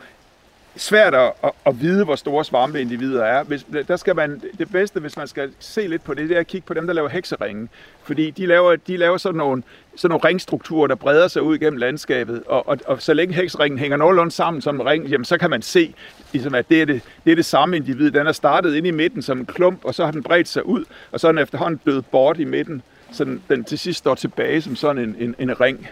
svært 0.77 1.14
at, 1.14 1.33
at, 1.45 1.51
at 1.66 1.81
vide, 1.81 2.05
hvor 2.05 2.16
store 2.16 2.45
svampeindivider 2.45 3.25
er. 3.25 3.45
Hvis, 3.45 3.66
der 3.89 3.97
skal 3.97 4.16
man, 4.16 4.43
det 4.59 4.72
bedste, 4.72 5.01
hvis 5.01 5.16
man 5.16 5.29
skal 5.29 5.51
se 5.59 5.87
lidt 5.87 6.05
på 6.05 6.14
det, 6.14 6.29
det 6.29 6.37
er 6.37 6.41
at 6.41 6.47
kigge 6.47 6.66
på 6.66 6.75
dem, 6.75 6.87
der 6.87 6.95
laver 6.95 7.09
hekseringe. 7.09 7.68
Fordi 8.03 8.31
de 8.31 8.47
laver, 8.47 8.77
de 8.77 8.97
laver 8.97 9.16
sådan, 9.16 9.39
nogle, 9.39 9.62
sådan 9.97 10.11
nogle 10.11 10.29
ringstrukturer, 10.29 10.87
der 10.87 10.95
breder 10.95 11.29
sig 11.29 11.43
ud 11.43 11.59
gennem 11.59 11.79
landskabet. 11.79 12.43
Og, 12.47 12.68
og, 12.68 12.79
og 12.87 13.03
så 13.03 13.14
længe 13.14 13.35
hekseringen 13.35 13.79
hænger 13.79 13.97
nogenlunde 13.97 14.33
sammen 14.33 14.62
som 14.62 14.75
en 14.75 14.87
ring, 14.87 15.07
jamen, 15.07 15.25
så 15.25 15.39
kan 15.39 15.51
man 15.51 15.62
se, 15.62 15.95
ligesom, 16.33 16.55
at 16.55 16.68
det 16.68 16.83
er 16.83 16.87
det, 16.87 17.03
det 17.25 17.31
er 17.31 17.37
det 17.37 17.45
samme 17.45 17.77
individ. 17.77 18.11
Den 18.11 18.27
er 18.27 18.33
startet 18.33 18.75
inde 18.75 18.89
i 18.89 18.93
midten 18.93 19.22
som 19.22 19.39
en 19.39 19.47
klump, 19.47 19.85
og 19.85 19.95
så 19.95 20.05
har 20.05 20.12
den 20.12 20.22
bredt 20.22 20.49
sig 20.49 20.66
ud, 20.66 20.85
og 21.12 21.20
så 21.20 21.29
er 21.29 21.33
den 21.33 21.39
efterhånden 21.39 21.81
død 21.87 22.03
bort 22.03 22.39
i 22.39 22.45
midten, 22.45 22.83
så 23.12 23.25
den, 23.25 23.43
den 23.49 23.64
til 23.64 23.79
sidst 23.79 23.99
står 23.99 24.14
tilbage 24.14 24.62
som 24.62 24.77
sådan 24.77 25.03
en, 25.03 25.16
en, 25.18 25.35
en 25.39 25.61
ring. 25.61 25.89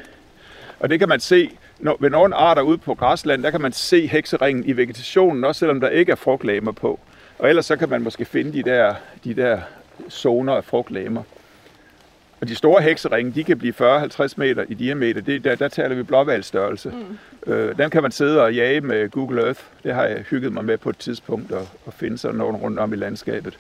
Og 0.83 0.91
det 0.91 0.99
kan 0.99 1.09
man 1.09 1.21
se, 1.21 1.51
når, 1.79 1.97
ved 2.01 2.11
nogle 2.11 2.35
arter 2.35 2.63
ude 2.63 2.79
på 2.79 2.95
græsland, 2.95 3.43
der 3.43 3.51
kan 3.51 3.61
man 3.61 3.73
se 3.73 4.07
hekseringen 4.07 4.65
i 4.65 4.73
vegetationen, 4.73 5.45
også 5.45 5.59
selvom 5.59 5.81
der 5.81 5.89
ikke 5.89 6.13
er 6.13 6.17
frugtlæmer 6.17 6.73
på. 6.73 7.01
Og 7.39 7.49
ellers 7.49 7.67
så 7.67 7.77
kan 7.77 7.89
man 7.89 8.03
måske 8.03 8.25
finde 8.25 8.53
de 8.53 8.63
der, 8.63 8.95
de 9.25 9.35
der 9.35 9.61
zoner 10.11 10.53
af 10.55 10.65
frugtlæmer. 10.65 11.23
Og 12.41 12.49
de 12.49 12.55
store 12.55 12.83
hekseringe, 12.83 13.33
de 13.33 13.45
kan 13.45 13.59
blive 13.59 13.75
40-50 13.81 14.35
meter 14.37 14.65
i 14.69 14.75
diameter. 14.75 15.21
Det, 15.21 15.45
der, 15.45 15.55
der 15.55 15.69
taler 15.69 15.95
vi 15.95 16.03
blåvalgstørrelse. 16.03 16.93
Mm. 17.47 17.53
Øh, 17.53 17.79
den 17.79 17.91
kan 17.91 18.03
man 18.03 18.13
sidde 18.13 18.43
og 18.43 18.55
jage 18.55 18.81
med 18.81 19.11
Google 19.11 19.43
Earth. 19.43 19.61
Det 19.83 19.95
har 19.95 20.05
jeg 20.05 20.19
hygget 20.19 20.53
mig 20.53 20.65
med 20.65 20.79
på 20.79 20.91
et 20.91 20.99
tidspunkt 20.99 21.53
og, 21.53 21.69
og 21.87 21.93
finde 21.93 22.19
sådan 22.19 22.37
nogen 22.37 22.57
rundt 22.57 22.79
om 22.79 22.93
i 22.93 22.97
landskabet. 22.97 23.59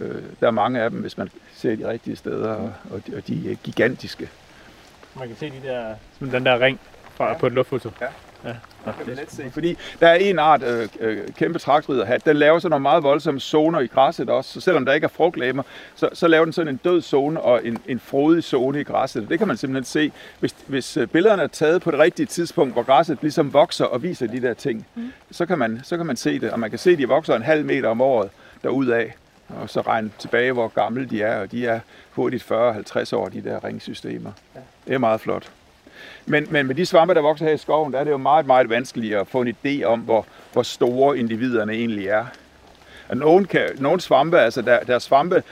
Øh, 0.00 0.22
der 0.40 0.46
er 0.46 0.50
mange 0.50 0.80
af 0.80 0.90
dem, 0.90 1.00
hvis 1.00 1.18
man 1.18 1.28
ser 1.54 1.76
de 1.76 1.88
rigtige 1.88 2.16
steder, 2.16 2.48
og, 2.48 2.72
og, 2.90 3.06
de, 3.06 3.16
og 3.16 3.26
de 3.26 3.52
er 3.52 3.54
gigantiske. 3.54 4.28
Man 5.18 5.28
kan 5.28 5.36
se 5.36 5.50
de 5.50 5.68
der, 5.68 5.94
som 6.18 6.30
den 6.30 6.46
der 6.46 6.60
ring 6.60 6.80
fra, 7.14 7.28
ja. 7.28 7.38
på 7.38 7.46
et 7.46 7.52
luftfoto. 7.52 7.90
Ja. 8.00 8.06
ja. 8.44 8.54
Kan 8.84 8.92
man 8.98 9.06
det, 9.06 9.16
let 9.16 9.32
se. 9.32 9.50
Fordi 9.50 9.76
der 10.00 10.08
er 10.08 10.14
en 10.14 10.38
art 10.38 10.62
øh, 10.62 10.88
øh, 11.00 11.28
kæmpe 11.28 11.58
traktriderhat, 11.58 12.24
den 12.24 12.36
laver 12.36 12.58
sådan 12.58 12.70
nogle 12.70 12.82
meget 12.82 13.02
voldsomme 13.02 13.40
zoner 13.40 13.80
i 13.80 13.86
græsset 13.86 14.30
også. 14.30 14.52
Så 14.52 14.60
selvom 14.60 14.84
der 14.84 14.92
ikke 14.92 15.04
er 15.04 15.08
frugtlæmer, 15.08 15.62
så, 15.94 16.08
så 16.12 16.28
laver 16.28 16.44
den 16.44 16.52
sådan 16.52 16.68
en 16.68 16.80
død 16.84 17.02
zone 17.02 17.40
og 17.40 17.66
en, 17.66 17.78
en 17.86 18.00
frodig 18.00 18.44
zone 18.44 18.80
i 18.80 18.84
græsset. 18.84 19.28
Det 19.28 19.38
kan 19.38 19.48
man 19.48 19.56
simpelthen 19.56 19.84
se, 19.84 20.12
hvis, 20.40 20.54
hvis 20.66 20.96
øh, 20.96 21.06
billederne 21.06 21.42
er 21.42 21.46
taget 21.46 21.82
på 21.82 21.90
det 21.90 21.98
rigtige 21.98 22.26
tidspunkt, 22.26 22.72
hvor 22.72 22.82
græsset 22.82 23.18
ligesom 23.20 23.52
vokser 23.52 23.84
og 23.84 24.02
viser 24.02 24.26
de 24.26 24.42
der 24.42 24.54
ting. 24.54 24.86
Mm. 24.94 25.12
Så, 25.30 25.46
kan 25.46 25.58
man, 25.58 25.80
så 25.84 25.96
kan 25.96 26.06
man 26.06 26.16
se 26.16 26.40
det, 26.40 26.50
og 26.50 26.60
man 26.60 26.70
kan 26.70 26.78
se, 26.78 26.90
at 26.90 26.98
de 26.98 27.08
vokser 27.08 27.36
en 27.36 27.42
halv 27.42 27.64
meter 27.64 27.88
om 27.88 28.00
året 28.00 28.30
derudad. 28.62 29.06
Og 29.48 29.70
så 29.70 29.80
regne 29.80 30.10
tilbage, 30.18 30.52
hvor 30.52 30.68
gamle 30.68 31.06
de 31.06 31.22
er, 31.22 31.40
og 31.40 31.52
de 31.52 31.66
er 31.66 31.80
hurtigt 32.10 32.42
40-50 32.42 33.16
år, 33.16 33.28
de 33.28 33.44
der 33.44 33.64
ringsystemer. 33.64 34.32
Ja. 34.54 34.60
Det 34.86 34.94
er 34.94 34.98
meget 34.98 35.20
flot. 35.20 35.50
Men, 36.26 36.46
men 36.50 36.66
med 36.66 36.74
de 36.74 36.86
svampe, 36.86 37.14
der 37.14 37.20
vokser 37.20 37.46
her 37.46 37.52
i 37.52 37.58
skoven, 37.58 37.92
der 37.92 37.98
er 37.98 38.04
det 38.04 38.10
jo 38.10 38.16
meget, 38.16 38.46
meget 38.46 38.70
vanskeligt 38.70 39.14
at 39.14 39.28
få 39.28 39.42
en 39.42 39.56
idé 39.64 39.84
om, 39.84 40.00
hvor, 40.00 40.26
hvor 40.52 40.62
store 40.62 41.18
individerne 41.18 41.72
egentlig 41.72 42.06
er. 42.06 42.26
Og 43.08 43.16
nogle, 43.16 43.46
kan, 43.46 43.70
nogle 43.78 44.00
svampe, 44.00 44.38
altså 44.38 44.62
der, 44.62 44.80
der 44.80 44.94
er 44.94 44.98
svampe, 44.98 45.42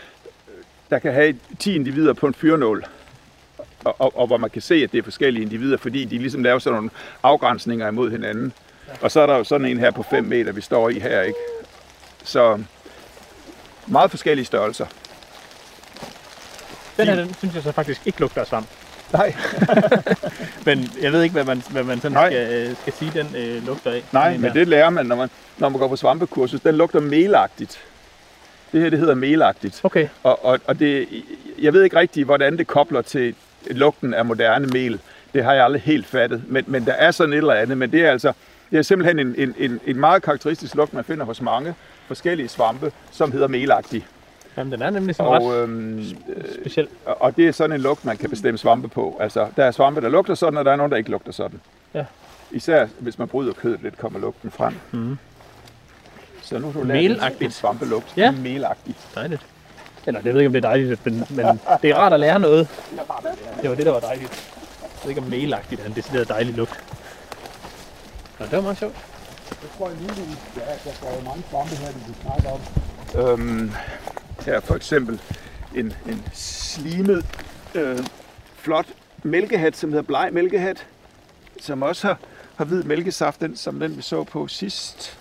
der 0.90 0.98
kan 0.98 1.12
have 1.12 1.38
10 1.58 1.74
individer 1.74 2.12
på 2.12 2.26
en 2.26 2.34
fyrnål, 2.34 2.84
og, 3.84 4.00
og, 4.00 4.18
og 4.18 4.26
hvor 4.26 4.36
man 4.36 4.50
kan 4.50 4.62
se, 4.62 4.74
at 4.74 4.92
det 4.92 4.98
er 4.98 5.02
forskellige 5.02 5.42
individer, 5.42 5.76
fordi 5.76 6.04
de 6.04 6.18
ligesom 6.18 6.42
laver 6.42 6.58
sådan 6.58 6.74
nogle 6.74 6.90
afgrænsninger 7.22 7.88
imod 7.88 8.10
hinanden. 8.10 8.52
Og 9.00 9.10
så 9.10 9.20
er 9.20 9.26
der 9.26 9.36
jo 9.36 9.44
sådan 9.44 9.66
en 9.66 9.78
her 9.78 9.90
på 9.90 10.02
5 10.02 10.24
meter, 10.24 10.52
vi 10.52 10.60
står 10.60 10.88
i 10.88 10.98
her, 10.98 11.22
ikke? 11.22 11.38
Så 12.24 12.62
meget 13.86 14.10
forskellige 14.10 14.44
størrelser. 14.44 14.86
den 16.96 17.06
her, 17.06 17.14
den 17.14 17.34
synes 17.34 17.54
jeg 17.54 17.62
så 17.62 17.72
faktisk 17.72 18.00
ikke 18.06 18.20
lugter 18.20 18.40
af 18.40 18.46
svamp. 18.46 18.66
Nej, 19.12 19.34
Men 20.66 20.90
jeg 21.02 21.12
ved 21.12 21.22
ikke, 21.22 21.32
hvad 21.32 21.44
man, 21.44 21.62
hvad 21.70 21.84
man 21.84 22.00
sådan 22.00 22.12
Nej. 22.12 22.30
skal, 22.30 22.68
øh, 22.68 22.76
skal 22.76 22.92
sige, 22.92 23.10
den 23.14 23.36
øh, 23.36 23.66
lugter 23.66 23.90
af. 23.90 24.04
nej, 24.12 24.32
men 24.32 24.42
her. 24.42 24.52
det 24.52 24.68
lærer 24.68 24.90
man, 24.90 25.06
når 25.06 25.16
man, 25.16 25.30
når 25.58 25.68
man 25.68 25.80
går 25.80 25.88
på 25.88 25.96
svampekursus. 25.96 26.60
Den 26.60 26.74
lugter 26.74 27.00
melagtigt. 27.00 27.78
Det 28.72 28.80
her, 28.80 28.90
det 28.90 28.98
hedder 28.98 29.14
melagtigt. 29.14 29.80
Okay, 29.82 30.08
Og, 30.22 30.44
og, 30.44 30.60
og 30.66 30.78
det, 30.78 31.08
jeg 31.58 31.72
ved 31.72 31.82
ikke 31.82 31.96
rigtigt, 31.96 32.26
hvordan 32.26 32.58
det 32.58 32.66
kobler 32.66 33.02
til 33.02 33.34
lugten 33.70 34.14
af 34.14 34.24
moderne 34.24 34.66
mel. 34.66 34.98
Det 35.34 35.44
har 35.44 35.52
jeg 35.52 35.64
aldrig 35.64 35.82
helt 35.82 36.06
fattet. 36.06 36.42
Men, 36.48 36.64
men 36.66 36.86
der 36.86 36.92
er 36.92 37.10
sådan 37.10 37.32
et 37.32 37.36
eller 37.36 37.54
andet. 37.54 37.78
Men 37.78 37.92
det 37.92 38.04
er 38.04 38.10
altså 38.10 38.32
det 38.70 38.78
er 38.78 38.82
simpelthen 38.82 39.18
en, 39.18 39.34
en, 39.38 39.54
en, 39.58 39.80
en 39.86 40.00
meget 40.00 40.22
karakteristisk 40.22 40.74
lugt, 40.74 40.94
man 40.94 41.04
finder 41.04 41.24
hos 41.24 41.40
mange 41.40 41.74
forskellige 42.06 42.48
svampe, 42.48 42.92
som 43.10 43.32
hedder 43.32 43.48
melagtig. 43.48 44.06
Jamen, 44.56 44.72
den 44.72 44.82
er 44.82 44.90
nemlig 44.90 45.14
sådan 45.14 45.32
ret 45.32 45.42
Og, 45.42 45.56
øhm, 45.62 46.04
speciel. 46.60 46.88
og 47.06 47.22
og 47.22 47.36
det 47.36 47.48
er 47.48 47.52
sådan 47.52 47.76
en 47.76 47.80
lugt, 47.80 48.04
man 48.04 48.16
kan 48.16 48.30
bestemme 48.30 48.58
svampe 48.58 48.88
på. 48.88 49.16
Altså, 49.20 49.48
der 49.56 49.64
er 49.64 49.70
svampe, 49.70 50.00
der 50.00 50.08
lugter 50.08 50.34
sådan, 50.34 50.58
og 50.58 50.64
der 50.64 50.72
er 50.72 50.76
nogen, 50.76 50.90
der 50.92 50.98
ikke 50.98 51.10
lugter 51.10 51.32
sådan. 51.32 51.60
Ja. 51.94 52.04
Især 52.50 52.86
hvis 52.98 53.18
man 53.18 53.28
bryder 53.28 53.52
kødet 53.52 53.82
lidt, 53.82 53.98
kommer 53.98 54.18
lugten 54.18 54.50
frem. 54.50 54.74
Mhm. 54.92 55.18
Så 56.42 56.58
nu 56.58 56.66
har 56.72 56.80
du 56.80 56.86
lært 56.86 57.32
en- 57.40 57.50
svampelugt. 57.50 58.12
Ja. 58.16 58.30
Melagtigt. 58.30 59.08
Dejligt. 59.14 59.46
Eller, 60.06 60.20
jeg 60.24 60.34
ved 60.34 60.40
ikke, 60.40 60.46
om 60.46 60.52
det 60.52 60.64
er 60.64 60.68
dejligt, 60.68 61.06
men, 61.06 61.24
men 61.30 61.46
det 61.82 61.90
er 61.90 61.94
rart 61.96 62.12
at 62.12 62.20
lære 62.20 62.40
noget. 62.40 62.68
Det 63.62 63.70
var 63.70 63.76
det, 63.76 63.86
der 63.86 63.92
var 63.92 64.00
dejligt. 64.00 64.52
Jeg 64.82 64.88
ved 65.02 65.10
ikke, 65.10 65.20
om 65.20 65.26
melagtigt 65.26 65.80
er 65.80 65.86
en 65.86 65.92
decideret 65.92 66.28
dejlig 66.28 66.54
lugt. 66.54 66.84
Nå, 68.38 68.44
det 68.46 68.52
var 68.52 68.60
meget 68.60 68.78
sjovt. 68.78 68.94
Øhm, 73.16 73.72
her 74.46 74.52
er 74.54 74.60
for 74.60 74.74
eksempel 74.74 75.20
en, 75.74 75.92
en 76.08 76.22
slimet, 76.32 77.24
øh, 77.74 77.98
flot 78.56 78.86
mælkehat, 79.22 79.76
som 79.76 79.90
hedder 79.90 80.02
bleg 80.02 80.28
mælkehat, 80.32 80.86
som 81.60 81.82
også 81.82 82.06
har, 82.06 82.18
har 82.56 82.64
hvid 82.64 82.82
mælkesaft, 82.82 83.40
den, 83.40 83.56
som 83.56 83.80
den 83.80 83.96
vi 83.96 84.02
så 84.02 84.24
på 84.24 84.48
sidst. 84.48 85.18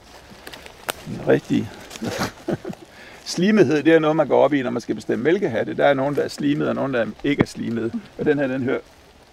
En 1.08 1.22
rigtig 1.28 1.70
slimethed, 3.26 3.84
det 3.84 3.94
er 3.94 4.00
noget, 4.00 4.16
man 4.16 4.28
går 4.28 4.44
op 4.44 4.54
i, 4.54 4.62
når 4.62 4.70
man 4.70 4.82
skal 4.82 4.96
bestemme 4.96 5.24
mælkehatte. 5.24 5.74
Der 5.74 5.86
er 5.86 5.94
nogen, 5.94 6.16
der 6.16 6.22
er 6.22 6.28
slimet, 6.28 6.70
og 6.70 6.76
nogen, 6.76 6.94
der 6.94 7.06
ikke 7.24 7.42
er 7.42 7.46
slimet. 7.46 7.94
Og 8.20 8.26
den 8.26 8.40
her, 8.40 8.48
den 8.48 8.64
hører 8.64 8.80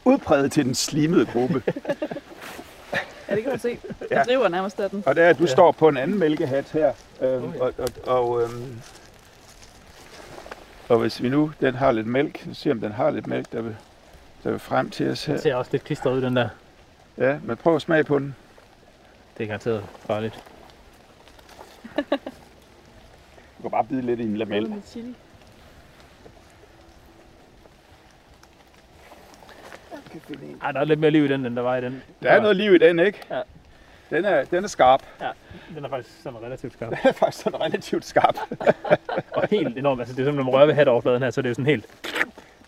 udpræget 0.05 0.53
til 0.53 0.64
den 0.64 0.74
slimede 0.74 1.26
gruppe. 1.26 1.62
Ja, 3.28 3.34
det 3.34 3.43
kan 3.43 3.51
man 3.53 3.59
se. 3.59 3.68
Den 3.68 4.07
Ja. 4.11 4.22
driver 4.22 4.49
nærmest 4.49 4.80
af 4.80 4.91
den. 4.91 5.03
Og 5.07 5.16
der 5.16 5.22
er, 5.24 5.32
du 5.32 5.39
Ja. 5.43 5.49
ja. 5.49 5.53
står 5.53 5.72
på 5.72 5.89
en 5.89 5.97
anden 5.97 6.18
mælkehat 6.18 6.64
her. 6.72 6.93
Øhm, 7.22 7.45
Okay. 7.45 7.59
og, 7.61 7.72
og, 7.78 7.89
og, 8.28 8.43
øhm, 8.43 8.80
og 10.89 10.99
hvis 10.99 11.22
vi 11.22 11.28
nu, 11.28 11.53
den 11.61 11.74
har 11.74 11.93
lidt 11.93 12.07
mælk, 12.07 12.43
så 12.45 12.55
se 12.55 12.70
om 12.70 12.80
den 12.80 12.93
har 12.93 13.11
lidt 13.11 13.26
mælk, 13.26 13.53
der 13.53 13.62
vil, 13.62 13.76
der 14.45 14.51
vil 14.51 14.59
frem 14.59 14.91
til 14.91 15.11
os 15.11 15.24
Den 15.24 15.34
her. 15.34 15.41
ser 15.41 15.55
også 15.55 15.70
lidt 15.72 15.84
klistret 15.84 16.12
ud, 16.12 16.22
den 16.22 16.36
der. 16.36 16.49
Ja, 17.18 17.39
men 17.45 17.57
prøv 17.57 17.76
at 17.76 17.82
smage 17.82 18.05
på 18.05 18.18
den. 18.18 18.34
Det 19.39 19.45
er 19.45 19.47
garanteret 19.49 19.84
farligt. 20.07 20.45
Du 23.57 23.62
kan 23.62 23.70
bare 23.70 23.84
bide 23.84 24.03
lidt 24.03 24.20
i 24.20 24.22
en 24.22 24.36
lamel. 24.36 24.70
Med 24.70 24.82
chili. 24.86 25.14
Ej, 30.62 30.72
der 30.72 30.80
er 30.80 30.84
lidt 30.84 31.01
mere 31.01 31.11
liv 31.11 31.24
i 31.24 31.28
den, 31.28 31.47
end 31.47 31.57
der 31.57 31.62
var 31.62 31.76
i 31.76 31.80
den. 31.80 32.03
Der 32.22 32.30
er 32.30 32.41
noget 32.41 32.57
liv 32.57 32.74
i 32.74 32.78
den, 32.78 32.99
ikke? 32.99 33.18
Ja. 33.30 33.41
Den 34.11 34.25
er, 34.25 34.45
den 34.45 34.65
er 34.65 34.69
skarp. 34.69 35.03
Ja, 35.21 35.29
den 35.77 35.85
er 35.85 35.89
faktisk 35.89 36.23
sådan 36.23 36.39
relativt 36.43 36.73
skarp. 36.73 36.91
Den 37.03 37.09
er 37.09 37.13
faktisk 37.13 37.45
sådan 37.45 37.61
relativt 37.61 38.05
skarp. 38.05 38.37
Og 39.37 39.49
helt 39.51 39.79
enormt. 39.79 40.01
Altså, 40.01 40.15
det 40.15 40.21
er 40.21 40.25
sådan, 40.25 40.37
når 40.37 40.45
man 40.45 40.53
rører 40.53 40.67
ved 40.67 40.75
hatoverfladen 40.75 41.23
her, 41.23 41.31
så 41.31 41.41
er 41.41 41.43
det 41.43 41.49
jo 41.49 41.55
sådan 41.55 41.67
helt... 41.67 41.85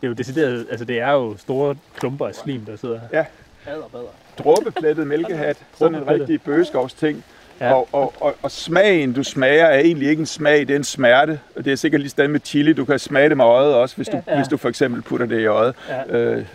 Det 0.01 0.07
er 0.07 0.09
jo 0.09 0.13
decideret, 0.13 0.67
altså 0.71 0.85
det 0.85 1.01
er 1.01 1.13
jo 1.13 1.37
store 1.37 1.77
klumper 1.99 2.27
af 2.27 2.35
slim, 2.35 2.61
der 2.65 2.77
sidder 2.77 3.01
her. 3.13 3.19
Ja. 3.19 3.25
Adder, 3.67 3.89
badder. 3.93 4.07
Dråbeplettet 4.39 5.07
mælkehat. 5.07 5.57
Sådan 5.79 5.95
en 5.95 6.07
rigtig 6.09 6.43
bøgeskovsting. 6.43 7.25
Ja. 7.61 7.67
Ja. 7.67 7.73
Og, 7.75 7.89
og, 7.93 8.15
og, 8.21 8.35
og 8.43 8.51
smagen, 8.51 9.13
du 9.13 9.23
smager, 9.23 9.67
er 9.67 9.79
egentlig 9.79 10.09
ikke 10.09 10.21
en 10.21 10.27
smag, 10.27 10.59
det 10.61 10.71
er 10.71 10.77
en 10.77 10.85
smerte. 10.85 11.41
Og 11.57 11.65
det 11.65 11.73
er 11.73 11.77
sikkert 11.77 12.01
lige 12.01 12.11
sådan 12.11 12.31
med 12.31 12.41
chili. 12.45 12.73
Du 12.73 12.85
kan 12.85 12.99
smage 12.99 13.29
det 13.29 13.37
med 13.37 13.45
øjet 13.45 13.75
også, 13.75 13.97
hvis 13.97 14.09
du, 14.09 14.17
Ja. 14.17 14.33
ja. 14.33 14.37
hvis 14.37 14.49
du 14.49 14.57
for 14.57 14.69
eksempel 14.69 15.03
putter 15.03 15.27
det 15.27 15.41
i 15.41 15.47
øjet. 15.47 15.75
Ja. 15.89 16.17
Øh, 16.19 16.47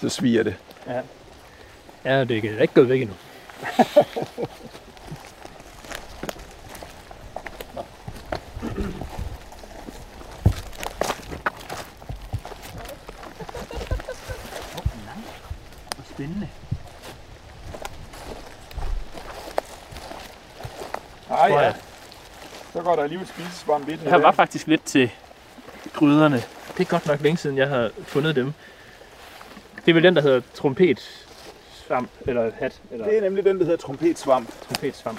så 0.00 0.08
sviger 0.08 0.42
det. 0.42 0.54
Ja, 2.04 2.24
det 2.24 2.44
er 2.44 2.60
ikke 2.60 2.74
gået 2.74 2.88
væk 2.88 3.00
endnu. 3.00 3.14
Spændende. 16.10 16.48
Tror 21.28 21.46
ja. 21.46 21.58
jeg. 21.58 21.74
Så 22.72 22.82
går 22.82 22.96
der 22.96 23.02
alligevel 23.02 23.28
spisesvamp 23.28 23.86
den. 23.86 24.00
Jeg 24.04 24.22
var 24.22 24.32
faktisk 24.32 24.66
lidt 24.66 24.84
til 24.84 25.10
gryderne. 25.92 26.42
Det 26.78 26.80
er 26.80 26.84
godt 26.84 27.06
nok 27.06 27.20
længe 27.20 27.36
siden, 27.36 27.56
jeg 27.56 27.68
har 27.68 27.90
fundet 28.06 28.36
dem. 28.36 28.52
Det 29.76 29.90
er 29.90 29.94
vel 29.94 30.02
den, 30.02 30.16
der 30.16 30.22
hedder 30.22 30.40
trompet 30.54 31.21
svamp, 31.92 32.10
eller 32.26 32.50
hat, 32.58 32.80
eller 32.90 33.06
Det 33.06 33.16
er 33.16 33.20
nemlig 33.20 33.44
den, 33.44 33.58
der 33.58 33.64
hedder 33.64 33.78
trompetsvamp. 33.78 34.48
trompetsvamp. 34.66 35.18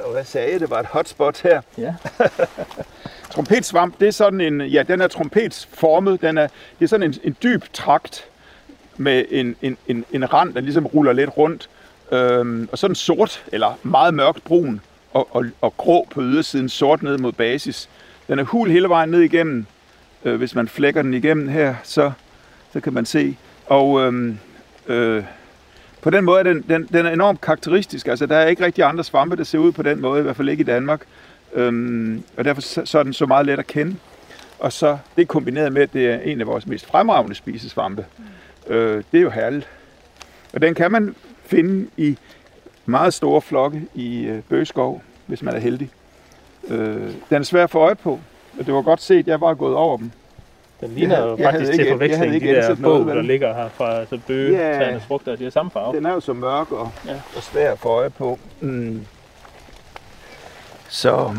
Og 0.00 0.12
hvad 0.12 0.24
sagde 0.24 0.52
jeg? 0.52 0.60
Det 0.60 0.70
var 0.70 0.80
et 0.80 0.86
hotspot 0.86 1.42
her. 1.42 1.60
Ja. 1.78 1.94
Trompetsvamp, 3.32 4.00
det 4.00 4.08
er 4.08 4.12
sådan 4.12 4.40
en, 4.40 4.60
ja, 4.60 4.82
den 4.82 5.00
er 5.00 5.08
trompetsformet. 5.08 6.20
Den 6.20 6.38
er, 6.38 6.48
det 6.78 6.84
er 6.84 6.88
sådan 6.88 7.06
en, 7.06 7.14
en 7.24 7.36
dyb 7.42 7.64
trakt 7.72 8.24
med 8.96 9.24
en, 9.30 9.56
en, 9.62 9.78
en, 9.86 10.04
en 10.12 10.32
rand, 10.32 10.54
der 10.54 10.60
ligesom 10.60 10.86
ruller 10.86 11.12
lidt 11.12 11.30
rundt. 11.36 11.68
Øhm, 12.12 12.68
og 12.72 12.78
sådan 12.78 12.94
sort, 12.94 13.44
eller 13.52 13.78
meget 13.82 14.14
mørkt 14.14 14.44
brun 14.44 14.80
og, 15.12 15.28
og, 15.30 15.44
og 15.60 15.76
grå 15.76 16.06
på 16.10 16.22
ydersiden, 16.22 16.68
sort 16.68 17.02
ned 17.02 17.18
mod 17.18 17.32
basis. 17.32 17.88
Den 18.28 18.38
er 18.38 18.44
hul 18.44 18.70
hele 18.70 18.88
vejen 18.88 19.08
ned 19.08 19.20
igennem. 19.20 19.66
Øh, 20.24 20.36
hvis 20.36 20.54
man 20.54 20.68
flækker 20.68 21.02
den 21.02 21.14
igennem 21.14 21.48
her, 21.48 21.74
så, 21.82 22.12
så 22.72 22.80
kan 22.80 22.92
man 22.92 23.06
se. 23.06 23.36
Og 23.66 24.00
øhm, 24.00 24.38
øh, 24.86 25.24
på 26.02 26.10
den 26.10 26.24
måde 26.24 26.38
er 26.38 26.42
den, 26.42 26.64
den, 26.68 26.88
den 26.92 27.06
er 27.06 27.10
enormt 27.10 27.40
karakteristisk. 27.40 28.06
Altså, 28.06 28.26
der 28.26 28.36
er 28.36 28.46
ikke 28.46 28.64
rigtig 28.64 28.84
andre 28.84 29.04
svampe, 29.04 29.36
der 29.36 29.44
ser 29.44 29.58
ud 29.58 29.72
på 29.72 29.82
den 29.82 30.00
måde, 30.00 30.20
i 30.20 30.22
hvert 30.22 30.36
fald 30.36 30.48
ikke 30.48 30.60
i 30.60 30.64
Danmark. 30.64 31.00
Øhm, 31.54 32.22
og 32.36 32.44
derfor 32.44 32.60
så, 32.60 32.82
så 32.84 32.98
er 32.98 33.02
den 33.02 33.12
så 33.12 33.26
meget 33.26 33.46
let 33.46 33.58
at 33.58 33.66
kende. 33.66 33.96
Og 34.58 34.72
så 34.72 34.98
det 35.16 35.28
kombineret 35.28 35.72
med, 35.72 35.82
at 35.82 35.92
det 35.92 36.06
er 36.06 36.18
en 36.18 36.40
af 36.40 36.46
vores 36.46 36.66
mest 36.66 36.86
fremragende 36.86 37.34
spisesvampe. 37.34 38.06
Øh, 38.66 39.02
det 39.12 39.18
er 39.18 39.22
jo 39.22 39.30
herligt. 39.30 39.68
Og 40.52 40.62
den 40.62 40.74
kan 40.74 40.92
man 40.92 41.14
finde 41.44 41.88
i 41.96 42.18
meget 42.86 43.14
store 43.14 43.40
flokke 43.40 43.82
i 43.94 44.24
øh, 44.24 44.42
bøgeskov, 44.42 45.02
hvis 45.26 45.42
man 45.42 45.54
er 45.54 45.58
heldig. 45.58 45.90
Øh, 46.68 47.12
den 47.30 47.36
er 47.36 47.42
svær 47.42 47.64
at 47.64 47.70
få 47.70 47.78
øje 47.78 47.94
på, 47.94 48.20
og 48.58 48.66
det 48.66 48.74
var 48.74 48.82
godt 48.82 49.02
set, 49.02 49.26
jeg 49.26 49.40
var 49.40 49.54
gået 49.54 49.74
over 49.74 49.96
dem. 49.96 50.10
Den 50.80 50.90
ligner 50.94 51.18
Jeg- 51.18 51.26
jo 51.26 51.44
faktisk 51.44 51.72
til 51.72 51.88
forveksling 51.90 52.32
de 52.40 52.46
der 52.46 52.76
bog, 52.82 53.06
der 53.06 53.22
ligger 53.22 53.54
her 53.54 53.68
fra 53.68 54.04
så 54.06 54.20
bøge, 54.26 54.58
Ja. 54.58 54.76
træernes 54.76 55.04
frugter. 55.04 55.36
De 55.36 55.44
har 55.44 55.50
samme 55.50 55.70
farve. 55.70 55.96
Den 55.96 56.06
er 56.06 56.12
jo 56.12 56.20
så 56.20 56.32
mørk 56.32 56.72
og, 56.72 56.90
ja. 57.06 57.12
og 57.36 57.42
svær 57.42 57.72
at 57.72 57.78
få 57.78 57.88
øje 57.88 58.10
på. 58.10 58.38
Mm. 58.60 59.06
Så 60.88 61.34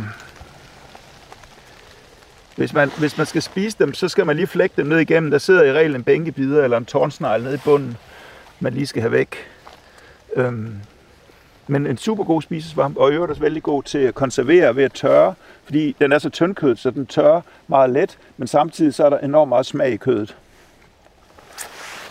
hvis 2.56 2.74
man, 2.74 2.92
hvis 2.98 3.18
man 3.18 3.26
skal 3.28 3.42
spise 3.42 3.78
dem, 3.80 3.94
så 3.94 4.08
skal 4.08 4.26
man 4.26 4.36
lige 4.36 4.48
flække 4.48 4.74
dem 4.78 4.86
ned 4.88 4.98
igennem. 5.00 5.32
Der 5.32 5.38
sidder 5.38 5.64
i 5.64 5.74
reglen 5.74 5.96
en 5.96 6.04
bænkebider 6.04 6.64
eller 6.64 6.78
en 6.78 6.86
tårnsnegl 6.86 7.44
nede 7.44 7.56
i 7.56 7.60
bunden, 7.64 7.98
man 8.60 8.74
lige 8.74 8.88
skal 8.88 9.02
have 9.02 9.12
væk. 9.12 9.36
Øhm. 10.36 10.76
Men 11.70 11.88
en 11.88 11.98
super 11.98 12.24
god 12.24 12.42
spisesvamp, 12.42 12.98
og 12.98 13.12
i 13.12 13.14
øvrigt 13.14 13.30
også 13.30 13.42
vældig 13.42 13.64
god 13.64 13.84
til 13.84 13.98
at 13.98 14.16
konservere 14.16 14.76
ved 14.76 14.84
at 14.84 14.94
tørre, 14.94 15.34
fordi 15.64 15.96
den 16.00 16.12
er 16.12 16.20
så 16.20 16.30
tyndkødet, 16.30 16.80
så 16.80 16.92
den 16.92 17.06
tørrer 17.06 17.42
meget 17.68 17.90
let, 17.90 18.18
men 18.38 18.48
samtidig 18.48 18.94
så 18.94 19.06
er 19.06 19.10
der 19.10 19.18
enormt 19.18 19.50
meget 19.50 19.66
smag 19.66 19.92
i 19.92 19.98
kødet. 19.98 20.38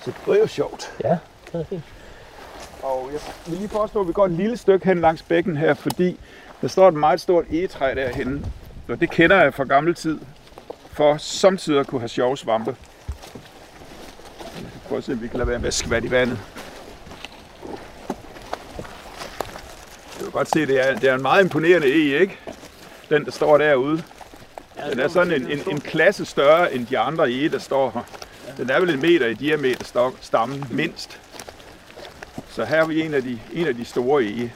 Så 0.04 0.12
det 0.26 0.36
er 0.36 0.38
jo 0.38 0.46
sjovt. 0.46 0.92
Ja, 1.04 1.18
det 1.52 1.60
er 1.60 1.64
fint. 1.64 1.82
Og 2.82 3.10
jeg 3.12 3.20
vil 3.46 3.58
lige 3.58 3.68
foreslå, 3.68 4.00
at 4.00 4.08
vi 4.08 4.12
går 4.12 4.24
et 4.24 4.32
lille 4.32 4.56
stykke 4.56 4.86
hen 4.86 5.00
langs 5.00 5.22
bækken 5.22 5.56
her, 5.56 5.74
fordi 5.74 6.20
der 6.60 6.68
står 6.68 6.88
et 6.88 6.94
meget 6.94 7.20
stort 7.20 7.44
egetræ 7.50 7.94
derhenne. 7.94 8.44
Og 8.88 9.00
det 9.00 9.10
kender 9.10 9.42
jeg 9.42 9.54
fra 9.54 9.64
gammel 9.64 9.94
tid, 9.94 10.18
for 10.92 11.16
samtidig 11.16 11.80
at 11.80 11.86
kunne 11.86 12.00
have 12.00 12.08
sjove 12.08 12.36
svampe. 12.36 12.76
Prøv 14.88 14.98
at 14.98 15.04
se, 15.04 15.12
om 15.12 15.22
vi 15.22 15.28
kan 15.28 15.38
lade 15.38 15.48
være 15.48 15.58
med 15.58 15.68
at 15.68 15.74
skvatte 15.74 16.08
i 16.08 16.10
vandet. 16.10 16.38
Du 20.18 20.24
kan 20.24 20.32
godt 20.32 20.50
se, 20.50 20.66
det 20.66 20.88
er, 20.88 20.94
det 20.94 21.10
er 21.10 21.14
en 21.14 21.22
meget 21.22 21.44
imponerende 21.44 21.86
e, 21.86 22.20
ikke? 22.20 22.38
Den, 23.10 23.24
der 23.24 23.30
står 23.30 23.58
derude. 23.58 24.02
Den 24.90 25.00
er 25.00 25.08
sådan 25.08 25.32
en, 25.32 25.50
en, 25.50 25.60
en 25.70 25.80
klasse 25.80 26.24
større 26.24 26.74
end 26.74 26.86
de 26.86 26.98
andre 26.98 27.32
e, 27.32 27.48
der 27.48 27.58
står 27.58 27.90
her. 27.90 28.02
Den 28.56 28.70
er 28.70 28.80
vel 28.80 28.90
en 28.90 29.00
meter 29.00 29.26
i 29.26 29.34
diameter 29.34 30.12
stammen, 30.20 30.64
mindst. 30.70 31.20
Så 32.50 32.64
her 32.64 32.76
er 32.76 32.86
vi 32.86 33.02
en 33.02 33.14
af 33.14 33.22
de, 33.22 33.38
en 33.52 33.66
af 33.66 33.74
de 33.74 33.84
store 33.84 34.24
ege. 34.24 34.52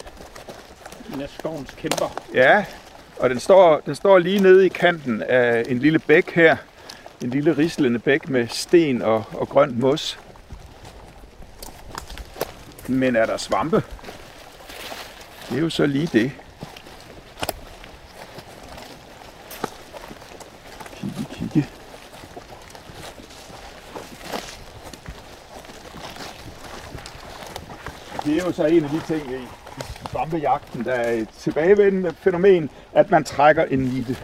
En 1.15 1.21
af 1.21 1.29
skovens 1.39 1.71
kæmper. 1.77 2.23
Ja, 2.35 2.65
og 3.19 3.31
den 3.31 3.41
står, 3.41 3.81
den 3.87 3.95
står 3.95 4.19
lige 4.19 4.43
nede 4.43 4.67
i 4.67 4.69
kanten 4.69 5.23
af 5.23 5.65
en 5.69 5.79
lille 5.79 5.99
bæk 5.99 6.31
her. 6.31 6.57
En 7.23 7.31
lille 7.31 7.57
rislende 7.59 7.99
bæk 7.99 8.29
med 8.29 8.49
sten 8.49 9.03
og, 9.03 9.25
og 9.33 9.49
grønt 9.49 9.79
mos. 9.79 10.19
Men 12.87 13.17
er 13.17 13.27
der 13.27 13.37
svampe? 13.37 13.83
Det 15.53 15.59
er 15.59 15.63
jo 15.63 15.71
så 15.71 15.87
lige 15.87 16.07
det. 16.07 16.33
Kigge, 20.95 21.25
kigge. 21.33 21.67
Det 28.25 28.41
er 28.41 28.45
jo 28.47 28.53
så 28.53 28.65
en 28.67 28.85
af 28.85 28.91
de 28.91 29.01
ting 29.07 29.31
i 29.31 29.47
svampejagten, 30.11 30.85
der 30.85 30.93
er 30.93 31.13
et 31.13 31.29
tilbagevendende 31.29 32.15
fænomen, 32.15 32.71
at 32.93 33.11
man 33.11 33.25
trækker 33.25 33.65
en 33.65 33.79
nitte. 33.79 34.17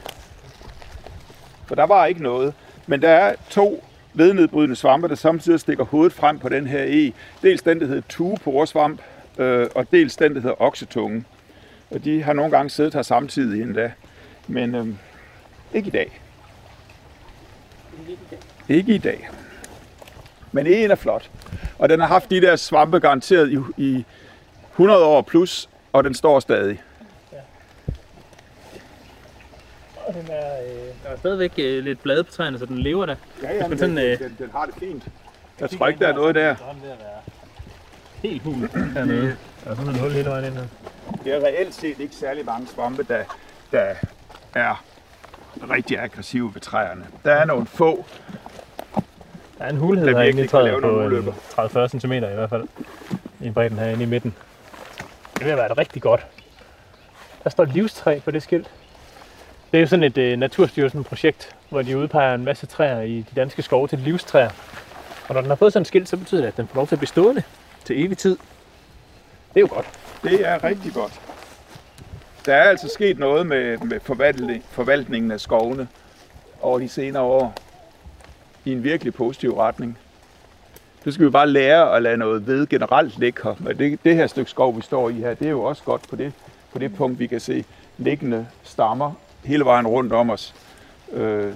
For 1.67 1.75
der 1.75 1.85
var 1.87 2.07
ikke 2.07 2.23
noget. 2.23 2.55
Men 2.87 3.03
der 3.03 3.11
er 3.11 3.35
to 3.51 3.85
vednedbrydende 4.15 4.77
svampe, 4.77 5.09
der 5.09 5.15
samtidig 5.15 5.61
stikker 5.61 5.85
hovedet 5.85 6.13
frem 6.13 6.39
på 6.39 6.49
den 6.49 6.67
her 6.67 6.85
e. 6.87 7.13
Dels 7.43 7.63
den, 7.63 7.81
der 7.81 7.87
hedder 7.87 8.03
tueporesvamp, 8.09 9.01
øh, 9.39 9.69
og 9.75 9.91
dels 9.91 10.17
den, 10.17 10.35
der 10.35 10.41
hedder 10.41 10.63
oksetunge. 10.63 11.25
Og 11.91 12.05
de 12.05 12.23
har 12.23 12.33
nogle 12.33 12.51
gange 12.51 12.71
siddet 12.71 12.95
her 12.95 13.03
samtidig 13.03 13.63
endda. 13.63 13.93
Men 14.47 14.75
øh, 14.75 14.87
ikke 15.75 15.87
i 15.89 15.91
dag. 15.91 16.21
Ikke 18.69 18.95
i 18.95 18.99
dag. 18.99 19.29
Men 20.53 20.67
en 20.67 20.91
er 20.91 20.95
flot. 20.95 21.31
Og 21.79 21.89
den 21.89 22.01
har 22.01 22.07
haft 22.07 22.31
de 22.31 22.41
der 22.41 22.57
svampe 22.57 23.01
garanteret 23.01 23.53
i, 23.53 23.59
i 23.77 24.05
100 24.73 25.05
år 25.05 25.23
plus, 25.23 25.69
og 25.93 26.05
den 26.05 26.15
står 26.15 26.41
stadig. 26.41 26.83
Og 30.07 30.15
den 30.15 30.27
er, 30.31 30.63
øh, 30.63 30.95
der 31.05 31.09
er 31.11 31.17
stadigvæk 31.17 31.53
øh, 31.59 31.85
lidt 31.85 32.03
blade 32.03 32.25
på 32.25 32.33
træerne, 32.33 32.59
så 32.59 32.67
den 32.67 32.79
lever 32.79 33.07
da. 33.07 33.17
Ja, 33.43 33.55
ja, 33.55 33.69
men 33.69 33.79
sådan, 33.79 33.97
den, 33.97 34.05
øh, 34.05 34.19
den, 34.19 34.37
den 34.39 34.51
har 34.51 34.67
det 34.67 34.75
fint. 34.79 35.05
Jeg 35.61 35.71
tror 35.71 35.89
ikke, 35.89 36.01
der 36.01 36.09
er 36.09 36.15
noget 36.15 36.35
der. 36.35 36.57
Helt 38.23 38.43
hul 38.43 38.69
hernede. 38.95 39.37
Der 39.65 39.71
er 39.71 39.75
sådan 39.75 39.91
et 39.91 40.01
hul 40.01 40.11
hele 40.11 40.31
vejen 40.31 40.45
ind 40.45 40.55
her. 40.55 40.65
Det 41.25 41.35
er 41.35 41.41
reelt 41.41 41.75
set 41.75 42.01
ikke 42.01 42.15
særlig 42.15 42.45
mange 42.45 42.67
svampe, 42.67 43.03
der, 43.03 43.25
der 43.73 43.95
er 44.55 44.85
rigtig 45.71 45.99
aggressive 45.99 46.55
ved 46.55 46.61
træerne. 46.61 47.07
Der 47.25 47.33
er 47.33 47.45
nogle 47.45 47.67
få. 47.67 48.05
Der 49.59 49.65
er 49.65 49.71
en 49.71 49.77
hulhed 49.77 50.07
Der 50.07 50.19
herinde 50.19 50.45
i 50.45 50.49
træet 50.49 50.75
på 50.75 50.81
nogle 50.81 51.05
en 51.05 51.13
ulykker. 51.13 51.33
30-40 51.33 51.99
cm 51.99 52.13
i 52.13 52.19
hvert 52.19 52.51
fald. 52.51 52.65
I 53.41 53.51
bredden 53.51 53.79
herinde 53.79 54.03
i 54.03 54.07
midten. 54.07 54.35
Det 55.39 55.47
vil 55.47 55.57
være 55.57 55.73
rigtig 55.73 56.03
godt. 56.03 56.27
Der 57.45 57.51
står 57.51 57.65
livstræ 57.65 58.19
på 58.19 58.31
det 58.31 58.43
skilt. 58.43 58.71
Det 59.73 59.79
er 59.79 59.81
jo 59.81 59.87
sådan 59.87 60.03
et 60.03 60.33
uh, 60.33 60.39
Naturstyrelsen-projekt, 60.39 61.57
hvor 61.69 61.83
de 61.83 61.99
udpeger 61.99 62.35
en 62.35 62.45
masse 62.45 62.67
træer 62.67 63.01
i 63.01 63.17
de 63.17 63.37
danske 63.37 63.63
skove 63.63 63.89
til 63.89 63.99
livstræer. 63.99 64.51
Og 65.29 65.35
når 65.35 65.41
den 65.41 65.51
har 65.51 65.57
fået 65.57 65.73
sådan 65.73 65.83
et 65.83 65.87
skilt, 65.87 66.09
så 66.09 66.17
betyder 66.17 66.41
det, 66.41 66.49
at 66.49 66.57
den 66.57 66.69
får 66.69 66.77
lov 66.77 66.87
til 66.87 66.95
at 66.95 66.99
blive 66.99 67.09
stående 67.09 67.43
til 67.85 68.05
evig 68.05 68.19
tid. 68.19 68.37
Det 69.55 69.57
er 69.57 69.61
jo 69.61 69.69
godt. 69.71 69.87
Det 70.23 70.49
er 70.49 70.65
rigtig 70.65 70.93
godt. 70.93 71.21
Der 72.47 72.55
er 72.55 72.63
altså 72.63 72.89
sket 72.89 73.19
noget 73.19 73.47
med, 73.47 73.79
med 73.79 74.01
forvaltning, 74.01 74.65
forvaltningen 74.71 75.31
af 75.31 75.41
skovene 75.41 75.89
over 76.61 76.79
de 76.79 76.89
senere 76.89 77.23
år 77.23 77.55
i 78.65 78.73
en 78.73 78.85
virkelig 78.85 79.15
positiv 79.15 79.59
retning. 79.59 79.99
Det 81.05 81.15
skal 81.15 81.27
vi 81.27 81.31
bare 81.31 81.49
lære 81.49 81.97
at 81.97 82.03
lade 82.03 82.17
noget 82.17 82.47
ved 82.47 82.67
generelt 82.67 83.19
ligge 83.19 83.41
her. 83.45 83.55
Men 83.59 83.79
det, 83.79 84.05
det 84.05 84.15
her 84.15 84.27
stykke 84.27 84.51
skov, 84.51 84.77
vi 84.77 84.83
står 84.83 85.09
i 85.09 85.13
her, 85.13 85.35
det 85.35 85.47
er 85.47 85.51
jo 85.51 85.63
også 85.63 85.83
godt 85.83 86.09
på 86.09 86.17
det, 86.17 86.33
på 86.73 86.79
det 86.79 86.97
punkt, 86.97 87.19
vi 87.19 87.27
kan 87.27 87.41
se 87.41 87.65
liggende 87.99 88.47
stammer 88.63 89.13
hele 89.45 89.65
vejen 89.65 89.87
rundt 89.87 90.13
om 90.13 90.31
os. 90.31 90.55
Øh, 91.13 91.53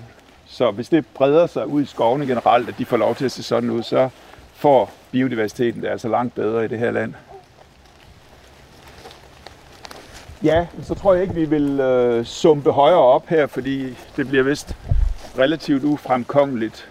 så 0.47 0.70
hvis 0.70 0.89
det 0.89 1.07
breder 1.07 1.47
sig 1.47 1.66
ud 1.66 1.82
i 1.82 1.86
skovene 1.86 2.27
generelt, 2.27 2.69
at 2.69 2.74
de 2.78 2.85
får 2.85 2.97
lov 2.97 3.15
til 3.15 3.24
at 3.24 3.32
se 3.32 3.43
sådan 3.43 3.70
ud, 3.70 3.82
så 3.82 4.09
får 4.62 4.90
biodiversiteten 5.10 5.82
det 5.82 5.89
altså 5.89 6.09
langt 6.09 6.34
bedre 6.34 6.64
i 6.64 6.68
det 6.68 6.78
her 6.78 6.90
land. 6.90 7.14
Ja, 10.43 10.66
så 10.82 10.94
tror 10.94 11.14
jeg 11.14 11.22
ikke, 11.22 11.34
vi 11.34 11.44
vil 11.44 11.80
øh, 11.80 12.24
sumpe 12.24 12.70
højere 12.70 12.98
op 12.98 13.26
her, 13.28 13.47
fordi 13.47 13.98
det 14.16 14.28
bliver 14.28 14.43
vist 14.44 14.76
relativt 15.39 15.84
ufremkommeligt. 15.84 16.89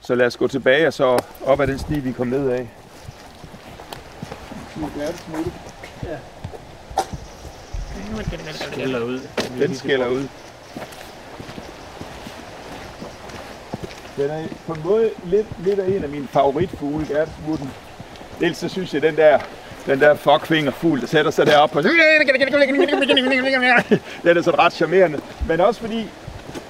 Så 0.00 0.14
lad 0.14 0.26
os 0.26 0.36
gå 0.36 0.48
tilbage 0.48 0.86
og 0.86 0.92
så 0.92 1.22
op 1.44 1.60
ad 1.60 1.66
den 1.66 1.78
sti, 1.78 1.98
vi 2.00 2.12
kom 2.12 2.26
ned 2.26 2.50
af. 2.50 2.68
Skælder 8.72 9.00
ud. 9.00 9.20
Den 9.58 9.74
skælder 9.74 10.08
ud. 10.08 10.28
Den 14.16 14.30
er 14.30 14.42
på 14.66 14.72
en 14.72 14.80
måde 14.84 15.10
lidt, 15.24 15.46
lidt 15.64 15.78
af 15.78 15.88
en 15.88 16.02
af 16.02 16.08
mine 16.08 16.28
favoritfugle, 16.28 17.06
gærtesmutten. 17.06 17.70
Dels 18.40 18.58
så 18.58 18.68
synes 18.68 18.94
jeg, 18.94 19.02
den 19.02 19.16
der, 19.16 19.38
den 19.86 20.00
der 20.00 20.14
fuckfingerfugl, 20.14 21.00
der 21.00 21.06
sætter 21.06 21.30
sig 21.30 21.46
deroppe, 21.46 21.82
så... 21.82 21.88
Den 24.28 24.36
er 24.36 24.42
sådan 24.42 24.58
ret 24.60 24.72
charmerende. 24.72 25.20
Men 25.48 25.60
også 25.60 25.80
fordi, 25.80 26.10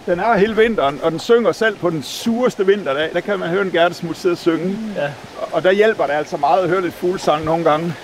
den 0.07 0.21
er 0.21 0.35
hele 0.35 0.57
vinteren, 0.57 1.01
og 1.03 1.11
den 1.11 1.21
synger 1.21 1.53
selv 1.53 1.77
på 1.77 1.91
den 1.91 2.03
sureste 2.03 2.67
vinterdag. 2.67 3.11
Der 3.13 3.21
kan 3.21 3.39
man 3.39 3.49
høre 3.49 3.63
en 3.63 3.71
gærtesmut 3.71 4.17
sidde 4.17 4.33
og 4.33 4.39
synge. 4.39 4.79
Ja. 4.97 5.11
Og 5.53 5.63
der 5.63 5.71
hjælper 5.71 6.07
det 6.07 6.13
altså 6.13 6.37
meget 6.37 6.63
at 6.63 6.69
høre 6.69 6.83
lidt 6.83 6.95
fuglesang 6.95 7.45
nogle 7.45 7.65
gange. 7.65 7.95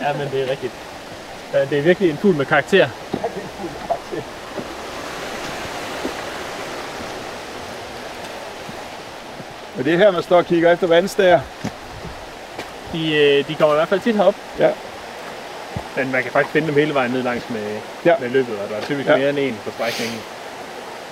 Ja, 0.00 0.12
men 0.12 0.28
det 0.32 0.42
er 0.42 0.50
rigtigt. 0.50 0.72
Det 1.70 1.78
er 1.78 1.82
virkelig 1.82 2.10
en 2.10 2.16
fugl 2.16 2.36
med 2.36 2.46
karakter. 2.46 2.88
Og 9.78 9.84
det 9.84 9.92
er 9.94 9.98
her, 9.98 10.10
man 10.10 10.22
står 10.22 10.36
og 10.36 10.44
kigger 10.46 10.72
efter 10.72 10.86
vandstager. 10.86 11.40
De, 12.92 13.14
øh, 13.16 13.48
de 13.48 13.54
kommer 13.54 13.74
i 13.74 13.76
hvert 13.78 13.88
fald 13.88 14.00
tit 14.00 14.16
herop. 14.16 14.34
Ja. 14.58 14.70
Men 15.96 16.12
man 16.12 16.22
kan 16.22 16.32
faktisk 16.32 16.52
finde 16.52 16.66
dem 16.68 16.76
hele 16.76 16.94
vejen 16.94 17.10
ned 17.10 17.22
langs 17.22 17.50
med, 17.50 17.78
Ja. 18.04 18.14
med 18.20 18.28
løbet, 18.28 18.54
og 18.58 18.68
der 18.70 18.76
er 18.76 18.80
typisk 18.82 19.08
Ja. 19.08 19.16
mere 19.16 19.30
end 19.30 19.38
en 19.38 19.58
på 19.64 19.70
strækningen. 19.70 20.20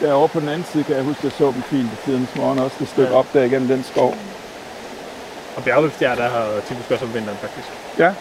Derovre 0.00 0.28
på 0.28 0.40
den 0.40 0.48
anden 0.48 0.66
side 0.72 0.84
kan 0.84 0.94
jeg 0.96 1.04
huske, 1.04 1.18
at 1.18 1.24
jeg 1.24 1.32
så 1.38 1.44
dem 1.44 1.62
fint 1.62 1.88
i 1.92 1.96
tidens 2.04 2.28
morgen 2.36 2.58
også 2.58 2.76
et 2.80 2.88
stykke 2.88 3.10
Ja. 3.10 3.16
op 3.18 3.26
der 3.32 3.42
igennem 3.42 3.68
den 3.68 3.84
skov. 3.84 4.14
Og 5.56 5.64
bjergløbstjer, 5.64 6.14
der 6.14 6.28
har 6.28 6.46
typisk 6.66 6.90
også 6.90 7.04
om 7.04 7.14
vinteren 7.14 7.38
faktisk. 7.40 7.68
Ja. 7.98 8.12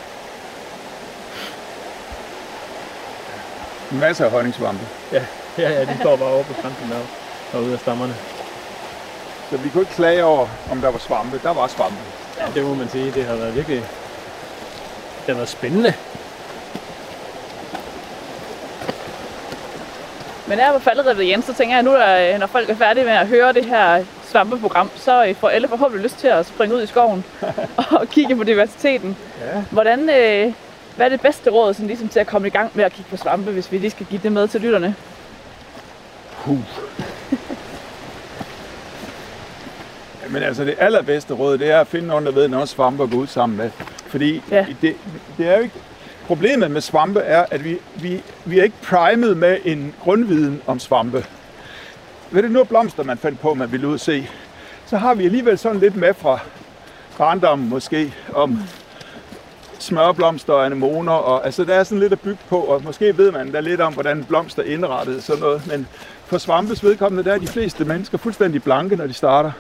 Masser 3.92 4.26
af 4.26 4.32
honningsvampe. 4.32 4.86
Ja, 5.12 5.22
ja, 5.58 5.70
ja 5.70 5.82
de 5.82 5.98
står 6.00 6.16
bare 6.16 6.30
over 6.30 6.44
på 6.44 6.54
kanten 6.54 6.90
der, 6.90 6.98
derude 7.52 7.74
af 7.74 7.80
stammerne. 7.80 8.16
Så 9.50 9.58
vi 9.58 9.70
kunne 9.70 9.82
ikke 9.82 9.94
klage 9.94 10.24
over, 10.24 10.48
om 10.72 10.82
der 10.82 10.92
var 10.92 10.98
svampe. 10.98 11.40
Der 11.44 11.54
var 11.54 11.68
svampe. 11.68 11.98
Ja, 12.38 12.46
det 12.56 12.64
må 12.64 12.74
man 12.74 12.90
sige. 12.90 13.12
Det 13.12 13.26
har 13.26 13.36
været 13.36 13.56
virkelig... 13.56 13.78
Det 15.20 15.28
har 15.28 15.34
været 15.34 15.50
spændende. 15.50 15.94
Men 20.48 20.60
her 20.60 20.74
på 20.74 20.80
falderevet, 20.80 21.28
Jens, 21.28 21.46
så 21.46 21.54
tænker 21.54 21.76
jeg 21.76 21.84
nu, 21.84 21.94
at 21.96 22.40
når 22.40 22.48
folk 22.48 22.70
er 22.70 22.76
færdige 22.76 23.06
med 23.06 23.14
at 23.14 23.28
høre 23.28 23.54
det 23.54 23.66
her 23.66 24.06
svampeprogram, 24.24 24.90
så 24.96 25.26
øh, 25.26 25.36
får 25.36 25.50
alle 25.50 25.68
forhåbentlig 25.68 26.04
lyst 26.04 26.18
til 26.18 26.28
at 26.28 26.46
springe 26.46 26.76
ud 26.76 26.84
i 26.84 26.88
skoven 26.88 27.26
og 28.00 28.08
kigge 28.08 28.36
på 28.36 28.44
diversiteten. 28.44 29.18
Ja. 29.42 29.64
Hvordan, 29.72 30.00
øh, 30.10 30.54
hvad 30.96 31.06
er 31.06 31.10
det 31.10 31.22
bedste 31.22 31.50
råd 31.50 31.74
sådan, 31.74 31.88
ligesom, 31.88 32.10
til 32.10 32.20
at 32.20 32.28
komme 32.28 32.48
i 32.48 32.52
gang 32.52 32.72
med 32.74 32.84
at 32.84 32.94
kigge 32.94 33.10
på 33.10 33.18
svampe, 33.18 33.52
hvis 33.52 33.72
vi 33.72 33.78
lige 33.78 33.92
skal 33.92 34.06
give 34.06 34.22
det 34.24 34.32
med 34.32 34.48
til 34.48 34.62
lytterne? 34.62 34.96
Puh. 36.44 36.58
Men 40.32 40.44
altså 40.44 40.64
det 40.66 40.76
allerbedste 40.78 41.34
råd, 41.34 41.58
det 41.58 41.72
er 41.72 41.80
at 41.82 41.88
finde 41.88 42.08
nogen, 42.08 42.26
der 42.26 42.32
ved 42.32 42.48
noget 42.48 42.70
svampe 42.70 43.04
at 43.04 43.10
gå 43.10 43.18
ud 43.18 43.28
sammen 43.28 43.58
med. 43.58 43.70
Fordi 44.08 44.42
Ja. 44.52 44.66
det, 44.82 44.96
det 45.38 45.48
er 45.48 45.56
jo 45.58 45.64
ikke... 45.64 45.76
Problemet 46.28 46.72
med 46.72 46.82
svampe 46.82 47.20
er, 47.20 47.46
at 47.52 47.64
vi, 47.64 47.78
vi, 47.96 48.22
vi 48.46 48.60
er 48.60 48.64
ikke 48.64 48.76
primet 48.84 49.38
med 49.38 49.58
en 49.66 49.94
grundviden 50.04 50.62
om 50.68 50.80
svampe. 50.80 51.26
Ved 52.32 52.44
det 52.44 52.52
nu 52.52 52.64
blomster, 52.64 53.04
man 53.04 53.18
fandt 53.18 53.40
på, 53.40 53.54
man 53.54 53.72
ville 53.72 53.88
ud 53.88 53.98
se, 53.98 54.28
så 54.86 54.98
har 54.98 55.14
vi 55.14 55.26
alligevel 55.26 55.58
sådan 55.58 55.80
lidt 55.80 55.96
med 55.96 56.14
fra 56.14 56.40
barndommen 57.18 57.70
måske, 57.70 58.14
om 58.34 58.60
smørblomster 59.80 60.54
og 60.54 60.66
anemoner. 60.66 61.12
Og, 61.12 61.46
altså, 61.46 61.64
der 61.64 61.74
er 61.76 61.84
sådan 61.84 62.00
lidt 62.00 62.14
at 62.14 62.20
bygge 62.20 62.40
på, 62.50 62.60
og 62.60 62.84
måske 62.84 63.18
ved 63.18 63.32
man 63.32 63.52
da 63.52 63.60
lidt 63.60 63.82
om, 63.82 63.94
hvordan 63.94 64.24
blomster 64.24 64.64
er 64.64 64.68
indrettet 64.68 65.16
og 65.18 65.24
sådan 65.24 65.42
noget. 65.42 65.68
Men 65.68 65.88
for 66.26 66.38
svampes 66.38 66.84
vedkommende, 66.84 67.30
der 67.30 67.36
er 67.36 67.40
de 67.40 67.48
fleste 67.48 67.86
mennesker 67.86 68.18
fuldstændig 68.18 68.64
blanke, 68.64 68.96
når 68.96 69.08
de 69.08 69.14
starter. 69.14 69.52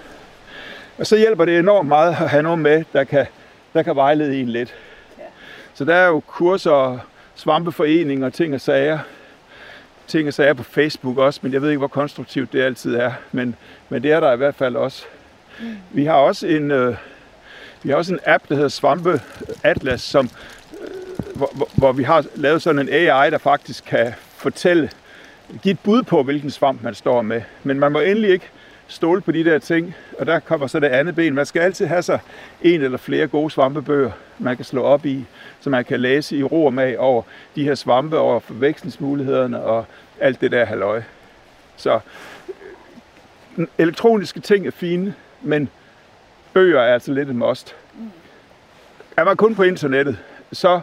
Og 0.99 1.07
så 1.07 1.17
hjælper 1.17 1.45
det 1.45 1.59
enormt 1.59 1.87
meget 1.87 2.09
at 2.09 2.29
have 2.29 2.43
nogen 2.43 2.61
med, 2.61 2.83
der 2.93 3.03
kan, 3.03 3.25
der 3.73 3.83
kan 3.83 3.95
vejlede 3.95 4.39
en 4.41 4.49
lidt. 4.49 4.75
Så 5.73 5.85
der 5.85 5.95
er 5.95 6.07
jo 6.07 6.19
kurser 6.19 6.71
og 6.71 6.99
svampeforeninger 7.35 8.25
og 8.25 8.33
ting 8.33 8.53
og 8.53 8.61
sager. 8.61 8.99
Ting 10.07 10.27
og 10.27 10.33
sager 10.33 10.53
på 10.53 10.63
Facebook 10.63 11.17
også, 11.17 11.39
men 11.43 11.53
jeg 11.53 11.61
ved 11.61 11.69
ikke, 11.69 11.77
hvor 11.77 11.87
konstruktivt 11.87 12.53
det 12.53 12.61
altid 12.61 12.95
er. 12.95 13.11
Men, 13.31 13.55
men 13.89 14.03
det 14.03 14.11
er 14.11 14.19
der 14.19 14.33
i 14.33 14.37
hvert 14.37 14.55
fald 14.55 14.75
også. 14.75 15.05
Vi 15.91 16.05
har 16.05 16.13
også 16.13 16.47
en, 16.47 16.71
øh, 16.71 16.95
vi 17.83 17.89
har 17.89 17.95
også 17.95 18.13
en 18.13 18.19
app, 18.25 18.49
der 18.49 18.55
hedder 18.55 18.69
Svampe 18.69 19.21
Atlas, 19.63 20.01
som, 20.01 20.29
øh, 20.81 21.35
hvor, 21.35 21.51
hvor, 21.53 21.69
hvor 21.75 21.91
vi 21.91 22.03
har 22.03 22.25
lavet 22.35 22.61
sådan 22.61 22.79
en 22.79 22.89
AI, 22.93 23.29
der 23.29 23.37
faktisk 23.37 23.85
kan 23.85 24.13
fortælle, 24.37 24.89
give 25.61 25.71
et 25.71 25.79
bud 25.79 26.03
på, 26.03 26.23
hvilken 26.23 26.51
svamp 26.51 26.83
man 26.83 26.95
står 26.95 27.21
med. 27.21 27.41
Men 27.63 27.79
man 27.79 27.91
må 27.91 27.99
endelig 27.99 28.29
ikke 28.29 28.49
stole 28.89 29.21
på 29.21 29.31
de 29.31 29.43
der 29.43 29.59
ting, 29.59 29.95
og 30.19 30.25
der 30.25 30.39
kommer 30.39 30.67
så 30.67 30.79
det 30.79 30.87
andet 30.87 31.15
ben. 31.15 31.35
Man 31.35 31.45
skal 31.45 31.61
altid 31.61 31.85
have 31.85 32.01
sig 32.01 32.19
en 32.61 32.81
eller 32.81 32.97
flere 32.97 33.27
gode 33.27 33.51
svampebøger, 33.51 34.11
man 34.39 34.55
kan 34.55 34.65
slå 34.65 34.83
op 34.83 35.05
i, 35.05 35.25
så 35.59 35.69
man 35.69 35.85
kan 35.85 35.99
læse 35.99 36.37
i 36.37 36.43
ro 36.43 36.65
og 36.65 36.73
mag 36.73 36.99
over 36.99 37.23
de 37.55 37.63
her 37.63 37.75
svampe, 37.75 38.17
over 38.17 38.39
forvekslingsmulighederne 38.39 39.63
og 39.63 39.85
alt 40.19 40.41
det 40.41 40.51
der 40.51 40.65
halløj. 40.65 41.01
Så 41.75 41.99
øh, 43.57 43.67
elektroniske 43.77 44.39
ting 44.39 44.67
er 44.67 44.71
fine, 44.71 45.13
men 45.41 45.69
bøger 46.53 46.81
er 46.81 46.93
altså 46.93 47.11
lidt 47.11 47.29
et 47.29 47.35
must. 47.35 47.75
Er 49.17 49.23
man 49.23 49.37
kun 49.37 49.55
på 49.55 49.63
internettet, 49.63 50.17
så 50.51 50.81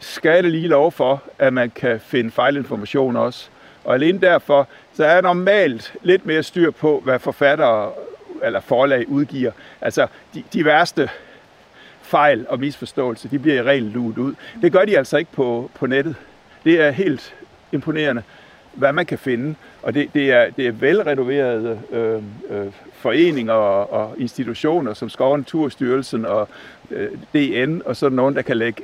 skal 0.00 0.44
det 0.44 0.52
lige 0.52 0.68
lov 0.68 0.92
for, 0.92 1.22
at 1.38 1.52
man 1.52 1.70
kan 1.70 2.00
finde 2.00 2.30
fejlinformation 2.30 3.16
også. 3.16 3.48
Og 3.84 3.94
alene 3.94 4.20
derfor, 4.20 4.68
så 4.98 5.04
er 5.04 5.20
normalt 5.20 5.94
lidt 6.02 6.26
mere 6.26 6.42
styr 6.42 6.70
på, 6.70 7.00
hvad 7.04 7.18
forfattere 7.18 7.92
eller 8.42 8.60
forlag 8.60 9.08
udgiver. 9.08 9.52
Altså, 9.80 10.06
de, 10.34 10.42
de 10.52 10.64
værste 10.64 11.10
fejl 12.02 12.46
og 12.48 12.60
misforståelser, 12.60 13.28
de 13.28 13.38
bliver 13.38 13.56
i 13.56 13.62
regel 13.62 13.82
luet 13.82 14.18
ud. 14.18 14.34
Det 14.62 14.72
gør 14.72 14.84
de 14.84 14.98
altså 14.98 15.16
ikke 15.16 15.32
på, 15.32 15.70
på 15.74 15.86
nettet. 15.86 16.14
Det 16.64 16.80
er 16.80 16.90
helt 16.90 17.34
imponerende, 17.72 18.22
hvad 18.72 18.92
man 18.92 19.06
kan 19.06 19.18
finde. 19.18 19.54
Og 19.82 19.94
det, 19.94 20.14
det, 20.14 20.32
er, 20.32 20.50
det 20.50 20.66
er 20.66 20.72
velrenoverede 20.72 21.80
øh, 21.90 22.22
øh, 22.50 22.72
foreninger 22.92 23.52
og, 23.52 23.92
og 23.92 24.14
institutioner, 24.18 24.94
som 24.94 25.08
Skov- 25.08 25.32
og 25.32 25.38
Naturstyrelsen 25.38 26.26
og 26.26 26.48
øh, 26.90 27.10
DN, 27.34 27.82
og 27.84 27.96
sådan 27.96 28.16
nogen, 28.16 28.36
der 28.36 28.42
kan 28.42 28.56
lægge 28.56 28.82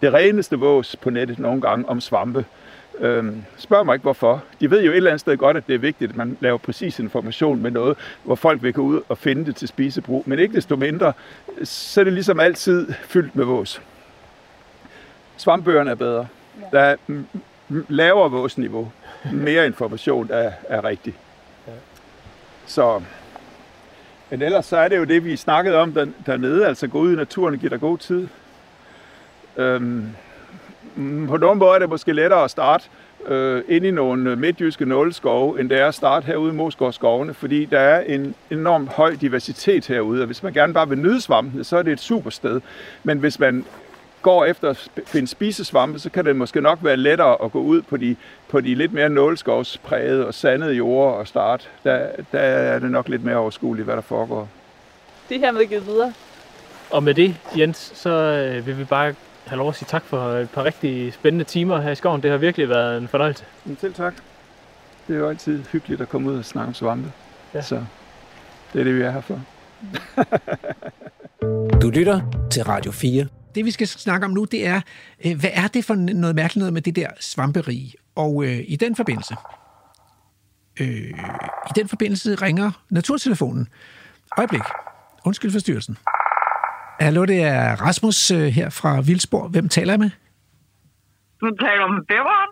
det 0.00 0.12
reneste 0.12 0.58
vås 0.58 0.96
på 0.96 1.10
nettet 1.10 1.38
nogle 1.38 1.60
gange 1.60 1.88
om 1.88 2.00
svampe. 2.00 2.44
Øhm, 3.00 3.42
spørg 3.56 3.86
mig 3.86 3.94
ikke 3.94 4.02
hvorfor. 4.02 4.44
De 4.60 4.70
ved 4.70 4.82
jo 4.82 4.90
et 4.90 4.96
eller 4.96 5.10
andet 5.10 5.20
sted 5.20 5.36
godt, 5.36 5.56
at 5.56 5.66
det 5.66 5.74
er 5.74 5.78
vigtigt, 5.78 6.10
at 6.10 6.16
man 6.16 6.36
laver 6.40 6.58
præcis 6.58 6.98
information 6.98 7.62
med 7.62 7.70
noget, 7.70 7.96
hvor 8.24 8.34
folk 8.34 8.62
vil 8.62 8.72
gå 8.72 8.82
ud 8.82 9.00
og 9.08 9.18
finde 9.18 9.46
det 9.46 9.56
til 9.56 9.68
spisebrug. 9.68 10.22
Men 10.26 10.38
ikke 10.38 10.54
desto 10.54 10.76
mindre, 10.76 11.12
så 11.64 12.00
er 12.00 12.04
det 12.04 12.12
ligesom 12.12 12.40
altid 12.40 12.92
fyldt 12.92 13.36
med 13.36 13.44
vås. 13.44 13.82
Svampbøgerne 15.36 15.90
er 15.90 15.94
bedre. 15.94 16.26
Der 16.72 16.80
er 16.80 16.96
lavere 17.88 18.30
våsniveau. 18.30 18.92
Mere 19.32 19.66
information, 19.66 20.28
er, 20.30 20.52
er 20.68 20.84
rigtig. 20.84 21.14
Så, 22.66 23.02
men 24.30 24.42
ellers 24.42 24.66
så 24.66 24.76
er 24.76 24.88
det 24.88 24.96
jo 24.96 25.04
det, 25.04 25.24
vi 25.24 25.36
snakkede 25.36 25.76
om 25.76 25.92
der, 25.92 26.06
dernede, 26.26 26.66
altså 26.66 26.86
gå 26.86 26.98
ud 26.98 27.12
i 27.12 27.16
naturen 27.16 27.54
og 27.54 27.60
give 27.60 27.70
dig 27.70 27.80
god 27.80 27.98
tid. 27.98 28.28
Øhm, 29.56 30.08
på 31.28 31.36
nogle 31.36 31.58
måder 31.58 31.72
er 31.72 31.78
det 31.78 31.88
måske 31.88 32.12
lettere 32.12 32.44
at 32.44 32.50
starte 32.50 32.84
øh, 33.26 33.62
ind 33.68 33.86
i 33.86 33.90
nogle 33.90 34.36
midtjyske 34.36 34.84
nåleskove, 34.84 35.60
end 35.60 35.70
det 35.70 35.78
er 35.78 35.86
at 35.86 35.94
starte 35.94 36.26
herude 36.26 36.52
i 36.52 36.54
Moskov 36.56 36.92
skovene, 36.92 37.34
fordi 37.34 37.64
der 37.64 37.78
er 37.78 38.00
en 38.00 38.34
enorm 38.50 38.86
høj 38.86 39.14
diversitet 39.20 39.86
herude, 39.86 40.22
og 40.22 40.26
hvis 40.26 40.42
man 40.42 40.52
gerne 40.52 40.74
bare 40.74 40.88
vil 40.88 40.98
nyde 40.98 41.20
svampene, 41.20 41.64
så 41.64 41.76
er 41.76 41.82
det 41.82 41.92
et 41.92 42.00
super 42.00 42.30
sted. 42.30 42.60
Men 43.04 43.18
hvis 43.18 43.38
man 43.38 43.64
går 44.22 44.44
efter 44.44 44.70
at 44.70 44.88
finde 45.06 45.28
spisesvampe, 45.28 45.98
så 45.98 46.10
kan 46.10 46.24
det 46.24 46.36
måske 46.36 46.60
nok 46.60 46.78
være 46.82 46.96
lettere 46.96 47.44
at 47.44 47.52
gå 47.52 47.60
ud 47.60 47.82
på 47.82 47.96
de, 47.96 48.16
på 48.48 48.60
de 48.60 48.74
lidt 48.74 48.92
mere 48.92 49.08
nåleskovsprægede 49.08 50.26
og 50.26 50.34
sandede 50.34 50.74
jorder 50.74 51.12
og 51.12 51.28
starte. 51.28 51.64
Der, 51.84 52.06
der 52.32 52.38
er 52.38 52.78
det 52.78 52.90
nok 52.90 53.08
lidt 53.08 53.24
mere 53.24 53.36
overskueligt, 53.36 53.84
hvad 53.84 53.96
der 53.96 54.02
foregår. 54.02 54.48
Det 55.28 55.36
er 55.36 55.40
hermed 55.40 55.66
givet 55.66 55.86
videre. 55.86 56.12
Og 56.90 57.02
med 57.02 57.14
det, 57.14 57.36
Jens, 57.58 57.92
så 57.94 58.10
øh, 58.10 58.66
vil 58.66 58.78
vi 58.78 58.84
bare 58.84 59.14
have 59.50 59.58
lov 59.58 59.68
at 59.68 59.76
sige 59.76 59.86
tak 59.90 60.04
for 60.04 60.18
et 60.18 60.50
par 60.50 60.64
rigtig 60.64 61.12
spændende 61.12 61.44
timer 61.44 61.80
her 61.80 61.90
i 61.90 61.94
skoven. 61.94 62.22
Det 62.22 62.30
har 62.30 62.38
virkelig 62.38 62.68
været 62.68 62.98
en 62.98 63.08
fornøjelse. 63.08 63.44
Men 63.64 63.76
selv 63.80 63.94
tak. 63.94 64.14
Det 65.08 65.14
er 65.14 65.18
jo 65.18 65.28
altid 65.28 65.64
hyggeligt 65.72 66.00
at 66.00 66.08
komme 66.08 66.30
ud 66.30 66.38
og 66.38 66.44
snakke 66.44 66.68
om 66.68 66.74
svampe. 66.74 67.12
Ja. 67.54 67.62
Så 67.62 67.84
det 68.72 68.80
er 68.80 68.84
det, 68.84 68.96
vi 68.96 69.02
er 69.02 69.10
her 69.10 69.20
for. 69.20 69.40
Du 71.82 71.90
lytter 71.90 72.20
til 72.50 72.64
Radio 72.64 72.92
4. 72.92 73.26
Det, 73.54 73.64
vi 73.64 73.70
skal 73.70 73.86
snakke 73.86 74.24
om 74.24 74.30
nu, 74.30 74.44
det 74.44 74.66
er, 74.66 74.80
øh, 75.24 75.40
hvad 75.40 75.50
er 75.52 75.68
det 75.68 75.84
for 75.84 75.94
noget 75.94 76.36
mærkeligt 76.36 76.60
noget 76.60 76.72
med 76.72 76.82
det 76.82 76.96
der 76.96 77.08
svamperige? 77.20 77.94
Og 78.14 78.44
øh, 78.44 78.58
i 78.68 78.76
den 78.76 78.96
forbindelse, 78.96 79.34
øh, 80.80 81.10
i 81.68 81.72
den 81.76 81.88
forbindelse 81.88 82.34
ringer 82.34 82.70
naturtelefonen. 82.90 83.68
Øjeblik. 84.38 84.62
Undskyld 85.24 85.52
forstyrrelsen. 85.52 85.96
Hallo, 87.00 87.24
det 87.24 87.42
er 87.42 87.76
Rasmus 87.86 88.30
øh, 88.30 88.38
her 88.58 88.70
fra 88.70 89.00
Vildsborg. 89.00 89.50
Hvem 89.50 89.68
taler 89.68 89.92
jeg 89.92 90.00
med? 90.00 90.10
Du 91.40 91.46
taler 91.64 91.82
om 91.84 92.04
bæveren? 92.08 92.50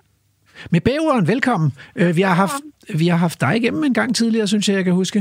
Med 0.70 0.80
bæveren, 0.80 1.26
velkommen. 1.28 1.72
Øh, 1.96 2.16
vi, 2.16 2.22
har 2.22 2.34
haft, 2.34 2.62
vi 3.00 3.06
har 3.08 3.16
haft 3.16 3.40
dig 3.40 3.56
igennem 3.56 3.84
en 3.84 3.94
gang 3.94 4.16
tidligere, 4.16 4.46
synes 4.46 4.68
jeg, 4.68 4.76
jeg 4.76 4.84
kan 4.84 4.92
huske. 4.94 5.18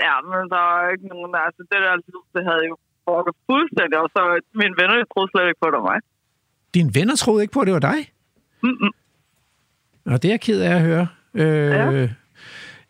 Ja, 0.00 0.14
men 0.30 0.42
der 0.54 0.62
er 0.78 0.90
ikke 0.94 1.06
nogen... 1.08 1.34
Altså, 1.46 1.62
det 1.70 1.78
der 1.84 1.96
lyd, 1.96 2.20
det 2.34 2.42
havde 2.50 2.64
jo 2.70 2.76
foregået 3.08 3.36
fuldstændig, 3.50 3.98
og 3.98 4.08
så 4.16 4.20
mine 4.54 4.74
venner 4.80 4.94
de 5.00 5.04
troede 5.14 5.30
slet 5.32 5.48
ikke 5.48 5.60
på, 5.62 5.66
det 5.66 5.78
var 5.80 5.86
mig. 5.92 6.00
Dine 6.74 6.90
venner 6.94 7.16
troede 7.16 7.42
ikke 7.42 7.52
på, 7.52 7.60
at 7.60 7.66
det 7.66 7.74
var 7.74 7.84
dig? 7.92 8.00
Mm-mm. 8.62 8.92
Og 10.06 10.22
det 10.22 10.28
er 10.28 10.32
jeg 10.32 10.40
ked 10.40 10.60
af 10.62 10.74
at 10.74 10.82
høre. 10.82 11.06
Øh, 11.34 11.70
Ja. 11.70 12.08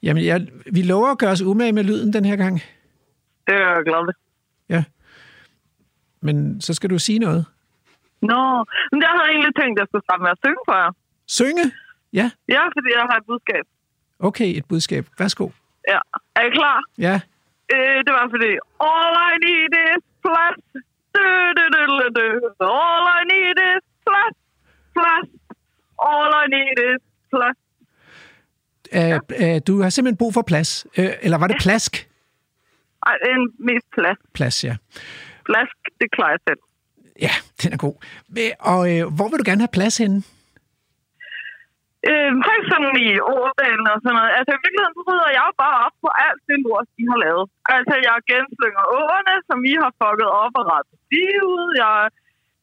Jamen, 0.02 0.24
jeg, 0.24 0.46
vi 0.72 0.82
lover 0.82 1.08
at 1.10 1.18
gøre 1.18 1.30
os 1.30 1.42
umage 1.42 1.72
med 1.72 1.84
lyden 1.84 2.12
den 2.12 2.24
her 2.24 2.36
gang. 2.36 2.54
Det 3.46 3.54
er 3.54 3.68
jeg 3.74 3.82
glad 3.86 4.04
ved. 4.06 4.14
Ja. 4.68 4.84
Men 6.20 6.60
så 6.60 6.74
skal 6.74 6.90
du 6.90 6.98
sige 6.98 7.18
noget. 7.18 7.46
Nå, 8.22 8.64
men 8.92 9.02
jeg 9.02 9.12
havde 9.16 9.30
egentlig 9.32 9.54
tænkt, 9.60 9.74
at 9.76 9.80
jeg 9.82 9.86
skulle 9.90 10.04
starte 10.04 10.22
med 10.22 10.30
at 10.30 10.38
synge 10.44 10.62
for 10.68 10.74
jer. 10.82 10.90
Synge? 11.26 11.64
Ja. 12.12 12.30
Ja, 12.48 12.62
fordi 12.74 12.88
jeg 12.98 13.04
har 13.10 13.16
et 13.16 13.26
budskab. 13.26 13.64
Okay, 14.18 14.48
et 14.58 14.64
budskab. 14.64 15.04
Værsgo. 15.18 15.48
Ja. 15.88 15.98
Er 16.36 16.42
I 16.48 16.50
klar? 16.50 16.78
Ja. 16.98 17.20
Øh, 17.74 17.98
det 18.06 18.12
var 18.18 18.26
fordi... 18.34 18.50
All 18.90 19.14
I 19.30 19.34
need 19.46 19.72
is 19.88 20.02
plads. 20.24 20.62
Du, 21.14 21.24
du, 21.56 21.64
du, 21.74 21.80
du, 21.98 22.04
du. 22.16 22.26
All 22.84 23.04
I 23.18 23.22
need 23.32 23.58
is 23.70 23.84
plads. 24.06 24.36
Plads. 24.96 25.30
All 26.10 26.30
I 26.42 26.46
need 26.56 26.76
is 26.90 27.00
plads. 27.32 27.58
Uh, 28.98 29.18
uh, 29.44 29.58
du 29.66 29.82
har 29.82 29.90
simpelthen 29.90 30.16
brug 30.16 30.34
for 30.34 30.42
plads. 30.42 30.86
Uh, 30.98 31.04
eller 31.22 31.38
var 31.38 31.46
det 31.46 31.56
plask? 31.60 32.08
Ej, 33.06 33.14
det 33.22 33.30
en 33.30 33.52
mest 33.58 33.86
plads. 33.92 34.18
Plads, 34.34 34.64
ja. 34.64 34.76
Plask, 35.48 35.78
det 36.00 36.08
klarer 36.14 36.34
jeg 36.36 36.42
selv. 36.48 36.60
Ja, 37.26 37.34
den 37.62 37.70
er 37.76 37.80
god. 37.86 37.96
Øh, 38.40 38.52
Og 38.72 38.80
uh, 38.94 39.04
hvor 39.16 39.26
vil 39.28 39.40
du 39.40 39.46
gerne 39.50 39.64
have 39.64 39.76
plads 39.78 39.96
henne? 40.02 40.18
Øh, 42.10 42.32
for 42.46 42.54
eksempel 42.60 42.92
i 43.06 43.10
Årdalen 43.36 43.86
og 43.92 43.98
sådan 44.02 44.16
noget. 44.18 44.32
Altså 44.38 44.52
i 44.54 44.60
virkeligheden 44.64 44.96
så 44.98 45.02
rydder 45.08 45.30
jeg 45.36 45.44
jo 45.50 45.54
bare 45.64 45.76
op 45.86 45.96
på 46.04 46.08
alt 46.26 46.42
det 46.48 46.58
lort, 46.66 46.88
I 47.02 47.04
har 47.12 47.18
lavet. 47.24 47.46
Altså 47.76 47.94
jeg 48.06 48.16
genslynger 48.30 48.82
åerne, 48.98 49.34
som 49.48 49.58
I 49.72 49.74
har 49.82 49.92
fucket 50.00 50.30
op 50.44 50.54
og 50.60 50.64
rettet 50.72 50.96
lige 51.12 51.40
ud. 51.56 51.66
Jeg 51.84 51.96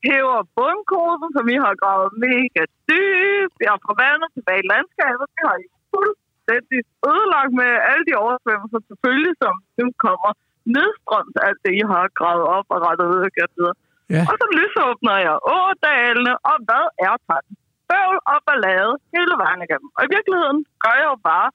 hæver 0.08 0.42
bundkosen, 0.58 1.30
som 1.38 1.46
I 1.56 1.58
har 1.66 1.74
gravet 1.82 2.10
mega 2.26 2.64
dybt. 2.90 3.58
Jeg 3.66 3.72
har 3.76 3.82
forvandlet 3.90 4.30
tilbage 4.38 4.62
i 4.64 4.70
landskabet. 4.74 5.26
Det 5.36 5.44
har 5.50 5.58
I 5.64 5.68
fuldstændig 5.94 6.80
ødelagt 7.10 7.52
med 7.62 7.72
alle 7.90 8.04
de 8.10 8.14
oversvømmelser 8.24 8.80
selvfølgelig, 8.90 9.36
som 9.44 9.54
nu 9.80 9.86
kommer 10.06 10.32
nedstrøms 10.76 11.36
alt 11.48 11.60
det, 11.66 11.74
I 11.82 11.84
har 11.92 12.04
gravet 12.20 12.46
op 12.58 12.68
og 12.74 12.80
rettet 12.88 13.08
ud 13.16 13.22
og 13.28 13.32
gjort 13.38 13.54
videre. 13.58 13.78
Ja. 14.14 14.24
Og 14.30 14.34
så 14.42 14.46
lysåbner 14.58 15.16
jeg 15.28 15.36
ådalene, 15.58 16.34
og 16.50 16.56
hvad 16.68 16.86
er 17.08 17.16
takken? 17.30 17.54
Bøvl 17.90 18.18
og 18.32 18.40
ballade 18.48 18.94
hele 19.16 19.36
vejen 19.44 19.62
igennem. 19.66 19.90
Og 19.98 20.02
i 20.08 20.10
virkeligheden 20.16 20.60
gør 20.84 20.96
jeg 21.02 21.08
jo 21.14 21.18
bare 21.32 21.50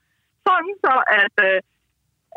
sådan 0.46 0.74
så, 0.84 0.94
at, 1.22 1.36
øh, 1.48 1.58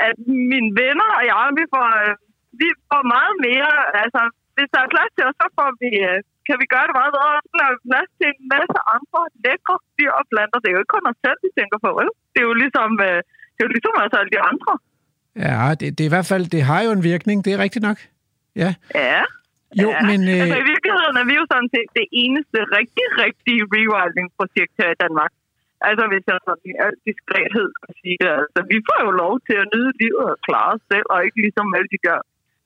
at 0.07 0.15
mine 0.51 0.71
venner 0.81 1.09
og 1.19 1.23
jeg, 1.31 1.45
vi 1.59 1.65
får, 1.73 1.87
øh, 2.03 2.13
vi 2.61 2.67
får 2.89 3.03
meget 3.15 3.35
mere, 3.47 3.71
altså 4.03 4.21
hvis 4.55 4.69
der 4.73 4.79
er 4.81 4.93
plads 4.93 5.11
til 5.15 5.27
os, 5.29 5.37
så 5.41 5.47
får 5.57 5.69
vi, 5.81 5.91
øh, 6.09 6.19
kan 6.47 6.55
vi 6.61 6.65
gøre 6.73 6.87
det 6.87 6.95
meget 6.99 7.13
bedre. 7.15 7.33
Så 7.49 7.53
laver 7.59 7.75
vi 7.75 7.89
plads 7.91 8.09
til 8.19 8.29
en 8.33 8.45
masse 8.53 8.79
andre 8.95 9.21
lækre 9.45 9.75
dyr 9.97 10.11
og 10.19 10.25
planter. 10.31 10.57
Det 10.59 10.67
er 10.69 10.75
jo 10.75 10.83
ikke 10.83 10.95
kun 10.95 11.09
os 11.11 11.19
selv, 11.25 11.39
vi 11.45 11.49
tænker 11.59 11.77
på, 11.85 11.89
vel? 11.99 12.09
Det 12.31 12.39
er 12.41 12.47
jo 12.51 12.55
ligesom, 12.63 12.89
øh, 13.07 13.19
det 13.53 13.59
er 13.61 13.67
jo 13.67 13.73
ligesom 13.75 13.95
altså 14.03 14.17
alle 14.19 14.33
de 14.35 14.41
andre. 14.51 14.71
Ja, 15.35 15.75
det, 15.79 15.97
det 15.97 16.01
er 16.03 16.09
i 16.11 16.15
hvert 16.15 16.31
fald, 16.33 16.45
det 16.55 16.61
har 16.63 16.81
jo 16.87 16.91
en 16.91 17.03
virkning, 17.03 17.45
det 17.45 17.53
er 17.53 17.59
rigtigt 17.65 17.83
nok. 17.89 17.97
Ja. 18.55 18.73
Ja. 18.95 19.21
Jo, 19.81 19.89
ja. 19.89 20.01
men... 20.09 20.19
Øh, 20.33 20.41
Altså 20.43 20.59
i 20.65 20.67
virkeligheden 20.73 21.15
er 21.21 21.25
vi 21.29 21.35
jo 21.39 21.45
sådan 21.53 21.69
set 21.75 21.89
det 21.99 22.07
eneste 22.23 22.59
rigtig, 22.77 23.05
rigtige 23.25 23.61
rewilding-projekt 23.75 24.73
her 24.81 24.89
i 24.95 24.99
Danmark. 25.03 25.31
Altså 25.89 26.03
hvis 26.11 26.23
jeg 26.29 26.37
sådan 26.47 26.65
i 26.71 26.73
al 26.85 26.95
diskrethed 27.09 27.67
skal 27.77 27.91
sige 28.01 28.17
det. 28.21 28.29
Altså 28.41 28.59
vi 28.71 28.77
får 28.87 28.99
jo 29.07 29.11
lov 29.23 29.33
til 29.47 29.55
at 29.63 29.67
nyde 29.73 29.91
livet 30.01 30.25
og 30.33 30.37
klare 30.47 30.69
os 30.75 30.83
selv, 30.91 31.07
og 31.13 31.17
ikke 31.25 31.39
ligesom 31.45 31.65
alle 31.77 31.89
de 31.95 31.99
gør 32.07 32.19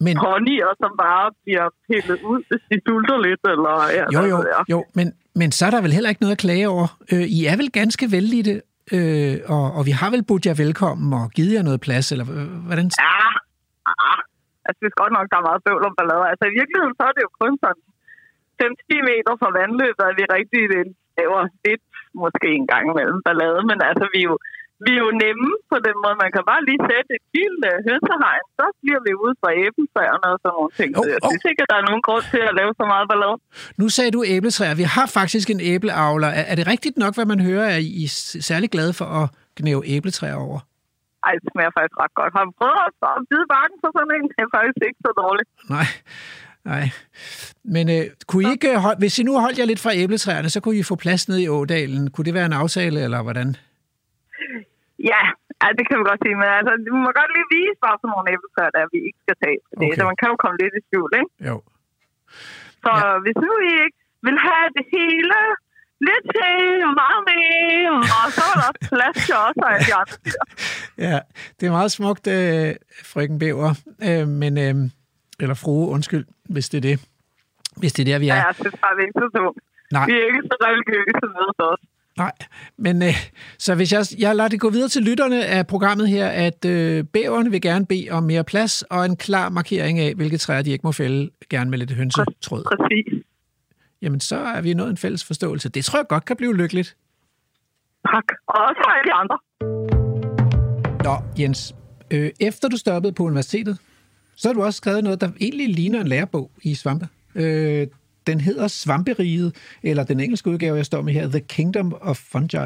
men, 0.06 0.16
ponyer, 0.24 0.72
som 0.84 0.92
bare 1.06 1.26
bliver 1.44 1.68
pillet 1.88 2.22
ud, 2.32 2.42
hvis 2.50 2.64
de 2.72 2.78
sulter 2.86 3.18
lidt. 3.28 3.44
Eller, 3.54 3.76
ja, 3.98 4.06
jo, 4.16 4.22
jo, 4.34 4.38
jo 4.74 4.80
men, 4.98 5.08
men 5.40 5.50
så 5.58 5.62
er 5.68 5.72
der 5.72 5.82
vel 5.82 5.96
heller 5.98 6.10
ikke 6.10 6.24
noget 6.24 6.38
at 6.38 6.44
klage 6.46 6.68
over. 6.76 6.88
Øh, 7.12 7.26
I 7.38 7.40
er 7.52 7.58
vel 7.62 7.72
ganske 7.72 8.06
vældige, 8.16 8.62
øh, 8.96 9.36
og, 9.56 9.66
og 9.78 9.82
vi 9.90 9.94
har 10.00 10.10
vel 10.14 10.24
budt 10.30 10.48
jer 10.48 10.56
velkommen 10.64 11.10
og 11.20 11.26
givet 11.38 11.54
jer 11.58 11.68
noget 11.68 11.86
plads, 11.88 12.08
eller 12.14 12.26
hvordan? 12.68 12.88
Ja, 13.06 13.20
ja. 13.92 14.14
jeg 14.66 14.74
synes 14.80 14.96
godt 15.02 15.14
nok, 15.18 15.28
der 15.32 15.38
er 15.40 15.48
meget 15.50 15.64
bøvl 15.66 15.88
om 15.90 15.96
ballade. 16.00 16.26
Altså 16.32 16.46
i 16.48 16.58
virkeligheden, 16.60 16.96
så 16.98 17.04
er 17.10 17.14
det 17.16 17.24
jo 17.28 17.32
kun 17.42 17.54
sådan 17.64 17.84
5-10 18.62 19.10
meter 19.10 19.34
fra 19.42 19.50
vandløbet, 19.60 20.04
at 20.10 20.18
vi 20.20 20.24
rigtig 20.38 20.62
laver 21.20 21.42
lidt, 21.66 21.84
måske 22.24 22.48
en 22.60 22.68
gang 22.72 22.84
imellem 22.92 23.20
ballade, 23.28 23.62
men 23.70 23.78
altså 23.90 24.06
vi 24.14 24.20
er 24.24 24.30
jo, 24.32 24.36
vi 24.86 24.92
er 24.98 25.02
jo 25.06 25.12
nemme 25.24 25.50
på 25.72 25.78
den 25.88 25.96
måde. 26.04 26.16
Man 26.24 26.32
kan 26.36 26.44
bare 26.52 26.62
lige 26.70 26.82
sætte 26.92 27.10
et 27.18 27.26
lille 27.38 27.70
hønsehegn, 27.88 28.46
så 28.60 28.66
bliver 28.82 29.02
vi 29.08 29.12
ude 29.24 29.36
fra 29.42 29.50
æbletræerne 29.66 30.28
og 30.34 30.38
sådan 30.44 30.56
nogle 30.58 30.72
ting. 30.80 30.90
Oh, 30.98 31.04
Så 31.04 31.10
jeg 31.14 31.22
oh. 31.26 31.30
synes 31.32 31.46
ikke, 31.52 31.62
at 31.64 31.70
der 31.72 31.78
er 31.82 31.86
nogen 31.90 32.04
grund 32.08 32.26
til 32.34 32.42
at 32.50 32.54
lave 32.60 32.72
så 32.80 32.86
meget 32.94 33.06
ballade. 33.12 33.38
Nu 33.82 33.86
sagde 33.96 34.12
du 34.18 34.22
æbletræer. 34.36 34.76
Vi 34.84 34.88
har 34.96 35.08
faktisk 35.20 35.48
en 35.56 35.62
æbleavler. 35.74 36.30
Er, 36.40 36.46
er 36.52 36.56
det 36.60 36.66
rigtigt 36.74 36.96
nok, 37.04 37.14
hvad 37.18 37.28
man 37.34 37.40
hører, 37.50 37.68
at 37.76 37.82
I 38.00 38.04
er 38.10 38.14
særlig 38.50 38.70
glade 38.76 38.94
for 39.00 39.08
at 39.22 39.26
gnæve 39.60 39.82
æbletræer 39.96 40.40
over? 40.48 40.60
Ej, 41.28 41.34
det 41.44 41.50
smager 41.54 41.74
faktisk 41.78 41.98
ret 42.04 42.14
godt. 42.20 42.32
Har 42.38 42.44
du 42.48 42.52
prøvet 42.62 42.80
at 42.88 43.24
bide 43.32 43.46
bakken 43.56 43.78
på 43.84 43.88
sådan 43.96 44.12
en? 44.18 44.26
Det 44.32 44.42
er 44.48 44.52
faktisk 44.58 44.82
ikke 44.88 45.02
så 45.08 45.12
dårligt. 45.22 45.50
Nej, 45.76 45.90
nej. 46.72 46.86
Men 47.76 47.86
øh, 47.96 48.04
kunne 48.30 48.44
I 48.48 48.52
ikke, 48.56 48.70
hold, 48.86 48.98
hvis 49.04 49.20
I 49.20 49.24
nu 49.24 49.34
holdt 49.46 49.60
jer 49.60 49.66
lidt 49.66 49.82
fra 49.86 49.96
æbletræerne, 50.04 50.50
så 50.50 50.60
kunne 50.62 50.78
I 50.78 50.84
få 50.92 50.96
plads 50.96 51.30
ned 51.30 51.38
i 51.46 51.48
Ådalen. 51.50 52.04
Kunne 52.12 52.26
det 52.26 52.34
være 52.34 52.46
en 52.46 52.60
aftale, 52.64 52.98
eller 53.06 53.22
hvordan? 53.22 53.56
Ja, 55.12 55.22
ja, 55.62 55.68
det 55.78 55.84
kan 55.88 55.96
vi 56.00 56.04
godt 56.10 56.22
sige. 56.26 56.36
Men 56.42 56.50
altså, 56.60 56.74
vi 56.88 56.92
må 57.04 57.10
godt 57.20 57.32
lige 57.36 57.50
vise 57.56 57.80
bare 57.86 57.98
sådan 58.00 58.12
nogle 58.14 58.28
æbletræer, 58.36 58.72
der 58.78 58.84
vi 58.94 59.00
ikke 59.08 59.20
skal 59.26 59.38
tage. 59.44 59.60
Det. 59.80 59.86
Okay. 59.88 59.96
Så 59.98 60.02
man 60.10 60.18
kan 60.22 60.28
jo 60.34 60.38
komme 60.44 60.58
lidt 60.64 60.74
i 60.80 60.82
tvivl, 60.90 61.12
ikke? 61.22 61.32
Jo. 61.50 61.56
Så 62.84 62.92
Ja. 62.94 63.06
ja. 63.08 63.20
hvis 63.24 63.38
nu 63.46 63.52
I 63.70 63.72
ikke 63.86 64.00
vil 64.28 64.38
have 64.48 64.68
det 64.78 64.86
hele, 64.96 65.40
lidt 66.10 66.26
til 66.38 66.58
og 66.88 66.94
meget 67.04 67.22
mere, 67.32 67.92
og 68.22 68.28
så 68.36 68.42
er 68.52 68.56
der 68.60 68.66
også 68.72 68.82
plads 68.92 69.18
til 69.28 69.36
os 69.46 69.58
og 69.64 69.68
alle 69.74 69.86
de 69.90 69.96
andre 70.02 70.18
dyr. 70.26 70.42
Ja, 71.08 71.18
det 71.58 71.64
er 71.68 71.72
meget 71.80 71.92
smukt, 71.98 72.26
øh, 72.38 72.70
frøken 73.12 73.38
Bæver. 73.42 73.72
Øh, 74.08 74.26
men, 74.42 74.54
øh, 74.66 74.76
eller 75.44 75.56
frue, 75.64 75.86
undskyld, 75.96 76.26
hvis 76.54 76.70
det 76.72 76.78
er 76.82 76.86
det. 76.90 76.98
Hvis 77.82 77.94
det 77.94 78.02
er 78.04 78.08
der, 78.12 78.20
vi 78.20 78.26
Ja. 78.26 78.36
er. 78.38 78.46
Jeg 78.50 78.56
synes 78.62 78.76
bare, 78.84 78.94
det 78.96 79.02
er 79.04 79.08
ikke 79.10 79.20
så 79.26 79.30
dumt. 79.38 79.58
Nej. 79.96 80.06
Vi 80.10 80.14
er 80.22 80.26
ikke 80.30 80.44
så 80.52 80.56
religiøse 80.68 81.26
med 81.36 81.48
os. 81.72 81.82
Nej, 82.18 82.32
men 82.78 83.04
øh, 83.04 83.14
så 83.60 83.76
hvis 83.76 83.94
jeg, 83.94 84.06
jeg 84.20 84.36
lader 84.36 84.50
det 84.50 84.60
gå 84.60 84.70
videre 84.70 84.90
til 84.90 85.04
lytterne 85.04 85.46
af 85.46 85.68
programmet 85.68 86.10
her, 86.10 86.28
at 86.28 86.66
øh, 86.66 87.04
bæverne 87.04 87.52
vil 87.52 87.62
gerne 87.62 87.86
bede 87.86 88.10
om 88.12 88.24
mere 88.24 88.44
plads 88.44 88.82
og 88.82 89.06
en 89.06 89.18
klar 89.18 89.50
markering 89.50 90.00
af, 90.00 90.14
hvilke 90.16 90.38
træer 90.38 90.62
de 90.62 90.72
ikke 90.72 90.88
må 90.88 90.92
fælde, 90.92 91.30
gerne 91.50 91.70
med 91.70 91.78
lidt 91.78 91.92
hønsetråd. 91.92 92.64
Præcis. 92.64 93.24
Jamen, 94.02 94.20
så 94.20 94.36
er 94.36 94.62
vi 94.62 94.74
nået 94.74 94.90
en 94.90 94.98
fælles 94.98 95.26
forståelse. 95.26 95.70
Det 95.70 95.86
tror 95.86 96.00
jeg 96.00 96.08
godt 96.08 96.26
kan 96.26 96.36
blive 96.36 96.56
lykkeligt. 96.56 96.96
Tak. 98.06 98.24
Og 98.48 98.56
også 98.68 98.82
for 98.84 98.92
alle 98.92 99.10
de 99.10 99.14
andre. 99.14 99.38
Nå, 101.04 101.42
Jens, 101.42 101.76
øh, 102.12 102.32
efter 102.40 102.68
du 102.68 102.78
stoppede 102.78 103.14
på 103.14 103.24
universitetet, 103.24 103.78
så 104.36 104.48
har 104.48 104.54
du 104.54 104.64
også 104.64 104.78
skrevet 104.78 105.04
noget, 105.04 105.22
der 105.22 105.30
egentlig 105.42 105.70
ligner 105.70 106.02
en 106.02 106.08
lærebog 106.08 106.52
i 106.64 106.76
svampe. 106.76 107.08
Øh, 107.36 107.88
den 108.28 108.42
hedder 108.42 108.68
Svamperiget, 108.68 109.56
eller 109.84 110.04
den 110.04 110.20
engelske 110.20 110.50
udgave, 110.50 110.76
jeg 110.78 110.86
står 110.86 111.02
med 111.02 111.14
her, 111.14 111.28
The 111.30 111.40
Kingdom 111.40 111.94
of 112.02 112.18
Fungi. 112.18 112.58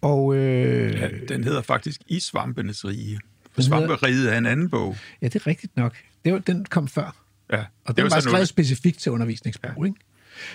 Og 0.00 0.34
øh, 0.36 0.94
Ja, 1.00 1.08
den 1.28 1.44
hedder 1.44 1.62
faktisk 1.62 2.00
I 2.08 2.20
svampenes 2.20 2.84
rige. 2.84 3.18
For 3.52 3.62
Svamperiget 3.62 4.32
er 4.32 4.38
en 4.38 4.46
anden 4.46 4.70
bog. 4.70 4.96
ja, 5.22 5.26
det 5.26 5.34
er 5.36 5.46
rigtigt 5.46 5.76
nok. 5.76 5.94
Det 6.24 6.32
var, 6.32 6.38
den 6.38 6.64
kom 6.64 6.88
før. 6.88 7.16
Ja, 7.52 7.64
Og 7.84 7.96
den 7.96 8.02
var, 8.02 8.08
sådan 8.08 8.22
skrevet 8.22 8.32
noget- 8.32 8.48
specifikt 8.48 8.98
til 8.98 9.12
undervisningsbog, 9.12 9.70
ja. 9.78 9.84
ikke? 9.84 9.98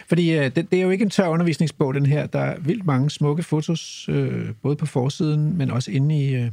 Fordi 0.08 0.32
øh, 0.32 0.44
det, 0.56 0.72
det 0.72 0.74
er 0.74 0.82
jo 0.84 0.90
ikke 0.90 1.04
en 1.04 1.10
tør 1.10 1.28
undervisningsbog, 1.28 1.94
den 1.94 2.06
her. 2.06 2.26
Der 2.28 2.40
er 2.40 2.60
vildt 2.60 2.86
mange 2.86 3.10
smukke 3.10 3.44
fotos, 3.44 4.06
øh, 4.10 4.50
både 4.62 4.76
på 4.76 4.86
forsiden, 4.86 5.58
men 5.58 5.72
også 5.72 5.92
inde 5.92 6.26
i... 6.26 6.36
Øh, 6.36 6.52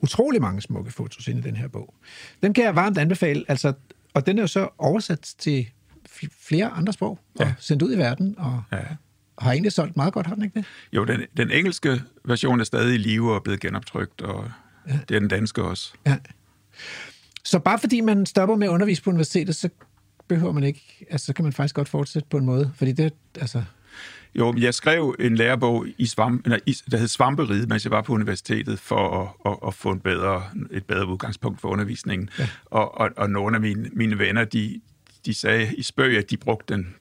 utrolig 0.00 0.40
mange 0.40 0.60
smukke 0.62 0.90
fotos 0.90 1.28
inde 1.28 1.40
i 1.40 1.42
den 1.42 1.56
her 1.56 1.68
bog. 1.68 1.94
Den 2.42 2.54
kan 2.54 2.64
jeg 2.64 2.74
varmt 2.76 2.98
anbefale, 2.98 3.44
altså, 3.48 3.72
og 4.14 4.26
den 4.26 4.38
er 4.38 4.42
jo 4.42 4.46
så 4.46 4.68
oversat 4.78 5.34
til 5.38 5.68
flere 6.48 6.66
andre 6.70 6.92
sprog, 6.92 7.18
og 7.38 7.46
Ja. 7.46 7.54
sendt 7.58 7.82
ud 7.82 7.94
i 7.94 7.98
verden, 7.98 8.34
og 8.38 8.62
Ja. 8.72 8.78
har 9.38 9.52
egentlig 9.52 9.72
solgt 9.72 9.96
meget 9.96 10.12
godt, 10.12 10.26
har 10.26 10.34
den 10.34 10.44
ikke 10.44 10.58
det? 10.58 10.66
Jo, 10.92 11.04
den, 11.04 11.20
den 11.36 11.50
engelske 11.50 12.02
version 12.24 12.60
er 12.60 12.64
stadig 12.64 12.94
i 12.94 12.98
live 12.98 13.30
og 13.30 13.36
er 13.36 13.40
blevet 13.40 13.60
genoptrykt, 13.60 14.20
og 14.22 14.50
ja. 14.88 14.98
det 15.08 15.14
er 15.14 15.18
den 15.20 15.28
danske 15.28 15.62
også. 15.62 15.92
Ja. 16.06 16.16
Så 17.44 17.58
bare 17.58 17.78
fordi 17.78 18.00
man 18.00 18.26
stopper 18.26 18.56
med 18.56 18.66
at 18.66 18.70
undervise 18.70 19.02
på 19.02 19.10
universitetet, 19.10 19.56
så 19.56 19.68
behøver 20.28 20.52
man 20.52 20.62
ikke, 20.64 21.06
altså 21.10 21.26
så 21.26 21.32
kan 21.32 21.42
man 21.44 21.52
faktisk 21.52 21.74
godt 21.74 21.88
fortsætte 21.88 22.28
på 22.30 22.36
en 22.36 22.44
måde, 22.44 22.72
fordi 22.76 22.92
det, 22.92 23.12
altså, 23.40 23.62
Jo, 24.34 24.52
men 24.52 24.62
jeg 24.62 24.74
skrev 24.74 25.16
en 25.20 25.34
lærebog, 25.36 25.86
i 25.98 26.06
svamp, 26.06 26.44
eller, 26.44 26.58
der 26.90 26.96
hed 26.96 27.08
Svamperiget, 27.08 27.68
mens 27.68 27.84
jeg 27.84 27.90
var 27.90 28.02
på 28.02 28.12
universitetet, 28.12 28.78
for 28.78 29.20
at, 29.22 29.52
at, 29.52 29.58
at 29.68 29.74
få 29.74 29.90
en 29.90 30.00
bedre, 30.00 30.42
et 30.70 30.84
bedre 30.84 31.06
udgangspunkt 31.06 31.60
for 31.60 31.68
undervisningen. 31.68 32.30
Ja. 32.38 32.48
Og, 32.64 32.98
og, 32.98 33.10
og 33.16 33.30
nogle 33.30 33.56
af 33.56 33.60
mine, 33.60 33.88
mine 33.92 34.18
venner, 34.18 34.44
de, 34.44 34.80
de 35.26 35.34
sagde 35.34 35.74
i 35.74 35.82
spøg, 35.82 36.18
at 36.18 36.30
de 36.30 36.36
brugte 36.36 36.74
den 36.74 36.94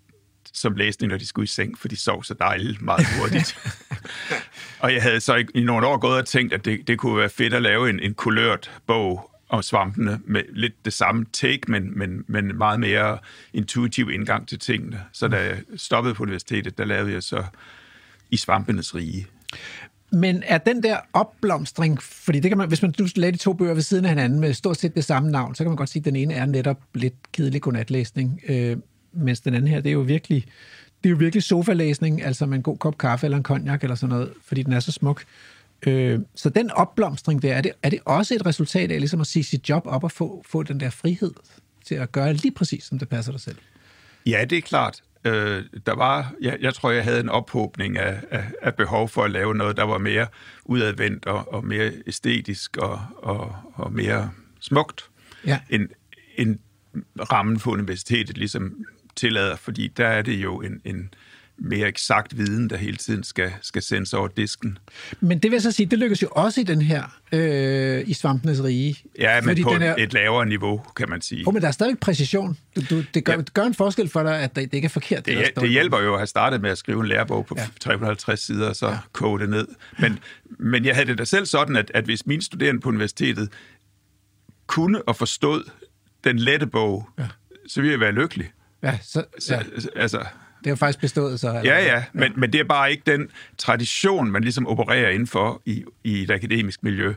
som 0.53 0.75
læsning, 0.75 1.09
når 1.09 1.17
de 1.17 1.25
skulle 1.25 1.43
i 1.43 1.47
seng, 1.47 1.79
for 1.79 1.87
de 1.87 1.95
sov 1.95 2.23
så 2.23 2.33
dejligt 2.33 2.81
meget 2.81 3.07
hurtigt. 3.19 3.57
og 4.83 4.93
jeg 4.93 5.01
havde 5.01 5.19
så 5.19 5.35
i, 5.35 5.45
i 5.55 5.61
nogle 5.61 5.87
år 5.87 5.97
gået 5.97 6.17
og 6.17 6.25
tænkt, 6.25 6.53
at 6.53 6.65
det, 6.65 6.87
det 6.87 6.99
kunne 6.99 7.17
være 7.17 7.29
fedt 7.29 7.53
at 7.53 7.61
lave 7.61 7.89
en, 7.89 7.99
en 7.99 8.13
kulørt 8.13 8.71
bog 8.87 9.31
om 9.49 9.61
svampene 9.61 10.19
med 10.25 10.41
lidt 10.49 10.85
det 10.85 10.93
samme 10.93 11.25
take, 11.33 11.61
men, 11.67 11.97
men, 11.97 12.23
men 12.27 12.57
meget 12.57 12.79
mere 12.79 13.17
intuitiv 13.53 14.09
indgang 14.09 14.47
til 14.47 14.59
tingene. 14.59 15.01
Så 15.13 15.27
da 15.27 15.37
jeg 15.37 15.57
stoppede 15.75 16.15
på 16.15 16.23
universitetet, 16.23 16.77
der 16.77 16.85
lavede 16.85 17.13
jeg 17.13 17.23
så 17.23 17.43
i 18.31 18.37
svampenes 18.37 18.95
rige. 18.95 19.27
Men 20.11 20.43
er 20.45 20.57
den 20.57 20.83
der 20.83 20.97
opblomstring, 21.13 22.01
fordi 22.01 22.39
det 22.39 22.51
kan 22.51 22.57
man, 22.57 22.67
hvis 22.67 22.81
man 22.81 22.93
nu 22.99 23.07
lagde 23.15 23.31
de 23.31 23.37
to 23.37 23.53
bøger 23.53 23.73
ved 23.73 23.81
siden 23.81 24.05
af 24.05 24.11
hinanden 24.11 24.39
med 24.39 24.53
stort 24.53 24.77
set 24.77 24.95
det 24.95 25.03
samme 25.03 25.31
navn, 25.31 25.55
så 25.55 25.63
kan 25.63 25.69
man 25.69 25.77
godt 25.77 25.89
sige, 25.89 26.01
at 26.01 26.05
den 26.05 26.15
ene 26.15 26.33
er 26.33 26.45
netop 26.45 26.79
lidt 26.93 27.31
kedelig 27.31 27.61
godnatlæsning, 27.61 28.41
øh, 28.47 28.77
mens 29.13 29.39
den 29.39 29.53
anden 29.53 29.67
her, 29.67 29.81
det 29.81 29.89
er 29.89 29.93
jo 29.93 29.99
virkelig, 29.99 30.45
det 31.03 31.09
er 31.09 31.11
jo 31.11 31.17
virkelig 31.19 31.43
sofalæsning, 31.43 32.23
altså 32.23 32.45
med 32.45 32.57
en 32.57 32.63
god 32.63 32.77
kop 32.77 32.97
kaffe 32.97 33.25
eller 33.25 33.37
en 33.37 33.43
cognac 33.43 33.83
eller 33.83 33.95
sådan 33.95 34.13
noget, 34.13 34.33
fordi 34.45 34.63
den 34.63 34.73
er 34.73 34.79
så 34.79 34.91
smuk. 34.91 35.23
Øh, 35.87 36.19
så 36.35 36.49
den 36.49 36.71
opblomstring 36.71 37.41
der, 37.41 37.53
er 37.53 37.61
det, 37.61 37.71
er 37.83 37.89
det 37.89 37.99
også 38.05 38.35
et 38.35 38.45
resultat 38.45 38.91
af 38.91 38.99
ligesom 38.99 39.21
at 39.21 39.27
sige 39.27 39.43
sit 39.43 39.69
job 39.69 39.83
op 39.85 40.03
og 40.03 40.11
få, 40.11 40.43
få 40.45 40.63
den 40.63 40.79
der 40.79 40.89
frihed 40.89 41.33
til 41.85 41.95
at 41.95 42.11
gøre 42.11 42.33
lige 42.33 42.51
præcis, 42.51 42.83
som 42.83 42.99
det 42.99 43.09
passer 43.09 43.31
dig 43.31 43.41
selv? 43.41 43.57
Ja, 44.25 44.45
det 44.49 44.57
er 44.57 44.61
klart. 44.61 45.01
Øh, 45.25 45.63
der 45.85 45.95
var, 45.95 46.33
jeg, 46.41 46.57
jeg 46.61 46.73
tror, 46.73 46.91
jeg 46.91 47.03
havde 47.03 47.19
en 47.19 47.29
ophobning 47.29 47.97
af, 47.97 48.21
af, 48.31 48.43
af 48.61 48.75
behov 48.75 49.09
for 49.09 49.23
at 49.23 49.31
lave 49.31 49.55
noget, 49.55 49.77
der 49.77 49.83
var 49.83 49.97
mere 49.97 50.27
udadvendt 50.65 51.25
og, 51.25 51.53
og 51.53 51.65
mere 51.65 51.91
æstetisk 52.07 52.77
og, 52.77 53.01
og, 53.17 53.55
og 53.73 53.93
mere 53.93 54.31
smukt, 54.59 55.09
Ja. 55.45 55.59
end, 55.69 55.89
end 56.35 56.59
rammen 57.31 57.59
på 57.59 57.71
universitetet 57.71 58.37
ligesom 58.37 58.85
tillader, 59.15 59.55
fordi 59.55 59.87
der 59.87 60.07
er 60.07 60.21
det 60.21 60.33
jo 60.33 60.61
en, 60.61 60.81
en 60.85 61.13
mere 61.59 61.87
eksakt 61.87 62.37
viden, 62.37 62.69
der 62.69 62.77
hele 62.77 62.97
tiden 62.97 63.23
skal, 63.23 63.51
skal 63.61 63.81
sendes 63.81 64.13
over 64.13 64.27
disken. 64.27 64.77
Men 65.19 65.39
det 65.39 65.51
vil 65.51 65.55
jeg 65.55 65.61
så 65.61 65.71
sige, 65.71 65.85
det 65.85 65.99
lykkes 65.99 66.21
jo 66.21 66.27
også 66.31 66.61
i 66.61 66.63
den 66.63 66.81
her, 66.81 67.03
øh, 67.31 68.03
i 68.09 68.13
svampenes 68.13 68.63
rige. 68.63 68.95
Ja, 69.19 69.41
men 69.41 69.63
på 69.63 69.73
den 69.73 69.81
er- 69.81 69.95
et 69.97 70.13
lavere 70.13 70.45
niveau, 70.45 70.81
kan 70.95 71.09
man 71.09 71.21
sige. 71.21 71.43
Oh, 71.47 71.53
men 71.53 71.61
der 71.61 71.67
er 71.67 71.71
stadig 71.71 71.99
præcision. 71.99 72.57
Du, 72.75 72.81
du, 72.89 73.03
det, 73.13 73.23
gør, 73.23 73.33
Ja. 73.33 73.37
det 73.39 73.53
gør 73.53 73.63
en 73.63 73.73
forskel 73.73 74.09
for 74.09 74.23
dig, 74.23 74.39
at 74.39 74.55
det, 74.55 74.63
det 74.71 74.73
ikke 74.77 74.85
er 74.85 74.89
forkert. 74.89 75.25
Det, 75.25 75.51
det 75.55 75.63
i 75.63 75.67
hjælper 75.67 75.99
jo 75.99 76.13
at 76.13 76.19
have 76.19 76.27
startet 76.27 76.61
med 76.61 76.69
at 76.69 76.77
skrive 76.77 76.99
en 77.01 77.07
lærebog 77.07 77.45
på 77.45 77.55
Ja. 77.57 77.61
ja. 77.63 77.67
350 77.79 78.39
sider, 78.45 78.69
og 78.69 78.75
så 78.75 78.87
ja. 78.87 78.97
koge 79.11 79.39
det 79.39 79.49
ned. 79.49 79.67
Men, 79.99 80.19
men 80.59 80.85
jeg 80.85 80.95
havde 80.95 81.07
det 81.09 81.17
da 81.17 81.25
selv 81.25 81.45
sådan, 81.45 81.75
at, 81.75 81.91
at 81.93 82.03
hvis 82.03 82.25
mine 82.25 82.41
studerende 82.41 82.81
på 82.81 82.89
universitetet 82.89 83.49
kunne 84.67 85.01
og 85.07 85.15
forstod 85.15 85.63
den 86.23 86.39
lette 86.39 86.67
bog, 86.67 87.09
ja. 87.19 87.27
så 87.67 87.81
ville 87.81 87.91
jeg 87.91 87.99
være 87.99 88.11
lykkelig. 88.11 88.51
Ja, 88.83 88.97
så, 89.03 89.23
Så, 89.39 89.53
ja, 89.55 89.59
ja. 89.95 90.01
Altså, 90.01 90.25
det 90.67 90.73
er 90.73 90.75
faktisk 90.75 90.99
bestået 90.99 91.39
så. 91.39 91.47
eller 91.47 91.61
ja, 91.61 91.85
ja, 91.85 92.03
men, 92.13 92.33
men 92.35 92.53
det 92.53 92.59
er 92.59 92.63
bare 92.63 92.91
ikke 92.91 93.03
den 93.05 93.27
tradition, 93.57 94.31
man 94.31 94.41
ligesom 94.41 94.67
opererer 94.67 95.09
indenfor 95.09 95.61
i, 95.65 95.83
i 96.03 96.23
et 96.23 96.31
akademisk 96.31 96.83
miljø. 96.83 97.13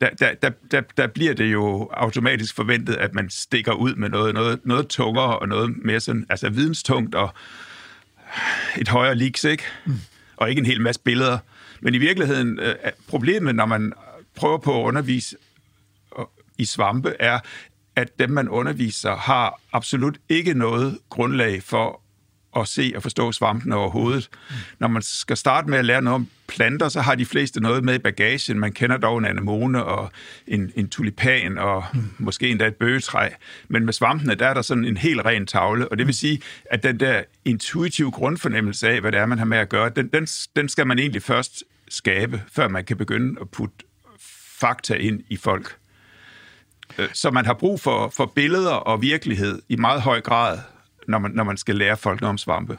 Der, 0.00 0.10
der, 0.10 0.34
der, 0.34 0.50
der, 0.70 0.80
der 0.96 1.06
bliver 1.06 1.34
det 1.34 1.52
jo 1.52 1.90
automatisk 1.92 2.54
forventet, 2.54 2.94
at 2.94 3.14
man 3.14 3.30
stikker 3.30 3.72
ud 3.72 3.94
med 3.94 4.08
noget, 4.08 4.34
noget, 4.34 4.60
noget 4.64 4.88
tungere 4.88 5.38
og 5.38 5.48
noget 5.48 5.76
mere 5.84 6.00
sådan, 6.00 6.26
altså 6.28 6.48
videnstungt 6.50 7.14
og 7.14 7.34
et 8.78 8.88
højere 8.88 9.14
leaks, 9.14 9.44
ikke? 9.44 9.64
Mm. 9.86 9.94
Og 10.36 10.50
ikke 10.50 10.60
en 10.60 10.66
hel 10.66 10.80
masse 10.80 11.00
billeder. 11.00 11.38
Men 11.80 11.94
i 11.94 11.98
virkeligheden, 11.98 12.58
øh, 12.58 12.74
problemet, 13.08 13.54
når 13.54 13.66
man 13.66 13.92
prøver 14.34 14.58
på 14.58 14.80
at 14.82 14.86
undervise 14.86 15.36
i 16.58 16.64
svampe, 16.64 17.14
er, 17.20 17.38
at 17.96 18.18
dem, 18.18 18.30
man 18.30 18.48
underviser, 18.48 19.16
har 19.16 19.60
absolut 19.72 20.18
ikke 20.28 20.54
noget 20.54 20.98
grundlag 21.08 21.62
for 21.62 22.02
at 22.60 22.68
se 22.68 22.92
og 22.96 23.02
forstå 23.02 23.32
svampen 23.32 23.72
overhovedet. 23.72 24.28
Mm. 24.32 24.56
Når 24.78 24.88
man 24.88 25.02
skal 25.02 25.36
starte 25.36 25.70
med 25.70 25.78
at 25.78 25.84
lære 25.84 26.02
noget 26.02 26.14
om 26.14 26.28
planter, 26.48 26.88
så 26.88 27.00
har 27.00 27.14
de 27.14 27.26
fleste 27.26 27.60
noget 27.60 27.84
med 27.84 27.94
i 27.94 27.98
bagagen. 27.98 28.58
Man 28.58 28.72
kender 28.72 28.96
dog 28.96 29.18
en 29.18 29.24
anemone 29.24 29.84
og 29.84 30.10
en, 30.46 30.72
en 30.76 30.88
tulipan 30.88 31.58
og 31.58 31.84
mm. 31.94 32.10
måske 32.18 32.48
endda 32.48 32.66
et 32.66 32.74
bøgetræ. 32.74 33.28
Men 33.68 33.84
med 33.84 33.92
svampene, 33.92 34.34
der 34.34 34.46
er 34.46 34.54
der 34.54 34.62
sådan 34.62 34.84
en 34.84 34.96
helt 34.96 35.24
ren 35.24 35.46
tavle, 35.46 35.88
og 35.88 35.98
det 35.98 36.06
vil 36.06 36.14
sige, 36.14 36.40
at 36.70 36.82
den 36.82 37.00
der 37.00 37.22
intuitive 37.44 38.10
grundfornemmelse 38.10 38.88
af, 38.88 39.00
hvad 39.00 39.12
det 39.12 39.20
er, 39.20 39.26
man 39.26 39.38
har 39.38 39.44
med 39.44 39.58
at 39.58 39.68
gøre, 39.68 39.90
den, 39.96 40.08
den, 40.08 40.26
den 40.56 40.68
skal 40.68 40.86
man 40.86 40.98
egentlig 40.98 41.22
først 41.22 41.64
skabe, 41.88 42.42
før 42.52 42.68
man 42.68 42.84
kan 42.84 42.96
begynde 42.96 43.40
at 43.40 43.50
putte 43.50 43.74
fakta 44.60 44.94
ind 44.94 45.20
i 45.28 45.36
folk. 45.36 45.76
Øh, 46.98 47.08
Så 47.12 47.30
man 47.30 47.46
har 47.46 47.54
brug 47.54 47.80
for, 47.80 48.12
for 48.16 48.26
billeder 48.26 48.70
og 48.72 49.02
virkelighed 49.02 49.62
i 49.68 49.76
meget 49.76 50.02
høj 50.02 50.20
grad, 50.20 50.58
når 51.08 51.18
man, 51.18 51.30
når 51.30 51.44
man 51.44 51.56
skal 51.56 51.76
lære 51.76 51.96
folk 51.96 52.20
noget 52.20 52.30
om 52.30 52.38
svampe. 52.38 52.78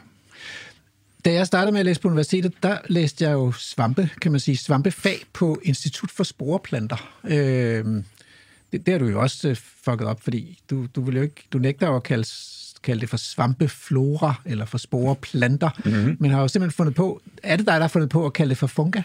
Da 1.24 1.32
jeg 1.32 1.46
startede 1.46 1.72
med 1.72 1.80
at 1.80 1.86
læse 1.86 2.00
på 2.00 2.08
universitetet, 2.08 2.52
der 2.62 2.78
læste 2.88 3.24
jeg 3.24 3.32
jo 3.32 3.52
svampe, 3.52 4.10
kan 4.20 4.30
man 4.30 4.40
sige, 4.40 4.56
svampefag 4.56 5.18
på 5.32 5.60
Institut 5.62 6.10
for 6.10 6.24
Sporeplanter. 6.24 7.18
Øh, 7.24 7.84
det, 8.72 8.86
det 8.86 8.88
har 8.88 8.98
du 8.98 9.06
jo 9.06 9.20
også 9.20 9.48
øh, 9.48 9.56
fucket 9.84 10.08
op, 10.08 10.22
fordi 10.22 10.58
du, 10.70 10.86
du, 10.94 11.00
vil 11.00 11.16
jo 11.16 11.22
ikke, 11.22 11.46
du 11.52 11.58
nægter 11.58 11.88
jo 11.88 11.96
at 11.96 12.02
kalde, 12.02 12.28
kalde 12.82 13.00
det 13.00 13.08
for 13.08 13.16
svampeflora 13.16 14.34
eller 14.44 14.64
for 14.64 14.78
sporeplanter, 14.78 15.70
mm-hmm. 15.84 16.16
men 16.20 16.30
har 16.30 16.40
jo 16.40 16.48
simpelthen 16.48 16.76
fundet 16.76 16.94
på, 16.94 17.22
er 17.42 17.56
det 17.56 17.66
dig, 17.66 17.74
der 17.74 17.80
har 17.80 17.88
fundet 17.88 18.10
på 18.10 18.26
at 18.26 18.32
kalde 18.32 18.50
det 18.50 18.58
for 18.58 18.66
funga? 18.66 19.02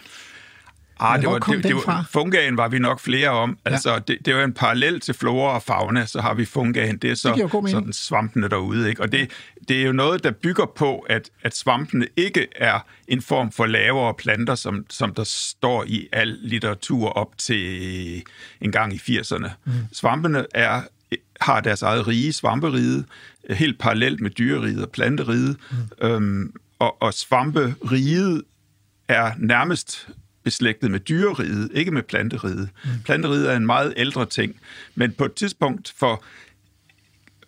Ah, 1.00 1.20
det 1.20 1.28
var, 1.28 1.38
det, 1.38 1.62
det 1.62 1.74
var, 1.74 2.06
fungaen 2.10 2.56
var 2.56 2.68
vi 2.68 2.78
nok 2.78 3.00
flere 3.00 3.28
om. 3.28 3.58
Altså, 3.64 3.98
det, 3.98 4.18
det 4.24 4.34
var 4.34 4.44
en 4.44 4.52
parallel 4.52 5.00
til 5.00 5.14
flora 5.14 5.54
og 5.54 5.62
fauna, 5.62 6.06
så 6.06 6.20
har 6.20 6.34
vi 6.34 6.44
fungaen. 6.44 6.96
Det 6.98 7.10
er 7.10 7.14
så 7.14 7.48
mening. 7.52 7.70
sådan 7.70 7.92
svampene 7.92 8.48
derude. 8.48 8.88
Ikke? 8.88 9.02
Og 9.02 9.12
det, 9.12 9.30
det 9.68 9.80
er 9.80 9.86
jo 9.86 9.92
noget, 9.92 10.24
der 10.24 10.30
bygger 10.30 10.66
på, 10.76 10.98
at, 10.98 11.30
at 11.42 11.56
svampene 11.56 12.06
ikke 12.16 12.46
er 12.56 12.78
en 13.08 13.22
form 13.22 13.52
for 13.52 13.66
lavere 13.66 14.14
planter, 14.14 14.54
som, 14.54 14.86
som 14.90 15.14
der 15.14 15.24
står 15.24 15.84
i 15.86 16.08
al 16.12 16.38
litteratur 16.42 17.08
op 17.08 17.38
til 17.38 18.22
en 18.60 18.72
gang 18.72 18.94
i 18.94 18.96
80'erne. 18.96 19.48
Mm. 19.64 19.72
Svampene 19.92 20.46
er 20.54 20.80
har 21.40 21.60
deres 21.60 21.82
eget 21.82 22.08
rige, 22.08 22.32
svamperige, 22.32 23.04
helt 23.50 23.78
parallelt 23.78 24.20
med 24.20 24.30
dyreriget 24.30 24.82
og 24.82 24.90
planteriget. 24.90 25.56
Mm. 25.70 26.08
Øhm, 26.08 26.52
og, 26.78 27.02
og 27.02 27.14
svamperiget 27.14 28.42
er 29.08 29.32
nærmest 29.38 30.08
beslægtet 30.46 30.90
med 30.90 31.00
dyreriget, 31.00 31.70
ikke 31.74 31.90
med 31.90 32.02
planteriget. 32.02 32.68
Mm. 32.84 32.90
Planteriget 33.04 33.52
er 33.52 33.56
en 33.56 33.66
meget 33.66 33.94
ældre 33.96 34.26
ting, 34.26 34.56
men 34.94 35.12
på 35.12 35.24
et 35.24 35.32
tidspunkt 35.34 35.94
for 35.96 36.24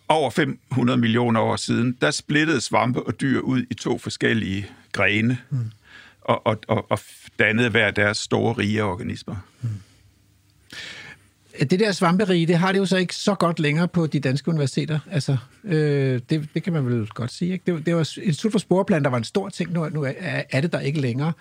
over 0.07 0.29
500 0.29 0.99
millioner 0.99 1.39
år 1.41 1.55
siden, 1.55 1.97
der 2.01 2.11
splittede 2.11 2.61
svampe 2.61 3.03
og 3.03 3.21
dyr 3.21 3.39
ud 3.39 3.63
i 3.69 3.73
to 3.73 3.97
forskellige 3.97 4.67
grene, 4.91 5.37
mm. 5.49 5.57
og, 6.21 6.47
og, 6.47 6.59
og, 6.67 6.91
og 6.91 6.99
dannede 7.39 7.69
hver 7.69 7.91
deres 7.91 8.17
store 8.17 8.53
rige 8.53 8.83
organismer. 8.83 9.35
Det 11.59 11.79
der 11.79 11.91
svamperige, 11.91 12.47
det 12.47 12.57
har 12.57 12.71
det 12.71 12.79
jo 12.79 12.85
så 12.85 12.97
ikke 12.97 13.15
så 13.15 13.35
godt 13.35 13.59
længere 13.59 13.87
på 13.87 14.07
de 14.07 14.19
danske 14.19 14.49
universiteter. 14.49 14.99
Altså, 15.11 15.37
øh, 15.63 16.21
det, 16.29 16.49
det 16.53 16.63
kan 16.63 16.73
man 16.73 16.85
vel 16.85 17.07
godt 17.07 17.31
sige. 17.31 17.51
Ikke? 17.53 17.63
Det, 17.65 17.73
var- 17.73 17.79
det 17.79 17.95
var 17.95 18.09
Institut 18.21 18.51
for 18.51 18.59
Sporeplanter 18.59 19.09
var 19.09 19.17
en 19.17 19.23
stor 19.23 19.49
ting, 19.49 19.71
nu, 19.71 19.89
nu 19.89 20.03
er, 20.03 20.13
er 20.49 20.61
det 20.61 20.71
der 20.73 20.79
ikke 20.79 21.01
længere. 21.01 21.33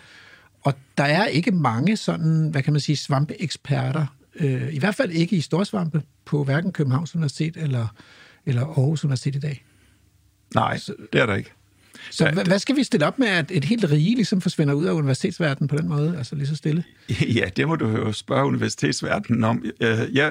Og 0.63 0.75
der 0.99 1.05
er 1.05 1.27
ikke 1.27 1.51
mange 1.51 1.97
sådan, 1.97 2.49
hvad 2.51 2.63
kan 2.63 2.73
man 2.73 2.81
sige, 2.81 2.97
svampeeksperter, 2.97 4.07
øh, 4.35 4.75
i 4.75 4.79
hvert 4.79 4.95
fald 4.95 5.11
ikke 5.11 5.37
i 5.37 5.41
storsvampe, 5.41 6.03
på 6.25 6.45
hverken 6.45 6.73
Københavns 6.73 7.15
Universitet 7.15 7.57
eller, 7.57 7.87
eller 8.47 8.63
Aarhus 8.63 9.05
Universitet 9.05 9.37
i 9.37 9.39
dag. 9.39 9.65
Nej, 10.55 10.81
det 11.13 11.21
er 11.21 11.27
der 11.27 11.35
ikke. 11.35 11.51
Så 12.11 12.25
Ja, 12.25 12.43
hvad 12.45 12.59
skal 12.59 12.77
vi 12.77 12.83
stille 12.83 13.07
op 13.07 13.19
med, 13.19 13.29
at 13.29 13.51
et 13.51 13.65
helt 13.65 13.91
rige 13.91 14.15
ligesom 14.15 14.41
forsvinder 14.41 14.75
ud 14.75 14.85
af 14.85 14.93
universitetsverdenen 14.93 15.69
på 15.69 15.77
den 15.77 15.89
måde, 15.89 16.17
altså 16.19 16.37
lige 16.37 16.47
så 16.47 16.57
stille? 16.57 16.85
Ja, 17.39 17.49
det 17.57 17.69
må 17.69 17.77
du 17.77 17.89
jo 17.89 18.13
spørge 18.13 18.47
universitetsverdenen 18.47 19.45
om. 19.45 19.65
Øh, 19.81 20.17
Ja, 20.17 20.31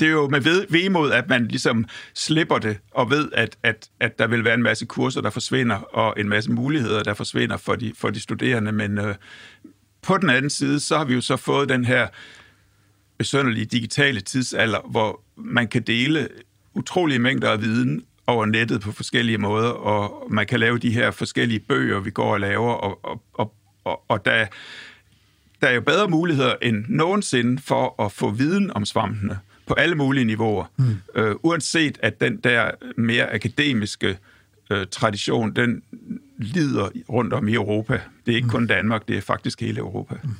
det 0.00 0.08
er 0.08 0.12
jo 0.12 0.28
med 0.28 0.40
ved, 0.40 0.66
vemod, 0.68 1.12
at 1.12 1.28
man 1.28 1.48
ligesom 1.48 1.84
slipper 2.14 2.58
det, 2.58 2.78
og 2.90 3.10
ved, 3.10 3.28
at, 3.32 3.56
at, 3.62 3.88
at 4.00 4.18
der 4.18 4.26
vil 4.26 4.44
være 4.44 4.54
en 4.54 4.62
masse 4.62 4.86
kurser, 4.86 5.20
der 5.20 5.30
forsvinder, 5.30 5.76
og 5.76 6.14
en 6.20 6.28
masse 6.28 6.52
muligheder, 6.52 7.02
der 7.02 7.14
forsvinder 7.14 7.56
for 7.56 7.74
de, 7.74 7.92
for 7.96 8.10
de 8.10 8.20
studerende. 8.20 8.72
Men 8.72 8.98
øh, 8.98 9.14
på 10.02 10.18
den 10.18 10.30
anden 10.30 10.50
side, 10.50 10.80
så 10.80 10.98
har 10.98 11.04
vi 11.04 11.14
jo 11.14 11.20
så 11.20 11.36
fået 11.36 11.68
den 11.68 11.84
her 11.84 12.08
besønderlige 13.18 13.66
digitale 13.66 14.20
tidsalder, 14.20 14.78
hvor 14.90 15.20
man 15.36 15.68
kan 15.68 15.82
dele 15.82 16.28
utrolige 16.74 17.18
mængder 17.18 17.50
af 17.50 17.62
viden 17.62 18.04
over 18.26 18.46
nettet 18.46 18.80
på 18.80 18.92
forskellige 18.92 19.38
måder, 19.38 19.68
og 19.68 20.26
man 20.30 20.46
kan 20.46 20.60
lave 20.60 20.78
de 20.78 20.90
her 20.90 21.10
forskellige 21.10 21.60
bøger, 21.60 22.00
vi 22.00 22.10
går 22.10 22.32
og 22.32 22.40
laver, 22.40 22.72
og, 22.72 23.04
og, 23.04 23.22
og, 23.34 23.54
og, 23.84 24.04
og 24.08 24.24
der, 24.24 24.46
der 25.60 25.66
er 25.66 25.74
jo 25.74 25.80
bedre 25.80 26.08
muligheder 26.08 26.54
end 26.62 26.84
nogensinde 26.88 27.62
for 27.62 28.02
at 28.04 28.12
få 28.12 28.30
viden 28.30 28.70
om 28.76 28.84
svampene 28.84 29.38
på 29.66 29.74
alle 29.74 29.94
mulige 29.94 30.24
niveauer. 30.24 30.64
Mm. 30.76 30.96
Øh, 31.14 31.34
uanset 31.42 31.98
at 32.02 32.20
den 32.20 32.36
der 32.36 32.70
mere 32.96 33.34
akademiske 33.34 34.18
øh, 34.70 34.86
tradition, 34.90 35.56
den 35.56 35.82
lider 36.38 36.88
rundt 37.08 37.32
om 37.32 37.48
i 37.48 37.54
Europa. 37.54 38.00
Det 38.26 38.32
er 38.32 38.36
ikke 38.36 38.46
mm. 38.46 38.50
kun 38.50 38.66
Danmark, 38.66 39.08
det 39.08 39.16
er 39.16 39.20
faktisk 39.20 39.60
hele 39.60 39.78
Europa. 39.78 40.14
Mm. 40.24 40.30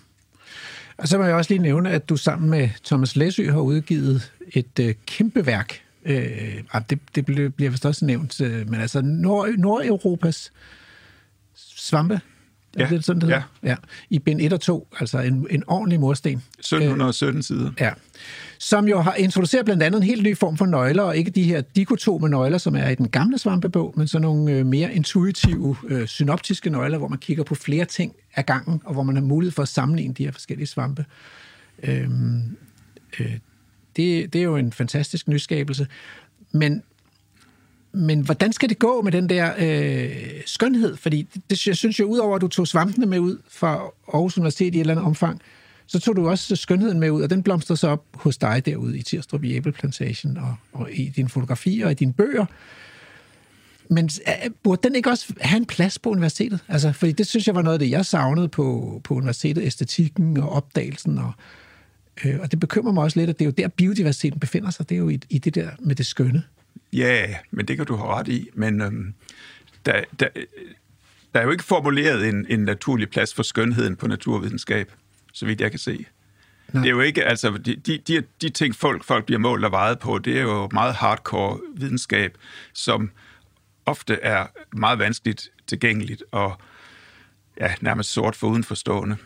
Og 0.96 1.08
så 1.08 1.18
må 1.18 1.24
jeg 1.24 1.34
også 1.34 1.50
lige 1.50 1.62
nævne, 1.62 1.90
at 1.90 2.08
du 2.08 2.16
sammen 2.16 2.50
med 2.50 2.68
Thomas 2.84 3.16
Læsø 3.16 3.50
har 3.50 3.60
udgivet 3.60 4.32
et 4.52 4.78
øh, 4.80 4.94
kæmpe 5.06 5.46
værk. 5.46 5.82
Øh, 6.04 6.62
ah, 6.72 6.82
det, 6.90 6.98
det 7.14 7.26
bliver, 7.26 7.48
bliver 7.48 7.70
vist 7.70 7.86
også 7.86 8.04
nævnt, 8.04 8.40
øh, 8.40 8.70
men 8.70 8.80
altså 8.80 9.00
Nord, 9.00 9.48
Nordeuropas 9.48 10.52
svampe. 11.54 12.20
Er 12.76 12.84
Ja, 12.84 12.96
det 12.96 13.04
sådan, 13.04 13.20
det 13.20 13.28
ja. 13.28 13.42
ja. 13.62 13.76
I 14.10 14.18
bind 14.18 14.40
1 14.40 14.52
og 14.52 14.60
2, 14.60 14.88
altså 15.00 15.18
en, 15.18 15.46
en 15.50 15.64
ordentlig 15.66 16.00
mursten. 16.00 16.42
1717 16.58 17.42
sider. 17.42 17.70
Ja. 17.80 17.90
Som 18.58 18.88
jo 18.88 19.00
har 19.00 19.14
introduceret 19.14 19.64
blandt 19.64 19.82
andet 19.82 19.98
en 19.98 20.06
helt 20.06 20.22
ny 20.22 20.36
form 20.36 20.56
for 20.56 20.66
nøgler, 20.66 21.02
og 21.02 21.16
ikke 21.16 21.30
de 21.30 21.42
her 21.42 21.60
dikotome 21.60 22.28
nøgler, 22.28 22.58
som 22.58 22.76
er 22.76 22.88
i 22.88 22.94
den 22.94 23.08
gamle 23.08 23.38
svampebog, 23.38 23.94
men 23.96 24.08
sådan 24.08 24.22
nogle 24.22 24.52
øh, 24.52 24.66
mere 24.66 24.94
intuitive, 24.94 25.76
øh, 25.88 26.06
synoptiske 26.08 26.70
nøgler, 26.70 26.98
hvor 26.98 27.08
man 27.08 27.18
kigger 27.18 27.44
på 27.44 27.54
flere 27.54 27.84
ting 27.84 28.14
ad 28.34 28.42
gangen, 28.42 28.80
og 28.84 28.92
hvor 28.92 29.02
man 29.02 29.16
har 29.16 29.22
mulighed 29.22 29.52
for 29.52 29.62
at 29.62 29.68
sammenligne 29.68 30.14
de 30.14 30.24
her 30.24 30.32
forskellige 30.32 30.66
svampe. 30.66 31.04
Øhm, 31.82 32.56
øh, 33.20 33.32
det, 33.96 34.32
det 34.32 34.38
er 34.38 34.42
jo 34.42 34.56
en 34.56 34.72
fantastisk 34.72 35.28
nyskabelse. 35.28 35.86
Men, 36.52 36.82
men 37.94 38.20
hvordan 38.20 38.52
skal 38.52 38.68
det 38.68 38.78
gå 38.78 39.02
med 39.02 39.12
den 39.12 39.28
der 39.28 39.52
øh, 39.58 40.42
skønhed? 40.46 40.96
Fordi 40.96 41.28
det, 41.50 41.66
jeg 41.66 41.76
synes 41.76 42.00
jo, 42.00 42.04
udover 42.04 42.36
at 42.36 42.40
du 42.40 42.48
tog 42.48 42.68
svampene 42.68 43.06
med 43.06 43.18
ud 43.18 43.38
fra 43.48 43.68
Aarhus 44.14 44.38
Universitet 44.38 44.74
i 44.74 44.76
et 44.76 44.80
eller 44.80 44.94
andet 44.94 45.06
omfang, 45.06 45.40
så 45.86 46.00
tog 46.00 46.16
du 46.16 46.28
også 46.28 46.56
skønheden 46.56 47.00
med 47.00 47.10
ud, 47.10 47.22
og 47.22 47.30
den 47.30 47.42
blomstrede 47.42 47.76
så 47.76 47.88
op 47.88 48.04
hos 48.14 48.36
dig 48.36 48.66
derude 48.66 48.98
i 48.98 49.02
Tirstrup 49.02 49.44
i 49.44 49.60
Plantation 49.60 50.36
og, 50.36 50.56
og 50.72 50.92
i 50.92 51.08
dine 51.08 51.28
fotografier 51.28 51.86
og 51.86 51.92
i 51.92 51.94
dine 51.94 52.12
bøger. 52.12 52.46
Men 53.90 54.10
øh, 54.26 54.50
burde 54.62 54.88
den 54.88 54.96
ikke 54.96 55.10
også 55.10 55.34
have 55.40 55.56
en 55.56 55.66
plads 55.66 55.98
på 55.98 56.10
universitetet? 56.10 56.60
Altså, 56.68 56.92
fordi 56.92 57.12
det 57.12 57.26
synes 57.26 57.46
jeg 57.46 57.54
var 57.54 57.62
noget 57.62 57.74
af 57.74 57.78
det, 57.78 57.90
jeg 57.90 58.06
savnede 58.06 58.48
på, 58.48 59.00
på 59.04 59.14
universitetet, 59.14 59.64
æstetikken 59.64 60.36
og 60.36 60.48
opdagelsen. 60.48 61.18
Og, 61.18 61.32
øh, 62.24 62.40
og 62.40 62.50
det 62.50 62.60
bekymrer 62.60 62.92
mig 62.92 63.02
også 63.02 63.20
lidt, 63.20 63.30
at 63.30 63.38
det 63.38 63.44
er 63.44 63.46
jo 63.46 63.52
der, 63.58 63.68
biodiversiteten 63.68 64.40
befinder 64.40 64.70
sig. 64.70 64.88
Det 64.88 64.94
er 64.94 64.98
jo 64.98 65.08
i, 65.08 65.20
i 65.30 65.38
det 65.38 65.54
der 65.54 65.68
med 65.78 65.94
det 65.94 66.06
skønne. 66.06 66.42
Ja, 66.92 67.34
men 67.50 67.68
det 67.68 67.76
kan 67.76 67.86
du 67.86 67.96
have 67.96 68.08
ret 68.08 68.28
i. 68.28 68.48
Men 68.54 68.80
øhm, 68.80 69.14
der, 69.86 70.04
der, 70.20 70.28
der 71.34 71.40
er 71.40 71.44
jo 71.44 71.50
ikke 71.50 71.64
formuleret 71.64 72.28
en, 72.28 72.46
en 72.48 72.60
naturlig 72.60 73.10
plads 73.10 73.34
for 73.34 73.42
skønheden 73.42 73.96
på 73.96 74.06
naturvidenskab, 74.06 74.92
så 75.32 75.46
vidt 75.46 75.60
jeg 75.60 75.70
kan 75.70 75.80
se. 75.80 76.06
Nej. 76.72 76.82
Det 76.82 76.88
er 76.88 76.94
jo 76.94 77.00
ikke, 77.00 77.24
altså, 77.24 77.50
de, 77.50 77.76
de, 77.76 77.98
de, 77.98 78.22
de 78.42 78.48
ting, 78.48 78.74
folk, 78.74 79.04
folk 79.04 79.26
bliver 79.26 79.38
målt 79.38 79.64
og 79.64 79.72
vejet 79.72 79.98
på, 79.98 80.18
det 80.18 80.38
er 80.38 80.42
jo 80.42 80.68
meget 80.72 80.94
hardcore 80.94 81.60
videnskab, 81.76 82.38
som 82.72 83.10
ofte 83.86 84.14
er 84.22 84.46
meget 84.76 84.98
vanskeligt 84.98 85.50
tilgængeligt 85.66 86.22
og 86.30 86.58
ja, 87.60 87.74
nærmest 87.80 88.12
sort 88.12 88.36
for 88.36 88.46
udenforstående. 88.46 89.16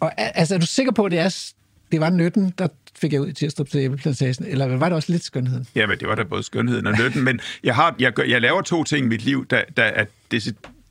Og 0.00 0.12
altså, 0.16 0.54
er 0.54 0.58
du 0.58 0.66
sikker 0.66 0.92
på, 0.92 1.04
at 1.04 1.12
det, 1.12 1.18
er, 1.18 1.52
det 1.92 2.00
var 2.00 2.10
nytten, 2.10 2.54
der 2.58 2.68
fik 2.98 3.12
jeg 3.12 3.20
ud 3.20 3.28
i 3.28 3.32
Tirstrup 3.32 3.68
til 3.68 3.80
æbleplantagen, 3.80 4.46
eller 4.46 4.76
var 4.76 4.88
det 4.88 4.96
også 4.96 5.12
lidt 5.12 5.24
skønheden? 5.24 5.66
Ja, 5.74 5.86
men 5.86 5.98
det 5.98 6.08
var 6.08 6.14
da 6.14 6.22
både 6.22 6.42
skønheden 6.42 6.86
og 6.86 6.94
nytten, 6.98 7.24
men 7.24 7.40
jeg, 7.64 7.74
har, 7.74 7.96
jeg, 7.98 8.12
gør, 8.12 8.22
jeg 8.22 8.40
laver 8.40 8.62
to 8.62 8.84
ting 8.84 9.06
i 9.06 9.08
mit 9.08 9.24
liv, 9.24 9.46
der, 9.46 9.62
der 9.76 9.82
er 9.82 10.04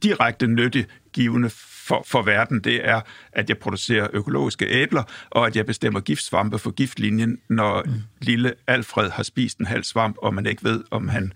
direkte 0.04 0.48
nyttegivende 0.48 1.50
for, 1.88 2.04
for 2.08 2.22
verden, 2.22 2.60
det 2.60 2.88
er, 2.90 3.02
at 3.32 3.50
jeg 3.50 3.58
producerer 3.58 4.08
økologiske 4.14 4.66
æbler, 4.68 5.04
og 5.30 5.48
at 5.48 5.56
jeg 5.56 5.66
bestemmer 5.66 6.00
giftsvampe 6.00 6.60
for 6.60 6.72
giftlinjen, 6.72 7.40
når 7.50 7.84
mm. 7.86 7.92
lille 8.22 8.54
Alfred 8.68 9.10
har 9.10 9.24
spist 9.24 9.58
en 9.58 9.66
halv 9.66 9.84
svamp, 9.84 10.16
og 10.22 10.34
man 10.34 10.46
ikke 10.46 10.64
ved, 10.64 10.84
om 10.92 11.08
han 11.08 11.34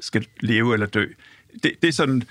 skal 0.00 0.26
leve 0.40 0.74
eller 0.74 0.86
dø. 0.86 1.06
Det, 1.62 1.72
det 1.82 1.88
er 1.88 1.92
sådan, 1.92 2.22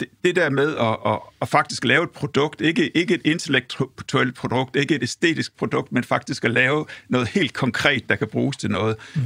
det, 0.00 0.08
det 0.24 0.36
der 0.36 0.50
med 0.50 0.76
at, 0.76 1.12
at, 1.12 1.18
at 1.42 1.48
faktisk 1.48 1.84
lave 1.84 2.04
et 2.04 2.10
produkt, 2.10 2.60
ikke, 2.60 2.96
ikke 2.96 3.14
et 3.14 3.20
intellektuelt 3.24 4.34
produkt, 4.34 4.76
ikke 4.76 4.94
et 4.94 5.02
æstetisk 5.02 5.56
produkt, 5.56 5.92
men 5.92 6.04
faktisk 6.04 6.44
at 6.44 6.50
lave 6.50 6.86
noget 7.08 7.28
helt 7.28 7.52
konkret, 7.52 8.08
der 8.08 8.16
kan 8.16 8.28
bruges 8.28 8.56
til 8.56 8.70
noget. 8.70 8.96
Mm. 9.14 9.22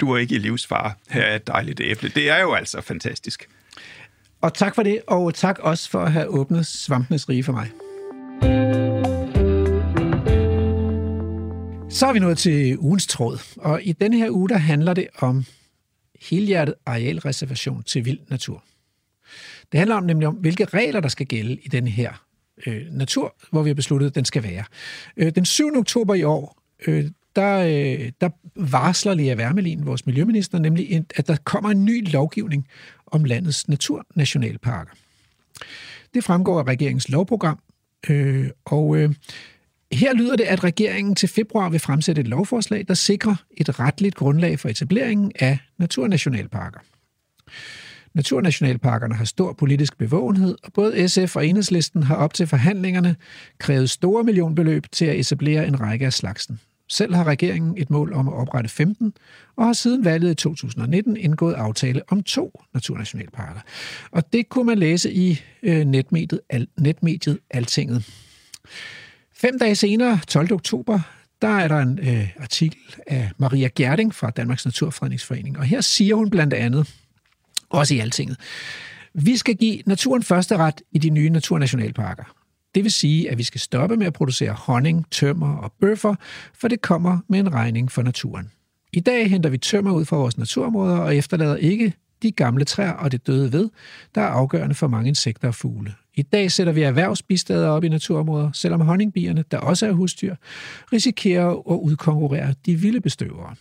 Du 0.00 0.12
er 0.12 0.18
ikke 0.18 0.34
i 0.34 0.38
livsfare. 0.38 0.92
Her 1.08 1.22
er 1.22 1.36
et 1.36 1.46
dejligt 1.46 1.80
æble. 1.80 2.08
Det 2.08 2.30
er 2.30 2.40
jo 2.40 2.52
altså 2.54 2.80
fantastisk. 2.80 3.48
Og 4.40 4.54
tak 4.54 4.74
for 4.74 4.82
det, 4.82 5.00
og 5.06 5.34
tak 5.34 5.58
også 5.58 5.90
for 5.90 6.00
at 6.00 6.12
have 6.12 6.26
åbnet 6.26 6.66
svampenes 6.66 7.28
rige 7.28 7.44
for 7.44 7.52
mig. 7.52 7.70
Så 11.90 12.06
er 12.06 12.12
vi 12.12 12.18
nået 12.18 12.38
til 12.38 12.78
ugens 12.78 13.06
tråd, 13.06 13.38
og 13.56 13.82
i 13.82 13.92
denne 13.92 14.16
her 14.16 14.30
uge, 14.30 14.48
der 14.48 14.56
handler 14.56 14.94
det 14.94 15.08
om 15.18 15.44
helhjertet 16.20 16.74
arealreservation 16.86 17.82
til 17.82 18.04
vild 18.04 18.18
natur. 18.28 18.64
Det 19.72 19.78
handler 19.78 19.96
om 19.96 20.04
nemlig 20.04 20.28
om, 20.28 20.34
hvilke 20.34 20.64
regler, 20.64 21.00
der 21.00 21.08
skal 21.08 21.26
gælde 21.26 21.54
i 21.62 21.68
den 21.68 21.88
her 21.88 22.24
øh, 22.66 22.82
natur, 22.90 23.34
hvor 23.50 23.62
vi 23.62 23.70
har 23.70 23.74
besluttet, 23.74 24.06
at 24.06 24.14
den 24.14 24.24
skal 24.24 24.42
være. 24.42 24.64
Øh, 25.16 25.32
den 25.34 25.44
7. 25.44 25.76
oktober 25.76 26.14
i 26.14 26.22
år, 26.22 26.62
øh, 26.86 27.04
der, 27.36 27.58
øh, 27.58 28.12
der 28.20 28.30
varsler 28.56 29.14
Lea 29.14 29.36
Wermelin, 29.36 29.86
vores 29.86 30.06
miljøminister, 30.06 30.58
nemlig, 30.58 31.04
at 31.16 31.28
der 31.28 31.36
kommer 31.44 31.70
en 31.70 31.84
ny 31.84 32.10
lovgivning 32.12 32.68
om 33.06 33.24
landets 33.24 33.68
naturnationalparker. 33.68 34.90
Det 36.14 36.24
fremgår 36.24 36.58
af 36.58 36.64
regeringens 36.64 37.08
lovprogram, 37.08 37.58
øh, 38.10 38.50
og 38.64 38.96
øh, 38.96 39.14
her 39.92 40.14
lyder 40.14 40.36
det, 40.36 40.44
at 40.44 40.64
regeringen 40.64 41.14
til 41.14 41.28
februar 41.28 41.68
vil 41.68 41.80
fremsætte 41.80 42.20
et 42.20 42.28
lovforslag, 42.28 42.84
der 42.88 42.94
sikrer 42.94 43.34
et 43.56 43.80
retligt 43.80 44.14
grundlag 44.14 44.58
for 44.60 44.68
etableringen 44.68 45.32
af 45.38 45.58
naturnationalparker. 45.78 46.80
Naturnationalparkerne 48.18 49.14
har 49.14 49.24
stor 49.24 49.52
politisk 49.52 49.98
bevågenhed, 49.98 50.56
og 50.64 50.72
både 50.72 51.08
SF 51.08 51.36
og 51.36 51.46
Enhedslisten 51.46 52.02
har 52.02 52.14
op 52.16 52.34
til 52.34 52.46
forhandlingerne 52.46 53.16
krævet 53.58 53.90
store 53.90 54.24
millionbeløb 54.24 54.86
til 54.92 55.04
at 55.04 55.18
etablere 55.18 55.66
en 55.66 55.80
række 55.80 56.06
af 56.06 56.12
slagsen. 56.12 56.60
Selv 56.88 57.14
har 57.14 57.24
regeringen 57.24 57.74
et 57.76 57.90
mål 57.90 58.12
om 58.12 58.28
at 58.28 58.34
oprette 58.34 58.70
15, 58.70 59.12
og 59.56 59.66
har 59.66 59.72
siden 59.72 60.04
valget 60.04 60.30
i 60.30 60.34
2019 60.34 61.16
indgået 61.16 61.54
aftale 61.54 62.02
om 62.08 62.22
to 62.22 62.62
naturnationalparker. 62.74 63.60
Og 64.10 64.32
det 64.32 64.48
kunne 64.48 64.66
man 64.66 64.78
læse 64.78 65.12
i 65.12 65.40
øh, 65.62 65.84
netmediet, 65.84 66.40
al, 66.50 66.66
netmediet 66.78 67.38
Altinget. 67.50 68.10
Fem 69.32 69.58
dage 69.58 69.74
senere, 69.74 70.20
12. 70.28 70.52
oktober, 70.52 71.00
der 71.42 71.48
er 71.48 71.68
der 71.68 71.78
en 71.78 71.98
øh, 71.98 72.28
artikel 72.40 72.80
af 73.06 73.30
Maria 73.36 73.68
Gerding 73.74 74.14
fra 74.14 74.30
Danmarks 74.30 74.64
Naturfredningsforening, 74.64 75.58
og 75.58 75.64
her 75.64 75.80
siger 75.80 76.14
hun 76.14 76.30
blandt 76.30 76.54
andet, 76.54 76.94
også 77.70 77.94
i 77.94 77.98
Altinget, 77.98 78.36
vi 79.14 79.36
skal 79.36 79.56
give 79.56 79.82
naturen 79.86 80.22
første 80.22 80.56
ret 80.56 80.82
i 80.92 80.98
de 80.98 81.10
nye 81.10 81.30
naturnationalparker. 81.30 82.24
Det 82.74 82.84
vil 82.84 82.92
sige, 82.92 83.30
at 83.30 83.38
vi 83.38 83.42
skal 83.42 83.60
stoppe 83.60 83.96
med 83.96 84.06
at 84.06 84.12
producere 84.12 84.52
honning, 84.52 85.10
tømmer 85.10 85.56
og 85.56 85.72
bøffer, 85.80 86.14
for 86.54 86.68
det 86.68 86.82
kommer 86.82 87.18
med 87.28 87.38
en 87.38 87.54
regning 87.54 87.92
for 87.92 88.02
naturen. 88.02 88.50
I 88.92 89.00
dag 89.00 89.30
henter 89.30 89.50
vi 89.50 89.58
tømmer 89.58 89.92
ud 89.92 90.04
fra 90.04 90.16
vores 90.16 90.38
naturområder 90.38 90.96
og 90.96 91.16
efterlader 91.16 91.56
ikke 91.56 91.92
de 92.22 92.32
gamle 92.32 92.64
træer 92.64 92.92
og 92.92 93.12
det 93.12 93.26
døde 93.26 93.52
ved, 93.52 93.70
der 94.14 94.20
er 94.20 94.26
afgørende 94.26 94.74
for 94.74 94.88
mange 94.88 95.08
insekter 95.08 95.48
og 95.48 95.54
fugle. 95.54 95.94
I 96.14 96.22
dag 96.22 96.52
sætter 96.52 96.72
vi 96.72 96.82
erhvervsbistader 96.82 97.68
op 97.68 97.84
i 97.84 97.88
naturområder, 97.88 98.52
selvom 98.52 98.80
honningbierne, 98.80 99.44
der 99.50 99.58
også 99.58 99.86
er 99.86 99.92
husdyr, 99.92 100.34
risikerer 100.92 101.50
at 101.50 101.78
udkonkurrere 101.82 102.54
de 102.66 102.76
vilde 102.76 103.00
bestøvere. 103.00 103.54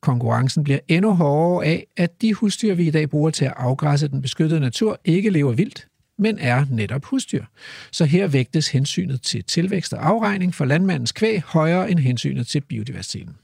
Konkurrencen 0.00 0.64
bliver 0.64 0.78
endnu 0.88 1.14
hårdere 1.14 1.66
af, 1.66 1.86
at 1.96 2.22
de 2.22 2.34
husdyr, 2.34 2.74
vi 2.74 2.86
i 2.86 2.90
dag 2.90 3.10
bruger 3.10 3.30
til 3.30 3.44
at 3.44 3.54
afgræsse 3.56 4.08
den 4.08 4.22
beskyttede 4.22 4.60
natur, 4.60 5.00
ikke 5.04 5.30
lever 5.30 5.52
vildt, 5.52 5.86
men 6.18 6.38
er 6.38 6.66
netop 6.70 7.04
husdyr. 7.04 7.44
Så 7.92 8.04
her 8.04 8.26
vægtes 8.26 8.68
hensynet 8.68 9.22
til 9.22 9.44
tilvækst 9.44 9.92
og 9.92 10.08
afregning 10.08 10.54
for 10.54 10.64
landmandens 10.64 11.12
kvæg 11.12 11.42
højere 11.42 11.90
end 11.90 11.98
hensynet 11.98 12.46
til 12.46 12.60
biodiversiteten. 12.60 13.36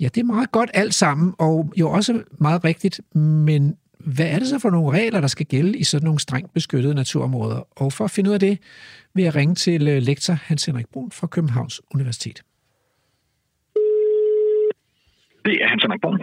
Ja, 0.00 0.08
det 0.14 0.20
er 0.20 0.24
meget 0.24 0.52
godt 0.52 0.70
alt 0.74 0.94
sammen, 0.94 1.34
og 1.38 1.72
jo 1.76 1.90
også 1.90 2.22
meget 2.40 2.64
rigtigt, 2.64 3.00
men 3.14 3.76
hvad 3.98 4.26
er 4.26 4.38
det 4.38 4.48
så 4.48 4.58
for 4.58 4.70
nogle 4.70 4.98
regler, 4.98 5.20
der 5.20 5.28
skal 5.28 5.46
gælde 5.46 5.78
i 5.78 5.84
sådan 5.84 6.04
nogle 6.04 6.20
strengt 6.20 6.52
beskyttede 6.54 6.94
naturområder? 6.94 7.68
Og 7.70 7.92
for 7.92 8.04
at 8.04 8.10
finde 8.10 8.30
ud 8.30 8.34
af 8.34 8.40
det, 8.40 8.58
vil 9.14 9.24
jeg 9.24 9.34
ringe 9.34 9.54
til 9.54 9.88
øh, 9.88 10.02
lektor 10.02 10.32
Hans 10.32 10.64
Henrik 10.64 10.86
Brun 10.88 11.10
fra 11.10 11.26
Københavns 11.26 11.80
Universitet. 11.94 12.42
Det 15.46 15.58
er 15.62 15.68
Hans 15.68 15.82
Henrik 15.82 16.00
Brun. 16.00 16.20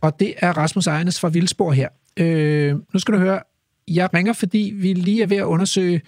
Og 0.00 0.20
det 0.20 0.34
er 0.36 0.52
Rasmus 0.52 0.86
Ejernes 0.86 1.20
fra 1.20 1.28
Vildsborg 1.28 1.74
her. 1.74 1.88
Øh, 2.16 2.74
nu 2.92 2.98
skal 2.98 3.14
du 3.14 3.18
høre, 3.18 3.40
jeg 3.88 4.14
ringer, 4.14 4.32
fordi 4.32 4.72
vi 4.74 4.92
lige 4.92 5.22
er 5.22 5.26
ved 5.26 5.36
at 5.36 5.44
undersøge 5.44 6.00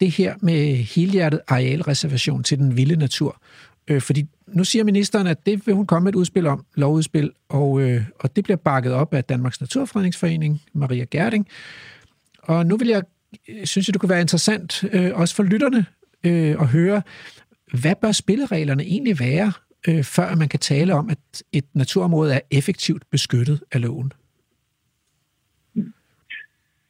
det 0.00 0.10
her 0.10 0.34
med 0.42 0.74
helhjertet 0.74 1.40
arealreservation 1.48 2.42
til 2.42 2.58
den 2.58 2.76
vilde 2.76 2.96
natur. 2.96 3.42
Øh, 3.88 4.00
fordi 4.00 4.26
nu 4.46 4.64
siger 4.64 4.84
ministeren, 4.84 5.26
at 5.26 5.46
det 5.46 5.66
vil 5.66 5.74
hun 5.74 5.86
komme 5.86 6.04
med 6.04 6.12
et 6.12 6.16
udspil 6.16 6.46
om, 6.46 6.64
lovudspil, 6.74 7.30
og, 7.48 7.80
øh, 7.80 8.02
og 8.20 8.36
det 8.36 8.44
bliver 8.44 8.56
bakket 8.56 8.92
op 8.92 9.14
af 9.14 9.24
Danmarks 9.24 9.60
Naturfredningsforening, 9.60 10.62
Maria 10.72 11.04
Gerding. 11.10 11.48
Og 12.42 12.66
nu 12.66 12.76
vil 12.76 12.88
jeg, 12.88 13.02
øh, 13.48 13.66
synes 13.66 13.88
jeg, 13.88 13.92
det 13.94 14.00
kunne 14.00 14.10
være 14.10 14.20
interessant, 14.20 14.84
øh, 14.92 15.10
også 15.14 15.34
for 15.34 15.42
lytterne, 15.42 15.86
øh, 16.24 16.56
at 16.60 16.66
høre, 16.66 17.02
hvad 17.80 17.94
bør 18.02 18.12
spillereglerne 18.12 18.82
egentlig 18.82 19.20
være, 19.20 19.52
øh, 19.88 20.04
før 20.04 20.34
man 20.34 20.48
kan 20.48 20.60
tale 20.60 20.94
om, 20.94 21.10
at 21.10 21.42
et 21.52 21.64
naturområde 21.74 22.34
er 22.34 22.40
effektivt 22.50 23.02
beskyttet 23.10 23.62
af 23.72 23.82
loven? 23.82 24.12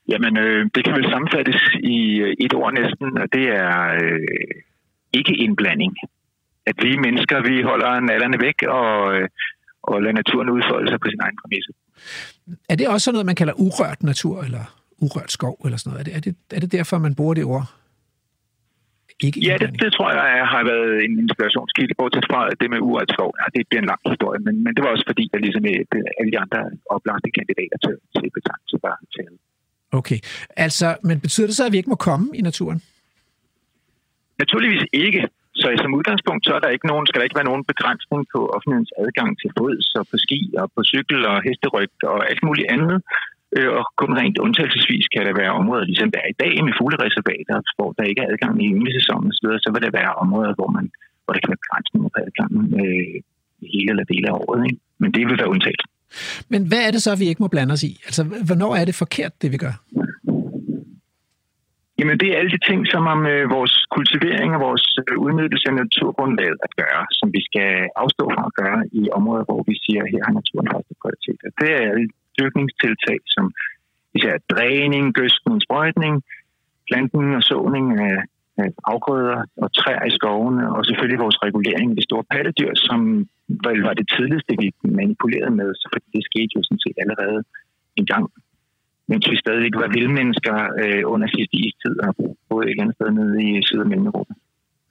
Jamen, 0.08 0.36
øh, 0.36 0.70
det 0.74 0.84
kan 0.84 0.94
vel 0.94 1.10
sammenfattes 1.10 1.60
i 1.82 1.98
øh, 2.24 2.36
et 2.40 2.54
ord 2.54 2.72
næsten, 2.74 3.18
og 3.22 3.26
det 3.32 3.46
er 3.48 3.78
øh, 4.02 4.28
ikke 5.12 5.34
indblanding. 5.36 5.94
At 6.66 6.74
vi 6.82 6.96
mennesker, 6.96 7.42
vi 7.50 7.62
holder 7.62 8.00
nallerne 8.00 8.38
væk 8.40 8.62
og, 8.62 9.14
øh, 9.14 9.28
og 9.82 10.02
lader 10.02 10.14
naturen 10.14 10.50
udfolde 10.50 10.90
sig 10.90 11.00
på 11.00 11.08
sin 11.10 11.20
egen 11.20 11.38
præmisse. 11.42 11.72
Er 12.68 12.76
det 12.76 12.88
også 12.88 13.04
sådan 13.04 13.14
noget, 13.14 13.26
man 13.26 13.34
kalder 13.34 13.54
urørt 13.66 14.02
natur, 14.02 14.42
eller 14.42 14.64
urørt 14.98 15.32
skov, 15.32 15.60
eller 15.64 15.78
sådan 15.78 15.90
noget? 15.92 16.00
Er 16.00 16.04
det, 16.10 16.16
er 16.16 16.20
det, 16.20 16.36
er 16.56 16.60
det 16.60 16.72
derfor, 16.72 16.98
man 16.98 17.14
bruger 17.14 17.34
det 17.34 17.44
ord? 17.44 17.66
Ikke 19.26 19.38
ja, 19.48 19.54
det, 19.62 19.68
det 19.82 19.90
tror 19.92 20.08
jeg 20.12 20.46
har 20.54 20.62
været 20.72 20.92
en 21.06 21.14
inspirationskilde, 21.24 21.94
bortset 22.00 22.26
fra 22.30 22.40
det 22.60 22.68
med 22.72 22.80
urørt 22.88 23.10
skov. 23.16 23.30
Ja, 23.40 23.46
det, 23.54 23.60
det 23.68 23.76
er 23.76 23.82
en 23.84 23.92
lang 23.92 24.02
historie, 24.12 24.40
men, 24.46 24.54
men 24.64 24.72
det 24.74 24.80
var 24.84 24.90
også 24.94 25.06
fordi, 25.12 25.24
at 25.34 25.40
ligesom 25.46 25.64
alle 26.18 26.30
de 26.34 26.38
andre 26.44 26.60
oplagte 26.96 27.30
kandidater 27.38 27.78
til, 27.84 27.94
til 28.16 28.28
betegnelse 28.36 28.76
var 28.86 28.96
til 29.14 29.26
Okay, 29.92 30.18
altså, 30.64 30.88
men 31.08 31.20
betyder 31.20 31.46
det 31.46 31.56
så, 31.56 31.64
at 31.66 31.72
vi 31.72 31.76
ikke 31.76 31.94
må 31.94 32.00
komme 32.08 32.26
i 32.38 32.42
naturen? 32.50 32.80
Naturligvis 34.38 34.84
ikke. 34.92 35.28
Så 35.54 35.66
som 35.82 35.94
udgangspunkt, 35.98 36.42
så 36.46 36.52
er 36.56 36.60
der 36.64 36.68
ikke 36.76 36.86
nogen, 36.86 37.06
skal 37.06 37.18
der 37.18 37.24
ikke 37.28 37.40
være 37.40 37.50
nogen 37.50 37.64
begrænsning 37.72 38.22
på 38.34 38.40
offentlighedens 38.54 38.92
adgang 39.02 39.30
til 39.40 39.50
fods 39.58 39.86
og 39.98 40.04
på 40.10 40.16
ski 40.24 40.40
og 40.60 40.66
på 40.74 40.80
cykel 40.92 41.20
og 41.30 41.36
hesteryg 41.46 41.94
og 42.02 42.30
alt 42.30 42.42
muligt 42.46 42.68
andet. 42.74 42.98
Øh, 43.56 43.70
og 43.78 43.84
kun 44.00 44.12
rent 44.20 44.38
undtagelsesvis 44.44 45.06
kan 45.14 45.22
der 45.26 45.40
være 45.42 45.58
områder, 45.60 45.84
ligesom 45.90 46.10
der 46.14 46.20
er 46.24 46.30
i 46.34 46.40
dag 46.44 46.54
med 46.66 46.74
fuglereservater, 46.80 47.56
hvor 47.76 47.90
der 47.98 48.04
ikke 48.10 48.20
er 48.22 48.30
adgang 48.32 48.54
i 48.64 48.66
ynglesæsonen 48.76 49.30
osv., 49.32 49.46
så 49.64 49.68
vil 49.72 49.84
der 49.86 49.98
være 50.00 50.12
områder, 50.24 50.52
hvor, 50.58 50.70
man, 50.76 50.84
hvor 51.22 51.32
der 51.32 51.40
kan 51.40 51.52
være 51.52 51.64
begrænsninger 51.64 52.08
på 52.14 52.18
adgangen 52.26 52.64
øh, 52.82 53.14
hele 53.74 53.88
eller 53.92 54.06
dele 54.12 54.26
af 54.32 54.36
året. 54.42 54.60
Ikke? 54.68 54.80
Men 55.02 55.08
det 55.14 55.22
vil 55.28 55.40
være 55.40 55.52
undtagelsen. 55.54 55.90
Men 56.52 56.60
hvad 56.68 56.82
er 56.86 56.90
det 56.94 57.02
så, 57.02 57.12
vi 57.20 57.26
ikke 57.28 57.42
må 57.44 57.48
blande 57.54 57.72
os 57.76 57.84
i? 57.90 57.92
Altså, 58.08 58.22
hvornår 58.48 58.72
er 58.80 58.84
det 58.88 58.94
forkert, 59.04 59.34
det 59.42 59.48
vi 59.54 59.58
gør? 59.66 59.74
Jamen, 61.98 62.16
det 62.20 62.28
er 62.28 62.38
alle 62.38 62.52
de 62.56 62.62
ting, 62.68 62.80
som 62.92 63.02
har 63.10 63.18
med 63.28 63.38
vores 63.56 63.74
kultivering 63.96 64.50
og 64.56 64.60
vores 64.68 64.86
øh, 65.02 65.16
udnyttelse 65.24 65.66
af 65.70 65.76
naturgrundlaget 65.82 66.58
at 66.66 66.72
gøre, 66.82 67.02
som 67.18 67.28
vi 67.36 67.40
skal 67.48 67.70
afstå 68.02 68.24
fra 68.34 68.44
at 68.50 68.56
gøre 68.62 68.80
i 69.00 69.02
områder, 69.18 69.44
hvor 69.48 69.60
vi 69.70 69.74
siger, 69.84 70.00
at 70.04 70.12
her 70.14 70.22
har 70.26 70.34
naturen 70.40 70.68
første 70.74 70.94
prioritet. 71.00 71.38
Det 71.60 71.68
er 71.76 71.82
alle 71.90 72.06
dyrkningstiltag, 72.38 73.18
som 73.34 73.44
især 74.16 74.34
dræning, 74.52 75.04
gøskning, 75.18 75.56
sprøjtning, 75.66 76.14
plantning 76.88 77.28
og 77.38 77.42
såning 77.42 77.86
af, 78.00 78.16
afgrøder 78.92 79.38
og 79.62 79.68
træer 79.78 80.04
i 80.10 80.16
skovene, 80.18 80.64
og 80.76 80.80
selvfølgelig 80.86 81.20
vores 81.24 81.38
regulering 81.46 81.90
af 81.90 81.96
de 81.96 82.08
store 82.08 82.24
pattedyr, 82.34 82.72
som 82.74 83.00
vel 83.66 83.80
var 83.88 83.94
det 84.00 84.06
tidligste, 84.16 84.52
vi 84.62 84.68
manipulerede 85.00 85.54
med, 85.60 85.68
så 85.80 85.86
fordi 85.92 86.06
det 86.16 86.24
skete 86.30 86.52
jo 86.56 86.60
sådan 86.62 86.84
set 86.84 86.96
allerede 87.02 87.40
en 87.96 88.06
gang, 88.12 88.24
mens 89.10 89.24
vi 89.30 89.36
stadigvæk 89.44 89.74
var 89.82 89.88
vildmennesker 89.96 90.56
øh, 90.82 91.02
under 91.12 91.28
sidste 91.36 91.56
istid 91.66 91.94
og 92.06 92.10
boede 92.48 92.66
et 92.66 92.70
eller 92.70 92.82
andet 92.82 92.96
sted 92.98 93.10
nede 93.10 93.34
i 93.48 93.62
Syd- 93.66 93.84
og 93.84 93.88
Mellem-Europa. 93.88 94.34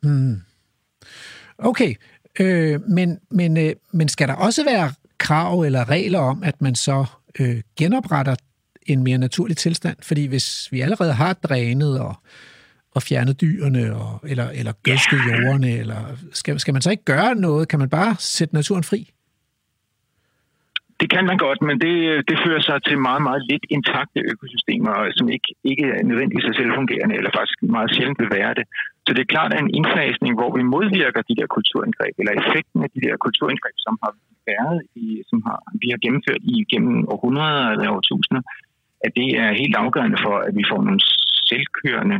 Hmm. 0.03 0.35
Okay, 1.57 1.91
øh, 2.43 2.75
men, 2.97 3.19
men, 3.31 3.57
øh, 3.57 3.73
men 3.91 4.07
skal 4.07 4.27
der 4.27 4.35
også 4.35 4.61
være 4.73 4.87
krav 5.17 5.61
eller 5.61 5.89
regler 5.89 6.19
om, 6.19 6.43
at 6.43 6.61
man 6.61 6.75
så 6.75 7.05
øh, 7.39 7.61
genopretter 7.79 8.35
en 8.85 9.03
mere 9.03 9.17
naturlig 9.17 9.57
tilstand? 9.57 9.97
Fordi 10.03 10.25
hvis 10.25 10.67
vi 10.71 10.81
allerede 10.81 11.13
har 11.13 11.33
drænet 11.33 11.99
og, 11.99 12.15
og 12.91 13.01
fjernet 13.03 13.41
dyrene, 13.41 13.95
og, 13.95 14.19
eller, 14.31 14.49
eller 14.49 14.73
gødsket 14.83 15.19
jordene, 15.29 15.71
eller 15.71 16.01
skal, 16.31 16.59
skal 16.59 16.73
man 16.73 16.81
så 16.81 16.91
ikke 16.91 17.05
gøre 17.05 17.35
noget? 17.35 17.69
Kan 17.69 17.79
man 17.79 17.89
bare 17.89 18.15
sætte 18.19 18.53
naturen 18.55 18.83
fri? 18.83 19.11
Det 21.01 21.09
kan 21.13 21.25
man 21.29 21.37
godt, 21.45 21.61
men 21.67 21.75
det, 21.85 21.95
det 22.29 22.37
fører 22.45 22.63
sig 22.69 22.77
til 22.87 22.97
meget, 23.07 23.21
meget 23.27 23.41
lidt 23.49 23.65
intakte 23.75 24.19
økosystemer, 24.33 24.93
som 25.17 25.29
ikke, 25.35 25.49
ikke 25.71 25.85
nødvendigvis 26.09 26.45
er 26.51 26.55
selvfungerende, 26.61 27.15
eller 27.15 27.31
faktisk 27.37 27.57
meget 27.61 27.89
sjældent 27.95 28.19
vil 28.21 28.31
være 28.39 28.53
det. 28.59 28.65
Så 29.07 29.13
det 29.15 29.21
er 29.23 29.33
klart, 29.35 29.53
at 29.53 29.59
en 29.59 29.75
indfasning, 29.79 30.33
hvor 30.39 30.51
vi 30.57 30.63
modvirker 30.75 31.21
de 31.29 31.37
der 31.39 31.47
kulturindgreb, 31.55 32.13
eller 32.19 32.33
effekten 32.41 32.79
af 32.85 32.89
de 32.95 33.01
der 33.05 33.15
kulturindgreb, 33.25 33.75
som 33.87 33.95
har 34.03 34.11
været 34.51 34.79
i, 35.05 35.07
som 35.29 35.39
har, 35.47 35.59
vi 35.81 35.87
har 35.93 35.99
gennemført 36.05 36.43
i 36.53 36.55
gennem 36.71 36.97
århundreder 37.13 37.65
eller 37.71 37.95
årtusinder, 37.97 38.43
at 39.05 39.11
det 39.19 39.29
er 39.43 39.59
helt 39.61 39.75
afgørende 39.83 40.19
for, 40.25 40.35
at 40.47 40.53
vi 40.59 40.63
får 40.71 40.81
nogle 40.87 41.01
selvkørende 41.49 42.17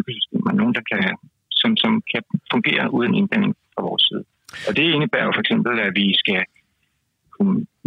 økosystemer, 0.00 0.52
nogen, 0.52 0.74
der 0.78 0.84
kan, 0.92 1.02
som, 1.60 1.70
som 1.82 1.92
kan 2.12 2.22
fungere 2.52 2.84
uden 2.96 3.14
indblanding 3.14 3.54
fra 3.74 3.82
vores 3.88 4.04
side. 4.08 4.24
Og 4.68 4.72
det 4.76 4.84
indebærer 4.94 5.30
for 5.34 5.42
eksempel, 5.44 5.72
at 5.86 5.92
vi 6.00 6.06
skal 6.22 6.40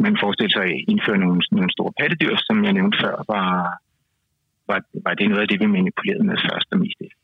man 0.05 0.17
forestille 0.23 0.51
sig 0.51 0.63
at 0.63 0.83
indføre 0.91 1.17
nogle, 1.23 1.41
nogle 1.51 1.71
store 1.77 1.93
pattedyr, 1.99 2.35
som 2.47 2.65
jeg 2.65 2.73
nævnte 2.73 2.97
før, 3.03 3.15
var, 3.33 3.49
var, 4.69 4.79
var 5.05 5.13
det 5.13 5.29
noget 5.29 5.41
af 5.41 5.47
det, 5.47 5.59
vi 5.59 5.67
manipulerede 5.77 6.23
med 6.29 6.37
først 6.47 6.67
og 6.73 6.79
mest 6.79 6.99
efter. 7.07 7.20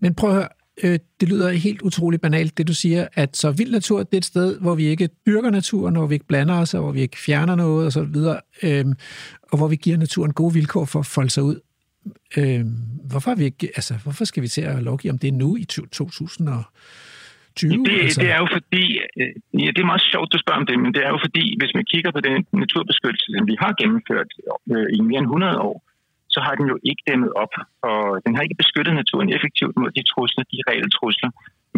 Men 0.00 0.14
prøv 0.14 0.30
at 0.30 0.36
høre, 0.36 0.48
øh, 0.82 0.98
det 1.20 1.28
lyder 1.28 1.50
helt 1.50 1.82
utroligt 1.82 2.22
banalt, 2.22 2.58
det 2.58 2.68
du 2.68 2.74
siger, 2.74 3.08
at 3.14 3.36
så 3.36 3.50
vild 3.50 3.70
natur, 3.70 3.98
det 3.98 4.14
er 4.14 4.18
et 4.18 4.24
sted, 4.24 4.60
hvor 4.60 4.74
vi 4.74 4.84
ikke 4.84 5.08
dyrker 5.26 5.50
naturen, 5.50 5.96
hvor 5.96 6.06
vi 6.06 6.14
ikke 6.14 6.26
blander 6.26 6.54
os, 6.54 6.74
og 6.74 6.82
hvor 6.82 6.92
vi 6.92 7.00
ikke 7.00 7.18
fjerner 7.18 7.54
noget, 7.54 7.86
og 7.86 7.92
så 7.92 8.02
videre, 8.02 8.40
øh, 8.62 8.84
og 9.52 9.58
hvor 9.58 9.68
vi 9.68 9.76
giver 9.76 9.96
naturen 9.96 10.32
gode 10.32 10.54
vilkår 10.54 10.84
for 10.84 10.98
at 10.98 11.06
folde 11.06 11.30
sig 11.30 11.42
ud. 11.42 11.60
Øh, 12.36 12.64
hvorfor, 13.10 13.30
er 13.30 13.34
vi 13.34 13.44
ikke, 13.44 13.66
altså, 13.76 13.94
hvorfor 14.02 14.24
skal 14.24 14.42
vi 14.42 14.48
til 14.48 14.60
at 14.62 14.82
lovgive 14.82 15.12
om 15.12 15.18
det 15.18 15.34
nu 15.34 15.56
i 15.56 15.64
2000 15.64 16.48
og 16.48 16.62
20? 17.56 17.70
Det, 17.70 18.02
altså. 18.02 18.20
det 18.20 18.30
er 18.30 18.38
jo 18.38 18.48
fordi, 18.52 18.84
øh, 19.20 19.32
ja, 19.62 19.68
det 19.74 19.80
er 19.82 19.92
meget 19.92 20.06
sjovt, 20.12 20.32
du 20.32 20.38
spørger 20.38 20.60
om 20.60 20.66
det, 20.66 20.78
men 20.78 20.94
det 20.94 21.02
er 21.06 21.08
jo 21.08 21.18
fordi, 21.26 21.44
hvis 21.60 21.72
man 21.74 21.84
kigger 21.92 22.10
på 22.10 22.20
den 22.20 22.46
naturbeskyttelse, 22.52 23.28
som 23.36 23.46
vi 23.46 23.56
har 23.62 23.72
gennemført 23.80 24.30
øh, 24.72 24.86
i 24.96 25.00
mere 25.08 25.18
end 25.22 25.26
100 25.26 25.58
år, 25.68 25.76
så 26.34 26.40
har 26.46 26.54
den 26.58 26.66
jo 26.72 26.76
ikke 26.90 27.02
dæmmet 27.10 27.32
op, 27.42 27.54
og 27.90 28.00
den 28.24 28.32
har 28.34 28.42
ikke 28.42 28.62
beskyttet 28.62 28.94
naturen 28.94 29.28
effektivt 29.36 29.74
mod 29.80 29.90
de 29.96 30.02
trusler, 30.12 30.44
de 30.52 30.58
reelle 30.68 30.90
trusler. 30.98 31.30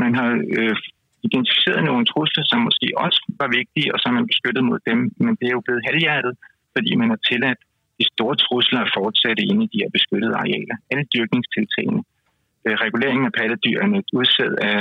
Man 0.02 0.12
har 0.18 0.30
øh, 0.58 0.76
identificeret 1.26 1.82
nogle 1.90 2.04
trusler, 2.12 2.44
som 2.50 2.60
måske 2.68 2.88
også 3.06 3.20
var 3.42 3.48
vigtige, 3.58 3.88
og 3.92 3.98
så 3.98 4.04
har 4.08 4.16
man 4.18 4.30
beskyttet 4.32 4.64
mod 4.70 4.78
dem, 4.90 4.98
men 5.24 5.32
det 5.38 5.46
er 5.46 5.56
jo 5.58 5.66
blevet 5.66 5.86
halvhjertet, 5.88 6.34
fordi 6.74 6.90
man 7.00 7.08
har 7.12 7.20
tilladt 7.30 7.60
de 7.98 8.04
store 8.12 8.36
trusler 8.44 8.80
at 8.82 8.94
fortsætte 8.98 9.42
inde 9.50 9.62
i 9.64 9.70
de 9.72 9.80
her 9.82 9.90
beskyttede 9.96 10.34
arealer. 10.42 10.76
Alle 10.90 11.04
dyrkningstiltagene, 11.14 12.02
øh, 12.66 12.76
reguleringen 12.84 13.26
af 13.28 13.34
pattedyrene, 13.38 13.98
udsæd 14.18 14.52
af 14.70 14.80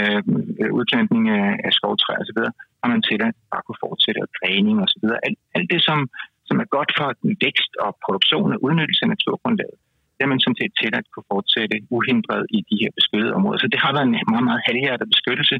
øh, 0.61 0.69
udplantning 0.77 1.23
af, 1.39 1.47
af 1.67 1.71
skovtræer 1.77 2.21
osv., 2.23 2.39
har 2.81 2.89
man 2.93 3.01
tilladt 3.09 3.37
bare 3.51 3.63
kunne 3.65 3.83
fortsætte, 3.85 4.19
og 4.25 4.29
dræning 4.39 4.77
osv. 4.85 5.05
Alt, 5.27 5.39
alt 5.55 5.67
det, 5.73 5.81
som 5.89 5.99
som 6.47 6.55
er 6.63 6.67
godt 6.77 6.91
for 6.97 7.07
vækst 7.45 7.71
og 7.85 7.91
produktion 8.05 8.49
og 8.55 8.59
udnyttelse 8.65 9.03
af 9.05 9.09
naturgrundlaget. 9.15 9.77
Det 10.15 10.21
er 10.25 10.31
man 10.33 10.43
sådan 10.43 10.61
set 10.61 10.73
til 10.81 10.91
at 10.99 11.05
kunne 11.11 11.29
fortsætte 11.33 11.75
uhindret 11.95 12.43
i 12.57 12.59
de 12.69 12.75
her 12.81 12.91
beskyttede 12.99 13.33
områder. 13.37 13.59
Så 13.61 13.67
det 13.73 13.79
har 13.83 13.91
været 13.95 14.07
en 14.07 14.17
meget, 14.33 14.47
meget 14.49 14.61
halvhjertet 14.67 15.07
beskyttelse. 15.13 15.55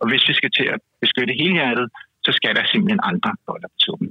Og 0.00 0.04
hvis 0.10 0.24
vi 0.28 0.34
skal 0.40 0.50
til 0.58 0.66
at 0.74 0.80
beskytte 1.02 1.32
helhjertet, 1.42 1.86
så 2.24 2.30
skal 2.38 2.52
der 2.56 2.64
simpelthen 2.72 3.00
andre 3.10 3.30
boller 3.46 3.68
på 3.74 3.78
tuben. 3.84 4.08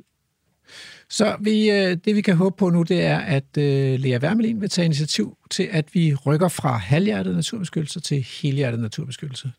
Så 1.10 1.28
vi, 1.48 1.58
øh, 1.78 1.92
det 2.06 2.16
vi 2.16 2.22
kan 2.22 2.36
håbe 2.36 2.56
på 2.58 2.70
nu, 2.70 2.84
det 2.84 3.00
er, 3.06 3.20
at 3.38 3.50
øh, 3.58 4.00
Lea 4.04 4.20
Wermelin 4.24 4.62
vil 4.62 4.70
tage 4.70 4.86
initiativ 4.86 5.38
til, 5.50 5.68
at 5.72 5.86
vi 5.94 6.16
rykker 6.26 6.48
fra 6.48 6.78
halvhjertet 6.78 7.36
naturbeskyttelse 7.36 8.00
til 8.00 8.26
helhjertet 8.42 8.80
naturbeskyttelse. 8.80 9.52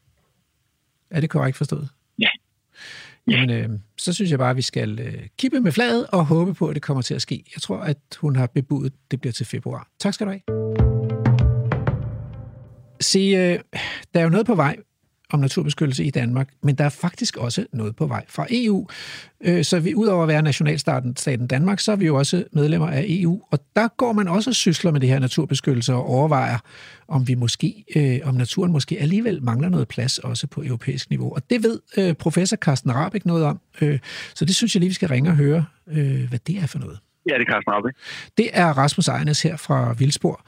Er 1.10 1.20
det 1.20 1.30
korrekt 1.30 1.56
forstået? 1.56 1.88
Ja, 3.26 3.32
Jamen, 3.32 3.50
øh, 3.50 3.78
så 3.98 4.12
synes 4.12 4.30
jeg 4.30 4.38
bare, 4.38 4.50
at 4.50 4.56
vi 4.56 4.62
skal 4.62 5.00
øh, 5.00 5.26
kippe 5.38 5.60
med 5.60 5.72
flaget 5.72 6.06
og 6.06 6.26
håbe 6.26 6.54
på, 6.54 6.68
at 6.68 6.74
det 6.74 6.82
kommer 6.82 7.02
til 7.02 7.14
at 7.14 7.22
ske. 7.22 7.44
Jeg 7.54 7.62
tror, 7.62 7.76
at 7.76 7.98
hun 8.20 8.36
har 8.36 8.46
bebudet, 8.46 8.90
at 8.90 9.10
det 9.10 9.20
bliver 9.20 9.32
til 9.32 9.46
februar. 9.46 9.88
Tak 10.00 10.14
skal 10.14 10.26
du 10.26 10.30
have. 10.30 10.40
Se, 13.00 13.18
øh, 13.18 13.58
der 14.14 14.20
er 14.20 14.24
jo 14.24 14.30
noget 14.30 14.46
på 14.46 14.54
vej 14.54 14.76
om 15.30 15.40
naturbeskyttelse 15.40 16.04
i 16.04 16.10
Danmark, 16.10 16.48
men 16.62 16.74
der 16.74 16.84
er 16.84 16.88
faktisk 16.88 17.36
også 17.36 17.66
noget 17.72 17.96
på 17.96 18.06
vej 18.06 18.24
fra 18.28 18.46
EU. 18.50 18.88
Øh, 19.44 19.64
så 19.64 19.80
vi 19.80 19.94
udover 19.94 20.22
at 20.22 20.28
være 20.28 20.42
nationalstaten 20.42 21.16
staten 21.16 21.46
Danmark, 21.46 21.80
så 21.80 21.92
er 21.92 21.96
vi 21.96 22.06
jo 22.06 22.16
også 22.16 22.44
medlemmer 22.52 22.88
af 22.88 23.04
EU, 23.08 23.42
og 23.50 23.58
der 23.76 23.88
går 23.88 24.12
man 24.12 24.28
også 24.28 24.50
og 24.50 24.54
sysler 24.54 24.90
med 24.90 25.00
det 25.00 25.08
her 25.08 25.18
naturbeskyttelse 25.18 25.94
og 25.94 26.06
overvejer, 26.06 26.58
om 27.08 27.28
vi 27.28 27.34
måske, 27.34 27.84
øh, 27.96 28.28
om 28.28 28.34
naturen 28.34 28.72
måske 28.72 28.98
alligevel 29.00 29.42
mangler 29.42 29.68
noget 29.68 29.88
plads 29.88 30.18
også 30.18 30.46
på 30.46 30.62
europæisk 30.62 31.10
niveau. 31.10 31.34
Og 31.34 31.50
det 31.50 31.62
ved 31.62 31.80
øh, 31.98 32.14
professor 32.14 32.56
Carsten 32.56 32.94
Rabeck 32.94 33.26
noget 33.26 33.44
om, 33.44 33.60
så 34.34 34.44
det 34.44 34.54
synes 34.54 34.74
jeg 34.74 34.80
lige, 34.80 34.88
vi 34.88 34.94
skal 34.94 35.08
ringe 35.08 35.30
og 35.30 35.36
høre, 35.36 35.64
hvad 36.28 36.38
det 36.46 36.56
er 36.56 36.66
for 36.66 36.78
noget. 36.78 36.98
Ja, 37.28 37.34
det 37.34 37.40
er 37.40 37.52
Carsten 37.52 37.72
Rabeck. 37.72 37.96
Det 38.38 38.48
er 38.52 38.66
Rasmus 38.66 39.08
Ejernes 39.08 39.42
her 39.42 39.56
fra 39.56 39.92
Vildspor 39.98 40.46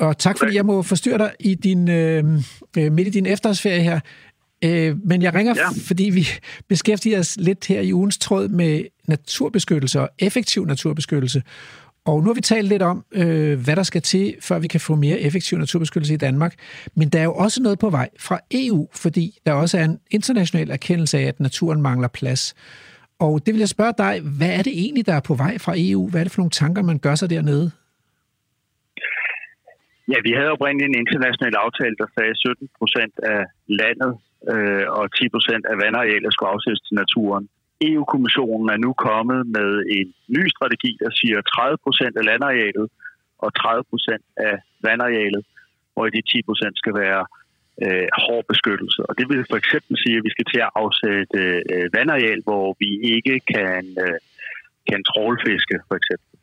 og 0.00 0.18
tak 0.18 0.38
fordi 0.38 0.56
jeg 0.56 0.66
må 0.66 0.82
forstyrre 0.82 1.18
dig 1.18 1.32
i 1.40 1.54
din, 1.54 1.90
øh, 1.90 2.24
øh, 2.78 2.92
midt 2.92 3.08
i 3.08 3.10
din 3.10 3.26
efterårsferie 3.26 3.82
her. 3.82 4.00
Øh, 4.64 4.96
men 5.04 5.22
jeg 5.22 5.34
ringer, 5.34 5.54
ja. 5.56 5.68
fordi 5.86 6.04
vi 6.04 6.28
beskæftiger 6.68 7.18
os 7.18 7.36
lidt 7.36 7.66
her 7.66 7.80
i 7.80 7.92
ugens 7.92 8.18
tråd 8.18 8.48
med 8.48 8.84
naturbeskyttelse 9.08 10.00
og 10.00 10.08
effektiv 10.18 10.66
naturbeskyttelse. 10.66 11.42
Og 12.06 12.20
nu 12.20 12.26
har 12.26 12.34
vi 12.34 12.40
talt 12.40 12.68
lidt 12.68 12.82
om, 12.82 13.04
øh, 13.12 13.60
hvad 13.60 13.76
der 13.76 13.82
skal 13.82 14.02
til, 14.02 14.34
før 14.40 14.58
vi 14.58 14.68
kan 14.68 14.80
få 14.80 14.94
mere 14.94 15.20
effektiv 15.20 15.58
naturbeskyttelse 15.58 16.14
i 16.14 16.16
Danmark. 16.16 16.54
Men 16.96 17.08
der 17.08 17.18
er 17.18 17.24
jo 17.24 17.34
også 17.34 17.62
noget 17.62 17.78
på 17.78 17.90
vej 17.90 18.08
fra 18.18 18.40
EU, 18.50 18.88
fordi 18.94 19.38
der 19.46 19.52
også 19.52 19.78
er 19.78 19.84
en 19.84 19.98
international 20.10 20.70
erkendelse 20.70 21.18
af, 21.18 21.22
at 21.22 21.40
naturen 21.40 21.82
mangler 21.82 22.08
plads. 22.08 22.54
Og 23.18 23.46
det 23.46 23.54
vil 23.54 23.58
jeg 23.58 23.68
spørge 23.68 23.92
dig, 23.98 24.20
hvad 24.20 24.48
er 24.48 24.62
det 24.62 24.72
egentlig, 24.78 25.06
der 25.06 25.14
er 25.14 25.20
på 25.20 25.34
vej 25.34 25.58
fra 25.58 25.74
EU? 25.76 26.08
Hvad 26.08 26.20
er 26.20 26.24
det 26.24 26.32
for 26.32 26.40
nogle 26.40 26.50
tanker, 26.50 26.82
man 26.82 26.98
gør 26.98 27.14
sig 27.14 27.30
dernede? 27.30 27.70
Ja, 30.12 30.18
vi 30.26 30.32
havde 30.38 30.54
oprindeligt 30.56 30.90
en 30.90 31.02
international 31.04 31.54
aftale, 31.64 31.96
der 32.00 32.08
sagde, 32.14 32.34
at 32.34 32.38
17 32.38 32.68
procent 32.80 33.14
af 33.34 33.42
landet 33.80 34.12
øh, 34.52 34.86
og 34.98 35.04
10 35.18 35.28
procent 35.34 35.64
af 35.70 35.76
vandarealet 35.82 36.30
skulle 36.32 36.52
afsættes 36.54 36.82
til 36.86 36.94
naturen. 37.02 37.44
EU-kommissionen 37.88 38.68
er 38.74 38.78
nu 38.86 38.90
kommet 39.08 39.40
med 39.56 39.70
en 39.98 40.08
ny 40.36 40.42
strategi, 40.54 40.92
der 41.02 41.10
siger 41.20 41.38
30 41.40 41.78
procent 41.84 42.14
af 42.20 42.24
landarealet 42.30 42.86
og 43.44 43.50
30 43.54 43.84
procent 43.90 44.24
af 44.48 44.54
vandarealet, 44.86 45.42
hvor 45.94 46.04
de 46.14 46.22
10 46.32 46.42
procent 46.48 46.74
skal 46.82 46.94
være 47.04 47.22
øh, 47.84 48.08
hård 48.24 48.44
beskyttelse. 48.52 49.00
Og 49.08 49.12
det 49.18 49.26
vil 49.30 49.42
for 49.50 49.58
eksempel 49.62 49.94
sige, 50.02 50.16
at 50.18 50.24
vi 50.26 50.34
skal 50.34 50.46
til 50.52 50.60
at 50.66 50.74
afsætte 50.82 51.40
øh, 51.74 51.86
vandareal, 51.96 52.40
hvor 52.48 52.66
vi 52.82 52.90
ikke 53.14 53.36
kan, 53.54 53.82
øh, 54.04 54.18
kan 54.90 55.00
trålfiske, 55.10 55.76
for 55.88 55.96
eksempel. 56.00 56.33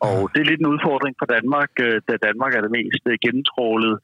Og 0.00 0.18
det 0.32 0.38
er 0.40 0.50
lidt 0.50 0.60
en 0.60 0.72
udfordring 0.74 1.14
for 1.20 1.26
Danmark, 1.36 1.70
øh, 1.86 2.00
da 2.08 2.12
Danmark 2.28 2.52
er 2.54 2.60
det 2.60 2.76
mest 2.78 3.04
øh, 3.06 3.18
gennemtrålede 3.24 3.96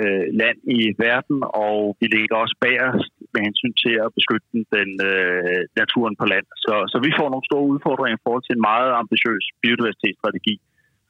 øh, 0.00 0.26
land 0.40 0.58
i 0.78 0.80
verden, 1.06 1.38
og 1.66 1.96
vi 2.00 2.06
ligger 2.16 2.36
også 2.36 2.56
bag 2.64 2.76
os 2.88 3.04
med 3.32 3.40
hensyn 3.46 3.74
til 3.82 3.94
at 4.04 4.14
beskytte 4.18 4.48
den 4.76 4.90
øh, 5.10 5.62
naturen 5.80 6.14
på 6.20 6.24
land. 6.32 6.46
Så, 6.64 6.74
så 6.92 6.96
vi 7.06 7.10
får 7.18 7.28
nogle 7.30 7.48
store 7.50 7.70
udfordringer 7.72 8.18
i 8.18 8.24
forhold 8.24 8.44
til 8.44 8.56
en 8.56 8.66
meget 8.70 8.90
ambitiøs 9.02 9.44
biodiversitetsstrategi 9.62 10.54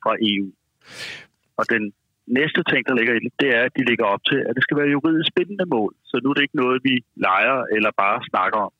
fra 0.02 0.12
EU. 0.30 0.48
Og 1.58 1.64
den 1.74 1.84
næste 2.38 2.60
ting, 2.70 2.82
der 2.88 2.94
ligger 2.98 3.14
i 3.14 3.20
det, 3.24 3.32
det 3.42 3.50
er, 3.56 3.62
at 3.68 3.76
de 3.78 3.84
ligger 3.90 4.06
op 4.14 4.22
til, 4.30 4.40
at 4.48 4.54
det 4.56 4.62
skal 4.64 4.78
være 4.80 4.94
juridisk 4.96 5.30
bindende 5.38 5.66
mål. 5.76 5.92
Så 6.08 6.14
nu 6.22 6.26
er 6.30 6.34
det 6.34 6.46
ikke 6.46 6.62
noget, 6.62 6.78
vi 6.88 6.94
leger 7.26 7.58
eller 7.76 7.90
bare 8.02 8.18
snakker 8.30 8.58
om. 8.66 8.72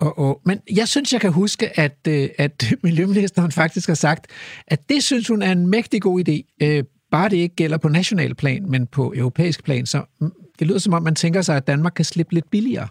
Og, 0.00 0.18
og, 0.18 0.40
men 0.44 0.60
jeg 0.76 0.88
synes, 0.88 1.12
jeg 1.12 1.20
kan 1.20 1.32
huske, 1.32 1.80
at, 1.80 1.98
øh, 2.08 2.28
at 2.38 2.64
Miljøministeren 2.86 3.52
faktisk 3.52 3.88
har 3.88 3.94
sagt, 3.94 4.22
at 4.66 4.88
det 4.88 5.02
synes 5.02 5.28
hun 5.28 5.42
er 5.42 5.52
en 5.52 5.66
mægtig 5.66 6.02
god 6.02 6.28
idé, 6.28 6.36
øh, 6.64 6.84
bare 7.10 7.28
det 7.28 7.36
ikke 7.36 7.56
gælder 7.56 7.78
på 7.78 7.88
national 7.88 8.34
plan, 8.34 8.70
men 8.70 8.86
på 8.86 9.12
europæisk 9.16 9.64
plan. 9.64 9.86
Så 9.86 9.98
mm, 10.20 10.30
det 10.58 10.66
lyder 10.66 10.78
som 10.78 10.94
om, 10.94 11.02
man 11.02 11.14
tænker 11.14 11.42
sig, 11.42 11.56
at 11.56 11.66
Danmark 11.66 11.92
kan 11.96 12.04
slippe 12.04 12.34
lidt 12.34 12.50
billigere. 12.50 12.88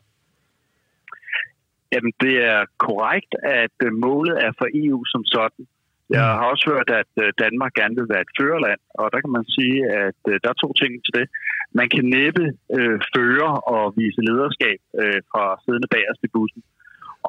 Jamen, 1.94 2.14
det 2.22 2.36
er 2.54 2.62
korrekt, 2.78 3.32
at 3.44 3.78
øh, 3.86 3.94
målet 3.94 4.36
er 4.46 4.52
for 4.60 4.68
EU 4.74 5.00
som 5.06 5.24
sådan 5.26 5.66
Jeg 6.10 6.26
har 6.40 6.48
også 6.54 6.66
hørt, 6.72 6.90
at 7.02 7.14
Danmark 7.44 7.74
gerne 7.80 7.96
vil 8.00 8.12
være 8.14 8.26
et 8.28 8.36
førerland, 8.40 8.82
og 9.00 9.06
der 9.14 9.20
kan 9.24 9.34
man 9.38 9.46
sige, 9.58 9.78
at 10.04 10.20
der 10.44 10.50
er 10.54 10.60
to 10.64 10.70
ting 10.82 10.92
til 11.06 11.14
det. 11.20 11.26
Man 11.80 11.88
kan 11.94 12.06
næppe 12.18 12.46
øh, 12.78 12.98
føre 13.16 13.52
og 13.76 13.84
vise 13.98 14.22
lederskab 14.30 14.80
øh, 15.02 15.20
fra 15.32 15.44
siddende 15.64 15.90
bagerst 15.94 16.22
i 16.28 16.34
bussen. 16.36 16.62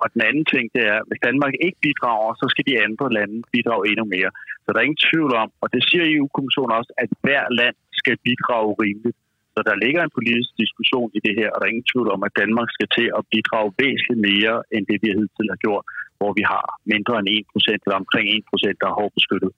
Og 0.00 0.06
den 0.14 0.22
anden 0.28 0.46
ting, 0.52 0.64
det 0.74 0.82
er, 0.92 0.98
at 1.00 1.06
hvis 1.08 1.24
Danmark 1.28 1.54
ikke 1.66 1.78
bidrager, 1.86 2.30
så 2.40 2.46
skal 2.52 2.64
de 2.68 2.82
andre 2.86 3.06
lande 3.18 3.36
bidrage 3.54 3.84
endnu 3.90 4.04
mere. 4.16 4.30
Så 4.62 4.68
der 4.70 4.78
er 4.78 4.88
ingen 4.88 5.06
tvivl 5.10 5.32
om, 5.42 5.48
og 5.62 5.68
det 5.74 5.80
siger 5.88 6.04
EU-kommissionen 6.14 6.72
også, 6.78 6.92
at 7.02 7.10
hver 7.24 7.44
land 7.60 7.76
skal 8.00 8.16
bidrage 8.26 8.70
rimeligt. 8.84 9.18
Så 9.54 9.60
der 9.68 9.82
ligger 9.84 10.00
en 10.02 10.16
politisk 10.18 10.50
diskussion 10.62 11.08
i 11.18 11.20
det 11.26 11.34
her, 11.40 11.48
og 11.50 11.56
der 11.58 11.66
er 11.66 11.74
ingen 11.74 11.90
tvivl 11.92 12.08
om, 12.14 12.20
at 12.28 12.32
Danmark 12.42 12.68
skal 12.76 12.88
til 12.96 13.08
at 13.18 13.22
bidrage 13.32 13.70
væsentligt 13.82 14.22
mere, 14.30 14.56
end 14.74 14.82
det 14.90 14.98
vi 15.02 15.08
hidtil 15.18 15.48
har 15.54 15.60
gjort, 15.64 15.84
hvor 16.18 16.30
vi 16.38 16.44
har 16.52 16.66
mindre 16.92 17.14
end 17.20 17.28
1% 17.30 17.84
eller 17.84 17.98
omkring 18.02 18.26
1%, 18.28 18.80
der 18.80 18.88
er 18.90 18.98
hårdt 19.00 19.14
beskyttet. 19.18 19.50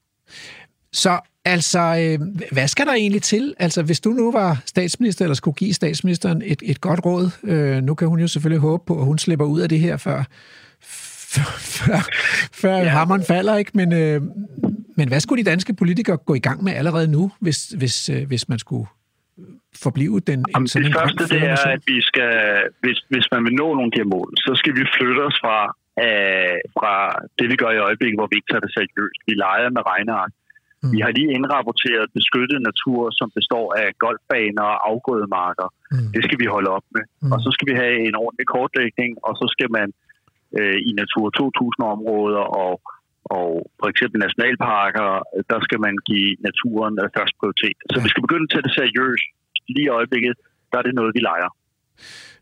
Så 1.02 1.12
altså, 1.55 1.78
øh, 1.78 2.27
hvad 2.52 2.68
skal 2.68 2.86
der 2.86 2.93
egentlig 2.93 3.23
til? 3.23 3.55
Altså, 3.59 3.82
hvis 3.82 4.01
du 4.01 4.10
nu 4.10 4.32
var 4.32 4.62
statsminister, 4.66 5.24
eller 5.24 5.35
skulle 5.35 5.55
give 5.55 5.74
statsministeren 5.74 6.43
et, 6.44 6.62
et 6.64 6.81
godt 6.81 7.01
råd, 7.06 7.31
øh, 7.44 7.82
nu 7.82 7.94
kan 7.94 8.09
hun 8.09 8.20
jo 8.20 8.28
selvfølgelig 8.28 8.60
håbe 8.60 8.82
på, 8.86 8.98
at 8.98 9.05
hun 9.05 9.18
slipper 9.18 9.47
ud 9.47 9.60
af 9.60 9.68
det 9.68 9.81
her, 9.81 9.97
før, 9.97 10.24
før, 11.35 11.51
før, 11.59 11.98
før 12.62 12.77
ja. 12.77 12.89
hammeren 12.89 13.24
falder, 13.28 13.56
ikke? 13.56 13.70
Men, 13.74 13.93
øh, 13.93 14.23
men 14.97 15.09
hvad 15.09 15.20
skulle 15.20 15.44
de 15.44 15.51
danske 15.51 15.74
politikere 15.74 16.16
gå 16.16 16.35
i 16.35 16.39
gang 16.48 16.64
med 16.64 16.73
allerede 16.73 17.09
nu, 17.09 17.32
hvis, 17.40 17.68
hvis, 17.68 18.09
øh, 18.09 18.27
hvis 18.27 18.48
man 18.48 18.59
skulle 18.59 18.86
forblive 19.85 20.20
den 20.20 20.44
Jamen, 20.55 20.68
sådan 20.68 20.85
det 20.85 20.89
en 20.89 21.01
første, 21.01 21.23
det 21.35 21.43
er, 21.43 21.62
at 21.77 21.82
vi 21.86 21.98
skal, 22.10 22.32
hvis, 22.82 22.98
hvis 23.12 23.27
man 23.32 23.44
vil 23.44 23.55
nå 23.62 23.66
nogle 23.74 23.89
af 23.89 23.93
de 23.94 24.01
her 24.02 24.10
mål, 24.16 24.31
så 24.47 24.52
skal 24.60 24.73
vi 24.78 24.85
flytte 24.97 25.20
os 25.28 25.36
fra, 25.44 25.59
øh, 26.05 26.56
fra 26.78 26.94
det, 27.39 27.47
vi 27.52 27.56
gør 27.62 27.70
i 27.78 27.81
øjeblikket, 27.89 28.18
hvor 28.20 28.28
vi 28.31 28.36
ikke 28.39 28.51
tager 28.52 28.64
det 28.66 28.73
seriøst. 28.77 29.20
Vi 29.28 29.35
leger 29.44 29.70
med 29.77 29.82
regneark. 29.93 30.32
Mm. 30.82 30.90
Vi 30.94 30.98
har 31.05 31.11
lige 31.19 31.31
indrapporteret 31.39 32.07
beskyttet 32.19 32.59
natur, 32.70 33.01
som 33.19 33.28
består 33.39 33.66
af 33.82 33.89
golfbaner 34.05 34.65
og 34.73 34.78
afgrødemarker. 34.90 35.69
Mm. 35.93 36.09
Det 36.15 36.23
skal 36.27 36.39
vi 36.43 36.47
holde 36.55 36.70
op 36.77 36.86
med. 36.97 37.05
Mm. 37.23 37.32
Og 37.32 37.39
så 37.44 37.48
skal 37.55 37.66
vi 37.70 37.74
have 37.82 37.97
en 38.09 38.16
ordentlig 38.24 38.47
kortlægning, 38.57 39.11
og 39.27 39.32
så 39.40 39.47
skal 39.55 39.69
man 39.78 39.89
øh, 40.59 40.78
i 40.89 40.90
Natur 41.01 41.27
2000-områder 41.40 42.44
og, 42.65 42.73
og 43.36 43.48
for 43.81 43.89
eksempel 43.93 44.19
nationalparker, 44.27 45.09
der 45.53 45.59
skal 45.66 45.81
man 45.86 45.94
give 46.11 46.31
naturen 46.48 46.94
øh, 47.03 47.07
først 47.16 47.35
prioritet. 47.40 47.77
Så 47.93 47.97
Ja. 47.98 48.03
vi 48.05 48.11
skal 48.12 48.24
begynde 48.27 48.47
at 48.47 48.53
tage 48.53 48.66
det 48.66 48.74
seriøst. 48.81 49.27
Lige 49.74 49.86
i 49.89 49.94
øjeblikket, 49.98 50.35
der 50.70 50.77
er 50.78 50.85
det 50.89 50.94
noget, 51.01 51.12
vi 51.16 51.23
leger. 51.31 51.51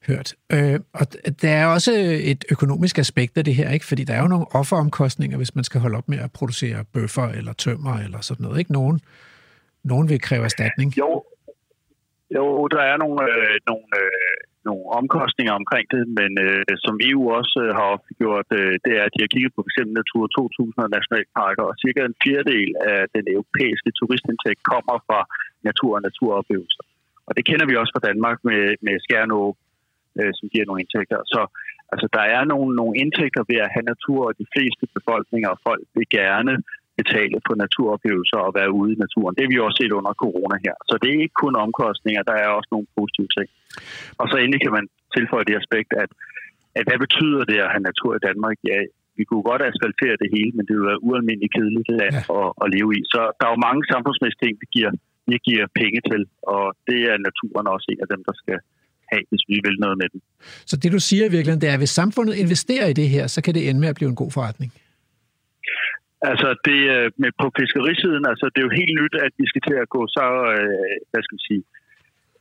Hørt. 0.09 0.29
Øh, 0.53 0.81
og 1.01 1.05
der 1.43 1.55
er 1.63 1.67
også 1.67 1.93
et 2.33 2.45
økonomisk 2.55 2.99
aspekt 2.99 3.39
af 3.39 3.45
det 3.45 3.55
her, 3.55 3.71
ikke? 3.71 3.87
fordi 3.91 4.05
der 4.05 4.15
er 4.15 4.23
jo 4.23 4.29
nogle 4.35 4.47
offeromkostninger, 4.61 5.37
hvis 5.37 5.55
man 5.55 5.65
skal 5.65 5.81
holde 5.81 5.97
op 5.97 6.09
med 6.09 6.19
at 6.19 6.33
producere 6.33 6.85
bøffer 6.95 7.29
eller 7.39 7.53
tømmer 7.53 7.95
eller 8.05 8.21
sådan 8.21 8.45
noget. 8.45 8.59
Ikke 8.59 8.73
nogen, 8.73 9.01
nogen 9.85 10.09
vil 10.09 10.21
kræve 10.21 10.45
erstatning. 10.45 10.89
Jo, 10.99 11.25
jo 12.37 12.45
der 12.75 12.83
er 12.93 12.97
nogle, 13.05 13.19
øh, 13.31 13.57
nogle, 13.71 13.87
øh, 14.01 14.37
nogle 14.69 14.85
omkostninger 15.01 15.55
omkring 15.61 15.87
det, 15.95 16.03
men 16.19 16.31
øh, 16.47 16.75
som 16.85 16.95
EU 17.09 17.23
også 17.39 17.59
øh, 17.65 17.71
har 17.81 17.93
gjort, 18.21 18.49
øh, 18.61 18.75
det 18.85 18.93
er, 18.99 19.03
at 19.07 19.13
de 19.15 19.23
har 19.25 19.33
kigget 19.35 19.53
på 19.55 19.61
f.eks. 19.65 19.79
Natur 20.01 20.23
2000 20.27 20.85
og 20.87 20.91
nationalparker, 20.97 21.65
og 21.71 21.75
cirka 21.83 22.01
en 22.01 22.21
fjerdedel 22.25 22.71
af 22.93 23.01
den 23.17 23.25
europæiske 23.35 23.91
turistindtægt 23.99 24.63
kommer 24.73 24.97
fra 25.09 25.21
natur 25.69 25.93
og 25.99 26.03
naturoplevelser. 26.09 26.85
Og 27.27 27.33
det 27.37 27.45
kender 27.49 27.67
vi 27.67 27.75
også 27.81 27.93
fra 27.95 28.07
Danmark 28.09 28.39
med, 28.49 28.63
med 28.87 28.95
Skærnå, 29.05 29.43
øh, 30.21 30.31
som 30.39 30.47
giver 30.53 30.67
nogle 30.67 30.83
indtægter. 30.85 31.19
Så 31.35 31.41
altså, 31.93 32.07
der 32.17 32.25
er 32.37 32.43
nogle, 32.53 32.71
nogle 32.81 32.95
indtægter 33.03 33.43
ved 33.51 33.59
at 33.65 33.73
have 33.75 33.87
natur, 33.93 34.21
og 34.29 34.35
de 34.41 34.47
fleste 34.55 34.85
befolkninger 34.97 35.49
og 35.55 35.59
folk 35.69 35.85
vil 35.97 36.09
gerne 36.21 36.55
betale 37.01 37.39
på 37.49 37.53
naturoplevelser 37.65 38.41
og 38.47 38.53
være 38.59 38.71
ude 38.79 38.91
i 38.95 39.03
naturen. 39.05 39.35
Det 39.35 39.43
har 39.45 39.53
vi 39.53 39.65
også 39.67 39.79
set 39.81 39.93
under 39.99 40.13
corona 40.25 40.57
her. 40.67 40.77
Så 40.91 40.95
det 41.03 41.09
er 41.11 41.23
ikke 41.25 41.41
kun 41.45 41.55
omkostninger, 41.67 42.23
der 42.31 42.37
er 42.45 42.49
også 42.59 42.71
nogle 42.75 42.89
positive 42.99 43.31
ting. 43.37 43.49
Og 44.21 44.27
så 44.31 44.37
endelig 44.39 44.61
kan 44.65 44.77
man 44.79 44.87
tilføje 45.17 45.49
det 45.49 45.57
aspekt, 45.63 45.91
at, 46.03 46.11
at 46.79 46.85
hvad 46.89 46.99
betyder 47.05 47.43
det 47.51 47.59
at 47.65 47.73
have 47.73 47.89
natur 47.91 48.13
i 48.17 48.25
Danmark? 48.29 48.57
Ja, 48.71 48.79
vi 49.19 49.25
kunne 49.29 49.45
godt 49.51 49.63
asfaltere 49.71 50.17
det 50.23 50.29
hele, 50.37 50.53
men 50.57 50.65
det 50.67 50.75
vil 50.77 50.91
være 50.91 51.05
ualmindeligt 51.09 51.55
kedeligt 51.57 51.91
land 52.01 52.17
Ja. 52.19 52.23
at, 52.41 52.49
at 52.63 52.67
leve 52.77 52.91
i. 52.99 53.01
Så 53.13 53.21
der 53.39 53.45
er 53.47 53.53
jo 53.55 53.67
mange 53.69 53.83
samfundsmæssige 53.93 54.43
ting, 54.45 54.55
vi 54.63 54.67
giver, 54.77 54.93
vi 55.31 55.37
giver 55.49 55.67
penge 55.81 56.01
til, 56.11 56.23
og 56.55 56.65
det 56.89 57.01
er 57.11 57.25
naturen 57.29 57.67
også 57.75 57.87
en 57.93 58.05
af 58.05 58.09
dem, 58.15 58.21
der 58.29 58.35
skal 58.43 58.59
have, 59.15 59.25
hvis 59.31 59.45
vi 59.53 59.57
vil 59.67 59.77
noget 59.85 59.97
med 60.03 60.09
den. 60.13 60.21
Så 60.71 60.75
det 60.83 60.93
du 60.97 61.01
siger 61.09 61.25
i 61.27 61.33
virkeligheden, 61.35 61.63
det 61.65 61.69
er, 61.69 61.77
at 61.79 61.83
hvis 61.85 61.99
samfundet 62.01 62.35
investerer 62.45 62.87
i 62.89 62.97
det 63.01 63.09
her, 63.15 63.25
så 63.35 63.39
kan 63.45 63.55
det 63.55 63.63
ende 63.69 63.81
med 63.81 63.89
at 63.93 63.99
blive 63.99 64.11
en 64.15 64.21
god 64.23 64.31
forretning. 64.37 64.71
Altså, 66.31 66.49
det, 66.69 66.81
øh, 66.97 67.09
med 67.23 67.33
på 67.43 67.47
fiskerisiden, 67.59 68.25
altså, 68.33 68.45
det 68.53 68.59
er 68.61 68.69
jo 68.69 68.79
helt 68.81 68.95
nyt, 69.01 69.15
at 69.27 69.33
vi 69.41 69.47
skal 69.51 69.63
til 69.69 69.77
at 69.85 69.89
gå 69.97 70.03
så, 70.17 70.27
øh, 70.57 70.95
hvad 71.11 71.23
skal 71.23 71.37
man 71.37 71.47
sige, 71.49 71.65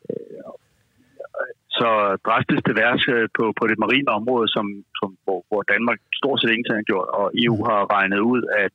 øh, 0.09 0.51
så 1.79 1.89
drastisk 2.27 2.61
til 2.65 2.75
værks 2.83 3.05
på, 3.37 3.43
på 3.59 3.63
det 3.69 3.77
marine 3.83 4.09
område, 4.19 4.47
som, 4.55 4.65
som, 4.99 5.09
hvor, 5.25 5.39
hvor 5.49 5.61
Danmark 5.73 5.99
stort 6.19 6.39
set 6.39 6.51
ingenting 6.53 6.79
har 6.79 6.89
gjort, 6.91 7.07
og 7.19 7.25
EU 7.43 7.57
har 7.69 7.81
regnet 7.95 8.21
ud, 8.33 8.41
at, 8.63 8.73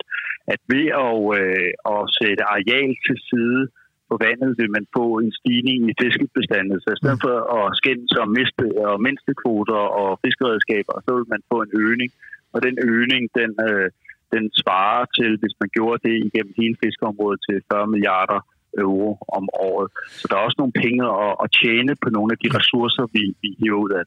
at 0.53 0.61
ved 0.73 0.87
at, 1.07 1.17
øh, 1.41 1.71
at 1.95 2.01
sætte 2.19 2.43
areal 2.55 2.91
til 3.07 3.17
side 3.31 3.63
på 4.11 4.15
vandet, 4.27 4.51
vil 4.61 4.71
man 4.77 4.85
få 4.97 5.07
en 5.23 5.33
stigning 5.41 5.79
i 5.91 5.95
fiskebestanden. 6.03 6.77
Så 6.83 6.89
i 6.93 7.01
stedet 7.01 7.21
for 7.27 7.37
at 7.59 7.65
skændes 7.81 8.13
om 8.23 8.29
miste, 8.39 8.67
og 8.89 8.95
mindstekvoter 9.07 9.83
og 10.03 10.09
fiskeredskaber, 10.25 10.95
så 11.05 11.11
vil 11.17 11.27
man 11.35 11.43
få 11.51 11.57
en 11.67 11.73
øgning. 11.85 12.11
Og 12.55 12.59
den 12.67 12.77
øgning, 12.93 13.23
den, 13.41 13.51
øh, 13.69 13.89
den 14.35 14.45
svarer 14.61 15.05
til, 15.19 15.31
hvis 15.41 15.55
man 15.61 15.69
gjorde 15.77 15.99
det 16.07 16.17
igennem 16.29 16.55
hele 16.61 16.77
fiskeområdet, 16.85 17.41
til 17.47 17.57
40 17.73 17.87
milliarder 17.95 18.41
euro 18.79 19.19
om 19.39 19.49
året. 19.53 19.89
Så 20.21 20.27
der 20.31 20.37
er 20.37 20.41
også 20.41 20.59
nogle 20.59 20.73
penge 20.73 21.03
at, 21.25 21.33
at 21.45 21.49
tjene 21.63 21.93
på 22.03 22.09
nogle 22.11 22.31
af 22.35 22.39
de 22.45 22.59
ressourcer, 22.59 23.05
vi, 23.13 23.23
vi 23.43 23.57
hiver 23.61 23.79
ud 23.85 23.91
af. 23.91 24.05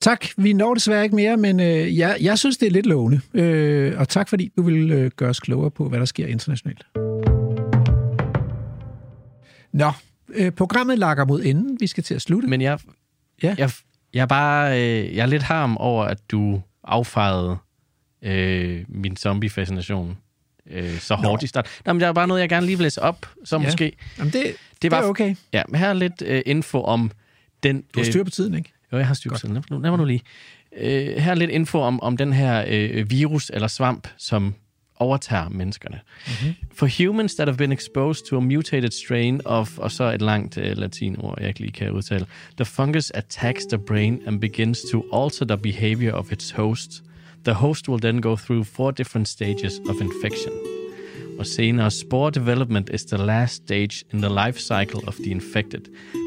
Tak. 0.00 0.26
Vi 0.36 0.52
når 0.52 0.74
desværre 0.74 1.04
ikke 1.04 1.16
mere, 1.16 1.36
men 1.36 1.60
øh, 1.60 1.98
jeg, 1.98 2.16
jeg 2.22 2.38
synes, 2.38 2.56
det 2.56 2.66
er 2.66 2.70
lidt 2.70 2.86
lovende. 2.86 3.20
Øh, 3.34 3.92
og 4.00 4.08
tak, 4.08 4.28
fordi 4.28 4.52
du 4.56 4.62
vil 4.62 4.92
øh, 4.92 5.10
gøre 5.16 5.30
os 5.30 5.40
klogere 5.40 5.70
på, 5.70 5.88
hvad 5.88 5.98
der 5.98 6.04
sker 6.04 6.26
internationalt. 6.26 6.86
Nå, 9.72 9.92
øh, 10.34 10.50
programmet 10.52 10.98
lakker 10.98 11.24
mod 11.24 11.42
enden. 11.44 11.76
Vi 11.80 11.86
skal 11.86 12.04
til 12.04 12.14
at 12.14 12.22
slutte. 12.22 12.48
Men 12.48 12.60
jeg, 12.60 12.78
Ja. 13.42 13.54
jeg, 13.58 13.70
jeg, 14.14 14.22
er 14.22 14.26
bare, 14.26 14.80
øh, 14.82 15.16
jeg 15.16 15.22
er 15.22 15.26
lidt 15.26 15.42
harm 15.42 15.76
over, 15.76 16.04
at 16.04 16.18
du 16.30 16.62
affejede 16.84 17.56
øh, 18.22 18.84
min 18.88 19.16
zombie-fascination 19.16 20.16
øh, 20.70 20.98
så 20.98 21.16
Nå. 21.16 21.28
hårdt 21.28 21.42
i 21.42 21.46
start. 21.46 21.68
Nej, 21.84 21.92
men 21.92 22.00
der 22.00 22.06
er 22.08 22.12
bare 22.12 22.26
noget, 22.28 22.40
jeg 22.40 22.48
gerne 22.48 22.66
lige 22.66 22.76
vil 22.76 22.82
læse 22.84 23.02
op, 23.02 23.26
så 23.44 23.56
Ja. 23.56 23.62
måske... 23.62 23.92
Jamen, 24.18 24.32
det, 24.32 24.54
det, 24.82 24.90
var, 24.90 24.96
det 24.98 25.04
er 25.04 25.08
okay. 25.10 25.34
Ja, 25.52 25.62
men 25.68 25.80
her 25.80 25.88
er 25.88 25.92
lidt 25.92 26.22
øh, 26.26 26.42
info 26.46 26.82
om 26.82 27.10
den... 27.62 27.82
Du 27.94 28.00
har 28.00 28.04
styr 28.04 28.24
på 28.24 28.30
tiden, 28.30 28.54
ikke? 28.54 28.72
Jo, 28.92 28.98
jeg 28.98 29.06
har 29.06 29.14
styr 29.14 29.30
på 29.30 29.38
tiden. 29.38 29.54
Lad 29.70 29.78
mig 29.90 29.96
nu 29.98 30.04
lige. 30.04 30.22
Øh, 30.76 31.16
her 31.16 31.30
er 31.30 31.34
lidt 31.34 31.50
info 31.50 31.78
om, 31.80 32.00
om 32.02 32.16
den 32.16 32.32
her 32.32 32.64
øh, 32.68 33.10
virus 33.10 33.50
eller 33.54 33.68
svamp, 33.68 34.08
som 34.16 34.54
overtager 35.02 35.48
menneskerne. 35.48 36.00
Mm-hmm. 36.26 36.54
For 36.74 36.86
humans 36.86 37.34
that 37.34 37.48
have 37.48 37.56
been 37.56 37.72
exposed 37.72 38.24
to 38.26 38.36
a 38.36 38.40
mutated 38.40 38.90
strain 38.90 39.40
of, 39.44 39.78
og 39.78 39.90
så 39.90 40.04
et 40.04 40.22
langt 40.22 40.58
øh, 40.58 40.76
latinord, 40.76 41.38
jeg 41.40 41.48
ikke 41.48 41.60
lige 41.60 41.72
kan 41.72 41.90
udtale, 41.90 42.26
the 42.56 42.64
fungus 42.64 43.10
attacks 43.14 43.64
the 43.66 43.78
brain 43.78 44.20
and 44.26 44.40
begins 44.40 44.80
to 44.92 45.04
alter 45.12 45.44
the 45.44 45.58
behavior 45.58 46.12
of 46.12 46.32
its 46.32 46.50
host. 46.50 47.02
The 47.44 47.54
host 47.54 47.88
will 47.88 48.00
then 48.00 48.20
go 48.20 48.36
through 48.36 48.66
four 48.66 48.90
different 48.90 49.28
stages 49.28 49.80
of 49.88 50.00
infection. 50.00 50.52
Og 51.38 51.46
senere, 51.46 51.90
spore 51.90 52.30
development 52.30 52.90
is 52.94 53.04
the 53.04 53.16
last 53.16 53.54
stage 53.54 54.04
in 54.12 54.22
the 54.22 54.28
life 54.28 54.58
cycle 54.58 55.08
of 55.08 55.14
the 55.14 55.30
infected. 55.30 55.80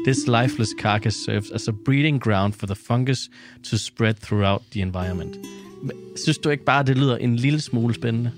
This 0.06 0.26
lifeless 0.26 0.74
carcass 0.80 1.14
serves 1.24 1.50
as 1.50 1.68
a 1.68 1.72
breeding 1.72 2.22
ground 2.22 2.52
for 2.52 2.66
the 2.66 2.74
fungus 2.74 3.30
to 3.70 3.78
spread 3.78 4.14
throughout 4.14 4.62
the 4.72 4.80
environment. 4.80 5.36
Men 5.82 5.96
Synes 6.16 6.38
du 6.38 6.50
ikke 6.50 6.64
bare, 6.64 6.82
det 6.82 6.98
lyder 6.98 7.16
en 7.16 7.36
lille 7.36 7.60
smule 7.60 7.94
spændende? 7.94 8.32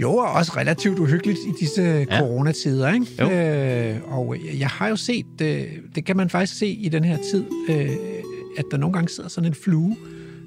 Jo, 0.00 0.14
og 0.14 0.30
også 0.32 0.52
relativt 0.56 0.98
uhyggeligt 0.98 1.38
i 1.38 1.52
disse 1.60 1.82
ja. 1.82 2.18
coronatider, 2.18 2.92
ikke? 2.92 3.06
Jo. 3.20 3.30
Øh, 3.30 4.18
og 4.18 4.36
jeg, 4.58 4.68
har 4.68 4.88
jo 4.88 4.96
set, 4.96 5.26
øh, 5.42 5.62
det 5.94 6.04
kan 6.04 6.16
man 6.16 6.30
faktisk 6.30 6.58
se 6.58 6.66
i 6.66 6.88
den 6.88 7.04
her 7.04 7.18
tid, 7.32 7.44
øh, 7.70 7.88
at 8.58 8.64
der 8.70 8.76
nogle 8.76 8.92
gange 8.92 9.08
sidder 9.08 9.28
sådan 9.28 9.50
en 9.50 9.54
flue, 9.54 9.96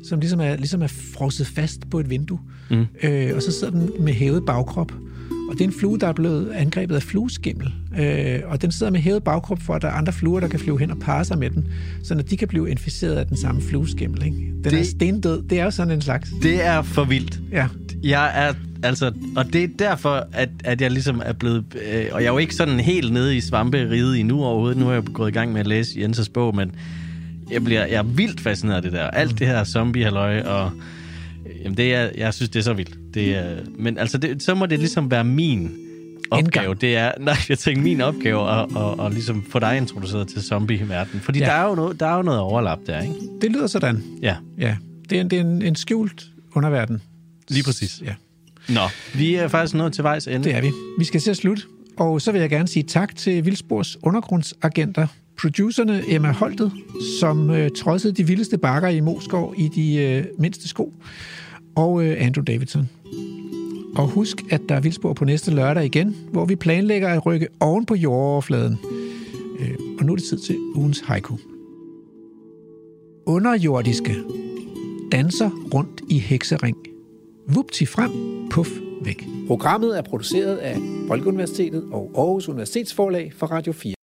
som 0.03 0.19
ligesom 0.19 0.39
er, 0.39 0.55
ligesom 0.55 0.81
er 0.81 0.87
frosset 0.87 1.47
fast 1.47 1.89
på 1.89 1.99
et 1.99 2.09
vindue. 2.09 2.39
Mm. 2.69 2.85
Øh, 3.03 3.35
og 3.35 3.41
så 3.41 3.51
sidder 3.51 3.71
den 3.71 3.89
med 3.99 4.13
hævet 4.13 4.45
bagkrop. 4.45 4.91
Og 5.49 5.57
det 5.57 5.61
er 5.61 5.67
en 5.67 5.73
flue, 5.79 5.99
der 5.99 6.07
er 6.07 6.13
blevet 6.13 6.51
angrebet 6.51 6.95
af 6.95 7.03
flueskimmel. 7.03 7.73
Øh, 7.99 8.39
og 8.45 8.61
den 8.61 8.71
sidder 8.71 8.91
med 8.91 8.99
hævet 8.99 9.23
bagkrop, 9.23 9.61
for 9.61 9.73
at 9.73 9.81
der 9.81 9.87
er 9.87 9.91
andre 9.91 10.13
fluer, 10.13 10.39
der 10.39 10.47
kan 10.47 10.59
flyve 10.59 10.79
hen 10.79 10.91
og 10.91 10.97
parre 10.99 11.25
sig 11.25 11.37
med 11.37 11.49
den, 11.49 11.67
så 12.03 12.15
når 12.15 12.21
de 12.23 12.37
kan 12.37 12.47
blive 12.47 12.69
inficeret 12.69 13.15
af 13.15 13.25
den 13.27 13.37
samme 13.37 13.61
flueskimmel. 13.61 14.25
Ikke? 14.25 14.37
Den 14.37 14.63
det... 14.63 14.73
er 14.73 14.77
Det- 14.77 14.87
stendød. 14.87 15.43
Det 15.43 15.59
er 15.59 15.63
jo 15.63 15.71
sådan 15.71 15.93
en 15.93 16.01
slags. 16.01 16.29
Det 16.43 16.65
er 16.65 16.81
for 16.81 17.03
vildt. 17.03 17.39
Ja. 17.51 17.67
Jeg 18.03 18.31
er, 18.47 18.53
altså, 18.83 19.11
og 19.35 19.53
det 19.53 19.63
er 19.63 19.67
derfor, 19.79 20.27
at, 20.33 20.49
at 20.63 20.81
jeg 20.81 20.91
ligesom 20.91 21.21
er 21.25 21.33
blevet, 21.33 21.65
øh, 21.93 22.05
og 22.11 22.21
jeg 22.21 22.27
er 22.27 22.31
jo 22.31 22.37
ikke 22.37 22.55
sådan 22.55 22.79
helt 22.79 23.13
nede 23.13 23.37
i 23.37 23.41
svamperiget 23.41 24.19
endnu 24.19 24.43
overhovedet. 24.43 24.77
Nu 24.77 24.89
er 24.89 24.93
jeg 24.93 25.03
gået 25.13 25.29
i 25.29 25.33
gang 25.33 25.51
med 25.51 25.59
at 25.59 25.67
læse 25.67 25.99
Jensens 25.99 26.29
bog, 26.29 26.55
men 26.55 26.71
jeg, 27.51 27.63
bliver, 27.63 27.85
jeg 27.85 27.95
er 27.97 28.03
vildt 28.03 28.41
fascineret 28.41 28.75
af 28.75 28.81
det 28.81 28.91
der. 28.91 29.07
Alt 29.07 29.39
det 29.39 29.47
her 29.47 29.63
zombie 29.63 30.03
halløj 30.03 30.41
og 30.41 30.71
Jamen, 31.63 31.77
det 31.77 31.95
er, 31.95 32.09
jeg 32.17 32.33
synes, 32.33 32.49
det 32.49 32.59
er 32.59 32.63
så 32.63 32.73
vildt. 32.73 33.13
Det 33.13 33.37
er, 33.37 33.55
men 33.77 33.97
altså, 33.97 34.17
det, 34.17 34.43
så 34.43 34.55
må 34.55 34.65
det 34.65 34.79
ligesom 34.79 35.11
være 35.11 35.23
min 35.23 35.71
opgave. 36.31 36.75
Det 36.75 36.97
er, 36.97 37.11
nej, 37.19 37.35
jeg 37.49 37.57
tænker, 37.57 37.81
min 37.81 38.01
opgave 38.01 38.49
at, 38.49 38.59
at, 38.77 39.05
at, 39.05 39.13
ligesom 39.13 39.43
få 39.51 39.59
dig 39.59 39.77
introduceret 39.77 40.27
til 40.27 40.41
zombie-verden. 40.43 41.19
Fordi 41.19 41.39
Ja. 41.39 41.45
ja. 41.45 41.51
der, 41.51 41.57
er 41.57 41.69
jo 41.69 41.75
noget, 41.75 41.99
der 41.99 42.05
er 42.05 42.15
jo 42.15 42.21
noget 42.21 42.39
overlap 42.39 42.79
der, 42.87 43.01
ikke? 43.01 43.13
Det 43.41 43.51
lyder 43.51 43.67
sådan. 43.67 44.03
Ja, 44.21 44.35
Ja, 44.57 44.75
det 45.09 45.17
er 45.17 45.21
en, 45.21 45.29
det 45.29 45.37
er 45.37 45.43
en, 45.43 45.61
en 45.61 45.75
skjult 45.75 46.25
underverden. 46.55 47.01
Lige 47.51 47.63
præcis. 47.63 48.01
Ja, 48.05 48.13
Nå, 48.69 48.81
vi 49.13 49.35
er 49.35 49.47
faktisk 49.47 49.75
nået 49.75 49.93
til 49.93 50.03
vejs 50.03 50.27
ende. 50.27 50.43
det 50.43 50.55
er 50.55 50.61
vi. 50.61 50.71
Vi 50.99 51.05
skal 51.05 51.19
til 51.21 51.29
at 51.31 51.37
slutte, 51.37 51.63
og 51.97 52.21
så 52.21 52.31
vil 52.31 52.41
jeg 52.41 52.49
gerne 52.49 52.67
sige 52.67 52.83
tak 52.83 53.15
til 53.15 53.45
Vildspors 53.45 53.97
undergrundsagenter, 54.03 55.07
producerne 55.41 56.03
Emma 56.07 56.31
Holtet, 56.31 56.71
som 57.19 57.49
øh, 57.49 57.69
trodsede 57.77 58.13
de 58.13 58.27
vildeste 58.27 58.57
bakker 58.57 58.89
i 58.89 58.99
Moskov 58.99 59.53
i 59.57 59.67
de 59.67 59.95
øh, 59.95 60.23
mindste 60.39 60.67
sko, 60.67 60.93
og 61.75 62.03
øh, 62.05 62.25
Andrew 62.25 62.43
Davidson. 62.43 62.89
Og 63.95 64.07
husk, 64.07 64.37
at 64.49 64.61
der 64.69 64.75
er 64.75 64.79
Vildspor 64.79 65.13
på 65.13 65.25
næste 65.25 65.51
lørdag 65.51 65.85
igen, 65.85 66.15
hvor 66.31 66.45
vi 66.45 66.55
planlægger 66.55 67.09
at 67.09 67.25
rykke 67.25 67.47
oven 67.59 67.85
på 67.85 67.95
jordoverfladen. 67.95 68.77
Øh, 69.59 69.75
og 69.99 70.05
nu 70.05 70.11
er 70.11 70.15
det 70.15 70.25
tid 70.25 70.39
til 70.39 70.57
ugens 70.75 70.99
haiku. 71.05 71.37
Underjordiske 73.25 74.15
danser 75.11 75.49
rundt 75.73 76.01
i 76.09 76.19
heksering. 76.19 76.77
Vupti 77.55 77.85
frem, 77.85 78.11
puff 78.49 78.69
væk. 79.01 79.23
Programmet 79.47 79.97
er 79.97 80.01
produceret 80.01 80.57
af 80.57 80.77
Folkeuniversitetet 81.07 81.83
og 81.91 82.11
Aarhus 82.17 82.49
Universitetsforlag 82.49 83.33
for 83.33 83.47
Radio 83.47 83.73
4. 83.73 83.93